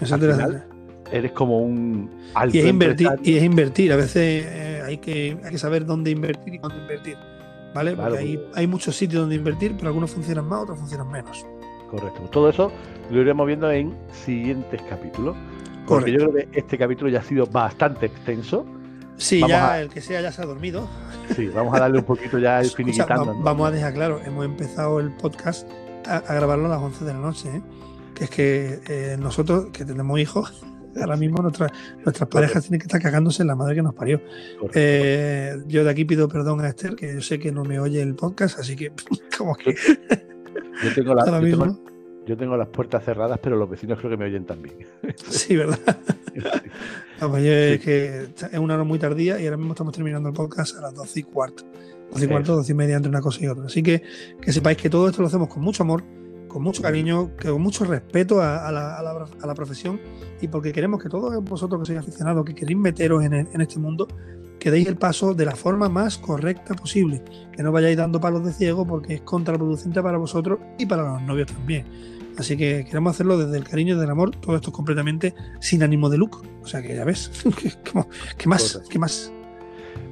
Al 0.02 0.06
final, 0.06 0.68
eres 1.12 1.32
como 1.32 1.62
un 1.62 2.12
y 2.52 2.60
es 2.60 2.66
invertir 2.68 3.10
y 3.24 3.38
es 3.38 3.44
invertir. 3.44 3.92
A 3.92 3.96
veces 3.96 4.46
eh, 4.48 4.84
hay 4.86 5.00
que 5.00 5.36
hay 5.44 5.50
que 5.50 5.58
saber 5.58 5.84
dónde 5.84 6.12
invertir 6.12 6.54
y 6.54 6.60
cuándo 6.60 6.80
invertir 6.80 7.18
vale 7.74 7.96
porque 7.96 8.20
hay, 8.20 8.40
hay 8.54 8.68
muchos 8.68 8.96
sitios 8.96 9.22
donde 9.22 9.36
invertir 9.36 9.74
pero 9.76 9.88
algunos 9.88 10.12
funcionan 10.12 10.46
más 10.46 10.62
otros 10.62 10.78
funcionan 10.78 11.10
menos. 11.10 11.44
Correcto. 11.90 12.22
Todo 12.32 12.50
eso 12.50 12.72
lo 13.10 13.20
iremos 13.20 13.48
viendo 13.48 13.72
en 13.72 13.96
siguientes 14.12 14.80
capítulos 14.84 15.36
porque 15.88 16.12
yo 16.12 16.20
creo 16.20 16.34
que 16.34 16.50
este 16.54 16.78
capítulo 16.78 17.10
ya 17.10 17.20
ha 17.20 17.24
sido 17.24 17.46
bastante 17.46 18.08
extenso. 18.08 18.66
Sí 19.18 19.42
ya 19.48 19.80
el 19.80 19.90
que 19.90 20.02
sea 20.02 20.22
ya 20.22 20.32
se 20.32 20.42
ha 20.42 20.46
dormido. 20.46 20.90
Sí 21.36 21.48
vamos 21.48 21.76
a 21.76 21.80
darle 21.80 22.00
un 22.00 22.06
poquito 22.06 22.40
ya 22.40 22.60
el 22.62 22.70
finiquitando 22.70 23.36
vamos 23.42 23.68
a 23.68 23.72
dejar 23.72 23.94
claro 23.94 24.20
hemos 24.26 24.46
empezado 24.46 25.00
el 25.00 25.12
podcast 25.12 25.68
a, 26.06 26.20
grabarlo 26.34 26.66
a 26.66 26.70
las 26.70 26.82
11 26.82 27.06
de 27.06 27.14
la 27.14 27.20
noche 27.20 27.50
¿eh? 27.50 27.62
que 28.14 28.24
es 28.26 28.30
que 28.30 28.80
eh, 28.90 29.18
nosotros 29.18 29.68
que 29.72 29.86
tenemos 29.86 30.20
hijos 30.20 30.66
ahora 31.00 31.18
mismo 31.18 31.42
nuestras 31.42 32.30
parejas 32.30 32.64
tienen 32.64 32.80
que 32.80 32.86
estar 32.86 33.02
cagándose 33.02 33.42
en 33.42 33.48
la 33.48 33.56
madre 33.56 33.76
que 33.76 33.82
nos 33.82 33.96
parió. 33.96 34.22
Eh, 34.74 35.58
yo 35.68 35.84
de 35.84 35.90
aquí 35.90 36.06
pido 36.06 36.28
perdón 36.28 36.62
a 36.62 36.70
Esther, 36.70 36.96
que 36.96 37.14
yo 37.16 37.22
sé 37.22 37.40
que 37.40 37.52
no 37.52 37.64
me 37.64 37.80
oye 37.80 38.02
el 38.02 38.16
podcast, 38.16 38.60
así 38.60 38.76
que 38.76 38.92
como 39.38 39.56
que... 39.56 39.74
Yo 40.84 40.94
tengo, 40.94 41.16
yo 41.16 41.42
tengo, 41.42 41.93
las 42.26 42.68
puertas 42.70 43.04
cerradas, 43.04 43.40
pero 43.42 43.56
los 43.56 43.70
vecinos 43.70 44.00
creo 44.00 44.12
que 44.12 44.18
me 44.18 44.26
oyen 44.26 44.46
también. 44.46 44.76
sí, 45.30 45.56
¿verdad? 45.56 45.80
es 47.38 47.82
que 47.82 48.28
es 48.52 48.60
una 48.60 48.76
hora 48.76 48.84
muy 48.84 49.00
tardía 49.00 49.40
y 49.40 49.46
ahora 49.46 49.58
mismo 49.58 49.74
estamos 49.74 49.94
terminando 49.94 50.30
el 50.30 50.36
podcast 50.36 50.78
a 50.78 50.82
las 50.82 50.94
12 50.94 51.20
y 51.20 51.24
cuarto. 51.24 51.64
12 52.12 52.26
y 52.26 52.28
cuarto, 52.28 52.56
12 52.56 52.72
y 52.72 52.76
media 52.76 52.96
entre 52.96 53.10
una 53.10 53.22
cosa 53.22 53.44
y 53.44 53.48
otra. 53.48 53.66
Así 53.66 53.82
que 53.82 54.04
que 54.42 54.52
sepáis 54.52 54.78
que 54.78 54.90
todo 54.90 55.08
esto 55.08 55.22
lo 55.22 55.28
hacemos 55.28 55.48
con 55.48 55.64
mucho 55.64 55.84
amor 55.84 56.04
con 56.54 56.62
mucho 56.62 56.84
cariño, 56.84 57.32
con 57.42 57.60
mucho 57.62 57.84
respeto 57.84 58.40
a, 58.40 58.72
la, 58.72 59.54
profesión 59.56 60.00
y 60.40 60.48
porque 60.48 60.72
queremos 60.72 61.02
que 61.02 61.10
todos 61.10 61.44
vosotros 61.44 61.82
que 61.82 61.88
sois 61.88 62.00
aficionados, 62.00 62.46
que 62.46 62.54
queréis 62.54 62.78
meteros 62.78 63.24
en, 63.24 63.60
este 63.60 63.80
mundo, 63.80 64.08
que 64.60 64.70
deis 64.70 64.88
el 64.88 64.96
paso 64.96 65.34
de 65.34 65.46
la 65.46 65.56
forma 65.56 65.90
más 65.90 66.20
correcta 66.20 66.76
posible, 66.76 67.24
que 67.52 67.64
no 67.64 67.72
vayáis 67.72 67.98
dando 67.98 68.22
palos 68.22 68.46
de 68.46 68.54
ciego 68.54 68.86
porque 68.86 69.16
es 69.16 69.22
contraproducente 69.22 70.02
para 70.04 70.20
vosotros 70.20 70.60
y 70.78 70.86
para 70.86 71.14
los 71.14 71.22
novios 71.24 71.52
también. 71.52 72.13
Así 72.38 72.58
que 72.58 72.86
queremos 72.86 73.16
hacerlo 73.16 73.38
desde 73.38 73.58
el 73.58 73.64
cariño 73.64 73.96
y 73.96 74.00
del 74.00 74.10
amor, 74.10 74.32
todo 74.32 74.56
esto 74.56 74.72
completamente 74.72 75.34
sin 75.60 75.84
ánimo 75.84 76.10
de 76.10 76.18
lucro. 76.18 76.42
O 76.62 76.68
sea 76.68 76.82
que 76.82 76.96
ya 76.96 77.06
ves, 77.06 77.32
¿qué 78.38 78.48
más? 78.50 78.82
¿Qué 78.90 79.00
más? 79.00 79.32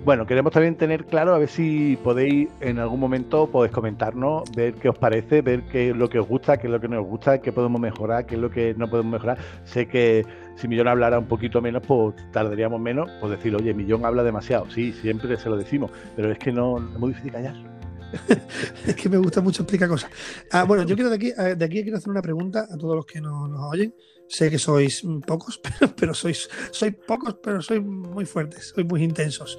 Bueno, 0.03 0.25
queremos 0.25 0.51
también 0.51 0.75
tener 0.75 1.05
claro, 1.05 1.35
a 1.35 1.37
ver 1.37 1.47
si 1.47 1.95
podéis 2.03 2.49
en 2.59 2.79
algún 2.79 2.99
momento 2.99 3.47
podéis 3.51 3.71
comentarnos, 3.71 4.49
ver 4.55 4.73
qué 4.73 4.89
os 4.89 4.97
parece, 4.97 5.43
ver 5.43 5.61
qué 5.71 5.91
es 5.91 5.95
lo 5.95 6.09
que 6.09 6.17
os 6.17 6.27
gusta, 6.27 6.57
qué 6.57 6.65
es 6.65 6.71
lo 6.71 6.81
que 6.81 6.87
no 6.87 6.99
os 6.99 7.07
gusta, 7.07 7.39
qué 7.39 7.51
podemos 7.51 7.79
mejorar, 7.79 8.25
qué 8.25 8.33
es 8.33 8.41
lo 8.41 8.49
que 8.49 8.73
no 8.75 8.89
podemos 8.89 9.11
mejorar. 9.11 9.37
Sé 9.63 9.87
que 9.87 10.25
si 10.55 10.67
Millón 10.67 10.87
hablara 10.87 11.19
un 11.19 11.27
poquito 11.27 11.61
menos, 11.61 11.83
pues 11.85 12.15
tardaríamos 12.31 12.81
menos, 12.81 13.11
pues 13.19 13.31
decir, 13.31 13.55
oye, 13.55 13.75
Millón 13.75 14.03
habla 14.03 14.23
demasiado. 14.23 14.69
Sí, 14.71 14.91
siempre 14.91 15.37
se 15.37 15.49
lo 15.49 15.55
decimos, 15.55 15.91
pero 16.15 16.31
es 16.31 16.39
que 16.39 16.51
no 16.51 16.77
es 16.77 16.99
muy 16.99 17.09
difícil 17.09 17.33
callar. 17.33 17.70
es 18.85 18.95
que 18.95 19.09
me 19.09 19.17
gusta 19.17 19.41
mucho 19.41 19.63
explicar 19.63 19.89
cosas. 19.89 20.11
Ah, 20.51 20.63
bueno, 20.63 20.83
yo 20.83 20.95
quiero 20.95 21.09
de 21.09 21.15
aquí, 21.15 21.31
de 21.31 21.65
aquí 21.65 21.83
quiero 21.83 21.97
hacer 21.97 22.09
una 22.09 22.21
pregunta 22.21 22.67
a 22.69 22.77
todos 22.77 22.95
los 22.95 23.05
que 23.05 23.21
nos, 23.21 23.49
oyen. 23.71 23.93
Sé 24.27 24.49
que 24.49 24.57
sois 24.57 25.03
pocos, 25.25 25.59
pero, 25.79 25.93
pero 25.95 26.13
sois, 26.13 26.49
sois 26.71 26.93
pocos, 27.07 27.35
pero 27.43 27.61
sois 27.61 27.81
muy 27.83 28.25
fuertes, 28.25 28.71
sois 28.73 28.87
muy 28.87 29.03
intensos. 29.03 29.57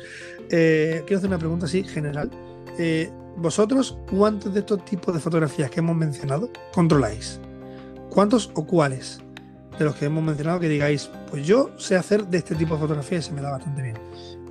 Eh, 0.51 1.03
quiero 1.07 1.19
hacer 1.19 1.29
una 1.29 1.39
pregunta 1.39 1.67
así 1.67 1.85
general. 1.85 2.31
Eh, 2.79 3.11
¿Vosotros 3.37 3.99
cuántos 4.11 4.53
de 4.53 4.61
estos 4.61 4.85
tipos 4.85 5.15
de 5.15 5.21
fotografías 5.21 5.71
que 5.71 5.81
hemos 5.81 5.97
mencionado 5.97 6.51
controláis? 6.73 7.41
¿Cuántos 8.11 8.51
o 8.55 8.67
cuáles 8.67 9.21
de 9.79 9.85
los 9.87 9.97
que 9.97 10.05
hemos 10.05 10.23
mencionado 10.23 10.61
que 10.61 10.69
digáis, 10.69 11.11
pues 11.31 11.47
yo 11.47 11.71
sé 11.79 11.97
hacer 11.97 12.27
de 12.27 12.39
este 12.39 12.55
tipo 12.55 12.75
de 12.75 12.81
fotografías 12.81 13.25
y 13.25 13.29
se 13.29 13.35
me 13.35 13.41
da 13.41 13.53
bastante 13.53 13.83
bien? 13.83 13.97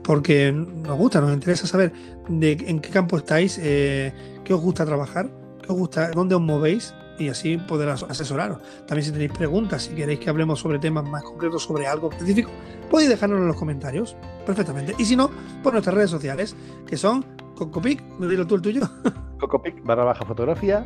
Porque 0.04 0.52
nos 0.52 0.98
gusta, 0.98 1.22
nos 1.22 1.34
interesa 1.34 1.68
saber 1.68 1.94
de 2.28 2.52
en 2.68 2.80
qué 2.80 2.90
campo 2.90 3.18
estáis, 3.18 3.60
eh, 3.62 4.14
qué 4.44 4.54
os 4.54 4.62
gusta 4.62 4.86
trabajar, 4.86 5.30
qué 5.62 5.72
os 5.72 5.78
gusta, 5.78 6.12
dónde 6.12 6.36
os 6.36 6.42
movéis 6.42 6.94
y 7.20 7.30
así 7.30 7.58
poder 7.58 7.90
asesoraros. 7.90 8.60
También 8.88 9.06
si 9.06 9.12
tenéis 9.12 9.32
preguntas, 9.32 9.84
si 9.84 9.94
queréis 9.94 10.20
que 10.20 10.30
hablemos 10.30 10.60
sobre 10.60 10.80
temas 10.80 11.04
más 11.04 11.24
concretos, 11.24 11.64
sobre 11.64 11.88
algo 11.88 12.10
específico, 12.12 12.50
podéis 12.90 13.10
dejárnoslo 13.10 13.44
en 13.44 13.48
los 13.48 13.58
comentarios 13.58 14.16
perfectamente. 14.46 14.96
Y 14.98 15.06
si 15.06 15.16
no, 15.16 15.30
por 15.62 15.74
nuestras 15.74 15.96
redes 15.96 16.10
sociales, 16.10 16.56
que 16.88 16.98
son 16.98 17.26
Cocopic, 17.56 18.02
me 18.18 18.28
dilo 18.28 18.48
tú 18.48 18.56
el 18.56 18.62
tuyo. 18.62 18.82
Cocopic 19.40 19.84
barra 19.84 20.04
baja 20.04 20.26
fotografía. 20.26 20.86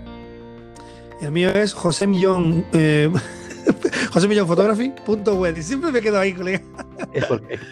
El 1.21 1.31
mío 1.31 1.49
es 1.49 1.73
José 1.73 2.07
Millón. 2.07 2.65
Eh, 2.73 3.09
José 4.11 4.27
Millón 4.27 4.47
Photography.web. 4.47 5.57
Y 5.57 5.63
siempre 5.63 5.91
me 5.91 6.01
quedo 6.01 6.19
ahí, 6.19 6.33
colega. 6.33 6.61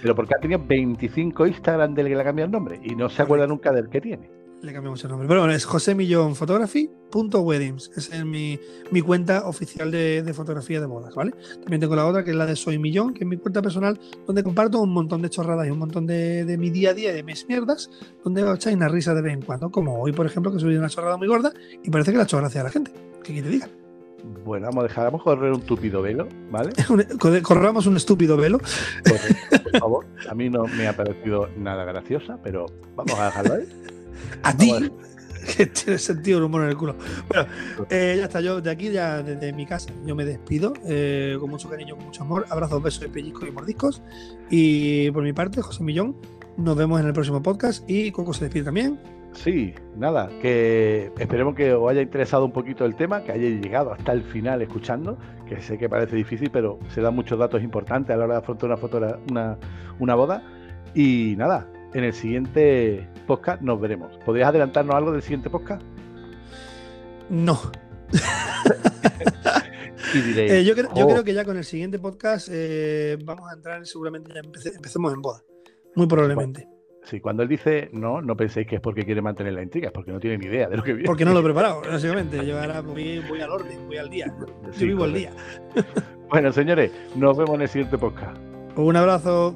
pero 0.02 0.16
porque 0.16 0.34
ha 0.38 0.42
tenido 0.42 0.62
25 0.66 1.48
Instagram 1.48 1.94
del 1.94 2.08
que 2.08 2.16
le 2.16 2.22
ha 2.22 2.26
cambiado 2.26 2.48
el 2.48 2.52
nombre 2.52 2.80
y 2.84 2.96
no 2.96 3.10
se 3.10 3.22
acuerda 3.22 3.48
nunca 3.48 3.72
del 3.72 3.90
que 3.90 4.02
tiene. 4.02 4.30
Le 4.62 4.72
cambiamos 4.72 5.04
el 5.04 5.10
nombre. 5.10 5.28
Pero 5.28 5.42
bueno, 5.42 5.54
es 5.54 5.66
José 5.66 5.94
Millón 5.94 6.38
Photography.weddings. 6.38 7.92
Esa 7.98 8.16
es 8.16 8.26
mi, 8.26 8.58
mi 8.92 9.02
cuenta 9.02 9.46
oficial 9.46 9.92
de, 9.92 10.24
de, 10.24 10.34
fotografía 10.34 10.80
de 10.80 10.86
bodas, 10.86 11.14
¿vale? 11.16 11.34
También 11.62 11.82
tengo 11.82 11.98
la 11.98 12.06
otra 12.06 12.24
que 12.24 12.30
es 12.30 12.36
la 12.38 12.46
de 12.46 12.56
Soy 12.56 12.80
Millón, 12.80 13.14
que 13.14 13.26
es 13.26 13.30
mi 13.30 13.36
cuenta 13.36 13.62
personal, 13.62 14.00
donde 14.26 14.42
comparto 14.42 14.80
un 14.80 14.94
montón 14.94 15.22
de 15.22 15.30
chorradas 15.30 15.68
y 15.68 15.70
un 15.70 15.80
montón 15.80 16.08
de, 16.08 16.46
de 16.46 16.58
mi 16.58 16.70
día 16.70 16.92
a 16.92 16.94
día 16.94 17.12
y 17.12 17.16
de 17.16 17.24
mis 17.24 17.46
mierdas, 17.50 17.90
donde 18.24 18.50
echáis 18.54 18.78
una 18.78 18.88
risa 18.88 19.14
de 19.14 19.22
vez 19.22 19.34
en 19.34 19.42
cuando. 19.42 19.70
Como 19.70 20.02
hoy, 20.02 20.14
por 20.14 20.26
ejemplo, 20.26 20.50
que 20.54 20.60
subí 20.60 20.78
una 20.78 20.88
chorrada 20.88 21.18
muy 21.18 21.28
gorda 21.28 21.52
y 21.84 21.90
parece 21.90 22.12
que 22.12 22.18
la 22.18 22.24
ha 22.24 22.26
hecho 22.26 22.38
gracia 22.38 22.62
a 22.62 22.64
la 22.64 22.70
gente. 22.70 22.94
¿Qué 23.22 23.34
quiere 23.34 23.50
diga? 23.50 23.68
Bueno, 24.24 24.68
vamos 24.68 24.86
a 24.86 24.88
dejar, 24.88 25.06
vamos 25.06 25.22
a 25.22 25.24
correr 25.26 25.52
un 25.52 25.62
tupido 25.62 26.02
velo, 26.02 26.28
¿vale? 26.50 26.72
Corramos 27.44 27.86
un 27.88 27.98
estúpido 27.98 28.38
velo. 28.38 28.60
por 28.60 29.80
favor. 29.80 30.06
A 30.30 30.34
mí 30.34 30.50
no 30.50 30.66
me 30.66 30.88
ha 30.88 30.96
parecido 30.96 31.50
nada 31.58 31.84
graciosa, 31.84 32.40
pero 32.42 32.66
vamos 32.96 33.20
a 33.20 33.26
dejarlo 33.26 33.54
ahí. 33.56 33.70
A 34.44 34.56
ti, 34.56 34.72
que 35.58 35.66
tiene 35.66 36.00
sentido 36.00 36.38
el 36.38 36.46
humor 36.46 36.64
en 36.64 36.70
el 36.70 36.78
culo. 36.78 36.96
Bueno, 37.28 37.48
eh, 37.90 38.16
ya 38.18 38.26
está, 38.26 38.40
yo 38.40 38.62
de 38.62 38.72
aquí, 38.72 38.92
ya 38.92 39.22
desde 39.22 39.52
mi 39.52 39.66
casa, 39.66 39.90
yo 40.06 40.16
me 40.16 40.24
despido 40.24 40.74
eh, 40.86 41.36
con 41.40 41.50
mucho 41.50 41.70
cariño, 41.70 41.96
con 41.96 42.06
mucho 42.06 42.24
amor. 42.24 42.46
Abrazos, 42.50 42.82
besos, 42.82 43.06
pellizcos 43.08 43.48
y 43.48 43.52
mordiscos. 43.52 44.02
Y 44.50 45.12
por 45.12 45.24
mi 45.24 45.34
parte, 45.34 45.62
José 45.62 45.84
Millón, 45.84 46.16
nos 46.56 46.78
vemos 46.78 47.00
en 47.02 47.08
el 47.08 47.14
próximo 47.14 47.42
podcast 47.42 47.84
y 47.90 48.12
Coco 48.12 48.34
se 48.34 48.46
despide 48.46 48.64
también. 48.64 49.00
Sí, 49.34 49.74
nada, 49.98 50.30
que 50.42 51.12
esperemos 51.18 51.56
que 51.56 51.74
os 51.74 51.90
haya 51.90 52.02
interesado 52.02 52.46
un 52.46 52.52
poquito 52.52 52.86
el 52.86 52.96
tema, 52.96 53.24
que 53.24 53.32
hayáis 53.32 53.62
llegado 53.62 53.92
hasta 53.92 54.14
el 54.14 54.24
final 54.24 54.62
escuchando, 54.62 55.18
que 55.48 55.60
sé 55.60 55.78
que 55.78 55.90
parece 55.90 56.16
difícil, 56.16 56.50
pero 56.52 56.80
se 56.90 57.02
dan 57.02 57.16
muchos 57.16 57.40
datos 57.40 57.62
importantes 57.64 58.14
a 58.14 58.18
la 58.18 58.26
hora 58.26 58.34
de 58.36 58.40
afrontar 58.40 58.70
una, 58.70 58.78
foto, 58.78 59.20
una, 59.30 59.58
una 60.00 60.16
boda. 60.16 60.44
Y 60.94 61.36
nada, 61.38 61.68
en 61.94 62.04
el 62.04 62.14
siguiente 62.14 63.08
podcast 63.26 63.62
nos 63.62 63.82
veremos. 63.82 64.18
¿Podrías 64.26 64.50
adelantarnos 64.50 64.96
algo 64.96 65.12
del 65.12 65.22
siguiente 65.22 65.50
podcast? 65.50 65.84
No. 67.30 67.60
Eh, 70.16 70.64
yo, 70.64 70.74
oh". 70.74 71.08
creo, 71.08 71.24
que 71.24 71.34
ya 71.34 71.44
con 71.44 71.58
el 71.58 71.64
siguiente 71.64 71.98
podcast 71.98 72.48
eh, 72.52 73.18
vamos 73.26 73.50
a 73.50 73.56
entrar 73.56 73.84
seguramente 73.88 74.32
ya 74.32 74.42
empecemos 74.42 75.12
en 75.12 75.22
boda. 75.24 75.42
Muy 75.96 76.06
probablemente. 76.06 76.68
Sí, 77.04 77.20
cuando 77.20 77.44
él 77.44 77.50
dice 77.50 77.90
no, 77.94 78.22
no 78.22 78.36
penséis 78.36 78.68
que 78.68 78.76
es 78.76 78.82
porque 78.82 79.04
quiere 79.06 79.22
mantener 79.22 79.54
la 79.54 79.64
intriga, 79.64 79.88
es 79.88 79.94
porque 79.94 80.12
no 80.12 80.20
tiene 80.20 80.38
ni 80.38 80.46
idea 80.46 80.68
de 80.70 80.78
lo 80.78 80.84
que 80.84 80.94
viene. 80.94 81.08
Porque 81.08 81.26
no 81.26 81.34
lo 81.34 81.40
he 81.40 81.44
preparado, 81.44 81.82
básicamente. 81.82 82.46
Yo 82.46 82.60
ahora 82.60 82.82
voy, 82.82 83.22
al 83.42 83.50
orden, 83.50 83.88
voy 83.88 83.98
al 83.98 84.10
día. 84.10 84.34
Yo 84.78 84.88
vivo 84.88 85.04
al 85.04 85.14
día. 85.14 85.32
bueno, 86.30 86.52
señores, 86.52 86.92
nos 87.16 87.38
vemos 87.38 87.56
en 87.56 87.62
el 87.62 87.70
siguiente 87.70 87.98
podcast. 87.98 88.38
Un 88.76 88.96
abrazo. 88.96 89.56